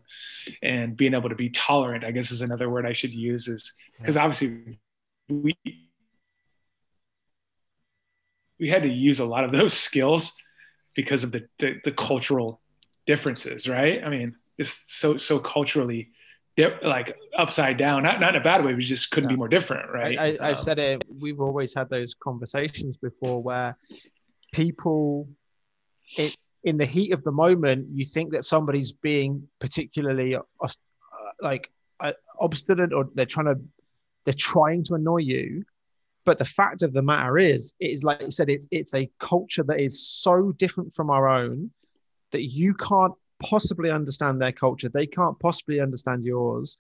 and 0.63 0.97
being 0.97 1.15
able 1.15 1.29
to 1.29 1.35
be 1.35 1.51
tolerant, 1.51 2.05
I 2.05 2.11
guess 2.11 2.31
is 2.31 2.43
another 2.43 2.69
word 2.71 2.87
I 2.87 2.93
should 2.93 3.13
use 3.13 3.49
is 3.49 3.73
because 3.99 4.17
obviously 4.17 4.79
we, 5.29 5.57
we 8.61 8.69
had 8.69 8.83
to 8.83 8.89
use 8.89 9.19
a 9.19 9.25
lot 9.25 9.45
of 9.45 9.53
those 9.53 9.73
skills 9.89 10.37
because 10.95 11.25
of 11.25 11.33
the, 11.33 11.49
the, 11.59 11.81
the 11.85 11.93
cultural 11.93 12.61
differences, 13.07 13.69
right? 13.69 14.05
I 14.05 14.11
mean, 14.11 14.37
it's 14.59 14.83
so, 14.87 15.17
so 15.17 15.39
culturally 15.39 16.11
like 16.83 17.17
upside 17.37 17.77
down, 17.79 18.03
not, 18.03 18.21
not 18.21 18.35
in 18.35 18.41
a 18.41 18.45
bad 18.45 18.65
way. 18.65 18.75
We 18.75 18.85
just 18.85 19.11
couldn't 19.11 19.31
Yeah. 19.31 19.37
be 19.37 19.39
more 19.39 19.49
different, 19.49 19.91
right? 19.91 20.19
I, 20.19 20.25
I, 20.25 20.29
I've 20.51 20.57
Um, 20.57 20.63
said 20.63 20.79
it. 20.79 21.05
We've 21.21 21.41
always 21.41 21.75
had 21.75 21.89
those 21.89 22.15
conversations 22.15 22.99
before 22.99 23.43
where 23.43 23.77
people, 24.53 25.29
it, 26.17 26.37
in 26.65 26.77
the 26.77 26.85
heat 26.85 27.13
of 27.13 27.23
the 27.23 27.33
moment, 27.33 27.89
you 27.93 28.05
think 28.05 28.33
that 28.33 28.45
somebody's 28.45 28.93
being 28.93 29.49
particularly 29.61 30.37
uh, 30.37 30.69
like 31.41 31.71
uh, 32.01 32.13
obstinate 32.41 32.93
or 32.93 33.09
they're 33.15 33.27
trying 33.27 33.47
to 33.47 33.61
they're 34.25 34.35
trying 34.35 34.83
to 34.85 34.95
annoy 34.95 35.19
you. 35.19 35.65
But 36.25 36.39
the 36.39 36.45
fact 36.45 36.83
of 36.83 36.93
the 36.93 37.01
matter 37.03 37.39
is, 37.39 37.73
it 37.81 37.91
is 37.93 38.05
like 38.05 38.21
you 38.21 38.31
said, 38.31 38.51
it's 38.51 38.69
it's 38.71 38.95
a 38.95 39.09
culture 39.19 39.63
that 39.65 39.81
is 39.81 40.01
so 40.01 40.53
different 40.53 40.95
from 40.95 41.11
our 41.11 41.29
own 41.29 41.71
that 42.33 42.45
you 42.45 42.75
can't 42.75 43.15
possibly 43.41 43.91
understand 43.91 44.41
their 44.41 44.53
culture. 44.53 44.89
They 44.89 45.07
can't 45.07 45.39
possibly 45.39 45.81
understand 45.81 46.25
yours. 46.25 46.79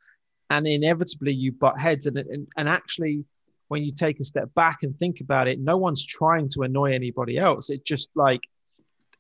And 0.51 0.67
inevitably 0.67 1.33
you 1.33 1.53
butt 1.53 1.79
heads. 1.79 2.07
And, 2.07 2.19
and, 2.19 2.47
and 2.57 2.69
actually, 2.69 3.25
when 3.69 3.85
you 3.85 3.93
take 3.93 4.19
a 4.21 4.25
step 4.25 4.53
back 4.55 4.79
and 4.83 4.99
think 4.99 5.21
about 5.21 5.49
it, 5.49 5.61
no 5.61 5.77
one's 5.77 6.05
trying 6.05 6.49
to 6.51 6.63
annoy 6.63 6.95
anybody 6.95 7.39
else. 7.39 7.71
It's 7.71 7.85
just 7.85 8.09
like 8.15 8.41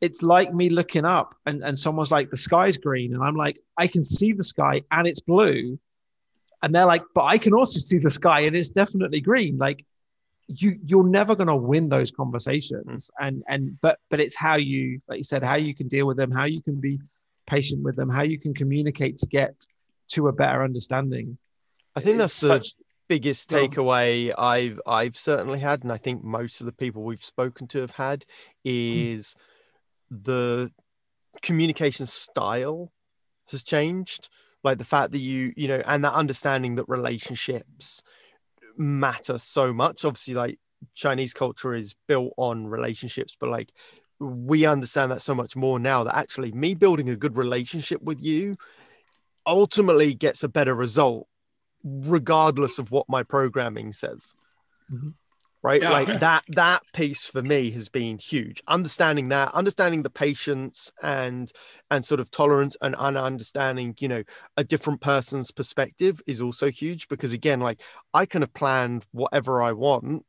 it's 0.00 0.22
like 0.22 0.54
me 0.54 0.70
looking 0.70 1.04
up 1.04 1.34
and, 1.44 1.62
and 1.64 1.76
someone's 1.76 2.12
like, 2.12 2.30
the 2.30 2.36
sky's 2.36 2.76
green. 2.76 3.14
And 3.14 3.22
I'm 3.22 3.34
like, 3.34 3.58
I 3.76 3.88
can 3.88 4.04
see 4.04 4.32
the 4.32 4.44
sky 4.44 4.82
and 4.92 5.08
it's 5.08 5.18
blue. 5.18 5.78
And 6.62 6.72
they're 6.72 6.86
like, 6.86 7.02
but 7.16 7.24
I 7.24 7.36
can 7.36 7.52
also 7.52 7.80
see 7.80 7.98
the 7.98 8.10
sky 8.10 8.40
and 8.42 8.54
it's 8.54 8.68
definitely 8.68 9.20
green. 9.20 9.58
Like 9.58 9.84
you 10.48 10.72
you're 10.84 11.06
never 11.06 11.36
going 11.36 11.48
to 11.48 11.56
win 11.56 11.88
those 11.88 12.10
conversations 12.10 13.10
mm. 13.20 13.26
and 13.26 13.42
and 13.48 13.78
but 13.80 13.98
but 14.10 14.18
it's 14.18 14.34
how 14.34 14.56
you 14.56 14.98
like 15.06 15.18
you 15.18 15.22
said 15.22 15.42
how 15.42 15.56
you 15.56 15.74
can 15.74 15.86
deal 15.88 16.06
with 16.06 16.16
them 16.16 16.30
how 16.30 16.44
you 16.44 16.62
can 16.62 16.80
be 16.80 16.98
patient 17.48 17.82
with 17.82 17.96
them 17.96 18.08
how 18.08 18.22
you 18.22 18.38
can 18.38 18.54
communicate 18.54 19.18
to 19.18 19.26
get 19.26 19.54
to 20.08 20.28
a 20.28 20.32
better 20.32 20.62
understanding 20.62 21.38
i 21.96 22.00
think 22.00 22.18
that's 22.18 22.32
such, 22.32 22.74
the 22.76 22.84
biggest 23.08 23.48
takeaway 23.48 24.32
i've 24.38 24.80
i've 24.86 25.16
certainly 25.16 25.58
had 25.58 25.82
and 25.82 25.92
i 25.92 25.96
think 25.96 26.22
most 26.22 26.60
of 26.60 26.66
the 26.66 26.72
people 26.72 27.02
we've 27.02 27.24
spoken 27.24 27.66
to 27.66 27.80
have 27.80 27.90
had 27.90 28.24
hmm. 28.64 28.70
is 28.70 29.34
the 30.10 30.70
communication 31.42 32.06
style 32.06 32.92
has 33.50 33.62
changed. 33.62 34.28
Like 34.64 34.78
the 34.78 34.84
fact 34.84 35.12
that 35.12 35.20
you 35.20 35.52
you 35.56 35.68
know 35.68 35.82
and 35.86 36.04
that 36.04 36.14
understanding 36.14 36.74
that 36.76 36.88
relationships 36.88 38.02
matter 38.76 39.38
so 39.38 39.72
much. 39.72 40.04
Obviously, 40.04 40.34
like 40.34 40.58
Chinese 40.94 41.32
culture 41.32 41.74
is 41.74 41.94
built 42.06 42.32
on 42.36 42.66
relationships, 42.66 43.36
but 43.38 43.50
like 43.50 43.72
we 44.20 44.66
understand 44.66 45.12
that 45.12 45.22
so 45.22 45.34
much 45.34 45.54
more 45.54 45.78
now 45.78 46.04
that 46.04 46.16
actually 46.16 46.52
me 46.52 46.74
building 46.74 47.08
a 47.10 47.16
good 47.16 47.36
relationship 47.36 48.02
with 48.02 48.22
you 48.22 48.56
ultimately 49.46 50.14
gets 50.14 50.42
a 50.42 50.48
better 50.48 50.74
result 50.74 51.26
regardless 51.84 52.78
of 52.78 52.90
what 52.90 53.08
my 53.08 53.22
programming 53.22 53.92
says. 53.92 54.34
Mm-hmm 54.92 55.10
right 55.62 55.82
yeah. 55.82 55.90
like 55.90 56.20
that 56.20 56.44
that 56.48 56.82
piece 56.92 57.26
for 57.26 57.42
me 57.42 57.70
has 57.70 57.88
been 57.88 58.18
huge 58.18 58.62
understanding 58.68 59.28
that 59.28 59.52
understanding 59.54 60.02
the 60.02 60.10
patience 60.10 60.92
and 61.02 61.52
and 61.90 62.04
sort 62.04 62.20
of 62.20 62.30
tolerance 62.30 62.76
and, 62.80 62.94
understanding 62.94 63.94
you 63.98 64.08
know 64.08 64.22
a 64.56 64.64
different 64.64 65.00
person's 65.00 65.50
perspective 65.50 66.20
is 66.26 66.40
also 66.40 66.70
huge 66.70 67.08
because 67.08 67.32
again 67.32 67.60
like 67.60 67.80
i 68.14 68.24
can 68.24 68.42
have 68.42 68.54
planned 68.54 69.04
whatever 69.12 69.60
i 69.62 69.72
want 69.72 70.24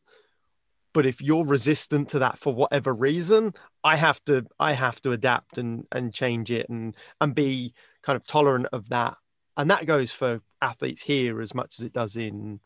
but 1.00 1.06
if 1.06 1.22
you're 1.22 1.46
resistant 1.46 2.10
to 2.10 2.20
that 2.20 2.38
for 2.38 2.54
whatever 2.54 2.94
reason 2.94 3.54
i 3.86 3.96
have 3.96 4.22
to 4.26 4.46
i 4.60 4.74
have 4.74 5.02
to 5.02 5.14
adapt 5.14 5.58
and 5.58 5.88
and 5.94 6.14
change 6.14 6.52
it 6.52 6.68
and 6.68 6.94
and 7.22 7.34
be 7.34 7.74
kind 8.04 8.18
of 8.18 8.28
tolerant 8.28 8.66
of 8.74 8.90
that 8.90 9.16
and 9.56 9.72
that 9.72 9.86
goes 9.86 10.12
for 10.12 10.42
athletes 10.62 11.02
here 11.02 11.40
as 11.40 11.56
much 11.56 11.80
as 11.80 11.86
it 11.86 11.94
does 11.94 12.18
in 12.18 12.60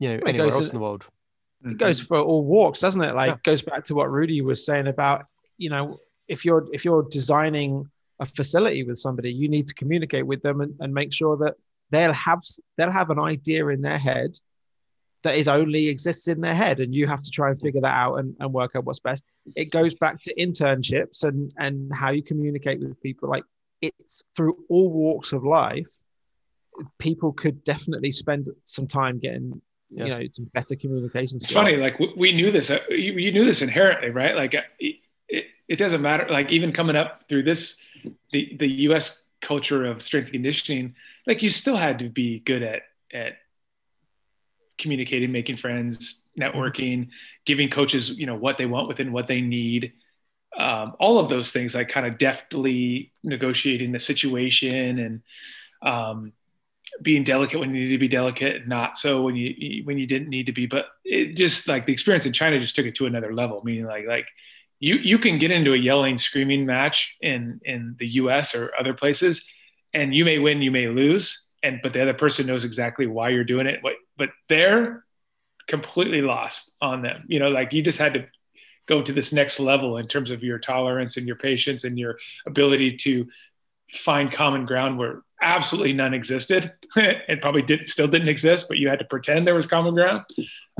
you 0.00 0.08
know 0.08 0.18
anywhere 0.26 0.48
else 0.48 0.68
in 0.68 0.74
the 0.74 0.80
world 0.80 1.06
mm-hmm. 1.62 1.70
it 1.70 1.78
goes 1.78 2.00
for 2.00 2.18
all 2.18 2.44
walks, 2.44 2.80
doesn't 2.80 3.02
it? 3.02 3.14
Like 3.14 3.30
yeah. 3.30 3.36
goes 3.44 3.62
back 3.62 3.84
to 3.84 3.94
what 3.94 4.10
Rudy 4.10 4.40
was 4.40 4.64
saying 4.64 4.88
about, 4.88 5.26
you 5.58 5.70
know, 5.70 5.98
if 6.28 6.44
you're 6.44 6.66
if 6.72 6.84
you're 6.84 7.06
designing 7.10 7.88
a 8.20 8.26
facility 8.26 8.82
with 8.82 8.98
somebody, 8.98 9.32
you 9.32 9.48
need 9.48 9.66
to 9.68 9.74
communicate 9.74 10.26
with 10.26 10.42
them 10.42 10.60
and, 10.60 10.74
and 10.80 10.92
make 10.92 11.12
sure 11.12 11.36
that 11.38 11.54
they'll 11.90 12.12
have 12.12 12.42
they'll 12.76 12.90
have 12.90 13.10
an 13.10 13.18
idea 13.18 13.66
in 13.68 13.82
their 13.82 13.98
head 13.98 14.38
that 15.26 15.36
is 15.36 15.48
only 15.48 15.88
exists 15.88 16.28
in 16.28 16.40
their 16.40 16.54
head 16.54 16.80
and 16.80 16.94
you 16.94 17.06
have 17.06 17.22
to 17.22 17.30
try 17.30 17.50
and 17.50 17.60
figure 17.60 17.80
that 17.80 17.94
out 17.94 18.16
and, 18.16 18.34
and 18.40 18.52
work 18.52 18.72
out 18.76 18.84
what's 18.84 19.00
best 19.00 19.24
it 19.54 19.70
goes 19.70 19.94
back 19.94 20.20
to 20.20 20.34
internships 20.36 21.24
and 21.24 21.52
and 21.58 21.92
how 21.94 22.10
you 22.10 22.22
communicate 22.22 22.80
with 22.80 23.00
people 23.02 23.28
like 23.28 23.44
it's 23.82 24.24
through 24.36 24.56
all 24.68 24.90
walks 24.90 25.32
of 25.32 25.44
life 25.44 25.90
people 26.98 27.32
could 27.32 27.64
definitely 27.64 28.10
spend 28.10 28.48
some 28.64 28.86
time 28.86 29.18
getting 29.18 29.60
yeah. 29.90 30.04
you 30.04 30.10
know 30.10 30.22
some 30.32 30.50
better 30.52 30.76
communications. 30.76 31.42
It's 31.42 31.52
funny, 31.52 31.76
like 31.76 31.98
we 32.16 32.32
knew 32.32 32.50
this. 32.50 32.70
Uh, 32.70 32.80
you, 32.88 33.12
you, 33.12 33.32
knew 33.32 33.44
this 33.44 33.62
inherently, 33.62 34.10
right? 34.10 34.34
Like 34.34 34.54
uh, 34.54 34.62
it, 34.78 34.96
it, 35.28 35.44
it, 35.68 35.76
doesn't 35.76 36.02
matter. 36.02 36.26
Like 36.28 36.50
even 36.50 36.72
coming 36.72 36.96
up 36.96 37.24
through 37.28 37.44
this, 37.44 37.80
the 38.32 38.56
the 38.58 38.68
U.S. 38.88 39.28
culture 39.40 39.84
of 39.86 40.02
strength 40.02 40.32
conditioning, 40.32 40.94
like 41.26 41.42
you 41.42 41.50
still 41.50 41.76
had 41.76 42.00
to 42.00 42.08
be 42.08 42.40
good 42.40 42.62
at 42.62 42.82
at 43.12 43.34
communicating, 44.78 45.32
making 45.32 45.56
friends, 45.56 46.28
networking, 46.38 46.98
mm-hmm. 46.98 47.10
giving 47.44 47.70
coaches 47.70 48.10
you 48.10 48.26
know 48.26 48.36
what 48.36 48.58
they 48.58 48.66
want 48.66 48.88
within 48.88 49.12
what 49.12 49.28
they 49.28 49.40
need. 49.40 49.92
Um, 50.56 50.94
all 50.98 51.18
of 51.18 51.28
those 51.28 51.52
things, 51.52 51.74
like 51.74 51.88
kind 51.88 52.06
of 52.06 52.18
deftly 52.18 53.12
negotiating 53.22 53.92
the 53.92 54.00
situation 54.00 54.98
and 54.98 55.22
um, 55.82 56.32
being 57.02 57.24
delicate 57.24 57.60
when 57.60 57.74
you 57.74 57.84
need 57.84 57.90
to 57.90 57.98
be 57.98 58.08
delicate, 58.08 58.66
not 58.66 58.96
so 58.96 59.22
when 59.22 59.36
you 59.36 59.84
when 59.84 59.98
you 59.98 60.06
didn't 60.06 60.28
need 60.28 60.46
to 60.46 60.52
be. 60.52 60.66
But 60.66 60.86
it 61.04 61.36
just 61.36 61.68
like 61.68 61.86
the 61.86 61.92
experience 61.92 62.26
in 62.26 62.32
China 62.32 62.58
just 62.60 62.76
took 62.76 62.86
it 62.86 62.94
to 62.96 63.06
another 63.06 63.34
level. 63.34 63.62
Meaning 63.64 63.86
like 63.86 64.06
like 64.06 64.28
you 64.78 64.96
you 64.96 65.18
can 65.18 65.38
get 65.38 65.50
into 65.50 65.74
a 65.74 65.76
yelling, 65.76 66.18
screaming 66.18 66.66
match 66.66 67.16
in 67.20 67.60
in 67.64 67.96
the 67.98 68.06
U.S. 68.20 68.54
or 68.54 68.72
other 68.78 68.94
places, 68.94 69.46
and 69.92 70.14
you 70.14 70.24
may 70.24 70.38
win, 70.38 70.62
you 70.62 70.70
may 70.70 70.88
lose, 70.88 71.48
and 71.62 71.80
but 71.82 71.92
the 71.92 72.02
other 72.02 72.14
person 72.14 72.46
knows 72.46 72.64
exactly 72.64 73.06
why 73.06 73.30
you're 73.30 73.44
doing 73.44 73.66
it. 73.66 73.80
But 73.82 73.94
but 74.16 74.30
they're 74.48 75.04
completely 75.66 76.22
lost 76.22 76.76
on 76.80 77.02
them. 77.02 77.24
You 77.28 77.38
know, 77.38 77.48
like 77.48 77.72
you 77.72 77.82
just 77.82 77.98
had 77.98 78.14
to 78.14 78.26
go 78.86 79.02
to 79.02 79.12
this 79.12 79.32
next 79.32 79.58
level 79.58 79.96
in 79.98 80.06
terms 80.06 80.30
of 80.30 80.42
your 80.42 80.58
tolerance 80.58 81.16
and 81.16 81.26
your 81.26 81.36
patience 81.36 81.84
and 81.84 81.98
your 81.98 82.18
ability 82.46 82.96
to 82.98 83.26
find 83.92 84.30
common 84.32 84.66
ground 84.66 84.98
where 84.98 85.22
absolutely 85.42 85.92
none 85.92 86.14
existed. 86.14 86.72
it 86.96 87.40
probably 87.40 87.62
did 87.62 87.88
still 87.88 88.08
didn't 88.08 88.28
exist, 88.28 88.66
but 88.68 88.78
you 88.78 88.88
had 88.88 88.98
to 89.00 89.04
pretend 89.04 89.46
there 89.46 89.54
was 89.54 89.66
common 89.66 89.94
ground 89.94 90.24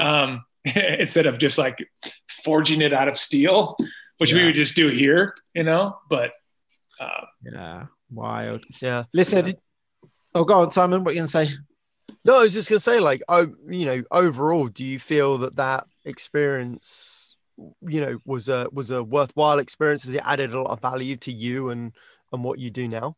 um, 0.01 0.45
instead 0.65 1.27
of 1.27 1.39
just 1.39 1.59
like 1.59 1.89
forging 2.45 2.81
it 2.81 2.93
out 2.93 3.09
of 3.09 3.19
steel, 3.19 3.77
which 4.19 4.33
yeah. 4.33 4.39
we 4.39 4.45
would 4.45 4.55
just 4.55 4.77
do 4.77 4.89
here, 4.89 5.35
you 5.55 5.63
know. 5.63 5.99
But 6.09 6.33
uh, 7.01 7.27
yeah, 7.43 7.87
wild. 8.11 8.65
Yeah. 8.81 9.05
Listen. 9.13 9.55
Oh, 10.35 10.45
go 10.45 10.61
on, 10.61 10.71
Simon. 10.71 11.03
What 11.03 11.11
are 11.11 11.15
you 11.15 11.21
gonna 11.21 11.29
say? 11.29 11.49
No, 12.25 12.39
I 12.39 12.43
was 12.43 12.55
just 12.55 12.69
gonna 12.69 12.81
say, 12.81 13.01
like, 13.01 13.23
oh, 13.29 13.53
you 13.69 13.87
know, 13.87 14.03
overall, 14.11 14.69
do 14.69 14.85
you 14.85 14.99
feel 14.99 15.39
that 15.39 15.57
that 15.57 15.85
experience, 16.05 17.37
you 17.57 18.01
know, 18.01 18.19
was 18.25 18.49
a 18.49 18.69
was 18.73 18.91
a 18.91 19.03
worthwhile 19.03 19.59
experience? 19.59 20.05
Has 20.05 20.15
it 20.15 20.23
added 20.25 20.53
a 20.53 20.61
lot 20.61 20.73
of 20.73 20.81
value 20.81 21.17
to 21.19 21.33
you 21.33 21.71
and 21.71 21.93
and 22.33 22.43
what 22.45 22.59
you 22.59 22.71
do 22.71 22.89
now? 22.89 23.17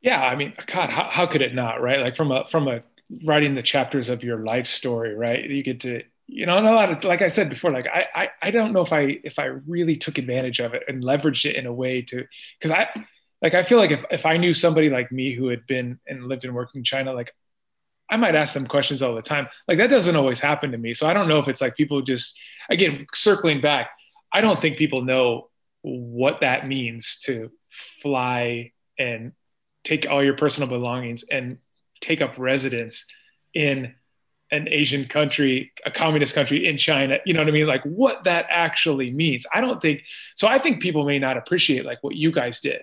Yeah, 0.00 0.22
I 0.22 0.34
mean, 0.34 0.54
God, 0.66 0.90
how, 0.90 1.08
how 1.10 1.26
could 1.26 1.42
it 1.42 1.54
not, 1.54 1.82
right? 1.82 2.00
Like 2.00 2.16
from 2.16 2.32
a 2.32 2.46
from 2.46 2.68
a 2.68 2.80
writing 3.24 3.54
the 3.54 3.62
chapters 3.62 4.08
of 4.08 4.22
your 4.22 4.44
life 4.44 4.66
story, 4.66 5.14
right? 5.14 5.44
You 5.44 5.62
get 5.62 5.80
to, 5.80 6.02
you 6.26 6.46
know, 6.46 6.56
and 6.58 6.66
a 6.66 6.72
lot 6.72 6.90
of, 6.90 7.04
like 7.04 7.22
I 7.22 7.28
said 7.28 7.50
before, 7.50 7.72
like 7.72 7.86
I, 7.86 8.06
I, 8.14 8.28
I 8.42 8.50
don't 8.50 8.72
know 8.72 8.82
if 8.82 8.92
I, 8.92 9.18
if 9.24 9.38
I 9.38 9.46
really 9.66 9.96
took 9.96 10.18
advantage 10.18 10.60
of 10.60 10.74
it 10.74 10.84
and 10.88 11.02
leveraged 11.02 11.44
it 11.44 11.56
in 11.56 11.66
a 11.66 11.72
way 11.72 12.02
to, 12.02 12.24
because 12.58 12.70
I, 12.70 12.88
like, 13.42 13.54
I 13.54 13.62
feel 13.62 13.78
like 13.78 13.90
if, 13.90 14.04
if 14.10 14.26
I 14.26 14.36
knew 14.36 14.52
somebody 14.52 14.90
like 14.90 15.10
me 15.10 15.34
who 15.34 15.48
had 15.48 15.66
been 15.66 15.98
and 16.06 16.26
lived 16.26 16.44
and 16.44 16.54
worked 16.54 16.76
in 16.76 16.84
China, 16.84 17.12
like 17.12 17.34
I 18.10 18.16
might 18.16 18.34
ask 18.34 18.54
them 18.54 18.66
questions 18.66 19.02
all 19.02 19.14
the 19.14 19.22
time. 19.22 19.48
Like 19.68 19.78
that 19.78 19.88
doesn't 19.88 20.16
always 20.16 20.40
happen 20.40 20.72
to 20.72 20.78
me. 20.78 20.94
So 20.94 21.06
I 21.06 21.14
don't 21.14 21.28
know 21.28 21.38
if 21.38 21.48
it's 21.48 21.60
like 21.60 21.76
people 21.76 22.02
just, 22.02 22.38
again, 22.68 23.06
circling 23.14 23.60
back, 23.60 23.90
I 24.32 24.40
don't 24.40 24.60
think 24.60 24.76
people 24.76 25.02
know 25.02 25.48
what 25.82 26.40
that 26.40 26.66
means 26.66 27.18
to 27.24 27.50
fly 28.02 28.72
and 28.98 29.32
take 29.84 30.06
all 30.08 30.22
your 30.22 30.36
personal 30.36 30.68
belongings 30.68 31.24
and 31.30 31.58
take 32.00 32.20
up 32.20 32.36
residence 32.36 33.06
in 33.54 33.94
an 34.52 34.68
Asian 34.68 35.06
country, 35.06 35.72
a 35.86 35.90
communist 35.90 36.34
country 36.34 36.66
in 36.66 36.76
China. 36.76 37.18
You 37.24 37.34
know 37.34 37.40
what 37.40 37.48
I 37.48 37.52
mean? 37.52 37.66
Like 37.66 37.84
what 37.84 38.24
that 38.24 38.46
actually 38.50 39.12
means. 39.12 39.46
I 39.54 39.60
don't 39.60 39.80
think 39.80 40.02
so. 40.34 40.48
I 40.48 40.58
think 40.58 40.82
people 40.82 41.04
may 41.04 41.18
not 41.18 41.36
appreciate 41.36 41.84
like 41.84 42.02
what 42.02 42.16
you 42.16 42.32
guys 42.32 42.60
did 42.60 42.82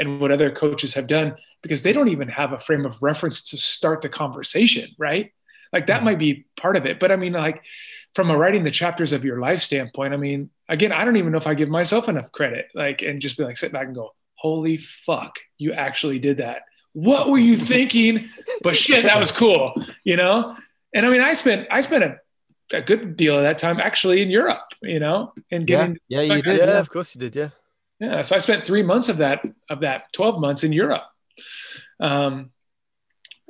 and 0.00 0.18
what 0.18 0.32
other 0.32 0.50
coaches 0.50 0.94
have 0.94 1.06
done 1.06 1.36
because 1.62 1.82
they 1.82 1.92
don't 1.92 2.08
even 2.08 2.26
have 2.28 2.52
a 2.52 2.58
frame 2.58 2.86
of 2.86 3.00
reference 3.02 3.50
to 3.50 3.58
start 3.58 4.00
the 4.00 4.08
conversation, 4.08 4.88
right? 4.98 5.32
Like 5.72 5.86
that 5.86 5.96
mm-hmm. 5.96 6.04
might 6.06 6.18
be 6.18 6.46
part 6.56 6.76
of 6.76 6.86
it. 6.86 6.98
But 6.98 7.12
I 7.12 7.16
mean, 7.16 7.34
like 7.34 7.62
from 8.14 8.30
a 8.30 8.36
writing 8.36 8.64
the 8.64 8.70
chapters 8.70 9.12
of 9.12 9.24
your 9.24 9.38
life 9.38 9.60
standpoint, 9.60 10.14
I 10.14 10.16
mean, 10.16 10.50
again, 10.68 10.90
I 10.90 11.04
don't 11.04 11.18
even 11.18 11.32
know 11.32 11.38
if 11.38 11.46
I 11.46 11.54
give 11.54 11.68
myself 11.68 12.08
enough 12.08 12.32
credit, 12.32 12.68
like, 12.74 13.02
and 13.02 13.20
just 13.20 13.36
be 13.36 13.44
like, 13.44 13.58
sit 13.58 13.72
back 13.72 13.86
and 13.86 13.94
go, 13.94 14.10
holy 14.34 14.78
fuck, 14.78 15.38
you 15.58 15.74
actually 15.74 16.18
did 16.18 16.38
that. 16.38 16.62
What 16.94 17.28
were 17.28 17.38
you 17.38 17.58
thinking? 17.58 18.28
But 18.62 18.76
shit, 18.84 19.04
that 19.04 19.18
was 19.18 19.30
cool, 19.30 19.74
you 20.02 20.16
know? 20.16 20.56
And 20.94 21.06
I 21.06 21.10
mean, 21.10 21.20
I 21.20 21.34
spent, 21.34 21.68
I 21.70 21.82
spent 21.82 22.04
a, 22.04 22.16
a 22.72 22.80
good 22.80 23.18
deal 23.18 23.36
of 23.36 23.42
that 23.42 23.58
time 23.58 23.78
actually 23.78 24.22
in 24.22 24.30
Europe, 24.30 24.64
you 24.82 24.98
know, 24.98 25.34
and 25.52 25.66
getting, 25.66 25.98
yeah, 26.08 26.22
yeah 26.22 26.34
you 26.36 26.42
did. 26.42 26.58
Yeah, 26.58 26.78
of 26.78 26.88
course 26.88 27.14
you 27.14 27.20
did. 27.20 27.36
Yeah. 27.36 27.50
Yeah. 28.00 28.22
So 28.22 28.34
I 28.34 28.38
spent 28.38 28.66
three 28.66 28.82
months 28.82 29.08
of 29.08 29.18
that, 29.18 29.44
of 29.68 29.80
that 29.80 30.12
12 30.12 30.40
months 30.40 30.64
in 30.64 30.72
Europe. 30.72 31.04
Um, 32.00 32.50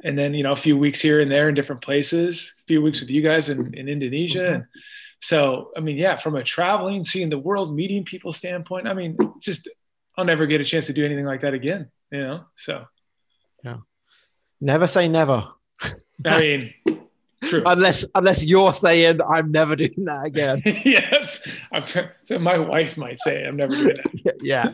and 0.02 0.18
then, 0.18 0.34
you 0.34 0.42
know, 0.42 0.52
a 0.52 0.56
few 0.56 0.76
weeks 0.76 1.00
here 1.00 1.20
and 1.20 1.30
there 1.30 1.48
in 1.48 1.54
different 1.54 1.82
places, 1.82 2.54
a 2.60 2.64
few 2.66 2.82
weeks 2.82 3.00
with 3.00 3.10
you 3.10 3.22
guys 3.22 3.48
in, 3.48 3.74
in 3.74 3.88
Indonesia. 3.88 4.38
Mm-hmm. 4.38 4.54
And 4.54 4.64
so, 5.20 5.70
I 5.76 5.80
mean, 5.80 5.96
yeah, 5.96 6.16
from 6.16 6.36
a 6.36 6.42
traveling, 6.42 7.04
seeing 7.04 7.28
the 7.28 7.38
world, 7.38 7.74
meeting 7.74 8.04
people 8.04 8.32
standpoint, 8.32 8.88
I 8.88 8.94
mean, 8.94 9.16
just 9.40 9.68
I'll 10.16 10.24
never 10.24 10.46
get 10.46 10.60
a 10.60 10.64
chance 10.64 10.86
to 10.86 10.92
do 10.92 11.04
anything 11.04 11.26
like 11.26 11.42
that 11.42 11.54
again. 11.54 11.90
You 12.10 12.20
know, 12.20 12.44
so 12.56 12.84
yeah, 13.62 13.76
never 14.60 14.86
say 14.86 15.06
never. 15.06 15.48
I 16.24 16.40
mean, 16.40 16.74
True. 17.50 17.62
unless 17.66 18.04
unless 18.14 18.46
you're 18.46 18.72
saying 18.72 19.18
I'm 19.28 19.50
never 19.50 19.74
doing 19.74 20.04
that 20.04 20.24
again. 20.26 20.62
yes, 20.84 21.46
I'm, 21.72 21.84
so 22.24 22.38
my 22.38 22.58
wife 22.58 22.96
might 22.96 23.18
say 23.20 23.44
I'm 23.44 23.56
never 23.56 23.74
doing 23.74 23.96
that. 24.24 24.36
yeah. 24.40 24.72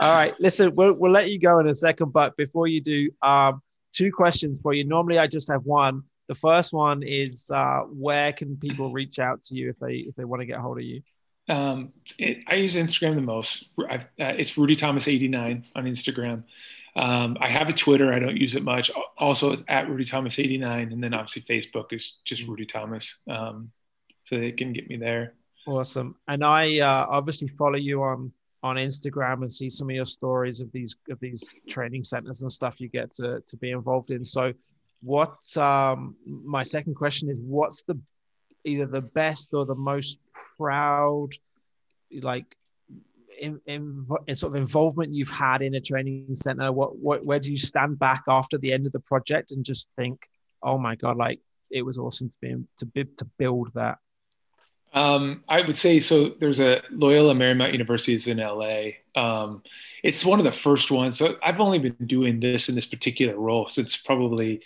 All 0.00 0.12
right. 0.14 0.32
Listen, 0.38 0.74
we'll 0.76 0.94
we'll 0.94 1.12
let 1.12 1.30
you 1.30 1.38
go 1.38 1.58
in 1.58 1.68
a 1.68 1.74
second, 1.74 2.12
but 2.12 2.36
before 2.36 2.68
you 2.68 2.80
do, 2.80 3.10
um, 3.22 3.60
two 3.92 4.12
questions 4.12 4.60
for 4.60 4.72
you. 4.72 4.84
Normally, 4.84 5.18
I 5.18 5.26
just 5.26 5.50
have 5.50 5.64
one. 5.64 6.02
The 6.28 6.34
first 6.36 6.72
one 6.72 7.02
is 7.02 7.50
uh, 7.52 7.80
where 7.90 8.32
can 8.32 8.56
people 8.56 8.92
reach 8.92 9.18
out 9.18 9.42
to 9.44 9.56
you 9.56 9.70
if 9.70 9.78
they 9.78 9.96
if 9.96 10.14
they 10.14 10.24
want 10.24 10.40
to 10.40 10.46
get 10.46 10.58
hold 10.58 10.78
of 10.78 10.84
you? 10.84 11.02
Um, 11.48 11.92
it, 12.18 12.44
I 12.46 12.54
use 12.54 12.76
Instagram 12.76 13.16
the 13.16 13.22
most. 13.22 13.66
Uh, 13.78 13.98
it's 14.16 14.56
Rudy 14.56 14.76
Thomas 14.76 15.08
eighty 15.08 15.28
nine 15.28 15.64
on 15.74 15.84
Instagram. 15.84 16.44
Um, 16.94 17.38
I 17.40 17.48
have 17.48 17.68
a 17.68 17.72
Twitter. 17.72 18.12
I 18.12 18.18
don't 18.18 18.36
use 18.36 18.54
it 18.54 18.62
much. 18.62 18.90
Also 19.16 19.62
at 19.68 19.88
Rudy 19.88 20.04
Thomas 20.04 20.38
eighty 20.38 20.58
nine, 20.58 20.92
and 20.92 21.02
then 21.02 21.14
obviously 21.14 21.42
Facebook 21.42 21.92
is 21.92 22.18
just 22.24 22.46
Rudy 22.46 22.66
Thomas. 22.66 23.18
Um, 23.28 23.70
so 24.24 24.38
they 24.38 24.52
can 24.52 24.72
get 24.72 24.88
me 24.88 24.96
there. 24.96 25.34
Awesome. 25.66 26.16
And 26.28 26.44
I 26.44 26.80
uh, 26.80 27.06
obviously 27.08 27.48
follow 27.48 27.76
you 27.76 28.02
on 28.02 28.32
on 28.62 28.76
Instagram 28.76 29.40
and 29.40 29.50
see 29.50 29.68
some 29.68 29.90
of 29.90 29.96
your 29.96 30.06
stories 30.06 30.60
of 30.60 30.70
these 30.72 30.96
of 31.10 31.18
these 31.20 31.48
training 31.68 32.04
centers 32.04 32.42
and 32.42 32.52
stuff 32.52 32.80
you 32.80 32.88
get 32.88 33.12
to 33.14 33.42
to 33.46 33.56
be 33.56 33.70
involved 33.70 34.10
in. 34.10 34.22
So, 34.22 34.52
what 35.02 35.56
um, 35.56 36.16
my 36.26 36.62
second 36.62 36.94
question 36.94 37.30
is, 37.30 37.38
what's 37.40 37.82
the 37.84 37.98
either 38.64 38.86
the 38.86 39.02
best 39.02 39.54
or 39.54 39.66
the 39.66 39.74
most 39.74 40.18
proud 40.56 41.30
like 42.20 42.56
in, 43.42 43.60
in, 43.66 44.06
in, 44.28 44.36
sort 44.36 44.54
of 44.54 44.62
involvement 44.62 45.12
you've 45.12 45.28
had 45.28 45.60
in 45.62 45.74
a 45.74 45.80
training 45.80 46.28
center 46.34 46.70
what, 46.70 46.96
what 46.96 47.26
where 47.26 47.40
do 47.40 47.50
you 47.50 47.58
stand 47.58 47.98
back 47.98 48.22
after 48.28 48.56
the 48.56 48.72
end 48.72 48.86
of 48.86 48.92
the 48.92 49.00
project 49.00 49.50
and 49.50 49.64
just 49.64 49.88
think 49.96 50.28
oh 50.62 50.78
my 50.78 50.94
god 50.94 51.16
like 51.16 51.40
it 51.70 51.84
was 51.84 51.98
awesome 51.98 52.30
to 52.30 52.36
be 52.40 52.54
to 52.78 52.86
be 52.86 53.04
to 53.04 53.24
build 53.38 53.72
that 53.74 53.98
um, 54.94 55.42
I 55.48 55.62
would 55.62 55.78
say 55.78 56.00
so. 56.00 56.34
There's 56.38 56.60
a 56.60 56.82
Loyola 56.90 57.34
Marymount 57.34 57.72
University 57.72 58.14
is 58.14 58.26
in 58.26 58.36
LA. 58.36 58.88
Um, 59.14 59.62
it's 60.02 60.22
one 60.22 60.38
of 60.38 60.44
the 60.44 60.52
first 60.52 60.90
ones. 60.90 61.16
So 61.16 61.38
I've 61.42 61.60
only 61.60 61.78
been 61.78 61.96
doing 62.04 62.40
this 62.40 62.68
in 62.68 62.74
this 62.74 62.84
particular 62.84 63.38
role 63.38 63.70
since 63.70 63.96
probably 63.96 64.60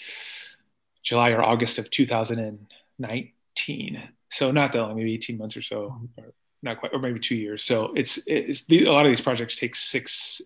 July 1.04 1.30
or 1.30 1.44
August 1.44 1.78
of 1.78 1.88
2019. 1.92 4.02
So 4.32 4.50
not 4.50 4.72
that 4.72 4.80
long, 4.80 4.96
maybe 4.96 5.14
18 5.14 5.38
months 5.38 5.56
or 5.56 5.62
so, 5.62 5.96
or 6.18 6.32
not 6.66 6.78
quite, 6.78 6.92
or 6.92 6.98
maybe 6.98 7.18
two 7.18 7.36
years. 7.36 7.64
So 7.64 7.92
it's 7.94 8.18
it's 8.26 8.64
the, 8.66 8.84
a 8.84 8.92
lot 8.92 9.06
of 9.06 9.10
these 9.10 9.20
projects 9.20 9.56
take 9.56 9.74
six 9.74 10.42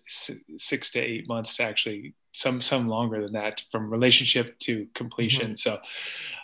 six 0.57 0.91
to 0.91 0.99
eight 0.99 1.27
months 1.27 1.57
to 1.57 1.63
actually 1.63 2.13
some 2.31 2.61
some 2.61 2.87
longer 2.87 3.21
than 3.21 3.33
that 3.33 3.61
from 3.71 3.89
relationship 3.89 4.57
to 4.59 4.87
completion. 4.93 5.51
Mm-hmm. 5.51 5.55
So 5.55 5.79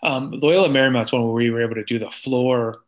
um, 0.04 0.32
Loyola 0.32 0.70
Marymount's 0.70 1.14
one 1.14 1.24
where 1.24 1.34
we 1.34 1.50
were 1.50 1.62
able 1.62 1.76
to 1.76 1.86
do 1.86 2.00
the 2.00 2.12
floor 2.12 2.82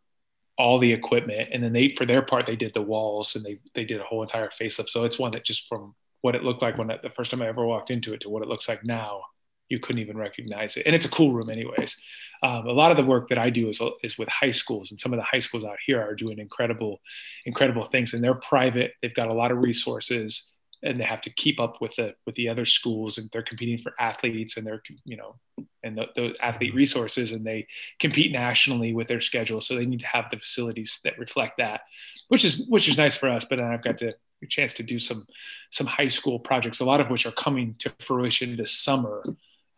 all 0.60 0.78
the 0.78 0.92
equipment 0.92 1.48
and 1.52 1.64
then 1.64 1.72
they 1.72 1.88
for 1.96 2.04
their 2.04 2.20
part 2.20 2.44
they 2.44 2.54
did 2.54 2.74
the 2.74 2.82
walls 2.82 3.34
and 3.34 3.42
they 3.42 3.58
they 3.72 3.84
did 3.84 3.98
a 3.98 4.04
whole 4.04 4.20
entire 4.20 4.50
facelift 4.50 4.90
so 4.90 5.04
it's 5.04 5.18
one 5.18 5.30
that 5.30 5.42
just 5.42 5.66
from 5.66 5.94
what 6.20 6.34
it 6.34 6.44
looked 6.44 6.60
like 6.60 6.76
when 6.76 6.88
the 6.88 7.08
first 7.16 7.30
time 7.30 7.40
i 7.40 7.48
ever 7.48 7.64
walked 7.64 7.90
into 7.90 8.12
it 8.12 8.20
to 8.20 8.28
what 8.28 8.42
it 8.42 8.48
looks 8.48 8.68
like 8.68 8.84
now 8.84 9.22
you 9.70 9.78
couldn't 9.78 10.02
even 10.02 10.18
recognize 10.18 10.76
it. 10.76 10.84
And 10.84 10.94
it's 10.94 11.06
a 11.06 11.10
cool 11.10 11.32
room 11.32 11.48
anyways. 11.48 11.96
Um, 12.42 12.66
a 12.66 12.72
lot 12.72 12.90
of 12.90 12.96
the 12.96 13.04
work 13.04 13.28
that 13.28 13.38
i 13.38 13.50
do 13.50 13.68
is, 13.68 13.80
is 14.02 14.18
with 14.18 14.28
high 14.28 14.50
schools 14.50 14.90
and 14.90 14.98
some 14.98 15.12
of 15.12 15.18
the 15.18 15.24
high 15.24 15.38
schools 15.38 15.64
out 15.64 15.78
here 15.86 16.00
are 16.00 16.14
doing 16.14 16.38
incredible 16.38 17.00
incredible 17.46 17.84
things 17.84 18.12
and 18.12 18.22
they're 18.22 18.34
private. 18.34 18.94
They've 19.00 19.14
got 19.14 19.28
a 19.28 19.34
lot 19.34 19.50
of 19.50 19.58
resources 19.58 20.52
and 20.82 20.98
they 20.98 21.04
have 21.04 21.20
to 21.22 21.30
keep 21.30 21.60
up 21.60 21.80
with 21.80 21.94
the 21.96 22.14
with 22.26 22.34
the 22.36 22.48
other 22.48 22.64
schools 22.64 23.18
and 23.18 23.30
they're 23.30 23.42
competing 23.42 23.78
for 23.78 23.92
athletes 23.98 24.56
and 24.56 24.66
they're 24.66 24.82
you 25.04 25.16
know 25.16 25.36
and 25.82 25.96
the, 25.96 26.06
the 26.16 26.34
athlete 26.40 26.74
resources 26.74 27.32
and 27.32 27.44
they 27.44 27.66
compete 27.98 28.32
nationally 28.32 28.92
with 28.92 29.08
their 29.08 29.20
schedule 29.20 29.60
so 29.60 29.74
they 29.74 29.86
need 29.86 30.00
to 30.00 30.06
have 30.06 30.26
the 30.30 30.38
facilities 30.38 31.00
that 31.04 31.18
reflect 31.18 31.58
that 31.58 31.82
which 32.28 32.44
is 32.44 32.66
which 32.68 32.88
is 32.88 32.96
nice 32.96 33.14
for 33.14 33.28
us 33.28 33.44
but 33.44 33.56
then 33.56 33.66
i've 33.66 33.84
got 33.84 33.98
to 33.98 34.12
a 34.42 34.46
chance 34.46 34.72
to 34.74 34.82
do 34.82 34.98
some 34.98 35.26
some 35.70 35.86
high 35.86 36.08
school 36.08 36.38
projects 36.38 36.80
a 36.80 36.84
lot 36.84 37.00
of 37.00 37.10
which 37.10 37.26
are 37.26 37.32
coming 37.32 37.74
to 37.78 37.92
fruition 37.98 38.56
this 38.56 38.72
summer 38.72 39.22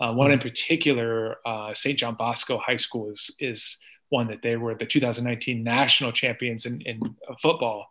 uh, 0.02 0.12
one 0.12 0.30
in 0.30 0.38
particular 0.38 1.36
uh, 1.46 1.72
st 1.74 1.98
john 1.98 2.14
bosco 2.14 2.58
high 2.58 2.76
school 2.76 3.10
is 3.10 3.30
is 3.38 3.78
one 4.08 4.26
that 4.26 4.42
they 4.42 4.56
were 4.56 4.74
the 4.74 4.84
2019 4.84 5.62
national 5.64 6.12
champions 6.12 6.66
in, 6.66 6.80
in 6.82 7.00
football 7.40 7.88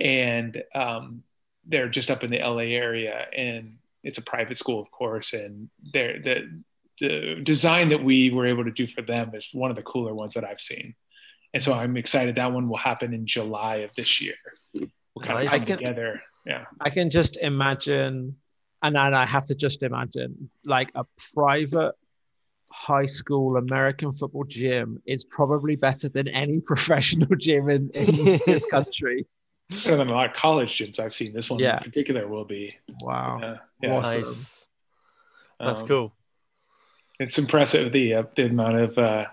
and 0.00 0.62
um, 0.74 1.22
they're 1.66 1.88
just 1.88 2.10
up 2.10 2.24
in 2.24 2.30
the 2.30 2.38
LA 2.38 2.72
area 2.74 3.26
and 3.36 3.76
it's 4.02 4.18
a 4.18 4.22
private 4.22 4.56
school, 4.56 4.80
of 4.80 4.90
course. 4.90 5.32
And 5.32 5.68
they're, 5.92 6.20
the, 6.20 6.62
the 7.00 7.40
design 7.42 7.90
that 7.90 8.02
we 8.02 8.30
were 8.30 8.46
able 8.46 8.64
to 8.64 8.70
do 8.70 8.86
for 8.86 9.02
them 9.02 9.32
is 9.34 9.48
one 9.52 9.70
of 9.70 9.76
the 9.76 9.82
cooler 9.82 10.14
ones 10.14 10.34
that 10.34 10.44
I've 10.44 10.60
seen. 10.60 10.94
And 11.52 11.62
so 11.62 11.72
I'm 11.72 11.96
excited 11.96 12.36
that 12.36 12.52
one 12.52 12.68
will 12.68 12.78
happen 12.78 13.12
in 13.12 13.26
July 13.26 13.76
of 13.76 13.94
this 13.94 14.20
year. 14.20 14.36
We'll 14.72 14.88
kind 15.22 15.44
nice. 15.44 15.62
of 15.62 15.68
come 15.68 15.76
together. 15.78 16.22
Yeah. 16.46 16.64
I 16.80 16.90
can 16.90 17.10
just 17.10 17.36
imagine, 17.36 18.36
and 18.82 18.94
then 18.94 19.14
I 19.14 19.26
have 19.26 19.46
to 19.46 19.54
just 19.54 19.82
imagine 19.82 20.50
like 20.64 20.90
a 20.94 21.04
private 21.34 21.94
high 22.72 23.06
school 23.06 23.56
American 23.56 24.12
football 24.12 24.44
gym 24.44 25.02
is 25.04 25.24
probably 25.24 25.76
better 25.76 26.08
than 26.08 26.28
any 26.28 26.60
professional 26.64 27.36
gym 27.36 27.68
in, 27.68 27.90
in 27.90 28.40
this 28.46 28.64
country 28.70 29.26
better 29.70 29.96
than 29.96 30.08
a 30.08 30.12
lot 30.12 30.30
of 30.30 30.36
college 30.36 30.76
gyms 30.78 30.98
I've 30.98 31.14
seen. 31.14 31.32
This 31.32 31.48
one 31.48 31.60
yeah. 31.60 31.78
in 31.78 31.84
particular 31.84 32.26
will 32.26 32.44
be. 32.44 32.76
Wow. 33.00 33.38
Yeah. 33.40 33.56
yeah. 33.82 33.96
Awesome. 33.96 34.20
Nice. 34.20 34.68
That's 35.58 35.82
um, 35.82 35.88
cool. 35.88 36.14
It's 37.18 37.38
impressive 37.38 37.92
the 37.92 38.14
uh, 38.14 38.22
the 38.34 38.46
amount 38.46 38.76
of 38.76 38.98
uh, 38.98 39.26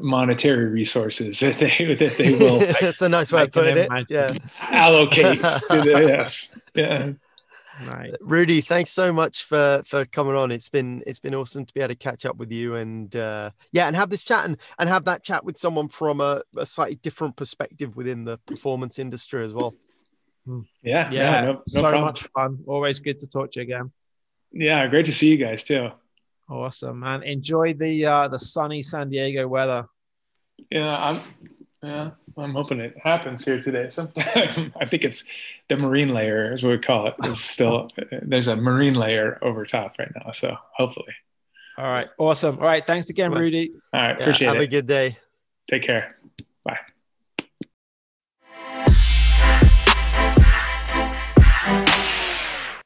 monetary 0.00 0.66
resources 0.66 1.40
that 1.40 1.58
they 1.58 1.96
that 1.98 2.16
they 2.16 2.32
will. 2.32 2.58
That's 2.80 3.02
a 3.02 3.08
nice 3.08 3.32
way 3.32 3.42
of 3.42 3.52
putting 3.52 3.76
it. 3.76 3.88
Yeah. 4.08 4.34
Allocate 4.60 5.40
to 5.40 5.66
the 5.68 6.04
yes. 6.08 6.58
Yeah. 6.74 7.12
Nice. 7.84 8.14
Rudy, 8.22 8.60
thanks 8.60 8.90
so 8.90 9.12
much 9.12 9.44
for 9.44 9.82
for 9.86 10.04
coming 10.06 10.34
on. 10.34 10.50
It's 10.50 10.68
been 10.68 11.02
it's 11.06 11.18
been 11.18 11.34
awesome 11.34 11.64
to 11.66 11.74
be 11.74 11.80
able 11.80 11.88
to 11.88 11.94
catch 11.94 12.24
up 12.24 12.36
with 12.36 12.50
you 12.50 12.76
and 12.76 13.14
uh, 13.14 13.50
yeah, 13.72 13.86
and 13.86 13.94
have 13.94 14.08
this 14.08 14.22
chat 14.22 14.44
and, 14.44 14.56
and 14.78 14.88
have 14.88 15.04
that 15.04 15.22
chat 15.22 15.44
with 15.44 15.58
someone 15.58 15.88
from 15.88 16.20
a, 16.20 16.42
a 16.56 16.64
slightly 16.64 16.96
different 16.96 17.36
perspective 17.36 17.96
within 17.96 18.24
the 18.24 18.38
performance 18.46 18.98
industry 18.98 19.44
as 19.44 19.52
well. 19.52 19.74
Hmm. 20.46 20.60
Yeah, 20.82 21.08
yeah, 21.10 21.20
yeah 21.20 21.40
no, 21.42 21.52
no 21.52 21.62
so 21.68 21.80
problem. 21.80 22.02
much 22.02 22.22
fun. 22.22 22.58
Always 22.66 23.00
good 23.00 23.18
to 23.18 23.26
talk 23.26 23.52
to 23.52 23.60
you 23.60 23.64
again. 23.64 23.92
Yeah, 24.52 24.86
great 24.86 25.06
to 25.06 25.12
see 25.12 25.28
you 25.28 25.36
guys 25.36 25.64
too. 25.64 25.90
Awesome, 26.48 27.00
man. 27.00 27.22
Enjoy 27.24 27.74
the 27.74 28.06
uh, 28.06 28.28
the 28.28 28.38
sunny 28.38 28.80
San 28.80 29.10
Diego 29.10 29.46
weather. 29.48 29.86
Yeah, 30.70 30.96
I'm 30.96 31.20
yeah, 31.82 32.10
I'm 32.36 32.54
hoping 32.54 32.80
it 32.80 32.96
happens 33.02 33.44
here 33.44 33.60
today. 33.60 33.90
Sometime. 33.90 34.72
I 34.80 34.86
think 34.86 35.04
it's 35.04 35.24
the 35.68 35.76
marine 35.76 36.08
layer, 36.08 36.52
is 36.52 36.62
what 36.62 36.70
we 36.70 36.78
call 36.78 37.08
it. 37.08 37.14
Is 37.24 37.40
still 37.40 37.90
there's 38.22 38.48
a 38.48 38.56
marine 38.56 38.94
layer 38.94 39.38
over 39.42 39.64
top 39.64 39.94
right 39.98 40.10
now. 40.14 40.32
So 40.32 40.56
hopefully. 40.74 41.14
All 41.78 41.84
right. 41.84 42.08
Awesome. 42.18 42.58
All 42.58 42.64
right. 42.64 42.86
Thanks 42.86 43.10
again, 43.10 43.32
Rudy. 43.32 43.72
All 43.92 44.00
right. 44.00 44.12
Appreciate 44.12 44.46
yeah, 44.46 44.52
have 44.52 44.56
it. 44.56 44.60
Have 44.60 44.68
a 44.68 44.70
good 44.70 44.86
day. 44.86 45.18
Take 45.68 45.82
care. 45.82 46.16